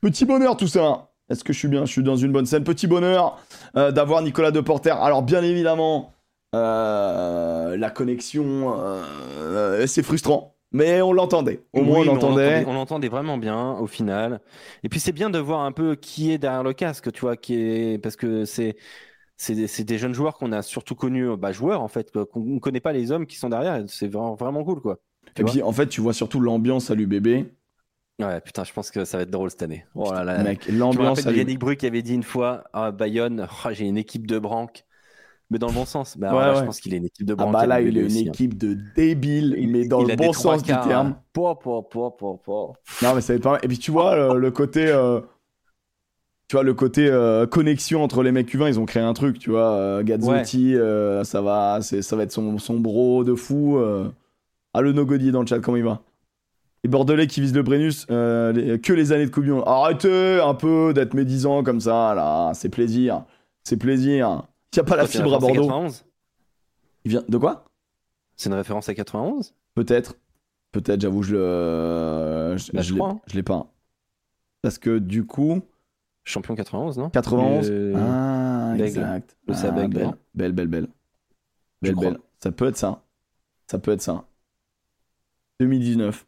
Petit 0.00 0.24
bonheur 0.24 0.56
tout 0.56 0.66
ça. 0.66 1.08
Est-ce 1.30 1.42
que 1.42 1.52
je 1.52 1.58
suis 1.58 1.68
bien? 1.68 1.86
Je 1.86 1.92
suis 1.92 2.02
dans 2.02 2.16
une 2.16 2.32
bonne 2.32 2.46
scène. 2.46 2.64
Petit 2.64 2.86
bonheur 2.86 3.38
euh, 3.76 3.90
d'avoir 3.92 4.22
Nicolas 4.22 4.50
Deporter. 4.50 4.96
Alors 5.02 5.22
bien 5.22 5.42
évidemment, 5.42 6.12
euh, 6.54 7.76
la 7.76 7.90
connexion, 7.90 8.78
euh, 8.78 9.02
euh, 9.40 9.86
c'est 9.86 10.02
frustrant. 10.02 10.56
Mais 10.72 11.02
on 11.02 11.12
l'entendait. 11.12 11.60
Au 11.72 11.82
moins 11.82 12.00
on 12.00 12.04
l'entendait. 12.04 12.64
On 12.66 12.72
l'entendait 12.72 13.08
vraiment 13.08 13.38
bien 13.38 13.72
au 13.78 13.86
final. 13.86 14.40
Et 14.82 14.88
puis 14.88 14.98
c'est 14.98 15.12
bien 15.12 15.30
de 15.30 15.38
voir 15.38 15.60
un 15.60 15.70
peu 15.70 15.94
qui 15.94 16.32
est 16.32 16.38
derrière 16.38 16.64
le 16.64 16.72
casque, 16.72 17.12
tu 17.12 17.20
vois, 17.20 17.36
qui 17.36 17.54
est 17.54 17.98
parce 17.98 18.16
que 18.16 18.44
c'est 18.44 18.76
c'est 19.36 19.84
des, 19.84 19.98
jeunes 19.98 20.14
joueurs 20.14 20.36
qu'on 20.36 20.52
a 20.52 20.62
surtout 20.62 20.94
connus, 20.94 21.36
bah, 21.36 21.52
joueurs 21.52 21.82
en 21.82 21.88
fait, 21.88 22.12
qu'on 22.12 22.40
ne 22.40 22.58
connaît 22.60 22.80
pas 22.80 22.92
les 22.92 23.10
hommes 23.10 23.26
qui 23.26 23.36
sont 23.36 23.48
derrière. 23.48 23.82
C'est 23.88 24.06
vraiment, 24.06 24.34
vraiment 24.34 24.64
cool, 24.64 24.80
quoi. 24.80 25.00
Tu 25.34 25.42
Et 25.42 25.44
puis 25.44 25.62
en 25.62 25.72
fait, 25.72 25.88
tu 25.88 26.00
vois 26.00 26.12
surtout 26.12 26.40
l'ambiance 26.40 26.90
à 26.90 26.94
l'UBB. 26.94 27.46
Ouais, 28.20 28.40
putain, 28.40 28.62
je 28.62 28.72
pense 28.72 28.90
que 28.90 29.04
ça 29.04 29.16
va 29.16 29.22
être 29.24 29.30
drôle 29.30 29.50
cette 29.50 29.62
année. 29.62 29.84
Oh 29.94 30.12
là 30.12 30.22
là. 30.22 30.42
Mec, 30.42 30.68
l'ambiance. 30.68 31.24
Yannick 31.24 31.58
Bru 31.58 31.76
qui 31.76 31.86
avait 31.86 32.02
dit 32.02 32.14
une 32.14 32.22
fois 32.22 32.64
à 32.72 32.92
Bayonne, 32.92 33.48
Oh, 33.64 33.68
j'ai 33.72 33.86
une 33.86 33.98
équipe 33.98 34.26
de 34.26 34.38
branques, 34.38 34.84
mais 35.50 35.58
dans 35.58 35.68
le 35.68 35.74
bon 35.74 35.84
sens. 35.84 36.16
Bah, 36.18 36.28
alors 36.30 36.40
Ouais, 36.40 36.46
là, 36.46 36.52
ouais. 36.54 36.60
je 36.60 36.64
pense 36.66 36.80
qu'il 36.80 36.94
est 36.94 36.98
une 36.98 37.04
équipe 37.06 37.26
de 37.26 37.34
Ah 37.38 37.46
bah 37.46 37.66
là, 37.66 37.80
il 37.80 37.86
a 37.86 37.90
l'UBB 37.90 37.98
une 38.00 38.06
aussi, 38.06 38.18
hein. 38.28 38.32
équipe 38.32 38.58
de 38.58 38.76
débiles, 38.94 39.56
mais 39.70 39.86
dans 39.86 40.00
Il 40.02 40.08
le 40.08 40.16
bon 40.16 40.32
sens 40.32 40.62
du 40.62 40.72
terme. 40.72 41.06
hein. 41.08 41.16
Po, 41.32 41.54
po, 41.54 41.82
po, 41.82 42.10
po, 42.10 42.36
po. 42.44 42.74
Non, 43.02 43.14
mais 43.14 43.20
ça 43.20 43.32
va 43.32 43.36
être 43.36 43.42
pas 43.42 43.50
mal. 43.52 43.60
Et 43.62 43.68
puis 43.68 43.78
tu 43.78 43.90
vois, 43.90 44.16
le, 44.16 44.38
le 44.38 44.50
côté. 44.50 44.86
euh, 44.88 45.20
Tu 46.48 46.56
vois, 46.56 46.62
le 46.62 46.74
côté 46.74 47.08
euh, 47.08 47.46
connexion 47.46 48.02
entre 48.04 48.22
les 48.22 48.30
mecs 48.30 48.46
cubains, 48.46 48.68
ils 48.68 48.78
ont 48.78 48.84
créé 48.84 49.02
un 49.02 49.14
truc, 49.14 49.38
tu 49.38 49.50
vois. 49.50 49.70
euh, 49.72 50.02
Gazzotti, 50.02 50.74
euh, 50.76 51.24
ça 51.24 51.40
va, 51.40 51.78
c'est, 51.80 52.02
ça 52.02 52.16
va 52.16 52.22
être 52.24 52.32
son, 52.32 52.58
son 52.58 52.78
bro 52.78 53.24
de 53.24 53.34
fou. 53.34 53.78
euh. 53.78 54.10
Ah, 54.74 54.82
le 54.82 54.92
Nogodi 54.92 55.30
dans 55.32 55.40
le 55.40 55.46
chat, 55.46 55.60
comment 55.60 55.76
il 55.78 55.84
va? 55.84 56.02
Les 56.84 56.90
Bordelais 56.90 57.26
qui 57.26 57.40
visent 57.40 57.54
le 57.54 57.62
Brennus, 57.62 58.06
euh, 58.10 58.52
les- 58.52 58.78
que 58.78 58.92
les 58.92 59.12
années 59.12 59.26
de 59.26 59.40
Monde. 59.40 59.62
Arrêtez 59.66 60.38
un 60.40 60.52
peu 60.54 60.92
d'être 60.94 61.14
médisant 61.14 61.62
comme 61.62 61.80
ça, 61.80 62.14
là. 62.14 62.52
C'est 62.54 62.68
plaisir. 62.68 63.24
C'est 63.64 63.78
plaisir. 63.78 64.42
Il 64.76 64.80
n'y 64.80 64.80
a 64.80 64.84
pas 64.84 64.96
la 64.96 65.06
fibre 65.06 65.34
à 65.34 65.38
Bordeaux. 65.38 65.62
91 65.62 66.04
Il 67.04 67.10
vient... 67.12 67.22
De 67.28 67.38
quoi 67.38 67.64
C'est 68.36 68.48
une 68.48 68.54
référence 68.54 68.88
à 68.88 68.94
91 68.94 69.54
Peut-être. 69.74 70.16
Peut-être, 70.72 71.00
j'avoue, 71.00 71.22
je 71.22 71.32
le. 71.34 72.56
Je, 72.56 72.72
Bah, 72.72 72.82
je 72.82 72.88
je 72.88 72.92
l'ai- 72.94 72.98
crois, 72.98 73.10
hein. 73.10 73.20
je 73.28 73.34
l'ai 73.34 73.42
pas. 73.44 73.66
Parce 74.62 74.78
que 74.78 74.98
du 74.98 75.24
coup. 75.24 75.60
Champion 76.24 76.54
91, 76.54 76.96
non 76.98 77.10
91 77.10 77.68
Euh, 77.70 77.94
Ah, 77.96 78.74
exact. 78.78 79.36
Le 79.46 79.54
Ah, 79.54 79.70
belle. 79.70 79.88
belle, 80.34 80.52
belle, 80.52 80.66
belle. 80.68 80.88
Belle, 81.82 81.94
belle. 81.94 82.18
Ça 82.42 82.50
peut 82.50 82.66
être 82.66 82.76
ça. 82.76 83.02
Ça 83.66 83.78
peut 83.78 83.92
être 83.92 84.00
ça. 84.02 84.24
2019. 85.60 86.26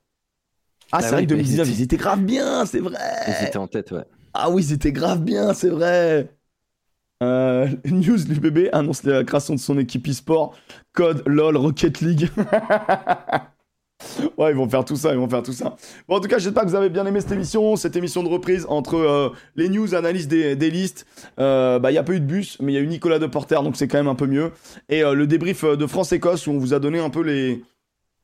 Ah, 0.93 0.98
Ah 0.98 1.01
c'est 1.01 1.06
ouais, 1.06 1.10
vrai 1.12 1.27
que 1.27 1.35
mais 1.35 1.36
2019, 1.43 1.68
ils 1.68 1.74
ils 1.81 1.82
étaient 1.82 1.97
grave 1.97 2.20
bien, 2.20 2.64
c'est 2.66 2.78
vrai. 2.81 2.98
Ils 3.27 3.47
étaient 3.47 3.56
en 3.56 3.66
tête, 3.66 3.90
ouais. 3.90 4.05
Ah 4.35 4.51
oui, 4.51 4.62
c'était 4.62 4.93
grave 4.93 5.23
bien, 5.23 5.52
c'est 5.55 5.70
vrai. 5.70 6.36
Euh, 7.22 7.68
News, 7.84 8.18
l'UBB 8.28 8.68
annonce 8.72 9.02
la 9.05 9.24
création 9.24 9.55
de 9.55 9.60
son 9.60 9.78
équipe 9.78 10.09
e-sport. 10.09 10.55
Code 10.93 11.22
LOL 11.26 11.56
Rocket 11.56 12.01
League. 12.01 12.28
ouais, 14.38 14.51
ils 14.51 14.56
vont 14.56 14.68
faire 14.68 14.84
tout 14.84 14.97
ça, 14.97 15.12
ils 15.12 15.18
vont 15.18 15.28
faire 15.28 15.43
tout 15.43 15.52
ça. 15.52 15.76
Bon, 16.09 16.16
en 16.16 16.20
tout 16.20 16.28
cas, 16.28 16.38
j'espère 16.38 16.64
que 16.64 16.68
vous 16.68 16.74
avez 16.74 16.90
bien 16.90 17.06
aimé 17.06 17.20
cette 17.20 17.32
émission, 17.32 17.76
cette 17.76 17.97
émission 17.97 18.22
de 18.22 18.28
reprise 18.28 18.66
entre 18.68 18.97
euh, 18.97 19.30
les 19.56 19.68
news, 19.68 19.94
analyse 19.94 20.28
des, 20.28 20.56
des 20.56 20.70
listes. 20.70 21.06
Euh, 21.38 21.78
bah, 21.78 21.90
il 21.90 21.94
y 21.94 21.98
a 21.98 22.02
pas 22.02 22.12
eu 22.12 22.20
de 22.20 22.26
bus, 22.26 22.59
mais 22.60 22.72
il 22.72 22.74
y 22.74 22.78
a 22.78 22.82
eu 22.82 22.86
Nicolas 22.86 23.18
Deporter, 23.18 23.62
donc 23.62 23.76
c'est 23.76 23.88
quand 23.88 23.98
même 23.98 24.09
un 24.09 24.14
peu 24.14 24.26
mieux. 24.26 24.52
Et 24.88 25.02
euh, 25.02 25.14
le 25.14 25.26
débrief 25.26 25.64
euh, 25.64 25.76
de 25.76 25.86
France-Écosse 25.86 26.47
où 26.47 26.51
on 26.51 26.59
vous 26.59 26.74
a 26.74 26.78
donné 26.78 26.98
un 26.98 27.10
peu 27.10 27.22
les, 27.22 27.62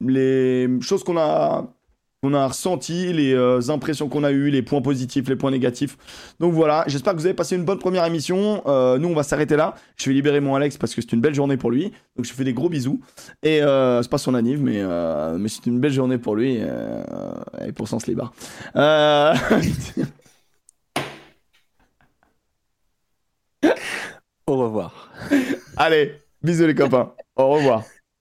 les 0.00 0.68
choses 0.80 1.04
qu'on 1.04 1.16
a 1.16 1.72
qu'on 2.22 2.34
a 2.34 2.46
ressenti, 2.46 3.12
les 3.12 3.34
euh, 3.34 3.58
impressions 3.68 4.08
qu'on 4.08 4.22
a 4.22 4.30
eues, 4.30 4.48
les 4.50 4.62
points 4.62 4.80
positifs, 4.80 5.28
les 5.28 5.34
points 5.34 5.50
négatifs. 5.50 5.96
Donc 6.38 6.52
voilà, 6.52 6.84
j'espère 6.86 7.14
que 7.14 7.18
vous 7.18 7.26
avez 7.26 7.34
passé 7.34 7.56
une 7.56 7.64
bonne 7.64 7.80
première 7.80 8.06
émission. 8.06 8.62
Euh, 8.66 8.96
nous, 8.96 9.08
on 9.08 9.14
va 9.14 9.24
s'arrêter 9.24 9.56
là. 9.56 9.74
Je 9.96 10.08
vais 10.08 10.14
libérer 10.14 10.38
mon 10.38 10.54
Alex 10.54 10.76
parce 10.76 10.94
que 10.94 11.00
c'est 11.00 11.12
une 11.12 11.20
belle 11.20 11.34
journée 11.34 11.56
pour 11.56 11.72
lui. 11.72 11.92
Donc 12.16 12.24
je 12.24 12.32
fais 12.32 12.44
des 12.44 12.52
gros 12.52 12.68
bisous. 12.68 13.00
Et 13.42 13.60
euh, 13.60 14.02
c'est 14.02 14.10
pas 14.10 14.18
son 14.18 14.34
anniv, 14.34 14.62
mais, 14.62 14.84
mais 15.36 15.48
c'est 15.48 15.66
une 15.66 15.80
belle 15.80 15.92
journée 15.92 16.18
pour 16.18 16.36
lui 16.36 16.58
et 16.58 17.72
pour 17.74 17.88
Sens 17.88 18.06
Libar. 18.06 18.32
Euh... 18.76 19.34
Au 24.46 24.56
revoir. 24.56 25.10
Allez, 25.76 26.12
bisous 26.42 26.66
les 26.66 26.74
copains. 26.74 27.12
Au 27.34 27.48
revoir. 27.48 27.82